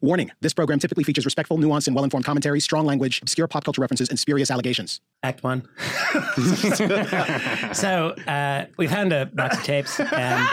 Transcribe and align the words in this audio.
Warning 0.00 0.30
this 0.40 0.52
program 0.52 0.78
typically 0.78 1.04
features 1.04 1.24
respectful, 1.24 1.58
nuanced, 1.58 1.86
and 1.86 1.96
well 1.96 2.04
informed 2.04 2.24
commentary, 2.24 2.60
strong 2.60 2.86
language, 2.86 3.20
obscure 3.22 3.48
pop 3.48 3.64
culture 3.64 3.80
references, 3.80 4.08
and 4.08 4.18
spurious 4.18 4.50
allegations. 4.50 5.00
Act 5.22 5.42
one. 5.42 5.68
so 7.72 8.10
uh, 8.26 8.66
we 8.76 8.86
found 8.86 9.12
a 9.12 9.26
box 9.26 9.58
of 9.58 9.64
tapes, 9.64 9.98
and 9.98 10.48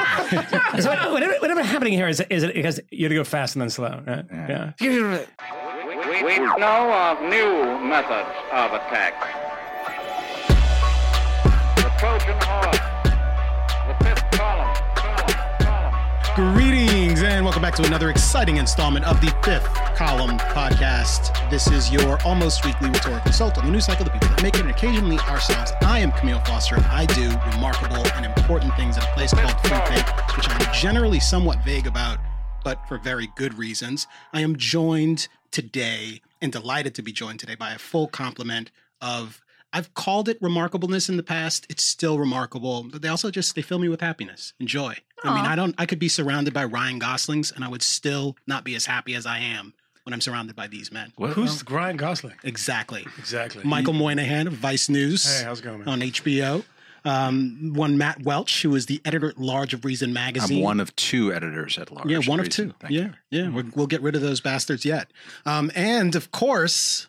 so 0.82 0.90
whatever, 1.12 1.36
whatever 1.40 1.64
happening 1.64 1.94
here 1.94 2.08
is 2.08 2.22
is 2.30 2.44
it 2.44 2.54
because 2.56 2.80
you 2.92 3.06
have 3.06 3.12
to 3.12 3.16
go 3.16 3.24
fast 3.24 3.56
and 3.56 3.62
then 3.62 3.70
slow, 3.70 4.02
right? 4.08 4.26
Yeah. 4.32 4.74
We, 4.80 6.24
we 6.24 6.40
know 6.40 6.92
of 6.94 7.22
new 7.22 7.80
methods 7.88 8.30
of 8.52 8.74
attack. 8.74 9.14
The 11.76 11.92
Trojan 12.00 12.38
horse, 12.42 12.80
the 13.88 13.96
fifth 14.04 14.32
column, 14.32 14.76
column, 14.96 15.34
column, 15.60 15.94
column. 16.34 16.54
Greetings 16.54 16.95
and 17.32 17.44
welcome 17.44 17.62
back 17.62 17.76
to 17.76 17.84
another 17.84 18.12
exciting 18.12 18.58
installment 18.58 19.04
of 19.06 19.20
the 19.20 19.28
Fifth 19.44 19.66
Column 19.96 20.38
Podcast. 20.38 21.50
This 21.50 21.68
is 21.68 21.92
your 21.92 22.22
almost 22.24 22.64
weekly 22.64 22.90
rhetorical 22.90 23.32
assault 23.32 23.58
on 23.58 23.66
the 23.66 23.72
news 23.72 23.86
cycle, 23.86 24.06
the 24.06 24.12
people 24.12 24.28
that 24.30 24.44
make 24.44 24.56
it, 24.56 24.62
and 24.62 24.70
occasionally 24.70 25.18
ourselves. 25.20 25.72
I 25.82 26.00
am 26.00 26.12
Kmele 26.12 26.46
Foster, 26.46 26.76
and 26.76 26.86
I 26.86 27.06
do 27.08 27.30
remarkable 27.54 28.06
and 28.16 28.26
important 28.26 28.76
things 28.76 28.98
at 28.98 29.04
a 29.04 29.14
place 29.14 29.34
called 29.34 29.56
Freethink 29.64 30.38
which 30.38 30.48
I'm 30.50 30.74
generally 30.74 31.20
somewhat 31.20 31.64
vague 31.64 31.88
about, 31.88 32.20
but 32.64 32.86
for 32.88 32.98
very 32.98 33.30
good 33.36 33.58
reasons. 33.58 34.08
I 34.34 34.42
am 34.42 34.56
joined 34.58 35.28
today 35.52 36.22
and 36.42 36.52
delighted 36.52 36.94
to 36.96 37.02
be 37.02 37.12
joined 37.12 37.40
today 37.40 37.56
by 37.56 37.74
a 37.74 37.80
full 37.80 38.08
complement 38.08 38.72
of 39.02 39.42
I've 39.76 39.94
called 39.94 40.30
it 40.30 40.42
remarkableness 40.42 41.10
in 41.10 41.18
the 41.18 41.24
past. 41.24 41.66
It's 41.70 41.84
still 41.84 42.18
remarkable, 42.18 42.84
but 42.84 43.02
they 43.02 43.10
also 43.10 43.30
just 43.30 43.56
they 43.56 43.62
fill 43.62 43.78
me 43.78 43.90
with 43.90 44.00
happiness 44.00 44.54
and 44.58 44.70
joy. 44.70 44.96
I 45.22 45.36
mean, 45.36 45.46
I 45.46 45.58
don't. 45.58 45.76
I 45.78 45.86
could 45.86 46.00
be 46.00 46.08
surrounded 46.08 46.54
by 46.54 46.64
Ryan 46.64 46.98
Goslings, 46.98 47.52
and 47.52 47.62
I 47.62 47.68
would 47.68 47.82
still 47.82 48.38
not 48.48 48.64
be 48.64 48.76
as 48.76 48.86
happy 48.86 49.16
as 49.16 49.26
I 49.26 49.40
am 49.40 49.74
when 50.04 50.14
I'm 50.14 50.22
surrounded 50.22 50.56
by 50.56 50.68
these 50.68 50.94
men. 50.94 51.12
Who's 51.18 51.70
Ryan 51.70 51.98
Gosling? 51.98 52.36
Exactly. 52.46 53.06
Exactly. 53.18 53.66
Michael 53.66 53.92
Moynihan 53.92 54.48
of 54.48 54.54
Vice 54.54 54.88
News. 54.88 55.26
Hey, 55.26 55.44
how's 55.44 55.60
it 55.60 55.64
going, 55.64 55.80
man? 55.80 55.90
On 55.90 56.00
HBO. 56.00 56.64
Um, 57.04 57.74
one 57.76 57.98
Matt 57.98 58.24
Welch, 58.24 58.62
who 58.62 58.74
is 58.76 58.86
the 58.86 59.02
editor 59.04 59.28
at 59.30 59.38
large 59.38 59.74
of 59.74 59.84
Reason 59.84 60.14
Magazine. 60.14 60.60
I'm 60.60 60.64
one 60.64 60.80
of 60.80 60.96
two 60.96 61.34
editors 61.34 61.78
at 61.78 61.92
large. 61.92 62.10
Yeah, 62.10 62.20
one 62.20 62.40
of 62.40 62.46
Reason. 62.46 62.70
two. 62.70 62.76
Thank 62.80 62.94
yeah, 62.94 63.10
you. 63.30 63.44
yeah. 63.44 63.50
We're, 63.50 63.66
we'll 63.76 63.88
get 63.88 64.02
rid 64.02 64.16
of 64.16 64.22
those 64.22 64.40
bastards 64.40 64.86
yet. 64.86 65.12
Um, 65.46 65.70
and 65.76 66.16
of 66.16 66.32
course, 66.32 67.08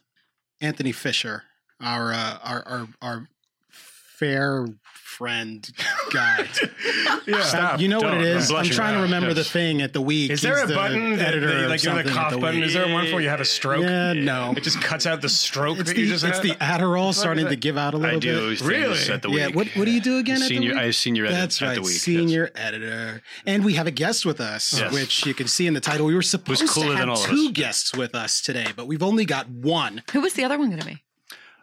Anthony 0.61 0.93
Fisher, 0.93 1.45
our 1.81 2.13
uh, 2.13 2.39
our 2.43 2.63
our 2.67 2.89
our 3.03 3.29
fair 3.71 4.67
friend 4.95 5.71
guy. 6.13 6.47
yeah. 7.27 7.77
you 7.79 7.89
know 7.89 7.97
what 8.01 8.13
Don't. 8.13 8.21
it 8.21 8.27
is? 8.27 8.51
I'm 8.51 8.57
I'm 8.57 8.63
blushing 8.63 8.73
trying 8.77 8.93
to 8.93 8.99
now. 8.99 9.03
remember 9.05 9.33
the 9.35 9.45
thing 9.45 9.81
at 9.83 9.93
the 9.95 10.01
week. 10.01 10.31
Is 10.31 10.43
there 10.43 10.55
He's 10.57 10.65
a 10.65 10.67
the 10.69 10.75
button 10.75 11.17
that, 11.17 11.29
editor 11.29 11.63
that, 11.63 11.69
like 11.71 11.83
you 11.83 11.91
know 11.91 11.97
the 11.97 12.03
something 12.05 12.15
cough 12.15 12.33
the 12.33 12.39
button? 12.39 12.61
week. 12.61 12.67
Is 12.69 12.75
there 12.75 12.93
one 12.93 13.07
for 13.09 13.21
you 13.21 13.29
have 13.31 13.41
a 13.41 13.45
stroke? 13.45 13.83
Yeah, 13.83 14.13
no. 14.15 14.53
It 14.57 14.63
just 14.63 14.81
cuts 14.81 15.07
out 15.07 15.21
the 15.23 15.29
stroke 15.31 15.79
It's 15.79 15.89
that 15.91 15.97
the, 15.97 16.03
you 16.03 16.09
just 16.09 16.25
it's 16.25 16.39
had. 16.39 16.47
the 16.47 16.55
Adderall 16.57 17.15
starting 17.15 17.47
to 17.47 17.57
give 17.57 17.77
out 17.79 17.95
a 17.95 17.97
little 17.99 18.17
I 18.17 18.19
do 18.21 18.51
bit. 18.51 18.61
Really? 18.63 18.95
things 18.97 19.09
at 19.11 19.23
the 19.23 19.31
Yeah, 19.31 19.47
week. 19.49 19.57
what 19.57 19.67
what 19.69 19.85
do 19.87 19.91
you 19.91 20.01
do 20.03 20.19
again? 20.19 20.39
Senior, 20.39 20.71
at 20.73 20.75
the 20.77 20.81
I 20.83 20.87
week? 20.87 20.95
senior 20.95 21.25
edit 21.27 21.37
That's 21.39 21.63
at 21.63 21.67
right, 21.69 21.75
the 21.77 21.83
week. 21.83 21.91
senior 21.93 22.51
editor, 22.55 23.23
and 23.47 23.65
we 23.65 23.75
have 23.75 23.87
a 23.87 23.91
guest 23.91 24.25
with 24.27 24.41
us, 24.41 24.79
Yes. 24.79 24.93
which 24.93 25.25
you 25.27 25.33
can 25.35 25.47
see 25.47 25.67
in 25.67 25.73
the 25.75 25.81
title. 25.81 26.07
We 26.07 26.15
were 26.15 26.23
supposed 26.23 26.67
to 26.75 26.81
have 26.93 27.23
two 27.25 27.53
guests 27.53 27.95
with 27.97 28.15
us 28.15 28.41
today, 28.43 28.67
but 28.77 28.87
we've 28.87 29.03
only 29.03 29.25
got 29.25 29.49
one. 29.49 30.03
Who 30.13 30.21
was 30.23 30.35
the 30.35 30.45
other 30.45 30.59
one 30.59 30.69
going 30.69 30.81
to 30.81 30.87
be? 30.87 31.03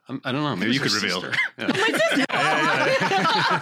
Um, 0.10 0.22
I 0.26 0.32
don't 0.34 0.44
know. 0.44 0.56
Maybe 0.56 0.74
you 0.74 0.80
could 0.82 0.92
reveal. 0.92 1.24
Yeah. 1.58 1.68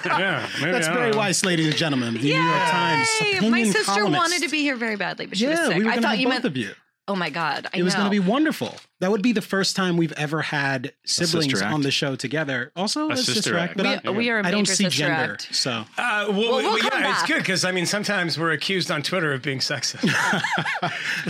yeah, 0.06 0.50
maybe, 0.60 0.72
That's 0.72 0.88
I 0.88 0.90
don't 0.90 0.98
very 0.98 1.12
know. 1.12 1.18
wise, 1.18 1.46
ladies 1.46 1.68
and 1.68 1.76
gentlemen. 1.76 2.14
The 2.16 2.20
New 2.22 2.34
York 2.34 2.70
Times 2.70 3.08
Yay! 3.22 3.32
opinion 3.38 3.52
My 3.52 3.64
sister 3.64 3.84
columnist. 3.84 4.18
wanted 4.18 4.42
to 4.44 4.50
be 4.50 4.62
here 4.62 4.76
very 4.76 4.96
badly, 4.96 5.26
but 5.28 5.38
she 5.38 5.48
was 5.48 5.60
Yeah, 5.60 5.68
sick. 5.68 5.78
we 5.78 5.84
were 5.84 5.90
I 5.92 5.94
going 5.94 6.02
to 6.02 6.08
thought 6.08 6.12
have 6.12 6.20
you 6.20 6.26
both 6.28 6.34
meant. 6.36 6.46
of 6.46 6.58
you. 6.58 6.72
Oh 7.12 7.16
my 7.16 7.30
god! 7.30 7.68
I 7.74 7.78
It 7.80 7.84
was 7.84 7.94
know. 7.94 8.02
going 8.02 8.12
to 8.12 8.22
be 8.22 8.26
wonderful. 8.28 8.76
That 9.00 9.12
would 9.12 9.22
be 9.24 9.32
the 9.34 9.42
first 9.42 9.76
time 9.76 9.98
we've 9.98 10.12
ever 10.14 10.42
had 10.44 10.94
siblings 11.06 11.62
on 11.62 11.82
the 11.82 11.92
show 11.92 12.16
together. 12.16 12.72
Also, 12.76 13.10
a, 13.10 13.18
sister 13.18 13.34
sister 13.34 13.58
act, 13.58 13.72
act. 13.80 14.04
but 14.04 14.14
We, 14.14 14.16
I, 14.16 14.18
we 14.18 14.30
are 14.30 14.40
a 14.40 14.48
I 14.48 14.52
don't 14.52 14.68
see 14.68 14.88
gender. 14.90 15.34
act. 15.34 15.54
So 15.54 15.72
Uh, 15.72 15.86
well, 15.98 16.28
Well, 16.30 16.36
we'll 16.38 16.64
well, 16.64 16.78
come 16.78 17.02
yeah, 17.02 17.12
it's 17.14 17.26
good 17.28 17.40
because 17.40 17.66
I 17.66 17.72
mean 17.72 17.86
sometimes 17.86 18.38
we're 18.38 18.52
accused 18.52 18.92
on 18.92 19.02
Twitter 19.02 19.34
of 19.34 19.42
being 19.42 19.60
sexist. 19.60 20.02
The 20.02 20.10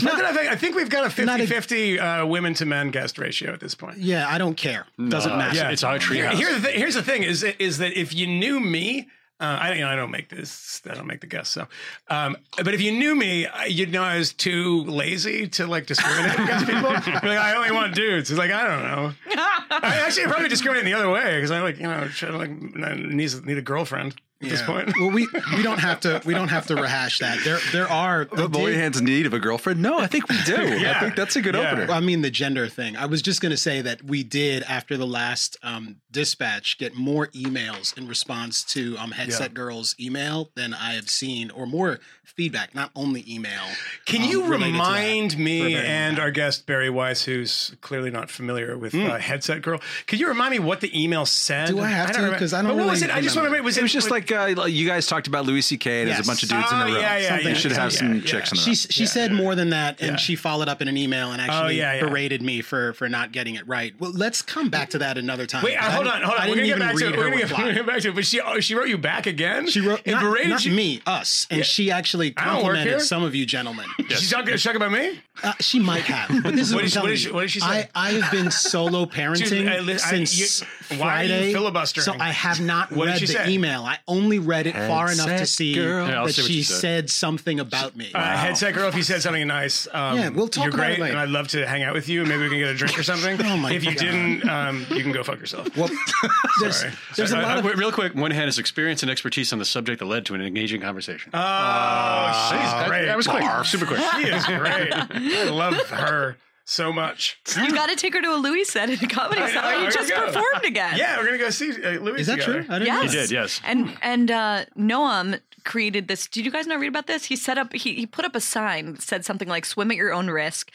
fact 0.01 0.17
that 0.17 0.25
I, 0.25 0.33
think, 0.33 0.51
I 0.51 0.55
think 0.55 0.75
we've 0.75 0.89
got 0.89 1.17
a 1.17 1.25
Not 1.25 1.39
a- 1.39 1.43
50-50 1.45 2.23
uh, 2.23 2.27
women 2.27 2.53
to 2.55 2.65
men 2.65 2.91
guest 2.91 3.17
ratio 3.17 3.53
at 3.53 3.59
this 3.59 3.75
point. 3.75 3.97
yeah, 3.97 4.27
I 4.27 4.37
don't 4.37 4.55
care. 4.55 4.85
Doesn't 5.09 5.35
matter. 5.37 5.55
Yeah, 5.55 5.69
it's 5.71 5.83
our 5.83 5.97
Here- 5.99 6.25
treehouse. 6.29 6.37
here's 6.37 6.55
the 6.55 6.61
thing. 6.61 6.77
Here's 6.77 6.95
the 6.95 7.03
thing: 7.03 7.23
is 7.23 7.43
is 7.43 7.77
that 7.79 7.93
if 7.99 8.13
you 8.13 8.27
knew 8.27 8.59
me, 8.59 9.07
uh, 9.41 9.57
I 9.59 9.73
you 9.73 9.81
know 9.81 9.89
I 9.89 9.95
don't 9.95 10.11
make 10.11 10.29
this. 10.29 10.81
I 10.89 10.93
don't 10.93 11.07
make 11.07 11.21
the 11.21 11.27
guests. 11.27 11.53
So, 11.53 11.67
um, 12.09 12.37
but 12.57 12.73
if 12.75 12.81
you 12.81 12.91
knew 12.91 13.15
me, 13.15 13.47
uh, 13.47 13.63
you'd 13.63 13.91
know 13.91 14.03
I 14.03 14.17
was 14.17 14.33
too 14.33 14.83
lazy 14.83 15.47
to 15.47 15.65
like 15.65 15.87
discriminate 15.87 16.39
against 16.39 16.67
people. 16.67 16.91
You're 17.05 17.33
like 17.33 17.39
I 17.39 17.55
only 17.55 17.71
want 17.71 17.95
dudes. 17.95 18.29
It's 18.29 18.37
like 18.37 18.51
I 18.51 18.67
don't 18.67 18.83
know. 18.83 19.13
I 19.71 20.03
actually 20.05 20.25
probably 20.25 20.47
discriminate 20.47 20.85
the 20.85 20.93
other 20.93 21.09
way 21.09 21.37
because 21.37 21.49
I 21.49 21.61
like 21.61 21.77
you 21.77 21.87
know 21.87 22.07
try 22.09 22.29
like 22.29 22.51
need 22.51 23.45
need 23.45 23.57
a 23.57 23.63
girlfriend 23.63 24.15
at 24.43 24.49
this 24.49 24.61
point. 24.61 24.91
well, 24.99 25.11
we 25.11 25.27
we 25.55 25.63
don't 25.63 25.79
have 25.79 25.99
to 26.01 26.21
we 26.25 26.33
don't 26.33 26.47
have 26.49 26.67
to 26.67 26.75
rehash 26.75 27.19
that. 27.19 27.39
There 27.43 27.59
there 27.71 27.87
are. 27.89 28.25
The 28.25 28.47
boy 28.49 28.61
Moynihan's 28.71 28.99
in 28.99 29.05
need 29.05 29.25
of 29.25 29.33
a 29.33 29.39
girlfriend? 29.39 29.81
No, 29.81 29.99
I 29.99 30.07
think 30.07 30.27
we 30.29 30.37
do. 30.45 30.51
Yeah. 30.81 30.93
I 30.97 30.99
think 30.99 31.15
that's 31.15 31.35
a 31.35 31.41
good 31.41 31.53
Yeah. 31.55 31.71
opener. 31.71 31.91
I 31.91 31.99
mean 31.99 32.21
the 32.21 32.31
gender 32.31 32.67
thing. 32.67 32.95
I 32.95 33.05
was 33.05 33.21
just 33.21 33.41
going 33.41 33.51
to 33.51 33.57
say 33.57 33.81
that 33.81 34.03
we 34.03 34.23
did 34.23 34.63
after 34.63 34.97
the 34.97 35.05
last 35.05 35.57
um, 35.63 35.97
dispatch 36.11 36.77
get 36.77 36.95
more 36.95 37.27
emails 37.27 37.97
in 37.97 38.07
response 38.07 38.63
to 38.65 38.95
um, 38.97 39.11
Headset 39.11 39.53
Girl's 39.53 39.95
email 39.99 40.49
than 40.55 40.73
I 40.73 40.93
have 40.93 41.09
seen, 41.09 41.51
or 41.51 41.65
more 41.65 41.99
feedback, 42.23 42.73
not 42.73 42.91
only 42.95 43.25
email. 43.27 43.61
Can 44.05 44.21
um, 44.23 44.29
you 44.29 44.41
related 44.43 44.71
to 44.73 44.77
that 44.77 44.87
remind 44.89 45.37
me 45.37 45.75
and 45.75 46.17
our 46.19 46.31
guest 46.31 46.65
Bari 46.65 46.89
Weiss, 46.89 47.25
who's 47.25 47.75
clearly 47.81 48.09
not 48.09 48.29
familiar 48.31 48.77
with 48.77 48.95
uh, 48.95 49.17
Headset 49.17 49.61
Girl, 49.61 49.81
could 50.07 50.19
you 50.19 50.27
remind 50.27 50.51
me 50.51 50.59
what 50.59 50.79
the 50.81 51.03
email 51.03 51.25
said? 51.25 51.67
Do 51.67 51.79
I 51.79 51.87
have 51.89 52.11
to? 52.11 52.17
remember. 52.17 52.39
'Cause 52.39 52.53
I 52.53 52.61
don't 52.61 52.71
But 52.71 52.77
what 52.77 52.91
was 52.91 53.01
it? 53.01 53.07
really 53.07 53.19
I 53.19 53.21
just 53.21 53.35
want 53.35 53.45
to 53.45 53.49
remember. 53.51 53.55
remember. 53.57 53.65
Was 53.65 53.77
it 53.77 53.81
was 53.83 53.93
just 53.93 54.09
like 54.11 54.30
uh, 54.31 54.65
you 54.65 54.87
guys 54.87 55.07
talked 55.07 55.27
about 55.27 55.45
Louis 55.45 55.61
C.K. 55.61 56.01
and 56.01 56.07
there's 56.09 56.17
Yes. 56.19 56.25
a 56.25 56.29
bunch 56.29 56.43
of 56.43 56.49
dudes 56.49 56.67
Oh, 56.71 56.75
in 56.75 56.81
a 56.81 56.85
room. 56.85 56.95
yeah, 56.95 57.17
yeah, 57.17 57.27
Something 57.29 57.47
yeah, 57.47 57.53
should 57.53 57.71
have 57.73 57.93
some 57.93 58.15
yeah. 58.15 58.21
chicks 58.21 58.51
in 58.51 58.57
a 58.57 58.61
row. 58.61 58.65
She 58.65 58.75
she 58.75 59.05
said 59.05 59.31
more 59.31 59.55
than 59.55 59.69
that, 59.71 60.01
and 60.01 60.19
she 60.19 60.35
followed 60.35 60.67
up 60.69 60.81
in 60.81 60.87
an 60.87 60.97
email 60.97 61.31
and 61.31 61.41
actually 61.41 61.57
Oh, 61.59 61.67
yeah, 61.67 61.93
yeah. 61.95 61.99
berated 62.01 62.41
me 62.41 62.61
for 62.61 62.93
for 62.93 63.07
not 63.09 63.31
getting 63.31 63.55
it 63.55 63.67
right. 63.67 63.93
Well, 63.99 64.11
let's 64.11 64.41
come 64.41 64.69
back 64.69 64.89
to 64.91 64.97
that 64.99 65.17
another 65.17 65.45
time. 65.45 65.63
Wait, 65.63 65.75
uh, 65.77 65.91
hold 65.91 66.07
on, 66.07 66.21
hold 66.21 66.37
on. 66.37 66.41
I 66.45 66.49
We're 66.49 66.55
gonna 66.55 66.67
get 66.67 66.79
back 66.79 66.95
to 66.95 67.07
it. 67.07 67.11
We're 67.17 67.23
her 67.23 67.29
gonna, 67.29 67.37
get, 67.41 67.51
we're 67.51 67.57
gonna 67.57 67.73
get 67.73 67.85
back 67.85 68.01
to 68.01 68.09
it. 68.09 68.15
But 68.15 68.25
she, 68.25 68.39
oh, 68.41 68.59
she 68.59 68.75
wrote 68.75 68.87
you 68.89 68.97
back 68.97 69.25
again. 69.27 69.67
She 69.67 69.81
wrote 69.81 70.01
and 70.05 70.13
not, 70.15 70.21
berated 70.23 70.49
not 70.51 70.65
you. 70.65 70.73
me, 70.73 71.01
us, 71.05 71.47
and 71.49 71.65
she 71.65 71.91
actually 71.91 72.33
I 72.37 72.45
don't 72.45 72.55
work 72.63 72.75
complimented 72.75 73.01
some 73.01 73.23
of 73.23 73.35
you 73.35 73.45
gentlemen. 73.45 73.85
She's 74.09 74.29
talking, 74.29 74.51
she's 74.53 74.63
talking 74.63 74.77
about 74.81 74.91
me. 74.91 75.19
Uh, 75.43 75.53
she 75.59 75.79
might 75.79 76.03
have, 76.03 76.43
but 76.43 76.53
this 76.55 76.67
is 76.67 76.73
What 76.75 76.83
what, 76.83 76.91
did 76.91 76.97
I'm 76.97 77.05
she- 77.15 77.29
what 77.29 77.31
telling 77.31 77.31
you. 77.31 77.33
what 77.33 77.41
did 77.41 77.51
she 77.51 77.59
say? 77.61 77.89
I, 77.95 78.09
I 78.09 78.11
have 78.19 78.31
been 78.31 78.51
solo 78.51 79.05
parenting 79.05 79.71
I 79.71 79.79
li- 79.79 79.93
I- 79.93 79.97
since 79.97 80.63
you- 80.91 80.99
why 80.99 81.21
are 81.21 81.23
you 81.23 81.29
Friday, 81.29 81.53
filibustering? 81.53 82.03
so 82.05 82.15
I 82.19 82.29
have 82.31 82.59
not 82.59 82.91
What 82.91 83.05
did 83.05 83.11
read 83.11 83.19
she 83.19 83.25
the 83.27 83.33
say? 83.33 83.49
email. 83.51 83.83
I 83.83 83.99
only 84.07 84.39
read 84.39 84.67
it 84.67 84.75
far 84.75 85.11
enough 85.11 85.25
to 85.25 85.31
Headset 85.31 85.47
see 85.49 85.73
girl. 85.75 86.07
Yeah, 86.07 86.19
I'll 86.19 86.25
that 86.27 86.33
see 86.33 86.41
what 86.41 86.47
she 86.47 86.53
she 86.57 86.63
said. 86.63 86.79
said 86.79 87.09
something 87.09 87.59
about 87.59 87.95
me. 87.95 88.11
Uh, 88.13 88.37
headset 88.37 88.73
girl, 88.73 88.87
if 88.89 88.95
you 88.95 89.03
said 89.03 89.21
something 89.21 89.45
nice, 89.47 89.87
um, 89.93 90.17
Yeah, 90.17 90.29
we'll 90.29 90.47
talk 90.47 90.65
you're 90.65 90.73
about 90.73 90.83
it 90.83 90.87
great, 90.97 90.99
later. 91.01 91.11
and 91.13 91.19
I'd 91.19 91.29
love 91.29 91.47
to 91.49 91.65
hang 91.67 91.83
out 91.83 91.93
with 91.93 92.09
you. 92.09 92.23
Maybe 92.25 92.43
we 92.43 92.49
can 92.49 92.59
get 92.59 92.69
a 92.69 92.75
drink 92.75 92.97
or 92.99 93.03
something. 93.03 93.39
Oh 93.45 93.57
my 93.57 93.71
if 93.73 93.83
you 93.83 93.91
God. 93.91 93.99
didn't, 93.99 94.49
um, 94.49 94.85
you 94.91 95.01
can 95.01 95.11
go 95.11 95.23
fuck 95.23 95.39
yourself. 95.39 95.75
well, 95.75 95.89
there's, 96.61 96.77
Sorry. 96.79 96.91
there's 97.15 97.31
a 97.33 97.39
Uh, 97.39 97.41
lot 97.41 97.57
of 97.59 97.65
uh, 97.65 97.69
real 97.73 97.91
quick, 97.91 98.13
one 98.15 98.31
hand 98.31 98.47
is 98.49 98.59
experience 98.59 99.01
and 99.03 99.11
expertise 99.11 99.51
on 99.53 99.59
the 99.59 99.65
subject 99.65 99.99
that 99.99 100.05
led 100.05 100.25
to 100.27 100.35
an 100.35 100.41
engaging 100.41 100.81
conversation. 100.81 101.31
Oh, 101.33 102.49
she's 102.51 102.87
great. 102.87 103.05
that 103.05 103.17
was 103.17 103.27
quick, 103.27 103.43
super 103.65 103.85
quick. 103.85 103.99
She 104.17 104.27
is 104.27 104.45
great. 104.45 104.93
I 104.93 105.49
love 105.49 105.75
her 105.89 106.37
so 106.71 106.93
much. 106.93 107.37
You 107.55 107.71
got 107.73 107.89
to 107.89 107.95
take 108.03 108.13
her 108.13 108.21
to 108.21 108.33
a 108.33 108.37
Louis 108.37 108.63
set 108.63 108.89
at 108.89 109.01
a 109.01 109.07
comedy 109.07 109.41
I 109.41 109.47
know, 109.47 109.53
cellar. 109.53 109.73
You 109.73 109.85
you 109.85 109.91
just 109.91 110.09
go. 110.09 110.25
performed 110.25 110.63
again. 110.65 110.95
Yeah, 110.97 111.17
we're 111.17 111.25
gonna 111.25 111.37
go 111.37 111.49
see 111.49 111.71
uh, 111.71 111.99
Louis. 111.99 112.21
is 112.21 112.27
that 112.27 112.39
together. 112.39 112.63
true? 112.63 112.73
I 112.73 112.79
didn't 112.79 112.87
Yes. 112.87 113.03
know 113.03 113.09
He 113.09 113.17
did, 113.17 113.31
yes. 113.31 113.61
And 113.65 113.97
and 114.01 114.31
uh, 114.31 114.65
Noam 114.77 115.39
created 115.63 116.07
this. 116.07 116.27
Did 116.27 116.45
you 116.45 116.51
guys 116.51 116.67
not 116.67 116.79
read 116.79 116.87
about 116.87 117.07
this? 117.07 117.25
He 117.25 117.35
set 117.35 117.57
up. 117.57 117.73
He, 117.73 117.93
he 117.95 118.05
put 118.05 118.25
up 118.25 118.35
a 118.35 118.41
sign 118.41 118.93
that 118.93 119.01
said 119.01 119.25
something 119.25 119.47
like 119.47 119.65
"Swim 119.65 119.91
at 119.91 119.97
your 119.97 120.13
own 120.13 120.29
risk." 120.29 120.71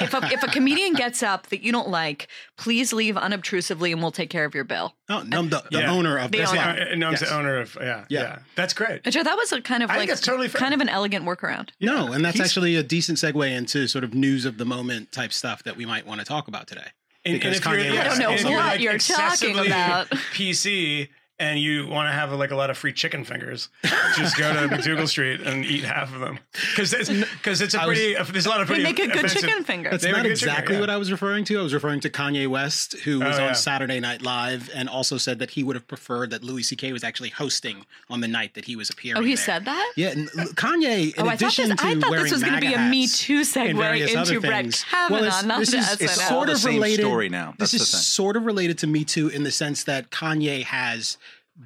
If 0.00 0.14
a, 0.14 0.18
if 0.32 0.42
a 0.42 0.48
comedian 0.48 0.94
gets 0.94 1.22
up 1.22 1.48
that 1.48 1.62
you 1.62 1.72
don't 1.72 1.88
like, 1.88 2.28
please 2.56 2.92
leave 2.92 3.16
unobtrusively, 3.16 3.92
and 3.92 4.00
we'll 4.00 4.10
take 4.12 4.30
care 4.30 4.44
of 4.44 4.54
your 4.54 4.64
bill. 4.64 4.94
Oh, 5.08 5.22
no, 5.22 5.42
the, 5.42 5.64
the 5.70 5.78
Yeah. 5.80 5.90
owner 5.92 6.18
of 6.18 6.30
The 6.32 6.38
this. 6.38 6.50
owner. 6.50 6.60
Uh, 6.60 6.94
no, 6.96 7.06
I'm 7.08 7.12
Yes. 7.12 7.20
the 7.20 7.34
owner 7.34 7.58
of 7.58 7.76
yeah, 7.80 8.04
Yeah. 8.08 8.20
yeah, 8.20 8.38
That's 8.56 8.74
great. 8.74 9.04
Which 9.04 9.16
I 9.16 9.22
thought 9.22 9.36
was 9.38 9.52
a 9.52 9.60
kind 9.62 9.82
of 9.82 9.90
I 9.90 9.98
think 9.98 10.10
like 10.10 10.20
totally 10.20 10.48
fair. 10.48 10.58
kind 10.60 10.74
of 10.74 10.80
an 10.80 10.88
elegant 10.88 11.24
workaround. 11.24 11.70
No, 11.80 12.12
and 12.12 12.24
that's 12.24 12.36
He's- 12.36 12.48
actually 12.48 12.76
a 12.76 12.82
decent 12.82 13.18
segue 13.18 13.50
into 13.50 13.86
sort 13.88 14.04
of 14.04 14.14
news 14.14 14.44
of 14.44 14.58
the 14.58 14.64
moment 14.64 15.12
type 15.12 15.32
stuff 15.32 15.62
that 15.64 15.76
we 15.76 15.86
might 15.86 16.06
want 16.06 16.20
to 16.20 16.26
talk 16.26 16.48
about 16.48 16.66
today. 16.66 16.86
And, 17.24 17.34
and 17.34 17.42
Because 17.42 17.58
if 17.58 17.64
you're, 17.64 17.74
Kanye 17.74 18.00
I 18.00 18.04
don't 18.04 18.18
know 18.20 18.30
and 18.30 18.38
if 18.40 18.44
what 18.44 18.52
like 18.54 18.80
you're 18.80 18.98
talking 18.98 19.58
about. 19.58 20.08
PC 20.32 21.08
and 21.40 21.58
you 21.58 21.86
want 21.86 22.08
to 22.08 22.12
have 22.12 22.32
like 22.32 22.50
a 22.50 22.56
lot 22.56 22.68
of 22.70 22.76
free 22.76 22.92
chicken 22.92 23.24
fingers, 23.24 23.68
just 24.16 24.36
go 24.36 24.52
to 24.52 24.68
MacDougal 24.74 25.06
Street 25.08 25.40
and 25.40 25.64
eat 25.64 25.84
half 25.84 26.12
of 26.14 26.20
them 26.20 26.38
because 26.70 26.92
it's 26.92 27.08
because 27.08 27.60
it's 27.60 27.74
a 27.74 27.82
I 27.82 27.86
was- 27.86 27.98
pretty 27.98 28.32
there's 28.32 28.46
a 28.46 28.48
lot 28.48 28.60
of 28.60 28.68
They 28.68 28.82
make 28.82 28.98
a 28.98 29.06
good 29.06 29.16
offensive- 29.16 29.42
chicken 29.42 29.64
finger. 29.64 29.90
That's 29.90 30.02
They 30.02 30.10
not 30.10 30.18
were 30.18 30.28
good 30.30 30.36
chicken, 30.36 30.48
exactly 30.54 30.74
yeah. 30.76 30.80
what 30.80 30.90
I 30.90 30.96
was 30.96 31.10
referring 31.12 31.44
to. 31.44 31.58
I 31.58 31.62
was 31.62 31.72
referring 31.74 32.00
to 32.00 32.10
Kanye 32.10 32.48
West, 32.48 32.94
who 33.04 33.20
was 33.20 33.36
Oh, 33.36 33.42
yeah. 33.42 33.48
on 33.48 33.54
Saturday 33.54 34.00
Night 34.00 34.22
Live 34.22 34.70
and 34.74 34.88
also 34.88 35.16
said 35.18 35.38
that 35.38 35.50
he 35.52 35.62
would 35.62 35.76
have 35.76 35.86
preferred 35.86 36.30
that 36.30 36.42
Louis 36.42 36.62
C.K. 36.64 36.92
was 36.92 37.04
actually 37.04 37.28
hosting 37.30 37.86
on 38.10 38.20
the 38.20 38.28
night 38.28 38.54
that 38.54 38.64
he 38.64 38.74
was 38.76 38.90
appearing. 38.90 39.18
Oh, 39.20 39.24
he 39.24 39.34
there. 39.34 39.44
said 39.44 39.64
that? 39.66 39.92
Yeah, 39.96 40.08
and 40.10 40.28
Kanye. 40.56 41.14
In 41.14 41.22
Oh, 41.22 41.28
I 41.28 41.36
thought 41.36 41.52
addition 41.54 41.68
this. 41.70 41.78
to 41.80 41.86
I 41.86 41.94
thought 41.94 42.10
wearing 42.10 42.24
this 42.24 42.32
was 42.32 42.42
going 42.42 42.54
to 42.54 42.60
be 42.60 42.74
a 42.74 42.78
Me 42.90 43.02
hats 43.02 43.18
Too 43.18 43.40
segue 43.42 43.76
various 43.76 44.14
other 44.16 44.34
into 44.34 44.46
Brett 44.46 44.62
things. 44.64 44.84
Kavanaugh, 44.84 45.14
Well, 45.20 45.24
it's- 45.24 45.44
not 45.44 45.58
this 45.60 45.72
is- 45.72 46.00
it's 46.00 46.26
sort 46.28 46.48
of 46.48 46.64
related. 46.64 47.00
story 47.04 47.28
now. 47.28 47.54
That's 47.58 47.70
this 47.72 47.82
is 47.82 47.88
sort 48.06 48.36
of 48.36 48.44
related 48.44 48.78
to 48.78 48.86
Me 48.86 49.04
Too 49.04 49.28
in 49.28 49.44
the 49.44 49.52
sense 49.52 49.84
that 49.84 50.10
Kanye 50.10 50.64
has 50.64 51.16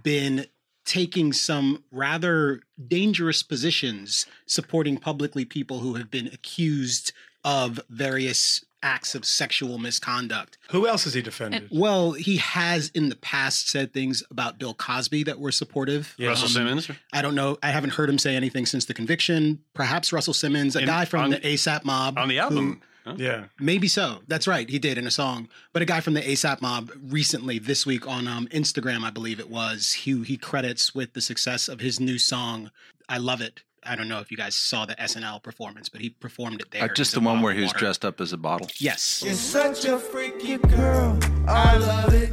been 0.03 0.47
taking 0.85 1.33
some 1.33 1.85
rather 1.93 2.61
dangerous 2.89 3.43
positions 3.43 4.27
supporting 4.47 4.97
publicly 4.99 5.44
people 5.44 5.79
who 5.79 5.94
have 5.94 6.11
been 6.11 6.27
accused 6.29 7.12
of 7.44 7.81
various 7.89 8.65
acts 8.85 9.15
of 9.15 9.25
sexual 9.25 9.79
misconduct. 9.79 10.59
Who 10.71 10.89
else 10.89 11.05
has 11.05 11.15
he 11.15 11.23
defended? 11.23 11.69
Well, 11.71 12.12
he 12.12 12.39
has 12.39 12.89
in 12.94 13.11
the 13.11 13.17
past 13.17 13.69
said 13.69 13.93
things 13.93 14.25
about 14.29 14.59
Bill 14.59 14.75
Cosby 14.75 15.23
that 15.25 15.39
were 15.39 15.53
supportive. 15.53 16.17
Russell 16.19 16.47
Um, 16.47 16.53
Simmons. 16.53 16.91
I 17.12 17.23
don't 17.23 17.37
know. 17.37 17.59
I 17.62 17.71
haven't 17.71 17.91
heard 17.91 18.09
him 18.11 18.19
say 18.19 18.35
anything 18.35 18.67
since 18.67 18.85
the 18.87 18.94
conviction. 18.94 19.61
Perhaps 19.75 20.12
Russell 20.12 20.35
Simmons, 20.35 20.75
a 20.75 20.81
In- 20.81 20.87
guy 20.87 21.05
from 21.05 21.23
on- 21.23 21.31
the 21.31 21.39
ASAP 21.47 21.85
mob. 21.85 22.19
on 22.19 22.27
the 22.27 22.35
who- 22.37 22.41
album. 22.41 22.83
Huh? 23.04 23.14
yeah. 23.19 23.44
Maybe 23.58 23.88
so. 23.88 24.20
That's 24.28 24.46
right. 24.46 24.69
He 24.69 24.78
did 24.78 24.96
in 24.99 25.06
a 25.06 25.10
song. 25.10 25.49
But 25.72 25.82
a 25.82 25.84
guy 25.84 26.00
from 26.00 26.14
the 26.14 26.20
ASAP 26.22 26.60
mob 26.62 26.90
recently, 27.02 27.58
this 27.58 27.84
week 27.84 28.06
on 28.06 28.28
um, 28.28 28.46
Instagram, 28.49 29.02
I 29.02 29.10
believe 29.10 29.40
it 29.40 29.50
was, 29.50 29.93
who 30.04 30.22
he 30.22 30.37
credits 30.37 30.94
with 30.94 31.12
the 31.14 31.20
success 31.20 31.69
of 31.69 31.81
his 31.81 31.99
new 31.99 32.19
song, 32.19 32.70
I 33.08 33.19
Love 33.19 33.40
It. 33.40 33.62
I 33.84 33.96
don't 33.96 34.08
know 34.08 34.20
if 34.20 34.31
you 34.31 34.37
guys 34.37 34.54
saw 34.54 34.87
the 34.87 34.94
SNL 34.94 35.43
performance, 35.43 35.88
but 35.88 36.00
he 36.00 36.10
performed 36.10 36.60
it 36.60 36.70
there. 36.70 36.84
Uh, 36.84 36.88
just 36.94 37.14
the 37.14 37.20
one 37.20 37.43
where 37.43 37.52
he 37.52 37.62
was 37.62 37.72
dressed 37.72 38.04
up 38.04 38.20
as 38.20 38.32
a 38.32 38.37
bottle. 38.37 38.69
Yes, 38.78 39.22
You're 39.25 39.34
such 39.34 39.84
a 39.87 39.98
freaky 39.98 40.56
girl. 40.58 41.19
I 41.48 41.76
love 41.78 42.14
it. 42.14 42.31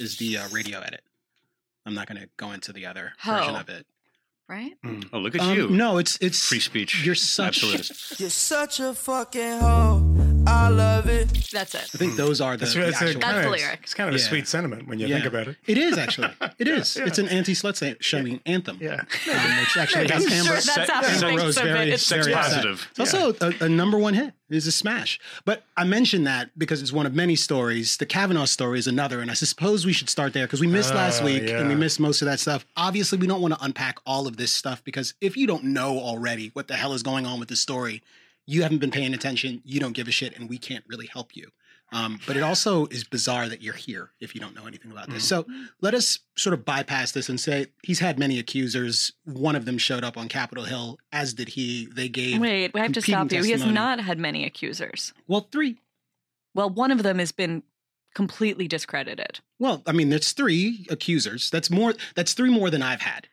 is 0.00 0.16
the 0.16 0.38
uh, 0.38 0.48
radio 0.48 0.80
edit. 0.80 1.02
I'm 1.84 1.92
not 1.94 2.08
going 2.08 2.20
to 2.20 2.28
go 2.38 2.52
into 2.52 2.72
the 2.72 2.86
other 2.86 3.12
Oh. 3.26 3.32
version 3.36 3.56
of 3.56 3.68
it. 3.68 3.86
Right? 4.48 4.72
Oh, 5.12 5.18
look 5.18 5.34
at 5.34 5.40
Um, 5.40 5.56
you. 5.56 5.68
No, 5.68 5.98
it's 5.98 6.16
it's 6.20 6.46
Free 6.48 6.60
speech. 6.60 7.04
You're 7.04 7.14
such. 7.14 7.62
Absolutist. 7.64 8.20
You're 8.20 8.30
such 8.30 8.80
a 8.80 8.94
fucking 8.94 9.58
hoe. 9.60 10.35
I 10.48 10.68
love 10.68 11.08
it. 11.08 11.28
That's 11.52 11.74
it. 11.74 11.82
I 11.94 11.98
think 11.98 12.16
those 12.16 12.40
are 12.40 12.52
the, 12.56 12.60
That's, 12.66 12.74
the 12.74 12.80
that's, 12.80 13.00
a, 13.02 13.04
actual. 13.06 13.20
That's 13.20 13.44
the 13.44 13.50
lyric. 13.50 13.80
It's 13.82 13.94
kind 13.94 14.08
of 14.08 14.14
a 14.14 14.18
Yeah. 14.18 14.24
sweet 14.24 14.46
sentiment 14.48 14.86
when 14.88 14.98
you 14.98 15.06
Yeah. 15.06 15.16
think 15.16 15.26
about 15.26 15.48
it. 15.48 15.56
It 15.66 15.78
is 15.78 15.98
actually. 15.98 16.28
It 16.58 16.68
is. 16.68 16.96
Yeah. 16.96 17.04
It's 17.06 17.18
an 17.18 17.28
anti-slut 17.28 17.96
shaming 18.00 18.40
anthem. 18.46 18.78
Yeah. 18.80 18.94
um, 19.00 19.60
which 19.60 19.76
actually 19.76 20.08
has 20.08 20.24
Amber, 20.24 20.30
sure 20.44 20.54
that's 20.54 20.64
Sex- 20.66 20.90
how 20.90 21.02
he 21.02 21.18
thinks 21.18 21.42
Rose 21.42 21.56
of 21.58 21.64
very, 21.64 21.88
it. 21.88 21.94
It's 21.94 22.08
very 22.08 22.32
upset. 22.34 22.52
positive. 22.54 22.88
It's 22.96 23.14
also 23.14 23.34
a, 23.40 23.64
a 23.64 23.68
number 23.68 23.98
one 23.98 24.14
hit. 24.14 24.32
It's 24.48 24.66
a 24.66 24.72
smash. 24.72 25.18
But 25.44 25.64
I 25.76 25.84
mentioned 25.84 26.26
that 26.26 26.56
because 26.56 26.80
it's 26.80 26.92
one 26.92 27.06
of 27.06 27.14
many 27.14 27.34
stories. 27.36 27.96
The 27.96 28.06
Kavanaugh 28.06 28.44
story 28.44 28.78
is 28.78 28.86
another, 28.86 29.20
and 29.20 29.30
I 29.30 29.34
suppose 29.34 29.84
we 29.84 29.92
should 29.92 30.08
start 30.08 30.32
there 30.32 30.46
because 30.46 30.60
we 30.60 30.66
missed 30.68 30.94
last 30.94 31.22
Oh, 31.22 31.26
week 31.26 31.42
and 31.50 31.66
we 31.68 31.74
yeah. 31.74 31.80
missed 31.80 31.98
most 32.00 32.22
of 32.22 32.26
that 32.26 32.38
stuff. 32.40 32.64
Obviously, 32.76 33.18
we 33.18 33.26
don't 33.26 33.40
want 33.42 33.54
to 33.54 33.62
unpack 33.64 33.98
all 34.06 34.26
of 34.28 34.36
this 34.36 34.52
stuff 34.52 34.82
because 34.84 35.14
if 35.20 35.36
you 35.36 35.46
don't 35.46 35.64
know 35.64 35.98
already 35.98 36.50
what 36.54 36.68
the 36.68 36.74
hell 36.76 36.92
is 36.92 37.02
going 37.02 37.26
on 37.26 37.40
with 37.40 37.48
the 37.48 37.56
story, 37.56 38.02
you 38.46 38.62
haven't 38.62 38.78
been 38.78 38.90
paying 38.90 39.14
attention. 39.14 39.60
You 39.64 39.80
don't 39.80 39.92
give 39.92 40.08
a 40.08 40.12
shit, 40.12 40.36
and 40.38 40.48
we 40.48 40.58
can't 40.58 40.84
really 40.88 41.06
help 41.06 41.36
you. 41.36 41.50
Um, 41.92 42.18
but 42.26 42.36
it 42.36 42.42
also 42.42 42.86
is 42.86 43.04
bizarre 43.04 43.48
that 43.48 43.62
you're 43.62 43.74
here 43.74 44.10
if 44.20 44.34
you 44.34 44.40
don't 44.40 44.56
know 44.56 44.66
anything 44.66 44.90
about 44.90 45.08
this. 45.08 45.24
So 45.24 45.46
let 45.80 45.94
us 45.94 46.18
sort 46.36 46.52
of 46.52 46.64
bypass 46.64 47.12
this 47.12 47.28
and 47.28 47.38
say 47.38 47.66
he's 47.84 48.00
had 48.00 48.18
many 48.18 48.40
accusers. 48.40 49.12
One 49.24 49.54
of 49.54 49.66
them 49.66 49.78
showed 49.78 50.02
up 50.02 50.16
on 50.16 50.28
Capitol 50.28 50.64
Hill, 50.64 50.98
as 51.12 51.34
did 51.34 51.50
he. 51.50 51.86
They 51.86 52.08
gave 52.08 52.40
Wait, 52.40 52.74
we 52.74 52.80
have 52.80 52.92
to 52.92 53.00
competing 53.00 53.28
stop 53.28 53.32
you. 53.32 53.44
He 53.44 53.52
has 53.52 53.64
not 53.64 54.00
had 54.00 54.18
many 54.18 54.44
accusers. 54.44 55.12
well 55.28 55.48
three. 55.52 55.78
Well, 56.54 56.70
one 56.70 56.90
of 56.90 57.02
them 57.04 57.20
has 57.20 57.30
been 57.30 57.62
completely 58.14 58.66
discredited. 58.66 59.40
Well, 59.58 59.82
I 59.86 59.92
mean, 59.92 60.08
there's 60.08 60.32
three 60.32 60.86
accusers. 60.90 61.50
That's 61.50 61.70
more. 61.70 61.94
That's 62.16 62.32
three 62.32 62.50
more 62.50 62.70
than 62.70 62.82
I've 62.82 63.02
had, 63.02 63.28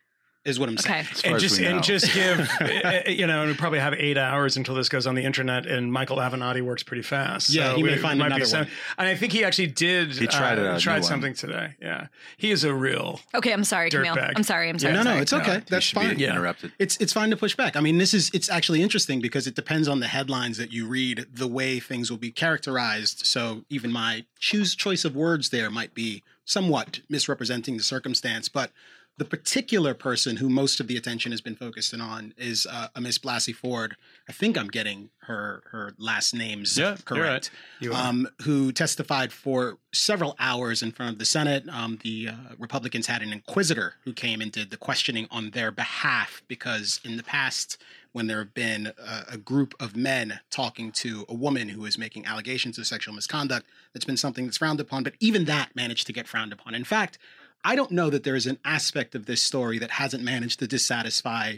is 0.46 0.60
what 0.60 0.68
I'm 0.68 0.78
saying. 0.78 1.06
Okay. 1.06 1.10
As 1.12 1.24
and 1.24 1.40
just 1.40 1.60
and 1.60 1.84
just 1.84 2.14
give 2.14 2.50
uh, 2.62 3.02
you 3.08 3.26
know, 3.28 3.42
and 3.42 3.52
we 3.52 3.56
probably 3.56 3.80
have 3.80 3.94
eight 3.94 4.18
hours 4.18 4.58
until 4.58 4.76
this 4.76 4.90
goes 4.90 5.08
on 5.08 5.16
the 5.16 5.24
internet. 5.24 5.66
And 5.66 5.92
Michael 5.92 6.18
Avenatti 6.18 6.62
works 6.62 6.84
pretty 6.84 7.02
fast. 7.04 7.50
Yeah, 7.50 7.76
he 7.76 7.84
may 7.84 7.94
we- 7.94 7.98
find 7.98 8.20
might 8.20 8.26
be 8.30 8.36
another 8.36 8.46
some- 8.46 8.60
one. 8.62 8.70
And 8.98 9.08
I 9.08 9.16
think 9.16 9.32
he 9.32 9.44
actually 9.44 9.68
did. 9.68 10.12
He 10.12 10.28
tried 10.28 10.60
uh, 10.60 10.64
a 10.64 10.74
new 10.74 10.80
tried 10.80 10.96
one. 10.96 11.04
something 11.04 11.34
today. 11.34 11.76
Yeah, 11.82 12.08
he 12.38 12.52
is 12.52 12.64
a 12.64 12.74
real. 12.74 13.22
Okay, 13.34 13.54
I'm 13.54 13.64
sorry, 13.64 13.90
Kmele. 13.90 14.16
Dirtbag. 14.16 14.34
I'm 14.36 14.44
sorry. 14.44 14.70
I'm 14.70 14.80
sorry. 14.80 14.94
Yeah. 14.94 15.04
No, 15.04 15.14
no, 15.16 15.22
it's 15.22 15.34
okay. 15.34 15.56
he 15.60 15.66
That's 15.70 15.90
fine. 15.90 16.20
Yeah. 16.20 16.32
interrupted. 16.32 16.74
It's 16.78 16.98
it's 16.98 17.14
fine 17.14 17.30
to 17.30 17.38
push 17.38 17.56
back. 17.56 17.76
I 17.76 17.80
mean, 17.80 17.98
this 17.98 18.14
is 18.14 18.30
it's 18.34 18.50
actually 18.50 18.82
interesting 18.84 19.22
because 19.22 19.48
it 19.48 19.56
depends 19.56 19.88
on 19.88 20.00
the 20.02 20.08
headlines 20.08 20.58
that 20.58 20.74
you 20.74 20.86
read, 20.88 21.26
the 21.34 21.48
way 21.48 21.80
things 21.80 22.10
will 22.12 22.18
be 22.18 22.32
characterized. 22.32 23.26
So 23.26 23.64
even 23.70 23.92
my 23.92 24.26
choose 24.40 24.76
choice 24.76 25.06
of 25.06 25.16
words 25.16 25.50
there 25.52 25.70
might 25.70 25.94
be 25.94 26.22
somewhat 26.46 27.00
misrepresenting 27.08 27.78
the 27.78 27.84
circumstance, 27.84 28.50
but 28.50 28.72
the 29.18 29.26
particular 29.26 29.94
person 29.94 30.38
who 30.38 30.50
most 30.50 30.80
of 30.80 30.88
the 30.88 30.98
attention 30.98 31.32
has 31.32 31.40
been 31.42 31.56
focused 31.56 31.94
on 31.94 32.34
is 32.36 32.66
uh, 32.70 32.88
a 32.96 33.02
Miss 33.02 33.20
Blasey 33.20 33.54
Ford. 33.56 33.96
I 34.28 34.32
think 34.32 34.58
I'm 34.58 34.70
getting 34.70 35.10
her 35.28 35.62
her 35.72 35.94
last 36.00 36.34
names 36.34 36.78
Yeah, 36.78 36.84
you're 37.12 37.24
right. 37.24 37.50
correct. 37.50 37.52
Um, 37.94 38.28
who 38.42 38.72
testified 38.72 39.32
for 39.32 39.78
several 39.94 40.36
hours 40.40 40.82
in 40.82 40.92
front 40.92 41.14
of 41.14 41.20
the 41.20 41.26
Senate. 41.26 41.64
Um, 41.70 42.00
the 42.04 42.30
uh, 42.30 42.34
Republicans 42.58 43.06
had 43.06 43.22
an 43.22 43.32
inquisitor 43.32 43.94
who 44.04 44.14
came 44.14 44.42
and 44.42 44.52
did 44.52 44.72
the 44.72 44.78
questioning 44.78 45.28
on 45.30 45.52
their 45.52 45.72
behalf 45.72 46.42
because 46.48 47.00
in 47.06 47.16
the 47.18 47.24
past, 47.24 47.78
when 48.14 48.26
there 48.28 48.40
have 48.40 48.54
been 48.56 48.92
a, 48.98 49.34
a 49.34 49.38
group 49.38 49.76
of 49.80 49.96
men 49.96 50.40
talking 50.50 50.92
to 50.94 51.26
a 51.30 51.34
woman 51.36 51.70
who 51.70 51.86
is 51.86 51.98
making 51.98 52.26
allegations 52.26 52.78
of 52.80 52.88
sexual 52.88 53.14
misconduct, 53.14 53.68
that's 53.94 54.06
been 54.06 54.18
something 54.18 54.46
that's 54.46 54.58
frowned 54.58 54.80
upon. 54.80 55.04
But 55.04 55.14
even 55.20 55.46
that 55.46 55.76
managed 55.76 56.08
to 56.08 56.14
get 56.14 56.28
frowned 56.28 56.52
upon. 56.54 56.74
In 56.74 56.84
fact, 56.84 57.20
I 57.64 57.76
don't 57.76 57.92
know 57.92 58.10
that 58.10 58.24
there 58.24 58.36
is 58.36 58.46
an 58.48 58.60
aspect 58.66 59.16
of 59.16 59.26
this 59.26 59.42
story 59.42 59.80
that 59.80 59.92
hasn't 59.92 60.24
managed 60.24 60.60
to 60.60 60.68
dissatisfy 60.68 61.58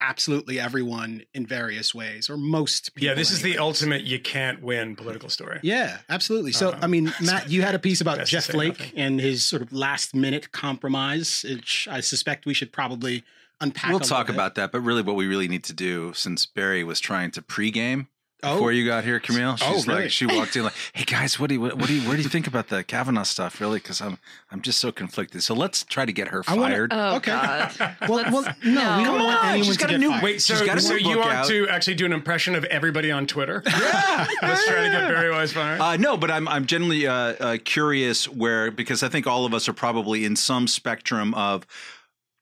absolutely 0.00 0.60
everyone 0.60 1.22
in 1.32 1.46
various 1.46 1.94
ways, 1.94 2.28
or 2.28 2.36
most 2.36 2.94
people. 2.94 3.06
Yeah, 3.08 3.14
this 3.14 3.30
is 3.30 3.42
the 3.42 3.58
ultimate 3.58 4.02
you 4.02 4.18
can't 4.18 4.62
win 4.62 4.96
political 4.96 5.28
story. 5.28 5.60
Yeah, 5.62 5.98
absolutely. 6.10 6.52
So, 6.52 6.70
Uh, 6.70 6.78
I 6.82 6.86
mean, 6.86 7.12
Matt, 7.22 7.50
you 7.50 7.62
had 7.62 7.74
a 7.74 7.78
piece 7.78 8.00
about 8.00 8.26
Jeff 8.26 8.44
say 8.44 8.52
Flake 8.52 8.78
nothing. 8.78 8.92
and 8.98 9.20
his 9.20 9.44
sort 9.44 9.62
of 9.62 9.72
last 9.72 10.14
minute 10.14 10.52
compromise, 10.52 11.44
which 11.48 11.88
I 11.90 12.00
suspect 12.00 12.44
we 12.44 12.54
should 12.54 12.72
probably 12.72 13.24
unpack. 13.60 13.90
We'll 13.90 14.00
a 14.00 14.04
talk 14.04 14.26
bit. 14.26 14.36
about 14.36 14.56
that, 14.56 14.72
but 14.72 14.80
really, 14.80 15.02
what 15.02 15.16
we 15.16 15.26
really 15.26 15.48
need 15.48 15.64
to 15.64 15.72
do, 15.72 16.12
since 16.14 16.44
Bari 16.44 16.84
was 16.84 17.00
trying 17.00 17.30
to 17.32 17.42
pregame 17.42 18.08
Oh. 18.44 18.54
before 18.54 18.72
you 18.72 18.84
got 18.86 19.04
here, 19.04 19.18
Kmele, 19.20 19.58
Oh, 19.62 19.74
she's 19.74 19.86
really? 19.86 20.02
like, 20.02 20.10
she 20.10 20.26
walked 20.26 20.54
in 20.56 20.64
like, 20.64 20.74
"Hey 20.92 21.04
guys, 21.04 21.38
what 21.40 21.48
do 21.48 21.54
you, 21.54 21.60
what, 21.60 21.76
what 21.78 21.86
do 21.86 21.94
you, 21.94 22.06
what 22.08 22.16
do 22.16 22.22
you 22.22 22.28
think 22.28 22.46
about 22.46 22.68
the 22.68 22.84
Kavanaugh 22.84 23.22
stuff? 23.22 23.60
Really? 23.60 23.78
Because 23.78 24.00
I'm, 24.00 24.18
I'm 24.50 24.60
just 24.60 24.78
so 24.78 24.92
conflicted. 24.92 25.42
So 25.42 25.54
let's 25.54 25.84
try 25.84 26.04
to 26.04 26.12
get 26.12 26.28
her 26.28 26.42
I 26.46 26.54
wanna- 26.56 26.74
fired. 26.74 26.92
Oh 26.92 27.16
Okay. 27.16 27.30
God. 27.32 27.96
Well, 28.08 28.24
well, 28.32 28.42
no, 28.42 28.96
we 28.98 29.04
don't 29.04 29.04
Come 29.04 29.14
want 29.24 29.38
on, 29.38 29.46
anyone 29.46 29.64
she's 29.66 29.76
to 29.76 29.80
got 29.80 29.90
a 29.90 29.92
get 29.94 30.00
new- 30.00 30.10
fired. 30.10 30.22
Wait, 30.22 30.42
so, 30.42 30.54
She's 30.54 30.66
got 30.66 30.76
a 30.76 30.80
so 30.80 30.94
new 30.94 31.00
you 31.08 31.14
book 31.16 31.24
want 31.24 31.36
out. 31.36 31.46
to 31.48 31.68
actually 31.68 31.94
do 31.94 32.04
an 32.06 32.12
impression 32.12 32.54
of 32.54 32.64
everybody 32.64 33.10
on 33.10 33.26
Twitter? 33.26 33.62
Yeah. 33.74 34.26
Let's 34.42 34.66
try 34.66 34.84
to 34.84 34.90
get 34.90 35.08
Bari 35.12 35.30
Weiss 35.30 35.52
fired. 35.52 35.80
Uh, 35.80 35.96
no, 35.96 36.16
but 36.16 36.30
I'm 36.30 36.46
I'm 36.48 36.66
generally 36.66 37.06
uh, 37.06 37.14
uh, 37.14 37.56
curious 37.64 38.28
where 38.28 38.70
because 38.70 39.02
I 39.02 39.08
think 39.08 39.26
all 39.26 39.44
of 39.44 39.52
us 39.54 39.68
are 39.68 39.72
probably 39.72 40.24
in 40.24 40.36
some 40.36 40.66
spectrum 40.68 41.34
of 41.34 41.66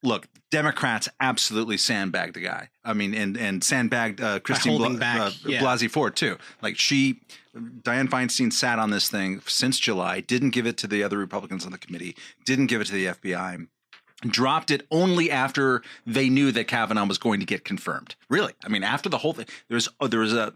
look. 0.02 0.26
Democrats 0.52 1.08
absolutely 1.18 1.78
sandbagged 1.78 2.34
the 2.34 2.40
guy. 2.40 2.68
I 2.84 2.92
mean, 2.92 3.14
and 3.14 3.36
and 3.38 3.64
sandbagged 3.64 4.20
uh, 4.20 4.38
Christine 4.40 4.76
Bla- 4.76 4.98
back, 4.98 5.18
uh, 5.18 5.30
yeah. 5.46 5.60
Blasey 5.60 5.90
Ford 5.90 6.14
too. 6.14 6.36
Like 6.60 6.76
she, 6.76 7.20
Dianne 7.56 8.10
Feinstein 8.10 8.52
sat 8.52 8.78
on 8.78 8.90
this 8.90 9.08
thing 9.08 9.40
since 9.46 9.80
July, 9.80 10.20
didn't 10.20 10.50
give 10.50 10.66
it 10.66 10.76
to 10.76 10.86
the 10.86 11.02
other 11.02 11.16
Republicans 11.16 11.64
on 11.64 11.72
the 11.72 11.78
committee, 11.78 12.14
didn't 12.44 12.66
give 12.66 12.82
it 12.82 12.86
to 12.86 12.92
the 12.92 13.06
FBI 13.06 13.66
dropped 14.28 14.70
it 14.70 14.86
only 14.92 15.32
after 15.32 15.82
they 16.06 16.28
knew 16.28 16.52
that 16.52 16.68
Kavanaugh 16.68 17.06
was 17.06 17.18
going 17.18 17.40
to 17.40 17.46
get 17.46 17.64
confirmed. 17.64 18.14
Really, 18.28 18.52
I 18.64 18.68
mean, 18.68 18.84
after 18.84 19.08
the 19.08 19.18
whole 19.18 19.32
thing, 19.32 19.46
there's 19.68 19.88
oh, 20.00 20.06
there 20.06 20.20
was 20.20 20.32
a 20.32 20.52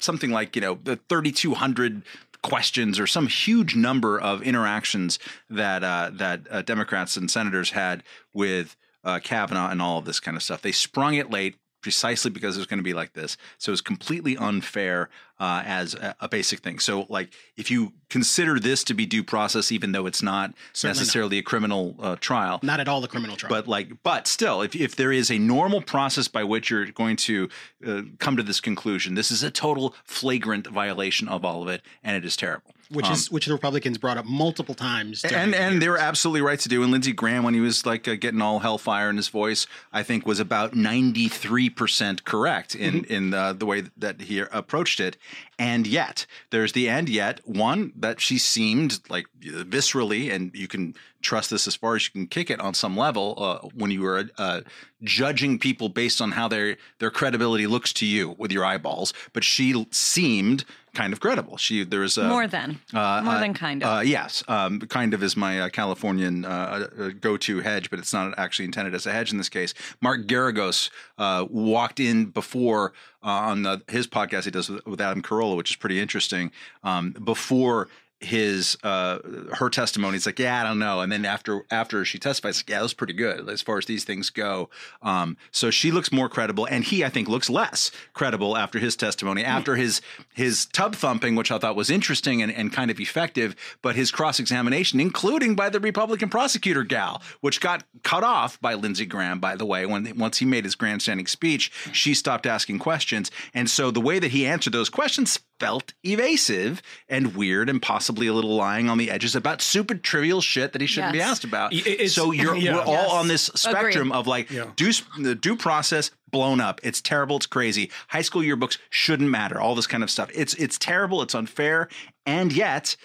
something 0.00 0.30
like 0.30 0.56
you 0.56 0.62
know 0.62 0.76
the 0.82 0.96
3,200 1.08 2.02
questions 2.42 2.98
or 2.98 3.06
some 3.06 3.28
huge 3.28 3.76
number 3.76 4.18
of 4.18 4.42
interactions 4.42 5.20
that 5.48 5.84
uh, 5.84 6.10
that 6.14 6.40
uh, 6.50 6.62
Democrats 6.62 7.16
and 7.16 7.30
senators 7.30 7.70
had 7.70 8.02
with 8.34 8.76
uh, 9.04 9.18
Kavanaugh 9.18 9.70
and 9.70 9.80
all 9.82 9.98
of 9.98 10.04
this 10.04 10.20
kind 10.20 10.36
of 10.36 10.42
stuff. 10.42 10.62
They 10.62 10.72
sprung 10.72 11.14
it 11.14 11.30
late. 11.30 11.56
Precisely 11.82 12.30
because 12.30 12.58
it 12.58 12.60
was 12.60 12.66
going 12.66 12.76
to 12.78 12.84
be 12.84 12.92
like 12.92 13.14
this, 13.14 13.38
so 13.56 13.72
it's 13.72 13.80
completely 13.80 14.36
unfair 14.36 15.08
uh, 15.38 15.62
as 15.64 15.94
a, 15.94 16.14
a 16.20 16.28
basic 16.28 16.58
thing. 16.58 16.78
So, 16.78 17.06
like, 17.08 17.30
if 17.56 17.70
you 17.70 17.94
consider 18.10 18.60
this 18.60 18.84
to 18.84 18.92
be 18.92 19.06
due 19.06 19.24
process, 19.24 19.72
even 19.72 19.92
though 19.92 20.04
it's 20.04 20.22
not 20.22 20.52
Certainly 20.74 20.96
not. 20.96 21.00
necessarily 21.00 21.38
a 21.38 21.42
criminal 21.42 21.96
uh, 21.98 22.16
trial, 22.16 22.60
Not 22.62 22.80
at 22.80 22.88
all 22.88 23.02
a 23.02 23.08
criminal 23.08 23.34
trial. 23.34 23.48
but 23.48 23.66
like 23.66 24.02
but 24.02 24.26
still 24.26 24.60
if, 24.60 24.76
if 24.76 24.94
there 24.94 25.10
is 25.10 25.30
a 25.30 25.38
normal 25.38 25.80
process 25.80 26.28
by 26.28 26.44
which 26.44 26.68
you're 26.68 26.84
going 26.84 27.16
to 27.16 27.48
uh, 27.86 28.02
come 28.18 28.36
to 28.36 28.42
this 28.42 28.60
conclusion 28.60 29.14
this 29.14 29.30
is 29.30 29.42
a 29.42 29.50
total 29.50 29.94
flagrant 30.04 30.66
violation 30.66 31.28
of 31.28 31.46
all 31.46 31.62
of 31.62 31.68
it 31.68 31.80
and 32.04 32.14
it 32.14 32.26
is 32.26 32.36
terrible 32.36 32.74
which 32.90 33.08
is 33.08 33.30
which 33.30 33.46
the 33.46 33.52
Republicans 33.52 33.98
brought 33.98 34.18
up 34.18 34.24
multiple 34.26 34.74
times. 34.74 35.24
and 35.24 35.54
and 35.54 35.80
they 35.80 35.88
were 35.88 35.98
absolutely 35.98 36.42
right 36.42 36.58
to 36.60 36.68
do. 36.68 36.82
And 36.82 36.90
Lindsey 36.92 37.12
Graham, 37.12 37.44
when 37.44 37.54
he 37.54 37.60
was 37.60 37.86
like 37.86 38.06
uh, 38.08 38.16
getting 38.16 38.42
all 38.42 38.58
hellfire 38.58 39.08
in 39.10 39.16
his 39.16 39.28
voice, 39.28 39.66
I 39.92 40.02
think 40.02 40.26
was 40.26 40.40
about 40.40 40.74
ninety 40.74 41.28
three 41.28 41.70
percent 41.70 42.24
correct 42.24 42.74
in 42.74 43.04
in 43.04 43.32
uh, 43.34 43.52
the 43.52 43.66
way 43.66 43.84
that 43.96 44.22
he 44.22 44.40
approached 44.40 45.00
it. 45.00 45.16
And 45.58 45.86
yet, 45.86 46.26
there's 46.50 46.72
the 46.72 46.88
and 46.88 47.08
yet 47.08 47.40
one 47.44 47.92
that 47.96 48.20
she 48.20 48.38
seemed 48.38 49.00
like 49.08 49.26
viscerally, 49.40 50.32
and 50.32 50.50
you 50.54 50.66
can 50.66 50.94
trust 51.22 51.50
this 51.50 51.66
as 51.66 51.76
far 51.76 51.96
as 51.96 52.06
you 52.06 52.10
can 52.12 52.26
kick 52.26 52.50
it 52.50 52.60
on 52.60 52.72
some 52.72 52.96
level 52.96 53.34
uh, 53.36 53.68
when 53.74 53.90
you 53.90 54.04
are 54.06 54.24
uh, 54.38 54.62
judging 55.02 55.58
people 55.58 55.88
based 55.88 56.20
on 56.20 56.32
how 56.32 56.48
their 56.48 56.76
their 56.98 57.10
credibility 57.10 57.66
looks 57.66 57.92
to 57.92 58.06
you 58.06 58.34
with 58.38 58.50
your 58.50 58.64
eyeballs. 58.64 59.12
But 59.32 59.44
she 59.44 59.86
seemed 59.90 60.64
kind 60.94 61.12
of 61.12 61.20
credible. 61.20 61.56
She 61.56 61.84
there 61.84 62.02
is 62.02 62.18
a, 62.18 62.24
More 62.28 62.46
than. 62.46 62.80
uh, 62.92 63.22
More 63.24 63.38
than 63.38 63.54
kind 63.54 63.82
of. 63.82 63.98
uh, 63.98 64.00
yes, 64.00 64.42
um, 64.48 64.80
kind 64.80 65.14
of 65.14 65.22
is 65.22 65.36
my 65.36 65.60
uh, 65.60 65.68
Californian 65.68 66.44
uh, 66.44 66.88
uh, 66.98 67.10
go-to 67.20 67.60
hedge, 67.60 67.90
but 67.90 67.98
it's 67.98 68.12
not 68.12 68.38
actually 68.38 68.64
intended 68.64 68.94
as 68.94 69.06
a 69.06 69.12
hedge 69.12 69.30
in 69.32 69.38
this 69.38 69.48
case. 69.48 69.74
Mark 70.00 70.26
Geragos 70.26 70.90
uh, 71.18 71.46
walked 71.50 72.00
in 72.00 72.26
before 72.26 72.92
uh, 73.22 73.28
on 73.28 73.62
the, 73.62 73.82
his 73.88 74.06
podcast 74.06 74.44
he 74.44 74.50
does 74.50 74.68
with, 74.68 74.84
with 74.86 75.00
Adam 75.00 75.22
Carolla, 75.22 75.56
which 75.56 75.70
is 75.70 75.76
pretty 75.76 76.00
interesting. 76.00 76.50
Um, 76.82 77.10
before 77.12 77.88
his 78.20 78.76
uh 78.82 79.18
her 79.54 79.68
testimony. 79.70 80.16
It's 80.16 80.26
like 80.26 80.38
yeah 80.38 80.60
i 80.60 80.64
don't 80.64 80.78
know. 80.78 81.00
And 81.00 81.10
then 81.10 81.24
after 81.24 81.64
after 81.70 82.04
she 82.04 82.18
testifies 82.18 82.58
like, 82.58 82.70
yeah 82.70 82.76
that 82.76 82.82
was 82.82 82.94
pretty 82.94 83.12
good 83.12 83.48
as 83.48 83.62
far 83.62 83.78
as 83.78 83.86
these 83.86 84.04
things 84.04 84.30
go. 84.30 84.70
Um 85.02 85.36
so 85.50 85.70
she 85.70 85.90
looks 85.90 86.12
more 86.12 86.28
credible 86.28 86.66
and 86.66 86.84
he 86.84 87.04
i 87.04 87.08
think 87.08 87.28
looks 87.28 87.50
less 87.50 87.90
credible 88.12 88.56
after 88.56 88.78
his 88.78 88.96
testimony 88.96 89.44
after 89.44 89.76
his 89.76 90.00
his 90.34 90.66
tub 90.66 90.94
thumping 90.94 91.34
which 91.34 91.50
i 91.50 91.58
thought 91.58 91.76
was 91.76 91.90
interesting 91.90 92.42
and, 92.42 92.52
and 92.52 92.72
kind 92.72 92.90
of 92.90 93.00
effective 93.00 93.54
but 93.82 93.96
his 93.96 94.10
cross-examination 94.10 95.00
including 95.00 95.54
by 95.54 95.68
the 95.68 95.80
republican 95.80 96.28
prosecutor 96.28 96.84
gal 96.84 97.22
which 97.40 97.60
got 97.60 97.84
cut 98.02 98.22
off 98.22 98.60
by 98.60 98.74
lindsey 98.74 99.06
graham 99.06 99.38
by 99.40 99.56
the 99.56 99.66
way 99.66 99.86
when 99.86 100.16
once 100.18 100.38
he 100.38 100.44
made 100.44 100.64
his 100.64 100.74
grandstanding 100.74 101.26
speech 101.26 101.70
she 101.92 102.14
stopped 102.14 102.46
asking 102.46 102.78
questions. 102.78 103.30
And 103.54 103.68
so 103.68 103.90
the 103.90 104.00
way 104.00 104.18
that 104.18 104.30
he 104.30 104.46
answered 104.46 104.72
those 104.72 104.90
questions 104.90 105.38
felt 105.60 105.92
evasive 106.02 106.82
and 107.08 107.36
weird 107.36 107.68
and 107.70 107.80
possibly 107.82 108.26
a 108.26 108.32
little 108.32 108.56
lying 108.56 108.88
on 108.88 108.98
the 108.98 109.10
edges 109.10 109.36
about 109.36 109.60
stupid 109.62 110.02
trivial 110.02 110.40
shit 110.40 110.72
that 110.72 110.80
he 110.80 110.86
shouldn't 110.86 111.12
be 111.12 111.20
asked 111.20 111.44
about. 111.44 111.72
It's- 111.72 112.14
so 112.14 112.32
you're 112.32 112.56
yeah. 112.56 112.74
we're 112.76 112.80
all 112.82 112.92
Yes. 112.94 113.10
on 113.12 113.28
this 113.28 113.42
spectrum 113.54 114.10
of 114.10 114.26
like 114.26 114.50
Yeah. 114.50 114.70
due 114.74 114.90
the 115.18 115.34
due 115.34 115.54
process 115.56 116.10
blown 116.30 116.60
up. 116.60 116.80
It's 116.82 117.00
terrible. 117.00 117.36
It's 117.36 117.46
crazy. 117.46 117.90
High 118.08 118.22
school 118.22 118.42
yearbooks 118.42 118.78
shouldn't 118.88 119.28
matter. 119.30 119.60
All 119.60 119.74
this 119.74 119.86
kind 119.86 120.02
of 120.02 120.10
stuff. 120.10 120.30
It's 120.34 120.54
it's 120.54 120.78
terrible. 120.78 121.22
It's 121.22 121.34
unfair. 121.34 121.88
And 122.26 122.52
yet, 122.52 122.96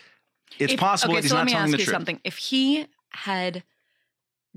it's 0.57 0.73
If- 0.73 0.79
possible 0.79 1.13
okay, 1.13 1.19
that 1.19 1.23
he's 1.25 1.31
so 1.31 1.35
not 1.35 1.41
let 1.41 1.45
me 1.47 1.51
telling 1.51 1.63
ask 1.65 1.71
the 1.73 1.77
you 1.79 1.85
truth. 1.85 1.93
something. 1.95 2.21
If 2.23 2.37
he 2.37 2.87
had 3.11 3.63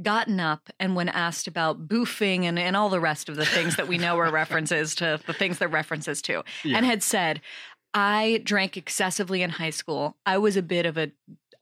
gotten 0.01 0.39
up 0.39 0.69
and 0.79 0.95
when 0.95 1.09
asked 1.09 1.49
about 1.49 1.89
boofing 1.89 2.45
and, 2.45 2.57
and 2.57 2.77
all 2.77 2.89
the 2.89 3.01
rest 3.01 3.29
of 3.29 3.35
the 3.35 3.45
things 3.45 3.75
that 3.77 3.89
we 3.89 3.99
know 3.99 4.17
are 4.19 4.31
references 4.31 4.95
to 4.95 5.19
the 5.27 5.33
things 5.33 5.59
they're 5.59 5.67
references 5.67 6.23
to, 6.23 6.45
and 6.65 6.87
had 6.87 7.03
said, 7.03 7.41
I 7.95 8.41
drank 8.45 8.77
excessively 8.77 9.43
in 9.43 9.51
high 9.51 9.71
school. 9.71 10.17
I 10.27 10.39
was 10.39 10.57
a 10.57 10.63
bit 10.63 10.87
of 10.87 10.97
a 10.97 11.11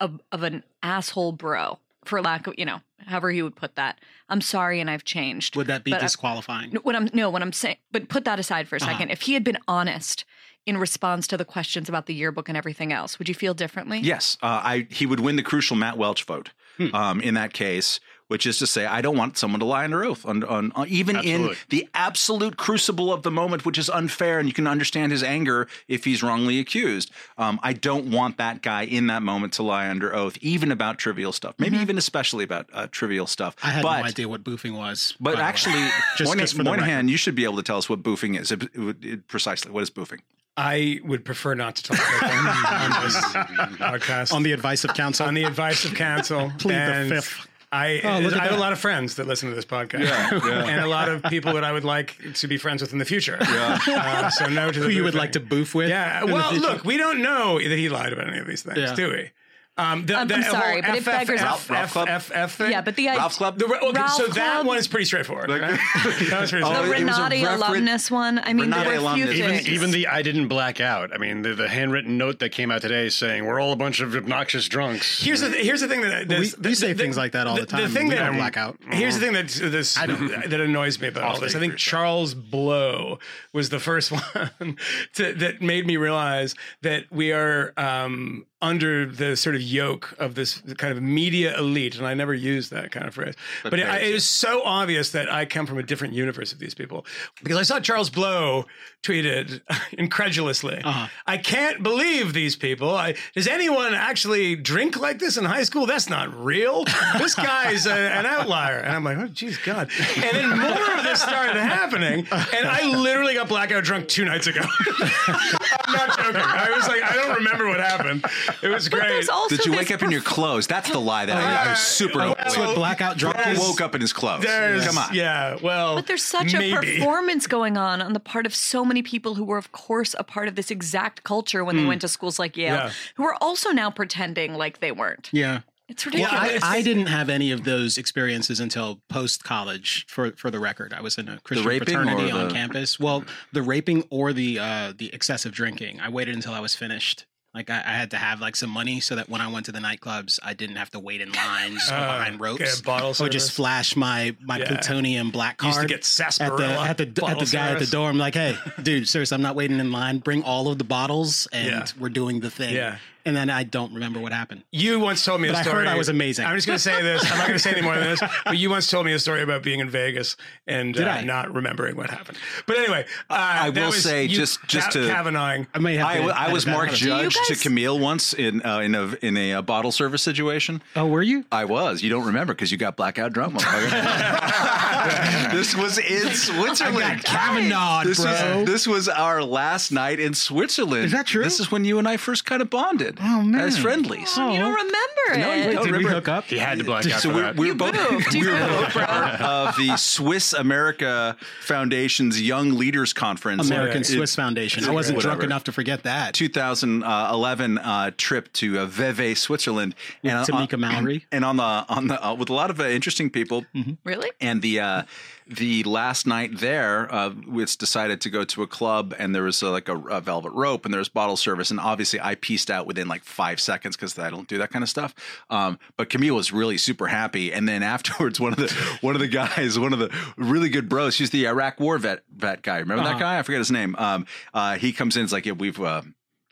of, 0.01 0.21
of 0.31 0.43
an 0.43 0.63
asshole 0.83 1.33
bro, 1.33 1.79
for 2.05 2.21
lack 2.21 2.47
of 2.47 2.55
you 2.59 2.65
know, 2.67 2.81
however 3.07 3.31
he 3.31 3.43
would 3.43 3.57
put 3.57 3.77
that. 3.77 3.99
I'm 4.29 4.41
sorry 4.41 4.81
and 4.81 4.91
I've 4.91 5.05
changed. 5.05 5.57
would 5.57 5.69
that 5.69 5.85
be 5.85 5.91
But 5.93 6.01
I- 6.01 6.05
disqualifying? 6.05 6.71
No, 6.73 6.81
what 6.81 6.95
I'm 6.97 7.09
no, 7.15 7.31
what 7.31 7.43
I'm 7.43 7.53
saying, 7.53 7.77
but 7.93 8.09
put 8.09 8.25
that 8.25 8.39
aside 8.39 8.69
for 8.69 8.77
a 8.77 8.83
Uh-huh. 8.83 8.93
2nd 8.99 9.11
If 9.11 9.23
he 9.23 9.35
had 9.35 9.45
been 9.45 9.59
honest 9.69 10.25
in 10.67 10.77
response 10.79 11.29
to 11.29 11.37
the 11.37 11.45
questions 11.45 11.89
about 11.89 12.07
the 12.07 12.15
yearbook 12.15 12.49
and 12.49 12.59
everything 12.59 12.93
else, 12.93 13.19
would 13.21 13.29
you 13.29 13.35
feel 13.35 13.55
differently? 13.55 14.01
Yes, 14.01 14.37
uh, 14.43 14.61
I 14.65 14.87
he 14.91 15.07
would 15.07 15.21
win 15.21 15.37
the 15.37 15.43
crucial 15.45 15.77
Matt 15.77 15.97
Welch 15.97 16.25
vote 16.25 16.51
Hmm. 16.77 16.95
um, 16.95 17.21
in 17.23 17.33
that 17.35 17.55
case, 17.55 18.01
which 18.29 18.47
is 18.47 18.59
to 18.59 18.67
say, 18.67 18.87
I 18.87 19.01
don't 19.01 19.17
want 19.17 19.39
someone 19.39 19.61
to 19.61 19.67
lie 19.67 19.85
under 19.85 20.05
oath, 20.05 20.27
on, 20.27 20.43
on, 20.45 20.73
on 20.73 20.89
even 20.89 21.17
in 21.17 21.55
the 21.69 21.89
absolute 21.95 22.57
crucible 22.57 23.13
of 23.13 23.23
the 23.23 23.31
moment, 23.31 23.65
which 23.65 23.79
is 23.79 23.89
unfair, 23.89 24.39
and 24.39 24.49
you 24.49 24.53
can 24.55 24.67
understand 24.67 25.13
his 25.13 25.23
anger 25.23 25.69
if 25.89 26.05
he's 26.05 26.23
wrongly 26.23 26.59
accused. 26.59 27.11
Um, 27.39 27.61
I 27.63 27.73
don't 27.73 28.11
want 28.11 28.39
that 28.39 28.63
guy 28.63 28.83
in 28.83 29.07
that 29.09 29.23
moment 29.23 29.53
to 29.55 29.63
lie 29.63 29.89
under 29.89 30.15
oath, 30.15 30.37
even 30.41 30.73
about 30.73 30.99
trivial 30.99 31.33
stuff, 31.33 31.55
maybe 31.59 31.77
even 31.79 31.99
especially 31.99 32.45
about 32.45 32.69
uh, 32.73 32.87
trivial 32.91 33.27
stuff. 33.27 33.57
I 33.63 33.71
had 33.71 33.83
but, 33.83 34.01
no 34.01 34.07
idea 34.07 34.29
what 34.29 34.43
boofing 34.45 34.77
was. 34.77 35.15
But 35.21 35.39
actually, 35.39 35.75
Just- 36.17 36.29
Moynihan, 36.29 36.39
just 36.39 36.57
for 36.57 36.65
the 36.65 36.71
Moynihan, 36.71 37.09
you 37.09 37.17
should 37.17 37.35
be 37.35 37.45
able 37.45 37.57
to 37.57 37.63
tell 37.63 37.79
us 37.79 37.89
what 37.89 38.03
boofing 38.03 38.39
is. 38.39 38.51
It- 38.51 38.65
it- 38.75 39.05
it- 39.05 39.29
precisely, 39.29 39.71
what 39.71 39.83
is 39.83 39.91
boofing? 39.91 40.21
I 40.57 41.01
would 41.05 41.25
prefer 41.25 41.55
not 41.55 41.77
to 41.77 41.83
talk 41.83 41.99
about 41.99 42.21
that 42.23 42.91
on 42.97 43.05
this 43.05 43.77
podcast. 43.79 44.33
on 44.33 44.43
the 44.43 44.53
advice 44.53 44.85
of 44.85 44.95
counsel. 44.95 45.27
on 45.27 45.35
the 45.35 45.45
advice 45.45 45.85
of 45.85 45.95
counsel. 45.95 46.51
Plead 46.59 46.75
the 46.75 47.07
fifth. 47.09 47.47
I, 47.73 48.01
Oh, 48.05 48.09
I 48.09 48.21
have 48.23 48.31
that. 48.33 48.53
a 48.53 48.57
lot 48.57 48.73
of 48.73 48.79
friends 48.79 49.17
that 49.17 49.27
listen 49.27 49.49
to 49.51 49.55
this 49.55 49.65
podcast, 49.65 50.09
and 50.69 50.81
a 50.81 50.87
lot 50.87 51.09
of 51.09 51.23
people 51.25 51.53
that 51.55 51.65
I 51.65 51.73
would 51.73 51.85
like 51.85 52.17
to 52.35 52.47
be 52.47 52.57
friends 52.59 52.81
with 52.81 52.93
in 52.93 52.99
the 52.99 53.05
future. 53.05 53.39
Uh, 53.41 54.31
so 54.31 54.47
no 54.47 54.71
to 54.71 54.79
the 54.81 54.87
who 54.87 54.91
you 54.93 55.03
would 55.03 55.15
boofing. 55.15 55.19
like 55.19 55.33
to 55.33 55.41
boof 55.41 55.75
with? 55.75 55.89
Yeah. 55.89 56.25
Well, 56.25 56.55
look, 56.55 56.85
we 56.85 56.97
don't 56.97 57.23
know 57.23 57.59
that 57.59 57.77
he 57.79 57.89
lied 57.89 58.13
about 58.13 58.29
any 58.29 58.39
of 58.39 58.47
these 58.47 58.63
things, 58.63 58.79
Yeah. 58.79 58.95
do 58.95 59.09
we? 59.11 59.31
Um, 59.79 60.07
the, 60.07 60.15
I'm- 60.17 60.27
the 60.29 60.37
I'm 60.37 60.43
sorry, 60.45 60.81
but 60.81 60.95
it 60.97 61.05
beggars- 61.05 61.41
FFF, 61.41 61.69
Ralph 61.71 61.93
Club? 61.93 62.09
FFF 62.09 62.51
thing. 62.57 62.71
Yeah, 62.71 62.81
but 62.81 62.97
the 62.97 63.09
idea. 63.09 63.21
Ralph's 63.21 63.37
Club? 63.37 63.59
The, 63.59 63.67
okay, 63.67 63.91
Ralph 63.93 64.11
so 64.13 64.27
that 64.29 64.35
Club? 64.55 64.67
one 64.67 64.79
is 64.79 64.89
pretty 64.89 65.05
straightforward. 65.05 65.51
right? 65.51 65.61
that 65.61 65.75
was 66.05 66.15
pretty 66.15 66.33
Oh, 66.33 66.41
the 66.41 66.47
straightforward. 66.47 66.99
it 66.99 67.05
was 67.05 67.19
a 67.19 67.21
Renate 67.21 67.43
refer- 67.43 67.55
alumnus 67.57 68.11
one. 68.11 68.39
I 68.39 68.53
mean, 68.55 68.71
Renate 68.71 68.85
they 68.85 68.89
were 68.89 68.95
alumnus. 68.95 69.29
Even, 69.35 69.37
fugitives. 69.51 69.69
even 69.69 69.91
the 69.91 70.07
I 70.07 70.23
didn't 70.23 70.49
black 70.49 70.81
out. 70.81 71.13
I 71.15 71.19
mean, 71.19 71.43
the, 71.43 71.55
the 71.55 71.69
handwritten 71.69 72.17
note 72.17 72.39
that 72.39 72.53
came 72.53 72.71
out 72.71 72.81
today 72.81 73.11
saying 73.11 73.45
we're 73.45 73.61
all 73.61 73.73
a 73.73 73.77
bunch 73.77 74.01
of 74.01 74.15
obnoxious 74.17 74.67
drunks. 74.67 75.23
Here's 75.23 75.41
the 75.43 75.51
here's 75.51 75.83
the 75.83 75.89
thing 75.89 76.01
that 76.01 76.27
we, 76.29 76.37
this, 76.37 76.57
we 76.59 76.75
say 76.75 76.95
things 76.95 77.17
like 77.19 77.33
that 77.33 77.47
all 77.47 77.57
the, 77.57 77.67
time. 77.67 77.83
The 77.83 77.89
thing 77.91 78.09
we 78.09 78.15
that 78.15 78.25
don't 78.27 78.37
black 78.37 78.57
out. 78.57 78.79
Here's 78.93 79.15
the 79.15 79.21
thing 79.21 79.35
that 79.35 79.49
this 79.49 79.95
that 79.97 80.61
annoys 80.61 80.99
me 81.01 81.09
about 81.09 81.23
all 81.25 81.39
this. 81.41 81.55
I 81.55 81.59
think 81.59 81.77
Charles 81.77 82.33
Blow 82.35 83.19
was 83.53 83.69
the 83.69 83.79
first 83.81 84.11
one 84.13 84.79
that 85.17 85.59
made 85.61 85.87
me 85.87 85.99
realize 85.99 86.55
that 86.83 87.05
we 87.11 87.33
are 87.33 87.75
um, 87.77 88.47
under 88.63 89.05
the 89.07 89.37
sort 89.37 89.55
of 89.55 89.61
yoke 89.61 90.15
of 90.19 90.35
this 90.35 90.63
kind 90.79 90.97
of 90.97 91.03
media 91.03 91.57
elite, 91.59 91.97
and 91.99 92.07
I 92.07 92.15
never 92.15 92.33
used 92.33 92.71
that 92.71 92.91
kind 92.91 93.07
of 93.07 93.15
phrase. 93.15 93.35
But, 93.63 93.79
it, 93.81 93.87
I, 93.87 93.99
it 93.99 94.15
is 94.15 94.27
so 94.27 94.63
obvious 94.65 95.11
that 95.11 95.31
I 95.33 95.45
come 95.45 95.67
from 95.67 95.79
a 95.79 95.83
different 95.83 96.15
universe 96.15 96.53
of 96.53 96.59
these 96.59 96.75
people 96.75 97.05
because 97.43 97.59
I 97.59 97.63
saw 97.65 97.81
Charles 97.81 98.09
Blow 98.09 98.65
tweeted 99.03 99.61
incredulously, 99.93 100.81
Uh-huh. 100.83 101.09
"I 101.27 101.37
can't 101.37 101.83
believe 101.83 102.33
these 102.33 102.57
people. 102.57 102.95
I, 102.95 103.15
does 103.35 103.47
anyone 103.47 103.93
actually 103.95 104.57
drink 104.57 104.99
like 104.99 105.19
this 105.19 105.37
in 105.37 105.45
high 105.45 105.63
school? 105.65 105.85
That's 105.87 106.09
not 106.09 106.35
real. 106.35 106.85
This 107.19 107.35
guy's 107.35 107.87
a, 107.87 107.93
an 107.95 108.25
outlier." 108.27 108.79
And 108.79 108.97
I'm 108.97 109.05
like, 109.05 109.19
"Oh, 109.19 109.27
geez, 109.29 109.59
God!" 109.59 109.91
And 110.17 110.37
then 110.37 110.59
more 110.59 110.95
of 110.97 111.05
this 111.05 111.21
started 111.21 111.57
happening, 111.61 112.27
and 112.33 112.67
I 112.67 112.87
literally 112.97 113.35
got 113.35 113.49
blackout 113.49 113.85
drunk 113.85 114.09
two 114.09 114.25
nights 114.25 114.47
ago. 114.47 114.63
I'm 115.29 115.93
not 115.93 116.19
joking. 116.19 116.41
I 116.41 116.73
was 116.75 116.89
like, 116.89 117.03
I 117.03 117.15
don't 117.15 117.37
remember 117.37 117.69
what 117.69 117.81
happened. 117.81 118.25
It 118.63 118.69
was 118.69 118.89
great. 118.91 119.27
Did 119.49 119.65
you 119.67 119.73
wake 119.73 119.91
up 119.91 120.03
in 120.03 120.11
your 120.11 120.21
clothes? 120.23 120.67
That's 120.67 120.91
the 120.91 120.99
lie 120.99 121.27
that 121.27 121.37
I, 121.37 121.67
I 121.67 121.71
was 121.71 121.79
super. 121.81 122.21
Oh, 122.23 122.35
That's 122.39 122.57
well, 122.57 122.69
what 122.69 122.77
blackout 122.77 123.17
drunk 123.17 123.37
there's- 123.37 123.59
is. 123.59 123.69
woke 123.69 123.81
up 123.81 123.95
in 123.95 124.01
his 124.01 124.13
clothes. 124.13 124.43
There's, 124.43 124.87
Come 124.87 124.99
on. 124.99 125.15
Yeah, 125.15 125.57
well, 125.63 125.95
But 125.97 126.07
there's 126.07 126.23
such 126.23 126.55
a 126.55 126.73
performance 126.75 127.47
going 127.47 127.77
on 127.77 128.01
on 128.03 128.13
the 128.13 128.21
part 128.21 128.47
of 128.47 128.55
so 128.55 128.85
many 128.85 129.03
people 129.03 129.35
who 129.35 129.45
were, 129.45 129.59
of 129.59 129.73
course, 129.73 130.15
a 130.19 130.25
part 130.25 130.49
of 130.49 130.55
this 130.55 130.71
exact 130.71 131.23
culture 131.25 131.65
when 131.65 131.77
they 131.77 131.85
went 131.85 132.01
to 132.03 132.09
schools 132.09 132.39
like 132.39 132.57
Yale, 132.57 132.75
Yeah. 132.75 132.91
who 133.17 133.25
are 133.25 133.37
also 133.41 133.71
now 133.71 133.91
pretending 133.91 134.55
like 134.55 134.81
they 134.81 134.93
weren't. 134.93 135.29
Yeah. 135.33 135.61
It's 135.89 136.05
Well, 136.05 136.15
ridiculous. 136.15 136.65
I, 136.65 136.79
I 136.79 136.83
didn't 136.83 137.07
have 137.07 137.29
any 137.29 137.53
of 137.53 137.63
those 137.63 137.97
experiences 137.97 138.59
until 138.59 139.01
post 139.09 139.45
college. 139.45 140.05
For 140.09 140.33
for 140.33 140.51
the 140.51 140.59
record, 140.59 140.93
I 140.93 141.01
was 141.01 141.17
in 141.17 141.29
a 141.29 141.39
Christian 141.39 141.65
fraternity 141.79 142.33
or 142.33 142.35
on 142.41 142.49
the- 142.49 142.55
campus. 142.55 142.99
Well, 142.99 143.25
the 143.53 143.63
raping 143.63 144.03
or 144.11 144.33
the 144.33 144.59
uh, 144.59 144.93
the 144.99 145.15
excessive 145.15 145.53
drinking. 145.53 146.01
I 146.01 146.09
waited 146.09 146.35
until 146.35 146.55
I 146.55 146.59
was 146.61 146.75
finished. 146.75 147.25
Like 147.57 147.71
I, 147.71 147.79
I 147.79 147.93
had 147.93 148.11
to 148.11 148.19
have 148.19 148.41
like 148.43 148.55
some 148.55 148.69
money 148.69 149.01
so 149.01 149.17
that 149.17 149.31
when 149.31 149.41
I 149.41 149.49
went 149.51 149.65
to 149.67 149.73
the 149.73 149.79
nightclubs, 149.79 150.39
I 150.43 150.53
didn't 150.53 150.77
have 150.77 150.91
to 150.91 150.99
wait 150.99 151.23
in 151.23 151.33
lines 151.33 151.81
Uh, 151.91 151.95
behind 152.19 152.39
ropes. 152.39 152.83
bottle 152.83 153.15
I 153.19 153.23
would 153.23 153.33
just 153.33 153.51
flash 153.53 153.97
my 153.97 154.37
my 154.43 154.59
Yeah. 154.59 154.67
plutonium 154.69 155.31
black 155.31 155.57
card 155.57 155.75
Used 155.75 155.81
to 155.81 155.87
get 155.89 156.41
at 156.43 156.57
the 156.59 156.67
at 156.67 156.97
the 156.99 157.27
at 157.27 157.39
the 157.39 157.49
guy 157.51 157.71
at 157.71 157.79
the 157.79 157.87
door. 157.87 158.11
I'm 158.11 158.19
like, 158.19 158.35
hey, 158.35 158.59
dude, 158.83 159.09
seriously, 159.09 159.35
I'm 159.35 159.41
not 159.43 159.57
waiting 159.57 159.81
in 159.81 159.91
line. 159.91 160.19
Bring 160.19 160.43
all 160.43 160.69
of 160.71 160.77
the 160.77 160.85
bottles, 160.85 161.49
and 161.51 161.67
Yeah. 161.69 161.87
we're 161.99 162.11
doing 162.11 162.41
the 162.41 162.51
thing. 162.51 162.75
Yeah. 162.75 162.99
And 163.27 163.37
then 163.37 163.51
I 163.51 163.65
don't 163.65 163.93
remember 163.93 164.21
what 164.21 164.33
happened. 164.33 164.63
You 164.73 165.01
once 165.01 165.25
told 165.25 165.41
me 165.41 165.49
But 165.49 165.57
a 165.57 165.59
I 165.59 165.63
story. 165.63 165.77
I 165.77 165.79
heard 165.81 165.89
I 165.89 165.99
was 165.99 166.09
amazing. 166.09 166.47
I'm 166.47 166.55
just 166.57 166.67
going 166.67 166.77
to 166.77 166.83
say 166.83 167.03
this. 167.03 167.23
I'm 167.31 167.37
not 167.39 167.49
going 167.49 167.59
to 167.59 167.63
say 167.63 167.73
any 167.73 167.83
more 167.83 167.95
than 167.97 168.05
this. 168.05 168.23
But 168.45 168.57
you 168.57 168.71
once 168.71 168.89
told 168.89 169.05
me 169.05 169.13
a 169.13 169.19
story 169.19 169.43
about 169.43 169.63
being 169.65 169.81
in 169.81 169.91
Vegas 169.91 170.37
and 170.67 170.95
Did 170.95 171.09
uh, 171.09 171.11
I? 171.11 171.25
not 171.25 171.53
remembering 171.53 171.97
what 171.97 172.09
happened. 172.09 172.39
But 172.67 172.79
anyway, 172.79 173.05
uh, 173.29 173.35
I 173.35 173.71
that 173.71 173.81
will 173.81 173.87
was 173.89 174.03
say, 174.03 174.23
you 174.25 174.37
just- 174.37 174.65
just 174.69 174.93
to- 174.93 175.01
Kavanaughing. 175.09 175.67
I 175.75 175.79
may 175.81 175.97
have. 175.97 176.07
I, 176.07 176.13
to 176.15 176.19
w- 176.21 176.35
I 176.39 176.53
was 176.53 176.65
that 176.65 176.71
Mark 176.71 176.89
out. 176.91 176.95
Do 176.95 177.05
you 177.05 177.11
Judge 177.11 177.35
guys 177.35 177.49
to 177.61 177.69
Kmele 177.69 178.01
once 178.01 178.33
in 178.33 178.65
uh, 178.65 178.79
in 178.79 178.95
a 178.95 179.13
in 179.23 179.37
a, 179.37 179.55
uh 179.55 179.63
bottle 179.63 179.91
service 179.91 180.23
situation. 180.23 180.81
Oh, 180.95 181.07
were 181.09 181.23
you? 181.23 181.45
I 181.51 181.65
was. 181.65 182.03
You 182.05 182.11
don't 182.11 182.27
remember 182.27 182.55
because 182.55 182.71
you 182.71 182.79
got 182.79 182.97
blackout 182.97 183.33
drunk, 183.33 183.55
motherfucker. 183.55 185.51
this 185.53 185.75
was 185.75 185.99
in 185.99 186.33
Switzerland. 186.35 187.25
Kavanaugh, 187.25 188.05
This 188.05 188.21
bro. 188.23 188.31
was 188.59 188.67
this 188.67 188.87
was 188.87 189.09
our 189.09 189.43
last 189.43 189.91
night 189.91 190.21
in 190.21 190.35
Switzerland. 190.35 191.07
Is 191.07 191.13
that 191.13 191.27
true? 191.27 191.43
This 191.43 191.59
is 191.61 191.71
when 191.73 191.85
you 191.85 191.99
and 191.99 192.07
I 192.07 192.17
first 192.17 192.45
kind 192.45 192.63
of 192.63 192.71
bonded. 192.71 193.16
Oh, 193.21 193.43
man. 193.43 193.61
as 193.61 193.79
friendlies. 193.79 194.33
Oh, 194.37 194.53
you 194.53 194.59
don't 194.59 194.75
remember 194.75 195.39
No, 195.39 195.53
it. 195.53 195.67
you 195.67 195.73
don't 195.73 195.85
Did 195.85 195.93
we 195.93 195.99
remember. 195.99 196.11
hook 196.11 196.29
up? 196.29 196.45
He 196.45 196.59
had 196.59 196.79
to 196.79 196.85
black 196.85 197.07
out 197.11 197.21
So 197.21 197.33
we're, 197.33 197.53
we're 197.55 197.67
You 197.67 197.75
both 197.75 197.95
moved. 198.11 198.33
We 198.35 198.47
were 198.47 198.53
moved, 198.59 198.69
both 198.69 198.93
bro. 198.95 199.05
part 199.07 199.41
of 199.41 199.77
the 199.77 199.97
Swiss 199.97 200.53
America 200.53 201.37
Foundation's 201.63 202.41
Young 202.41 202.73
Leaders 202.73 203.13
Conference. 203.13 203.67
American 203.67 204.03
It- 204.03 204.07
Swiss 204.07 204.35
Foundation. 204.35 204.85
I 204.85 204.91
wasn't 204.91 205.19
drunk 205.21 205.43
enough 205.43 205.65
to 205.65 205.73
forget 205.73 206.03
that. 206.05 206.35
2011 206.35 207.79
uh, 207.79 208.11
trip 208.17 208.53
to 208.55 208.79
uh, 208.81 208.87
Vevey, 208.87 209.35
Switzerland, 209.35 209.95
With 210.23 210.33
uh, 210.33 210.45
Tamika 210.45 210.79
Mallory. 210.79 211.27
and 211.33 211.45
on 211.45 211.57
the 211.57 211.63
on 211.63 212.09
the 212.09 212.25
uh, 212.25 212.35
with 212.35 212.51
a 212.51 212.55
lot 212.55 212.71
of 212.71 212.81
uh, 212.81 212.85
interesting 212.85 213.31
people. 213.31 213.65
Really? 214.05 214.31
And 214.41 214.63
the 214.63 214.81
uh, 214.81 215.03
the 215.49 215.85
last 215.85 216.27
night 216.27 216.59
there, 216.59 217.13
uh, 217.13 217.33
it's 217.53 217.77
decided 217.77 218.21
to 218.23 218.31
go 218.31 218.45
to 218.45 218.63
a 218.63 218.67
club, 218.67 219.15
and 219.19 219.35
there 219.35 219.45
was 219.45 219.63
uh, 219.63 219.71
like 219.71 219.89
a, 219.89 219.97
a 219.97 220.21
velvet 220.21 220.51
rope, 220.51 220.85
and 220.85 220.93
there 220.93 220.99
was 220.99 221.09
bottle 221.09 221.37
service, 221.37 221.71
and 221.71 221.79
obviously 221.79 222.21
I 222.21 222.35
pieced 222.35 222.71
out 222.71 222.87
within 222.87 223.07
like 223.07 223.25
five 223.25 223.61
seconds 223.61 223.97
because 223.97 224.19
I 224.19 224.29
don't 224.31 224.49
do 224.49 224.59
that 224.59 224.71
kind 224.71 224.83
of 224.83 224.89
stuff. 224.89 225.15
Um, 225.49 225.79
but 225.97 226.11
Kmele 226.11 226.35
was 226.35 226.53
really 226.53 226.79
super 226.79 227.07
happy, 227.07 227.53
and 227.53 227.69
then 227.69 227.83
afterwards, 227.85 228.41
one 228.41 228.53
of 228.53 228.59
the 228.59 228.99
one 229.01 229.15
of 229.15 229.21
the 229.21 229.29
guys, 229.29 229.79
one 229.79 229.93
of 229.93 229.99
the 229.99 230.13
really 230.37 230.69
good 230.69 230.89
bros, 230.89 231.15
she's 231.15 231.31
the 231.31 231.47
Iraq 231.47 231.79
War 231.79 231.99
vet 231.99 232.23
vet 232.35 232.63
guy. 232.63 232.79
Remember 232.79 233.05
that 233.05 233.19
guy? 233.19 233.39
I 233.39 233.43
forget 233.43 233.59
his 233.59 233.71
name. 233.71 233.95
Um, 233.99 234.27
uh, 234.53 234.77
he 234.77 234.93
comes 234.93 235.17
in, 235.17 235.25
it's 235.25 235.33
like, 235.33 235.47
yeah, 235.47 235.53
we've 235.53 235.81
uh, 235.81 236.03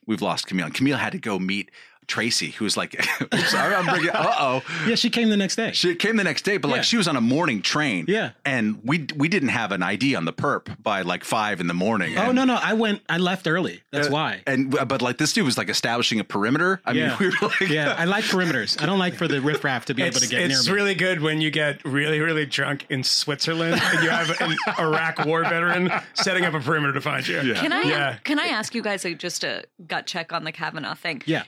we've 0.06 0.22
lost 0.22 0.46
Kmele. 0.46 0.66
And 0.66 0.74
Kmele 0.74 0.98
had 0.98 1.12
to 1.12 1.18
go 1.18 1.38
meet. 1.38 1.70
Tracy, 2.06 2.50
who 2.50 2.64
was 2.64 2.76
like, 2.76 2.94
oops, 3.22 3.54
I'm 3.54 3.86
bringing, 3.86 4.10
uh 4.10 4.34
oh. 4.38 4.62
Yeah, 4.86 4.94
she 4.94 5.10
came 5.10 5.28
the 5.30 5.36
next 5.36 5.56
day. 5.56 5.72
She 5.72 5.94
came 5.94 6.16
the 6.16 6.24
next 6.24 6.42
day, 6.42 6.56
but 6.58 6.68
Yeah. 6.68 6.74
like 6.76 6.84
she 6.84 6.96
was 6.96 7.08
on 7.08 7.16
a 7.16 7.20
morning 7.20 7.62
train. 7.62 8.04
Yeah. 8.08 8.30
And 8.44 8.80
we 8.84 9.06
we 9.16 9.28
didn't 9.28 9.48
have 9.50 9.72
an 9.72 9.82
ID 9.82 10.14
on 10.14 10.24
the 10.24 10.32
perp 10.32 10.82
by 10.82 11.02
like 11.02 11.24
five 11.24 11.60
in 11.60 11.66
the 11.66 11.74
morning. 11.74 12.16
Oh 12.18 12.22
And- 12.22 12.34
no, 12.36 12.44
no, 12.44 12.54
I 12.62 12.74
went. 12.74 13.02
I 13.08 13.18
left 13.18 13.46
early. 13.46 13.82
That's 13.92 14.08
uh, 14.08 14.12
why. 14.12 14.42
And 14.46 14.70
but 14.70 15.02
like 15.02 15.18
this 15.18 15.32
dude 15.32 15.44
was 15.44 15.56
like 15.58 15.68
establishing 15.68 16.20
a 16.20 16.24
perimeter. 16.24 16.80
I 16.84 16.92
yeah, 16.92 17.08
mean, 17.08 17.16
we 17.20 17.26
were 17.28 17.48
like, 17.48 17.60
yeah. 17.68 17.94
I 17.98 18.04
like 18.04 18.24
perimeters. 18.24 18.80
I 18.82 18.86
don't 18.86 18.98
like 18.98 19.14
for 19.14 19.28
the 19.28 19.40
riffraff 19.40 19.86
to 19.86 19.94
be 19.94 20.02
able 20.02 20.20
to 20.20 20.28
get 20.28 20.38
near 20.38 20.48
me. 20.48 20.54
it's 20.54 20.68
me. 20.68 20.74
really 20.74 20.94
good 20.94 21.20
when 21.20 21.40
you 21.40 21.50
get 21.50 21.84
really, 21.84 22.20
really 22.20 22.46
drunk 22.46 22.86
in 22.90 23.02
Switzerland 23.02 23.80
and 23.82 24.02
you 24.02 24.10
have 24.10 24.40
an 24.40 24.56
Iraq 24.78 25.24
war 25.24 25.42
veteran 25.42 25.90
setting 26.14 26.44
up 26.44 26.54
a 26.54 26.60
perimeter 26.60 26.92
to 26.92 27.00
find 27.00 27.26
you. 27.26 27.54
Can 27.54 27.72
I 27.72 27.82
Yeah. 27.82 28.16
can 28.24 28.38
I 28.38 28.46
ask 28.46 28.74
you 28.74 28.82
guys 28.82 29.04
like, 29.04 29.18
just 29.18 29.44
a 29.44 29.64
gut 29.86 30.06
check 30.06 30.32
on 30.32 30.44
the 30.44 30.52
Kavanaugh 30.52 30.94
thing? 30.94 31.22
yeah. 31.26 31.44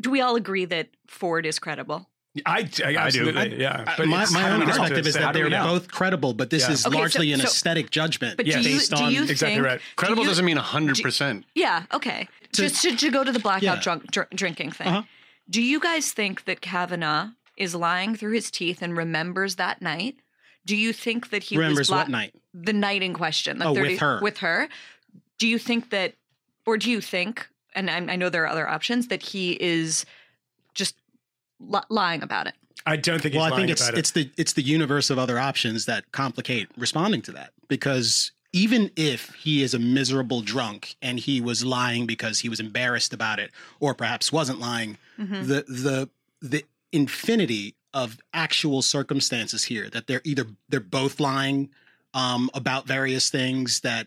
Do 0.00 0.10
we 0.10 0.20
all 0.20 0.36
agree 0.36 0.64
that 0.64 0.88
Ford 1.06 1.44
is 1.46 1.58
credible? 1.58 2.08
I, 2.46 2.70
I 2.84 2.94
absolutely, 2.96 3.60
yeah. 3.60 3.92
Uh, 3.98 4.06
my 4.06 4.22
it's 4.22 4.32
my 4.32 4.48
own 4.50 4.62
perspective 4.62 5.04
is 5.06 5.14
that 5.14 5.34
they're 5.34 5.50
both 5.50 5.90
credible, 5.90 6.32
but 6.32 6.48
this 6.50 6.62
Yeah. 6.62 6.72
is 6.72 6.86
Okay, 6.86 6.94
so- 6.94 6.98
largely 7.00 7.32
an 7.32 7.40
so- 7.40 7.46
aesthetic 7.46 7.90
judgment 7.90 8.36
But 8.36 8.46
do 8.46 8.52
you 8.52 8.62
based 8.62 8.92
do 8.92 9.02
on. 9.02 9.12
you 9.12 9.22
Exactly 9.24 9.56
think 9.56 9.66
right. 9.66 9.80
Credible 9.96 10.22
do 10.22 10.28
you- 10.28 10.30
doesn't 10.30 10.44
mean 10.44 10.56
100%. 10.56 11.44
Yeah, 11.56 11.84
okay. 11.92 12.28
Just 12.52 12.82
to, 12.82 12.94
to 12.96 13.10
go 13.10 13.24
to 13.24 13.32
the 13.32 13.40
blackout 13.40 13.62
Yeah. 13.78 13.80
drunk 13.82 14.10
dr- 14.12 14.30
drinking 14.30 14.70
thing. 14.72 14.86
Uh-huh. 14.86 15.02
Do 15.48 15.60
you 15.60 15.80
guys 15.80 16.12
think 16.12 16.44
that 16.44 16.60
Kavanaugh 16.60 17.30
is 17.56 17.74
lying 17.74 18.14
through 18.14 18.32
his 18.34 18.50
teeth 18.52 18.80
and 18.80 18.96
remembers 18.96 19.56
that 19.56 19.82
night? 19.82 20.16
Do 20.64 20.76
you 20.76 20.92
think 20.92 21.30
that 21.30 21.42
he 21.42 21.56
remembers 21.56 21.78
was 21.78 21.88
bla- 21.88 21.96
what 21.98 22.08
night? 22.10 22.34
The 22.54 22.72
night 22.72 23.02
in 23.02 23.12
question, 23.12 23.58
the 23.58 23.66
Oh, 23.66 23.72
with 23.72 23.98
her. 23.98 24.20
With 24.22 24.38
her. 24.38 24.68
Do 25.38 25.48
you 25.48 25.58
think 25.58 25.90
that, 25.90 26.14
or 26.64 26.76
do 26.76 26.88
you 26.90 27.00
think, 27.00 27.48
and 27.74 27.90
I, 27.90 27.96
I 28.12 28.16
know 28.16 28.28
there 28.28 28.44
are 28.44 28.48
other 28.48 28.68
options, 28.68 29.08
that 29.08 29.22
he 29.22 29.52
is 29.52 30.04
just 30.74 30.96
li- 31.58 31.80
lying 31.88 32.22
about 32.22 32.46
it? 32.46 32.54
I 32.86 32.96
don't 32.96 33.20
think 33.20 33.34
he's 33.34 33.38
Well, 33.38 33.46
I 33.46 33.50
lying 33.50 33.62
think 33.62 33.72
it's 33.72 33.82
about 33.82 33.94
it. 33.94 33.98
it's 33.98 34.10
the 34.12 34.30
it's 34.36 34.52
the 34.54 34.62
universe 34.62 35.10
of 35.10 35.18
other 35.18 35.38
options 35.38 35.86
that 35.86 36.10
complicate 36.12 36.68
responding 36.76 37.22
to 37.22 37.32
that 37.32 37.52
because 37.68 38.32
even 38.52 38.90
if 38.96 39.34
he 39.34 39.62
is 39.62 39.74
a 39.74 39.78
miserable 39.78 40.40
drunk 40.40 40.96
and 41.02 41.20
he 41.20 41.40
was 41.40 41.64
lying 41.64 42.06
because 42.06 42.40
he 42.40 42.48
was 42.48 42.58
embarrassed 42.58 43.12
about 43.12 43.38
it 43.38 43.50
or 43.78 43.94
perhaps 43.94 44.32
wasn't 44.32 44.58
lying 44.58 44.96
mm-hmm. 45.18 45.46
the 45.46 45.64
the 45.68 46.08
the 46.40 46.64
infinity 46.92 47.74
of 47.92 48.18
actual 48.32 48.82
circumstances 48.82 49.64
here 49.64 49.90
that 49.90 50.06
they're 50.06 50.22
either 50.24 50.46
they're 50.68 50.80
both 50.80 51.20
lying 51.20 51.68
um, 52.14 52.50
about 52.54 52.86
various 52.86 53.30
things 53.30 53.80
that 53.80 54.06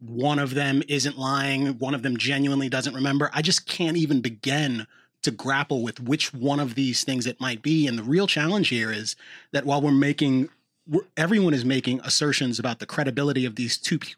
one 0.00 0.38
of 0.38 0.54
them 0.54 0.82
isn't 0.88 1.18
lying 1.18 1.78
one 1.78 1.94
of 1.94 2.02
them 2.02 2.16
genuinely 2.16 2.68
doesn't 2.68 2.94
remember. 2.94 3.30
I 3.32 3.42
just 3.42 3.66
can't 3.66 3.96
even 3.96 4.20
begin 4.20 4.86
to 5.22 5.30
grapple 5.30 5.82
with 5.82 6.00
which 6.00 6.34
one 6.34 6.60
of 6.60 6.74
these 6.74 7.04
things 7.04 7.26
it 7.26 7.40
might 7.40 7.62
be. 7.62 7.86
And 7.86 7.98
the 7.98 8.02
real 8.02 8.26
challenge 8.26 8.68
here 8.68 8.90
is 8.90 9.16
that 9.52 9.64
while 9.64 9.80
we're 9.80 9.92
making 9.92 10.48
we're, 10.88 11.02
everyone 11.16 11.54
is 11.54 11.64
making 11.64 12.00
assertions 12.00 12.58
about 12.58 12.80
the 12.80 12.86
credibility 12.86 13.44
of 13.44 13.54
these 13.54 13.78
two 13.78 13.98
pe- 13.98 14.14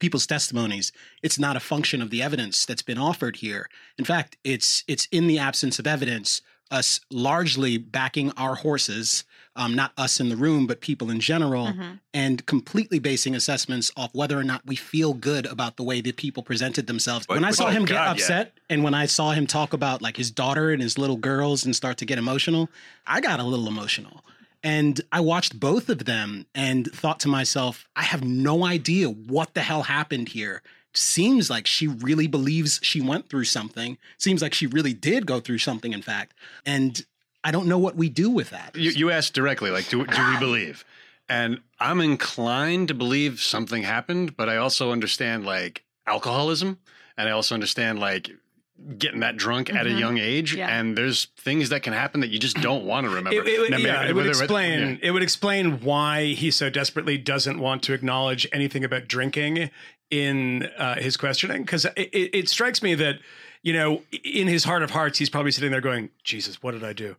people's 0.00 0.26
testimonies 0.26 0.92
it's 1.22 1.38
not 1.38 1.56
a 1.56 1.60
function 1.60 2.00
of 2.00 2.10
the 2.10 2.22
evidence 2.22 2.64
that's 2.64 2.82
been 2.82 2.98
offered 2.98 3.36
here. 3.36 3.68
In 3.98 4.04
fact 4.04 4.36
it's 4.42 4.82
it's 4.88 5.06
in 5.12 5.26
the 5.26 5.38
absence 5.38 5.78
of 5.78 5.86
evidence 5.86 6.42
us 6.70 7.00
largely 7.10 7.78
backing 7.78 8.32
our 8.36 8.54
horses 8.56 9.24
um, 9.60 9.74
not 9.76 9.92
us 9.96 10.18
in 10.18 10.28
the 10.28 10.36
room 10.36 10.66
but 10.66 10.80
people 10.80 11.10
in 11.10 11.20
general 11.20 11.66
Mm-hmm. 11.66 11.92
and 12.14 12.44
completely 12.46 12.98
basing 12.98 13.34
assessments 13.34 13.92
off 13.96 14.10
whether 14.14 14.36
or 14.38 14.44
not 14.44 14.66
we 14.66 14.76
feel 14.76 15.12
good 15.14 15.46
about 15.46 15.76
the 15.76 15.82
way 15.84 16.00
that 16.00 16.16
people 16.16 16.42
presented 16.42 16.86
themselves 16.86 17.28
when 17.28 17.44
i 17.44 17.50
saw 17.52 17.68
him 17.70 17.84
get 17.84 17.94
God, 17.94 18.04
yeah. 18.04 18.10
upset 18.12 18.52
and 18.68 18.82
when 18.82 18.94
i 18.94 19.06
saw 19.06 19.30
him 19.30 19.46
talk 19.46 19.72
about 19.72 20.02
like 20.02 20.16
his 20.16 20.30
daughter 20.30 20.70
and 20.70 20.82
his 20.82 20.98
little 20.98 21.16
girls 21.16 21.64
and 21.64 21.76
start 21.76 21.98
to 21.98 22.06
get 22.06 22.18
emotional 22.18 22.68
i 23.06 23.20
got 23.20 23.38
a 23.38 23.44
little 23.44 23.68
emotional 23.68 24.24
and 24.62 25.00
I 25.10 25.20
watched 25.20 25.58
both 25.58 25.88
of 25.88 26.04
them 26.04 26.46
and 26.54 26.86
thought 26.92 27.20
to 27.20 27.28
myself, 27.28 27.88
I 27.96 28.02
have 28.02 28.22
no 28.22 28.64
idea 28.64 29.08
what 29.08 29.54
the 29.54 29.62
hell 29.62 29.84
happened 29.84 30.28
here. 30.28 30.62
Seems 30.92 31.48
like 31.48 31.66
she 31.66 31.86
really 31.86 32.26
believes 32.26 32.78
she 32.82 33.00
went 33.00 33.28
through 33.28 33.44
something. 33.44 33.96
Seems 34.18 34.42
like 34.42 34.52
she 34.52 34.66
really 34.66 34.92
did 34.92 35.24
go 35.24 35.40
through 35.40 35.58
something, 35.58 35.92
in 35.92 36.02
fact. 36.02 36.34
And 36.66 37.04
I 37.42 37.50
don't 37.50 37.66
know 37.66 37.78
what 37.78 37.96
we 37.96 38.08
do 38.08 38.30
with 38.30 38.50
that. 38.50 38.76
You, 38.76 38.90
you 38.90 39.10
asked 39.10 39.32
directly, 39.34 39.70
like, 39.70 39.88
do, 39.88 40.04
do 40.04 40.30
we 40.30 40.38
believe? 40.38 40.84
And 41.28 41.60
I'm 41.78 42.00
inclined 42.00 42.88
to 42.88 42.94
believe 42.94 43.40
something 43.40 43.82
happened, 43.82 44.36
but 44.36 44.48
I 44.48 44.56
also 44.56 44.90
understand 44.92 45.44
like 45.46 45.84
alcoholism, 46.06 46.78
and 47.16 47.28
I 47.28 47.32
also 47.32 47.54
understand 47.54 47.98
like 48.00 48.30
getting 48.98 49.20
that 49.20 49.36
drunk 49.36 49.72
at 49.72 49.86
a 49.86 49.90
young 49.90 50.18
age. 50.18 50.54
Yeah. 50.54 50.66
And 50.68 50.96
there's 50.96 51.26
things 51.38 51.68
that 51.68 51.82
can 51.82 51.92
happen 51.92 52.20
that 52.22 52.30
you 52.30 52.38
just 52.38 52.56
don't 52.56 52.84
want 52.84 53.04
to 53.04 53.10
remember. 53.10 53.32
It, 53.40 53.46
it 53.46 53.60
would- 53.60 53.70
Now, 53.70 53.76
yeah, 53.76 53.98
maybe- 54.00 54.10
it 54.10 54.14
would 54.14 54.26
explain. 54.26 54.80
yeah. 54.80 54.96
It 55.02 55.10
would 55.12 55.22
explain 55.22 55.80
why 55.80 56.26
he 56.28 56.50
so 56.50 56.68
desperately 56.70 57.16
doesn't 57.18 57.58
want 57.60 57.82
to 57.84 57.92
acknowledge 57.92 58.46
anything 58.52 58.82
about 58.84 59.06
drinking 59.06 59.70
in 60.10 60.64
uh, 60.78 60.96
his 60.96 61.16
questioning. 61.16 61.62
Because 61.62 61.84
it, 61.84 61.94
it, 61.96 62.34
it 62.34 62.48
strikes 62.48 62.82
me 62.82 62.94
that 62.96 63.16
you 63.62 63.74
know, 63.74 64.02
in 64.24 64.48
his 64.48 64.64
heart 64.64 64.82
of 64.82 64.90
hearts, 64.90 65.18
he's 65.18 65.28
probably 65.28 65.52
sitting 65.52 65.70
there 65.70 65.82
going, 65.82 66.08
"Jesus, 66.24 66.62
what 66.62 66.72
did 66.72 66.82
I 66.82 66.94
do? 66.94 67.16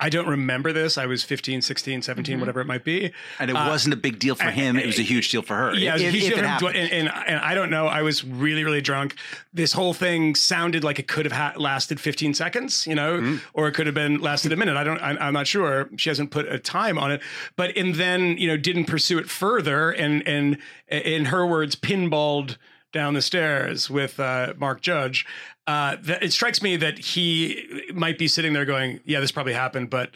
I 0.00 0.08
don't 0.08 0.26
remember 0.28 0.72
this. 0.72 0.96
I 0.98 1.06
was 1.06 1.22
15, 1.22 1.62
16, 1.62 2.02
17, 2.02 2.32
Mm-hmm. 2.34 2.40
whatever 2.40 2.60
it 2.60 2.66
might 2.66 2.84
be." 2.84 3.12
And 3.38 3.50
it 3.50 3.54
Uh, 3.56 3.68
wasn't 3.68 3.94
a 3.94 3.96
big 3.96 4.18
deal 4.18 4.34
for 4.34 4.50
him. 4.50 4.76
It 4.78 4.86
was 4.86 4.98
a 4.98 5.02
huge 5.02 5.30
deal 5.30 5.42
for 5.42 5.54
her. 5.54 5.74
Yeah, 5.74 5.94
if, 5.96 6.00
he 6.12 6.18
if 6.18 6.24
should 6.24 6.32
it 6.38 6.44
have, 6.44 6.60
happened. 6.62 6.76
and, 6.76 6.92
and, 7.08 7.08
and 7.26 7.36
I 7.40 7.54
don't 7.54 7.70
know. 7.70 7.86
I 7.86 8.02
was 8.02 8.24
really, 8.24 8.64
really 8.64 8.80
drunk. 8.80 9.14
This 9.52 9.72
whole 9.72 9.92
thing 9.94 10.34
sounded 10.34 10.82
like 10.84 10.98
it 10.98 11.06
could 11.08 11.26
have 11.26 11.32
ha- 11.32 11.52
lasted 11.60 12.00
15 12.00 12.34
seconds, 12.34 12.86
you 12.86 12.94
know, 12.94 13.18
Mm-hmm. 13.20 13.36
or 13.54 13.68
it 13.68 13.72
could 13.72 13.86
have 13.86 13.94
been 13.94 14.20
lasted 14.20 14.52
a 14.52 14.56
minute. 14.56 14.76
I 14.76 14.84
don't. 14.84 14.98
I, 15.00 15.10
I'm 15.18 15.34
not 15.34 15.46
sure. 15.46 15.88
She 15.96 16.08
hasn't 16.10 16.30
put 16.30 16.46
a 16.50 16.58
time 16.58 16.98
on 16.98 17.12
it, 17.12 17.20
but 17.56 17.76
and 17.76 17.94
then 17.96 18.38
you 18.38 18.48
know 18.48 18.56
didn't 18.56 18.86
pursue 18.86 19.18
it 19.18 19.28
further, 19.28 19.90
and 19.90 20.26
and 20.26 20.58
in 20.88 21.26
her 21.26 21.46
words, 21.46 21.76
pinballed 21.76 22.56
down 22.92 23.14
the 23.14 23.22
stairs 23.22 23.88
with 23.88 24.18
uh, 24.18 24.54
Mark 24.58 24.80
Judge. 24.80 25.24
Uh, 25.70 25.96
that, 26.02 26.22
it 26.24 26.32
strikes 26.32 26.62
me 26.62 26.76
that 26.76 26.98
he 26.98 27.84
might 27.94 28.18
be 28.18 28.26
sitting 28.26 28.52
there 28.52 28.64
going, 28.64 28.98
"Yeah, 29.04 29.20
this 29.20 29.30
probably 29.30 29.52
happened," 29.52 29.90
but. 29.90 30.10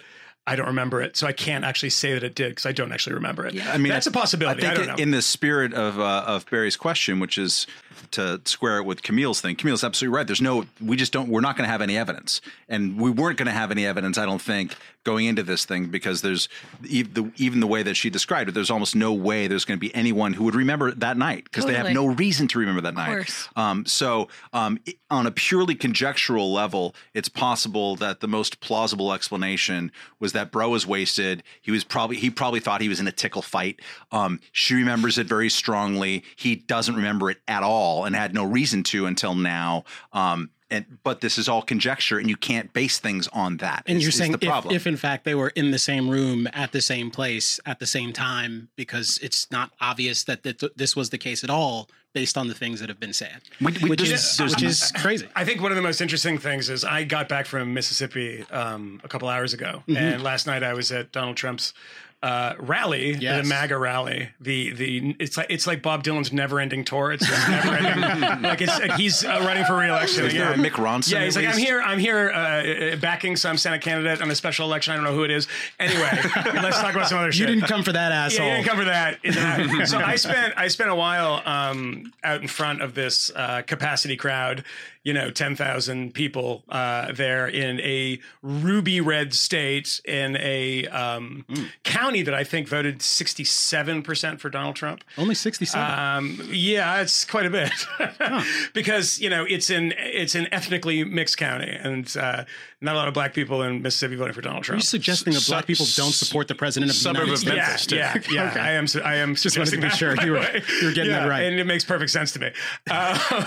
I 0.47 0.57
don't 0.57 0.67
remember 0.67 1.01
it, 1.01 1.17
so 1.17 1.27
I 1.27 1.33
can't 1.33 1.64
actually 1.64 1.88
say 1.88 2.12
that 2.12 2.23
it 2.23 2.35
did 2.35 2.51
because 2.51 2.67
I 2.67 2.73
don't 2.73 2.93
actually 2.93 3.14
remember 3.14 3.47
it. 3.47 3.55
Yeah, 3.55 3.73
I 3.73 3.79
mean, 3.79 3.88
that's 3.90 4.07
a 4.07 4.11
possibility. 4.11 4.62
I, 4.62 4.73
I 4.73 4.75
think 4.75 4.88
don't 4.88 4.97
know. 4.99 5.03
in 5.03 5.11
the 5.11 5.23
spirit 5.23 5.73
of 5.73 5.99
uh, 5.99 6.25
of 6.27 6.45
Bari's 6.51 6.77
question, 6.77 7.19
which 7.19 7.38
is 7.38 7.67
to 8.14 8.40
square 8.44 8.79
it 8.79 8.85
with 8.85 9.03
Kmele's 9.03 9.40
thing. 9.40 9.57
Kmele's 9.57 9.85
absolutely 9.85 10.16
right. 10.16 10.27
There's 10.27 10.40
no, 10.40 10.66
we 10.81 10.96
just 10.96 11.12
don't. 11.12 11.29
We're 11.29 11.40
not 11.40 11.57
going 11.57 11.66
to 11.66 11.70
have 11.70 11.83
any 11.83 11.96
evidence, 11.96 12.40
and 12.68 13.00
we 13.00 13.11
weren't 13.11 13.38
going 13.38 13.46
to 13.46 13.53
have 13.53 13.70
any 13.70 13.87
evidence. 13.87 14.18
I 14.18 14.27
don't 14.27 14.42
think 14.42 14.74
going 15.05 15.27
into 15.27 15.42
this 15.42 15.66
thing 15.66 15.87
because 15.87 16.22
there's 16.22 16.48
even 16.88 17.61
the 17.61 17.66
way 17.66 17.83
that 17.83 17.94
she 17.94 18.09
described 18.11 18.48
it. 18.48 18.53
There's 18.53 18.70
almost 18.70 18.96
no 18.96 19.12
way 19.12 19.46
there's 19.46 19.66
going 19.66 19.79
to 19.79 19.81
be 19.81 19.94
anyone 19.94 20.33
who 20.33 20.44
would 20.44 20.55
remember 20.55 20.92
that 20.92 21.16
night 21.18 21.44
because 21.44 21.66
they 21.66 21.74
have 21.74 21.92
no 21.94 22.07
reason 22.07 22.48
to 22.48 22.59
remember 22.59 22.81
that 22.81 22.94
night. 22.94 23.09
Um, 23.55 23.85
so, 23.87 24.29
um, 24.55 24.81
on 25.11 25.27
a 25.27 25.31
purely 25.31 25.74
conjectural 25.74 26.53
level, 26.53 26.94
it's 27.12 27.29
possible 27.29 27.96
that 27.96 28.20
the 28.20 28.27
most 28.27 28.61
plausible 28.61 29.12
explanation 29.12 29.92
was 30.18 30.33
that 30.33 30.50
Bro 30.50 30.70
was 30.70 30.87
wasted. 30.87 31.42
He 31.61 31.70
was 31.70 31.85
probably 31.85 32.16
he 32.16 32.31
probably 32.31 32.61
thought 32.61 32.81
he 32.81 32.88
was 32.88 32.98
in 32.98 33.07
a 33.07 33.12
tickle 33.12 33.42
fight. 33.42 33.81
Um, 34.11 34.40
she 34.53 34.74
remembers 34.74 35.18
it 35.18 35.27
very 35.27 35.50
strongly. 35.50 36.24
He 36.37 36.57
doesn't 36.57 36.94
remember 36.96 37.31
it 37.31 37.38
at 37.46 37.62
all 37.62 38.04
and 38.05 38.14
had 38.14 38.35
no 38.35 38.45
reason 38.45 38.83
to 38.85 39.07
until 39.07 39.35
now. 39.35 39.85
Um, 40.12 40.51
and 40.71 40.87
but 41.05 41.21
this 41.21 41.37
is 41.38 41.49
all 41.49 41.62
conjecture, 41.62 42.19
and 42.19 42.29
you 42.29 42.37
can't 42.37 42.73
base 42.73 42.99
things 42.99 43.29
on 43.29 43.59
that. 43.59 43.83
And 43.87 43.99
is- 43.99 44.03
you're 44.03 44.09
is 44.09 44.17
saying 44.17 44.33
the 44.33 44.38
if, 44.40 44.49
problem. 44.49 44.75
if 44.75 44.87
in 44.87 44.97
fact 44.97 45.25
they 45.25 45.35
were 45.35 45.51
in 45.51 45.71
the 45.71 45.79
same 45.79 46.09
room 46.09 46.49
at 46.53 46.73
the 46.73 46.81
same 46.81 47.11
place 47.11 47.61
at 47.67 47.79
the 47.81 47.87
same 47.87 48.12
time, 48.12 48.69
because 48.75 49.19
it's 49.23 49.51
not 49.51 49.73
obvious 49.81 50.25
that 50.25 50.43
th- 50.43 50.62
this 50.75 50.97
was 50.97 51.11
the 51.11 51.19
case 51.19 51.45
at 51.45 51.51
all, 51.51 51.88
based 52.14 52.38
on 52.38 52.49
the 52.49 52.55
things 52.55 52.81
that 52.81 52.88
have 52.88 52.99
been 52.99 53.12
said, 53.12 53.43
We- 53.61 53.73
we- 53.83 53.90
which 53.90 54.01
there's- 54.03 54.40
is 54.40 54.53
which 54.55 54.62
is 54.62 54.90
crazy. 54.97 55.29
I 55.37 55.45
think 55.45 55.61
one 55.61 55.71
of 55.71 55.77
the 55.77 55.83
most 55.83 56.01
interesting 56.01 56.38
things 56.38 56.71
is 56.71 56.83
I 56.85 57.05
got 57.05 57.29
back 57.29 57.45
from 57.47 57.75
Mississippi 57.75 58.45
um, 58.51 59.01
a 59.05 59.09
couple 59.09 59.29
hours 59.29 59.53
ago, 59.53 59.83
and 59.87 60.23
last 60.23 60.47
night 60.47 60.62
I 60.62 60.73
was 60.73 60.90
at 60.93 61.12
Donald 61.12 61.37
Trump's 61.37 61.75
uh, 62.24 62.54
rally, 62.58 63.12
Yes. 63.12 63.42
the 63.42 63.48
MAGA 63.48 63.76
rally. 63.76 64.30
The 64.40 64.72
the 64.72 65.14
it's 65.18 65.37
like 65.37 65.48
it's 65.50 65.66
like 65.66 65.82
Bob 65.82 66.02
Dylan's 66.02 66.32
never-ending 66.32 66.87
tour. 66.87 67.12
It's 67.12 67.26
just 67.26 67.48
never-ending. 67.50 68.42
like 68.42 68.62
it's 68.62 68.80
like 68.80 68.92
he's 68.94 69.22
uh, 69.26 69.42
running 69.44 69.66
for 69.66 69.76
re-election. 69.76 70.24
Is 70.24 70.32
there 70.32 70.52
a. 70.52 70.54
Mick 70.56 70.70
Ronson 70.70 71.12
Yeah, 71.12 71.24
he's 71.24 71.37
at 71.37 71.44
like, 71.44 71.52
I'm 71.54 71.58
here. 71.60 71.82
I'm 71.82 71.98
here 71.98 72.30
uh, 72.30 72.96
backing 72.96 73.37
some 73.37 73.58
Senate 73.58 73.82
candidate 73.82 74.22
on 74.22 74.30
a 74.30 74.34
special 74.34 74.66
election. 74.66 74.94
I 74.94 74.96
don't 74.96 75.04
know 75.04 75.12
who 75.12 75.24
it 75.24 75.30
is. 75.30 75.46
Anyway, 75.78 76.08
let's 76.62 76.80
talk 76.80 76.94
about 76.94 77.08
some 77.08 77.18
other 77.18 77.30
shit. 77.30 77.46
You 77.46 77.54
didn't 77.56 77.68
come 77.68 77.82
for 77.82 77.92
that 77.92 78.10
asshole. 78.10 78.46
Yeah, 78.46 78.52
you 78.56 78.64
didn't 78.64 78.70
cover 78.70 78.84
that. 78.87 79.18
Is 79.22 79.34
that- 79.34 79.88
so 79.88 79.98
I 79.98 80.16
spent 80.16 80.54
I 80.56 80.68
spent 80.68 80.88
a 80.88 80.94
while 80.94 81.42
um, 81.44 82.10
out 82.24 82.40
in 82.40 82.48
front 82.48 82.80
of 82.80 82.94
this 82.94 83.30
uh, 83.37 83.60
capacity 83.66 84.16
crowd. 84.16 84.64
You 85.05 85.12
know, 85.12 85.31
ten 85.31 85.55
thousand 85.55 86.14
people 86.14 86.64
uh, 86.69 87.12
there 87.12 87.47
in 87.47 87.79
a 87.81 88.19
ruby 88.43 89.01
red 89.01 89.35
state 89.35 90.01
in 90.05 90.37
a 90.38 90.87
um, 90.88 91.45
county 91.83 92.23
that 92.23 92.35
I 92.35 92.43
think 92.43 92.69
voted 92.69 93.03
sixty 93.03 93.45
seven 93.45 94.03
percent 94.03 94.40
for 94.40 94.49
Donald 94.51 94.77
Trump. 94.77 95.05
Only 95.19 95.35
sixty-seven. 95.35 95.99
Um, 95.99 96.49
yeah, 96.51 97.03
it's 97.03 97.25
quite 97.25 97.47
a 97.47 97.51
bit 97.51 97.73
because 98.73 99.21
you 99.21 99.29
know 99.29 99.45
it's 99.45 99.71
in 99.71 99.93
it's 99.99 100.35
an 100.35 100.49
ethnically 100.53 101.05
mixed 101.05 101.37
county 101.37 101.71
and 101.71 102.17
uh, 102.17 102.45
not 102.85 102.94
a 102.94 102.99
lot 102.99 103.09
of 103.09 103.14
black 103.14 103.35
people 103.35 103.62
in 103.62 103.83
Mississippi 103.83 104.14
voting 104.16 104.35
for 104.35 104.40
Donald 104.42 104.62
Trump. 104.62 104.79
Are 104.79 104.83
Trump. 104.83 104.83
you 104.83 104.87
suggesting 104.87 105.33
that 105.35 105.44
black 105.49 105.66
people 105.66 105.87
don't 105.97 106.12
support 106.12 106.47
the 106.49 106.55
president 106.55 106.90
of 106.90 106.97
the 106.97 107.01
Suburb 107.01 107.27
United 107.27 107.33
of 107.33 107.38
States? 107.40 107.57
Yeah, 107.57 108.07
Memphis, 108.12 108.27
too. 108.29 108.35
yeah, 108.35 108.44
yeah. 108.44 108.51
Okay. 108.51 108.61
I 108.61 108.70
am. 108.73 108.87
I 109.05 109.14
am 109.16 109.35
Just 109.35 109.59
wanted 109.59 109.70
to 109.73 109.81
be 109.81 109.90
sure 109.90 110.11
you 110.11 110.16
the 110.16 110.31
were- 110.31 110.62
you 110.81 110.87
were 110.88 110.92
getting 110.94 111.11
yeah, 111.11 111.20
that 111.20 111.29
right. 111.29 111.42
and 111.44 111.59
it 111.59 111.64
makes 111.66 111.85
perfect 111.85 112.11
sense 112.11 112.33
to 112.33 112.38
me. 112.38 112.51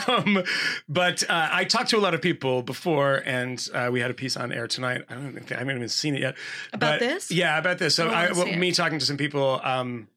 Um, 0.08 0.44
but 0.90 1.24
uh, 1.30 1.50
I 1.52 1.64
talked 1.66 1.90
to 1.92 1.98
a 1.98 2.00
lot 2.00 2.14
of 2.14 2.22
people 2.22 2.62
before, 2.64 3.22
and 3.26 3.66
uh, 3.74 3.90
we 3.92 4.00
had 4.00 4.12
a 4.12 4.14
piece 4.14 4.36
on 4.38 4.52
air 4.52 4.68
tonight. 4.68 5.04
I 5.10 5.16
don't 5.16 5.34
think 5.34 5.52
I 5.52 5.60
haven't 5.60 5.76
even 5.76 5.90
seen 5.90 6.16
it 6.16 6.22
yet. 6.22 6.36
About 6.74 7.00
But- 7.00 7.00
this? 7.00 7.32
Yeah, 7.32 7.58
about 7.58 7.78
this. 7.78 7.96
So 7.96 8.08
I 8.10 8.28
I, 8.28 8.32
well, 8.32 8.48
me 8.48 8.72
talking 8.72 9.00
to 9.00 9.06
some 9.06 9.18
people. 9.18 9.60
Um, 9.64 10.08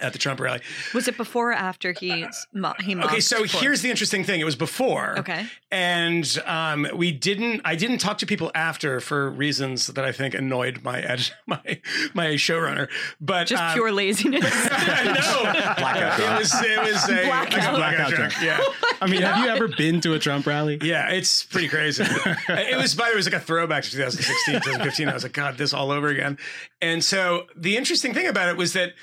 at 0.00 0.12
the 0.12 0.18
Trump 0.18 0.40
rally. 0.40 0.60
Was 0.94 1.08
it 1.08 1.16
before 1.16 1.50
or 1.50 1.54
after 1.54 1.92
he 1.92 2.26
mo- 2.52 2.74
he 2.80 2.94
mocked? 2.94 3.10
Okay, 3.12 3.20
so 3.20 3.36
Ford? 3.38 3.50
here's 3.50 3.82
the 3.82 3.90
interesting 3.90 4.24
thing. 4.24 4.40
It 4.40 4.44
was 4.44 4.56
before. 4.56 5.18
Okay. 5.18 5.46
And 5.70 6.42
um, 6.46 6.86
we 6.94 7.12
didn't. 7.12 7.62
I 7.64 7.76
didn't 7.76 7.98
talk 7.98 8.18
to 8.18 8.26
people 8.26 8.50
after 8.54 9.00
for 9.00 9.30
reasons 9.30 9.86
that 9.88 10.04
I 10.04 10.12
think 10.12 10.34
annoyed 10.34 10.82
my 10.82 11.00
ed, 11.00 11.30
my 11.46 11.80
my 12.14 12.26
showrunner. 12.34 12.88
But 13.20 13.46
just 13.46 13.62
um, 13.62 13.74
pure 13.74 13.92
laziness. 13.92 14.42
no, 14.44 14.50
Blackout 14.50 16.20
it 16.20 16.38
was 16.38 16.54
it 16.62 16.78
was 16.80 17.08
a 17.08 17.24
Blackout. 17.26 17.54
I 17.54 17.58
got 17.60 17.74
Blackout 17.76 18.10
drunk. 18.10 18.34
drunk. 18.34 18.44
Yeah, 18.44 18.60
I 19.00 19.06
mean, 19.06 19.22
have 19.22 19.44
you 19.44 19.50
ever 19.50 19.68
been 19.68 20.00
to 20.02 20.14
a 20.14 20.18
Trump 20.18 20.46
rally? 20.46 20.78
yeah, 20.82 21.10
it's 21.10 21.44
pretty 21.44 21.68
crazy. 21.68 22.04
it 22.04 22.76
was 22.76 22.94
by 22.94 23.04
the 23.04 23.10
way, 23.10 23.12
it 23.12 23.16
was 23.16 23.26
like 23.26 23.40
a 23.40 23.44
throwback 23.44 23.84
to 23.84 23.90
2016, 23.90 24.54
2015. 24.54 25.08
I 25.08 25.14
was 25.14 25.22
like, 25.22 25.32
God, 25.32 25.56
this 25.56 25.72
all 25.72 25.90
over 25.90 26.08
again. 26.08 26.38
And 26.80 27.04
so 27.04 27.46
the 27.56 27.76
interesting 27.76 28.14
thing 28.14 28.26
about 28.26 28.48
it 28.48 28.56
was 28.56 28.72
that 28.72 28.94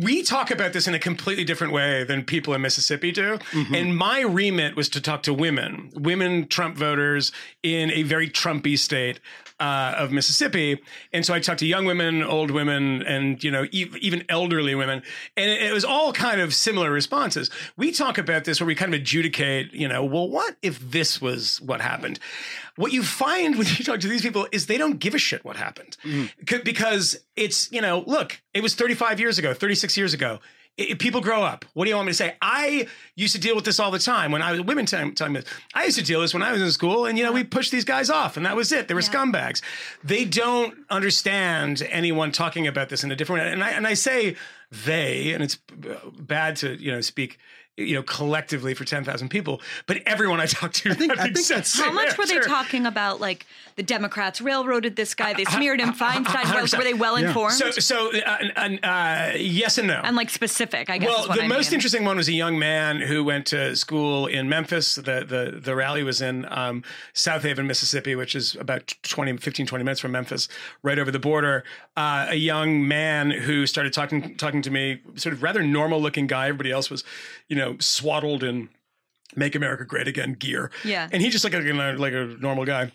we 0.00 0.22
talk 0.22 0.50
about 0.50 0.72
this 0.72 0.86
in 0.86 0.94
a 0.94 0.98
completely 0.98 1.44
different 1.44 1.72
way 1.72 2.04
than 2.04 2.24
people 2.24 2.54
in 2.54 2.60
Mississippi 2.60 3.10
do. 3.12 3.38
And 3.74 3.96
my 3.96 4.20
remit 4.20 4.76
was 4.76 4.88
to 4.90 5.00
talk 5.00 5.22
to 5.24 5.34
women, 5.34 5.90
women 5.94 6.46
Trump 6.46 6.76
voters 6.76 7.32
in 7.62 7.90
a 7.90 8.02
very 8.02 8.28
Trumpy 8.30 8.78
state 8.78 9.20
uh, 9.58 9.94
of 9.96 10.12
Mississippi. 10.12 10.80
And 11.12 11.24
so 11.24 11.32
I 11.32 11.40
talked 11.40 11.60
to 11.60 11.66
young 11.66 11.86
women, 11.86 12.22
old 12.22 12.50
women, 12.50 13.02
and 13.04 13.42
you 13.42 13.50
know 13.50 13.64
e- 13.72 13.90
even 14.00 14.24
elderly 14.28 14.74
women, 14.74 15.02
and 15.36 15.50
it, 15.50 15.62
it 15.62 15.72
was 15.72 15.84
all 15.84 16.12
kind 16.12 16.40
of 16.40 16.52
similar 16.54 16.90
responses. 16.90 17.50
We 17.76 17.90
talk 17.90 18.18
about 18.18 18.44
this 18.44 18.60
where 18.60 18.66
we 18.66 18.74
kind 18.74 18.92
of 18.94 19.00
adjudicate, 19.00 19.72
you 19.72 19.88
know, 19.88 20.04
well, 20.04 20.28
what 20.28 20.56
if 20.62 20.78
this 20.78 21.22
was 21.22 21.60
what 21.62 21.80
happened? 21.80 22.18
What 22.76 22.92
you 22.92 23.02
find 23.02 23.56
when 23.56 23.66
you 23.66 23.84
talk 23.84 24.00
to 24.00 24.08
these 24.08 24.22
people 24.22 24.46
is 24.52 24.66
they 24.66 24.78
don't 24.78 24.98
give 24.98 25.14
a 25.14 25.18
shit 25.18 25.44
what 25.44 25.56
happened 25.56 25.96
mm-hmm. 26.04 26.26
C- 26.48 26.62
because 26.62 27.18
it's 27.34 27.70
you 27.72 27.80
know, 27.80 28.04
look, 28.06 28.40
it 28.54 28.62
was 28.62 28.74
35 28.74 29.20
years 29.20 29.38
ago, 29.38 29.54
36 29.54 29.96
years 29.96 30.14
ago. 30.14 30.38
People 30.98 31.22
grow 31.22 31.42
up. 31.42 31.64
What 31.72 31.86
do 31.86 31.88
you 31.88 31.96
want 31.96 32.04
me 32.04 32.10
to 32.10 32.16
say? 32.16 32.36
I 32.42 32.86
used 33.14 33.34
to 33.34 33.40
deal 33.40 33.56
with 33.56 33.64
this 33.64 33.80
all 33.80 33.90
the 33.90 33.98
time 33.98 34.30
when 34.30 34.42
I 34.42 34.52
was 34.52 34.60
women 34.60 34.84
telling 34.84 35.14
telling 35.14 35.32
me 35.32 35.40
this. 35.40 35.48
I 35.74 35.84
used 35.84 35.96
to 35.96 36.04
deal 36.04 36.18
with 36.20 36.24
this 36.24 36.34
when 36.34 36.42
I 36.42 36.52
was 36.52 36.60
in 36.60 36.70
school, 36.70 37.06
and 37.06 37.16
you 37.16 37.24
know 37.24 37.32
we 37.32 37.44
pushed 37.44 37.72
these 37.72 37.86
guys 37.86 38.10
off, 38.10 38.36
and 38.36 38.44
that 38.44 38.56
was 38.56 38.70
it. 38.72 38.86
They 38.86 38.92
were 38.92 39.00
scumbags. 39.00 39.62
They 40.04 40.26
don't 40.26 40.74
understand 40.90 41.80
anyone 41.88 42.30
talking 42.30 42.66
about 42.66 42.90
this 42.90 43.02
in 43.02 43.10
a 43.10 43.16
different 43.16 43.44
way. 43.44 43.52
And 43.52 43.64
I 43.64 43.70
and 43.70 43.86
I 43.86 43.94
say 43.94 44.36
they, 44.70 45.32
and 45.32 45.42
it's 45.42 45.56
bad 46.18 46.56
to 46.56 46.74
you 46.74 46.92
know 46.92 47.00
speak 47.00 47.38
you 47.76 47.94
know 47.94 48.02
collectively 48.02 48.74
for 48.74 48.84
ten 48.84 49.04
thousand 49.04 49.28
people, 49.28 49.60
but 49.86 49.98
everyone 50.06 50.40
I 50.40 50.46
talked 50.46 50.76
to, 50.76 50.90
I 50.90 50.94
think- 51.00 51.18
I 51.18 51.24
think 51.24 51.46
that's- 51.46 51.78
How 51.78 51.92
much 51.92 52.16
were 52.18 52.26
they 52.26 52.38
talking 52.40 52.86
about? 52.86 53.20
Like 53.20 53.46
the 53.76 53.82
Democrats 53.82 54.40
railroaded 54.40 54.96
this 54.96 55.14
guy, 55.14 55.34
they 55.34 55.44
smeared 55.44 55.80
him. 55.80 55.92
Feinstein. 55.92 56.54
Were, 56.54 56.78
were 56.78 56.84
they 56.84 56.94
well 56.94 57.16
informed? 57.16 57.54
So, 57.54 57.70
so 57.70 58.10
uh, 58.14 58.38
uh, 58.56 58.86
uh, 58.86 59.32
yes 59.36 59.76
and 59.78 59.88
no. 59.88 60.00
and 60.02 60.16
like 60.16 60.30
specific, 60.30 60.88
I 60.88 60.98
guess. 60.98 61.08
Well, 61.08 61.22
is 61.22 61.28
what 61.28 61.36
the 61.38 61.44
I 61.44 61.48
most 61.48 61.70
mean. 61.70 61.74
interesting 61.76 62.04
one 62.04 62.16
was 62.16 62.28
a 62.28 62.32
young 62.32 62.58
man 62.58 63.00
who 63.00 63.22
went 63.22 63.46
to 63.48 63.76
school 63.76 64.26
in 64.26 64.48
Memphis. 64.48 64.94
The 64.94 65.02
the, 65.26 65.60
the 65.62 65.74
rally 65.76 66.02
was 66.02 66.20
in 66.22 66.46
um, 66.50 66.82
Southaven, 67.14 67.66
Mississippi, 67.66 68.14
which 68.14 68.34
is 68.34 68.54
about 68.56 68.94
20, 69.02 69.36
15, 69.36 69.66
20 69.66 69.84
minutes 69.84 70.00
from 70.00 70.12
Memphis, 70.12 70.48
right 70.82 70.98
over 70.98 71.10
the 71.10 71.18
border. 71.18 71.62
Uh, 71.96 72.26
a 72.30 72.34
young 72.36 72.86
man 72.86 73.30
who 73.30 73.66
started 73.66 73.92
talking 73.92 74.36
talking 74.36 74.62
to 74.62 74.70
me, 74.70 75.00
sort 75.16 75.34
of 75.34 75.42
rather 75.42 75.62
normal 75.62 76.00
looking 76.00 76.26
guy. 76.26 76.48
Everybody 76.48 76.70
else 76.70 76.90
was, 76.90 77.04
you 77.48 77.56
know, 77.56 77.76
swaddled 77.78 78.42
in 78.42 78.68
"Make 79.34 79.54
America 79.54 79.84
Great 79.84 80.08
Again" 80.08 80.34
gear. 80.34 80.70
Yeah. 80.84 81.08
and 81.12 81.22
he 81.22 81.30
just 81.30 81.44
looked 81.44 81.54
like 81.56 81.64
a, 81.64 81.72
like 81.98 82.12
a 82.12 82.36
normal 82.40 82.64
guy. 82.64 82.92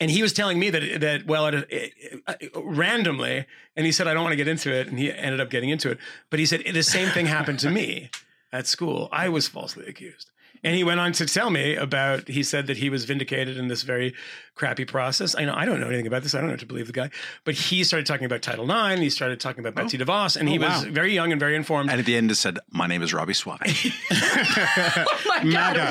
And 0.00 0.10
he 0.10 0.22
was 0.22 0.32
telling 0.32 0.58
me 0.58 0.70
that 0.70 1.00
that 1.00 1.26
well, 1.26 1.46
it, 1.46 1.54
it, 1.70 1.92
it- 2.40 2.50
randomly, 2.56 3.46
and 3.76 3.86
he 3.86 3.92
said 3.92 4.08
I 4.08 4.14
don't 4.14 4.22
want 4.22 4.32
to 4.32 4.36
get 4.36 4.48
into 4.48 4.72
it, 4.72 4.88
and 4.88 4.98
he 4.98 5.12
ended 5.12 5.40
up 5.40 5.50
getting 5.50 5.70
into 5.70 5.90
it. 5.90 5.98
But 6.30 6.40
he 6.40 6.46
said 6.46 6.62
the 6.72 6.82
same 6.82 7.08
thing 7.10 7.26
happened 7.26 7.58
to 7.60 7.70
me 7.70 8.10
at 8.52 8.66
school. 8.66 9.08
I 9.12 9.28
was 9.28 9.48
falsely 9.48 9.86
accused, 9.86 10.30
and 10.64 10.76
he 10.76 10.84
went 10.84 11.00
on 11.00 11.12
to 11.12 11.26
tell 11.26 11.50
me 11.50 11.74
about. 11.76 12.28
He 12.28 12.42
said 12.42 12.66
that 12.68 12.76
he 12.76 12.90
was 12.90 13.04
vindicated 13.04 13.56
in 13.56 13.68
this 13.68 13.82
very 13.82 14.14
crappy 14.54 14.84
process. 14.84 15.34
I 15.36 15.44
know 15.44 15.54
I 15.56 15.64
don't 15.64 15.80
know 15.80 15.88
anything 15.88 16.06
about 16.06 16.22
this. 16.22 16.34
I 16.34 16.40
don't 16.40 16.50
know 16.50 16.56
to 16.56 16.66
believe 16.66 16.86
the 16.86 16.92
guy, 16.92 17.10
but 17.44 17.54
he 17.54 17.82
started 17.84 18.06
talking 18.06 18.26
about 18.26 18.42
Title 18.42 18.70
IX. 18.70 19.00
He 19.00 19.10
started 19.10 19.40
talking 19.40 19.60
about 19.64 19.74
Betsy 19.74 19.98
oh. 20.00 20.04
DeVos, 20.04 20.36
and 20.36 20.48
he 20.48 20.58
Oh, 20.58 20.62
was 20.68 20.84
wow. 20.84 20.90
very 20.92 21.12
young 21.14 21.32
and 21.32 21.40
very 21.40 21.56
informed. 21.56 21.90
And 21.90 21.98
at 21.98 22.06
the 22.06 22.16
end, 22.16 22.30
it 22.30 22.34
said, 22.36 22.58
"My 22.70 22.86
name 22.86 23.02
is 23.02 23.12
Robby 23.14 23.34
Soave." 23.34 23.58
Oh 25.04 25.20
my 25.26 25.38
God. 25.38 25.46
MAGA. 25.46 25.86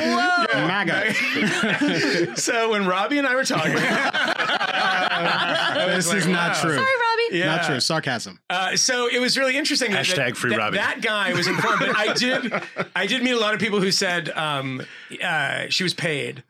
Whoa. 0.53 0.67
MAGA. 0.67 2.35
so 2.37 2.69
when 2.71 2.85
Robby 2.85 3.17
and 3.17 3.27
I 3.27 3.35
were 3.35 3.43
talking, 3.43 3.73
this 5.95 6.13
is 6.13 6.27
not 6.27 6.55
true. 6.57 6.75
Sorry, 6.75 6.85
Robby. 7.29 7.37
Yeah. 7.39 7.45
Not 7.55 7.65
true. 7.65 7.79
Sarcasm. 7.79 8.39
Uh, 8.49 8.75
so 8.75 9.07
it 9.07 9.19
was 9.19 9.37
really 9.37 9.57
interesting. 9.57 9.91
That, 9.91 10.05
Hashtag 10.05 10.15
that, 10.15 10.37
free 10.37 10.51
that, 10.51 10.57
Robby. 10.57 10.77
that 10.77 11.01
guy 11.01 11.33
was 11.33 11.47
informed, 11.47 11.79
but 11.79 11.95
I 11.97 12.13
did, 12.15 12.53
I 12.95 13.05
did 13.07 13.23
meet 13.23 13.31
a 13.31 13.39
lot 13.39 13.53
of 13.53 13.59
people 13.59 13.79
who 13.81 13.91
said 13.91 14.29
um, 14.31 14.81
uh, 15.23 15.65
she 15.69 15.83
was 15.83 15.93
paid. 15.93 16.43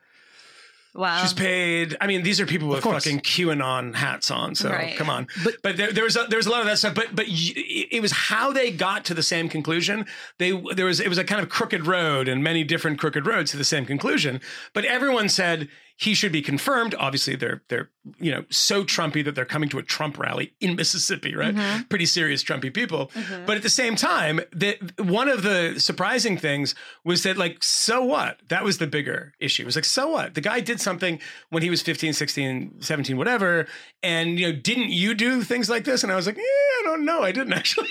Wow. 0.93 1.21
She's 1.21 1.31
paid. 1.31 1.95
I 2.01 2.07
mean, 2.07 2.21
these 2.23 2.41
are 2.41 2.45
people 2.45 2.67
with 2.67 2.84
fucking 2.84 3.21
QAnon 3.21 3.95
hats 3.95 4.29
on. 4.29 4.55
So 4.55 4.69
Right. 4.69 4.93
come 4.97 5.10
on. 5.10 5.25
But 5.41 5.55
but 5.63 5.77
there, 5.77 5.89
there 5.93 6.03
was 6.03 6.17
a, 6.17 6.25
there 6.27 6.36
was 6.36 6.47
a 6.47 6.49
lot 6.49 6.60
of 6.60 6.65
that 6.67 6.79
stuff. 6.79 6.95
But 6.95 7.15
but 7.15 7.27
y- 7.29 7.53
it 7.91 8.01
was 8.01 8.12
how 8.12 8.51
they 8.51 8.71
got 8.71 9.05
to 9.05 9.13
the 9.13 9.23
same 9.23 9.47
conclusion. 9.47 10.05
They 10.38 10.51
there 10.75 10.86
was 10.86 10.99
it 10.99 11.07
was 11.07 11.17
a 11.17 11.23
kind 11.23 11.39
of 11.41 11.47
crooked 11.47 11.88
road 11.88 12.27
and 12.27 12.43
many 12.43 12.65
different 12.65 12.99
crooked 12.99 13.25
roads 13.25 13.51
to 13.51 13.57
the 13.57 13.63
same 13.63 13.86
conclusion. 13.86 14.41
But 14.73 14.84
everyone 14.84 15.29
said 15.29 15.69
he 16.01 16.15
should 16.15 16.31
be 16.31 16.41
confirmed. 16.41 16.95
Obviously, 16.97 17.35
they're 17.35 17.61
they're 17.67 17.89
you 18.19 18.31
know 18.31 18.43
so 18.49 18.83
Trumpy 18.83 19.23
that 19.23 19.35
they're 19.35 19.45
coming 19.45 19.69
to 19.69 19.77
a 19.77 19.83
Trump 19.83 20.17
rally 20.17 20.53
in 20.59 20.75
Mississippi, 20.75 21.35
right? 21.35 21.55
Pretty 21.89 22.07
serious 22.07 22.43
Trumpy 22.43 22.73
people. 22.73 23.11
But 23.45 23.57
at 23.57 23.61
the 23.63 23.69
same 23.69 23.95
time, 23.95 24.39
that 24.53 24.99
one 24.99 25.29
of 25.29 25.43
the 25.43 25.75
surprising 25.79 26.37
things 26.39 26.73
was 27.03 27.21
that 27.21 27.37
like 27.37 27.63
so 27.63 28.03
what? 28.03 28.39
That 28.49 28.63
was 28.63 28.79
the 28.79 28.87
bigger 28.87 29.33
issue. 29.39 29.61
It 29.61 29.67
was 29.67 29.75
like 29.75 29.85
so 29.85 30.09
what? 30.09 30.33
The 30.33 30.41
guy 30.41 30.59
did 30.59 30.81
something 30.81 31.19
when 31.51 31.61
he 31.61 31.69
was 31.69 31.83
15, 31.83 32.13
16, 32.13 32.81
17, 32.81 33.15
whatever, 33.17 33.67
and 34.01 34.39
you 34.39 34.47
know 34.51 34.57
didn't 34.59 34.89
you 34.89 35.13
do 35.13 35.43
things 35.43 35.69
like 35.69 35.83
this? 35.83 36.01
And 36.01 36.11
I 36.11 36.15
was 36.15 36.25
like, 36.25 36.37
eh, 36.39 36.41
I 36.41 36.81
don't 36.85 37.05
know, 37.05 37.21
I 37.21 37.31
didn't 37.31 37.53
actually. 37.61 37.89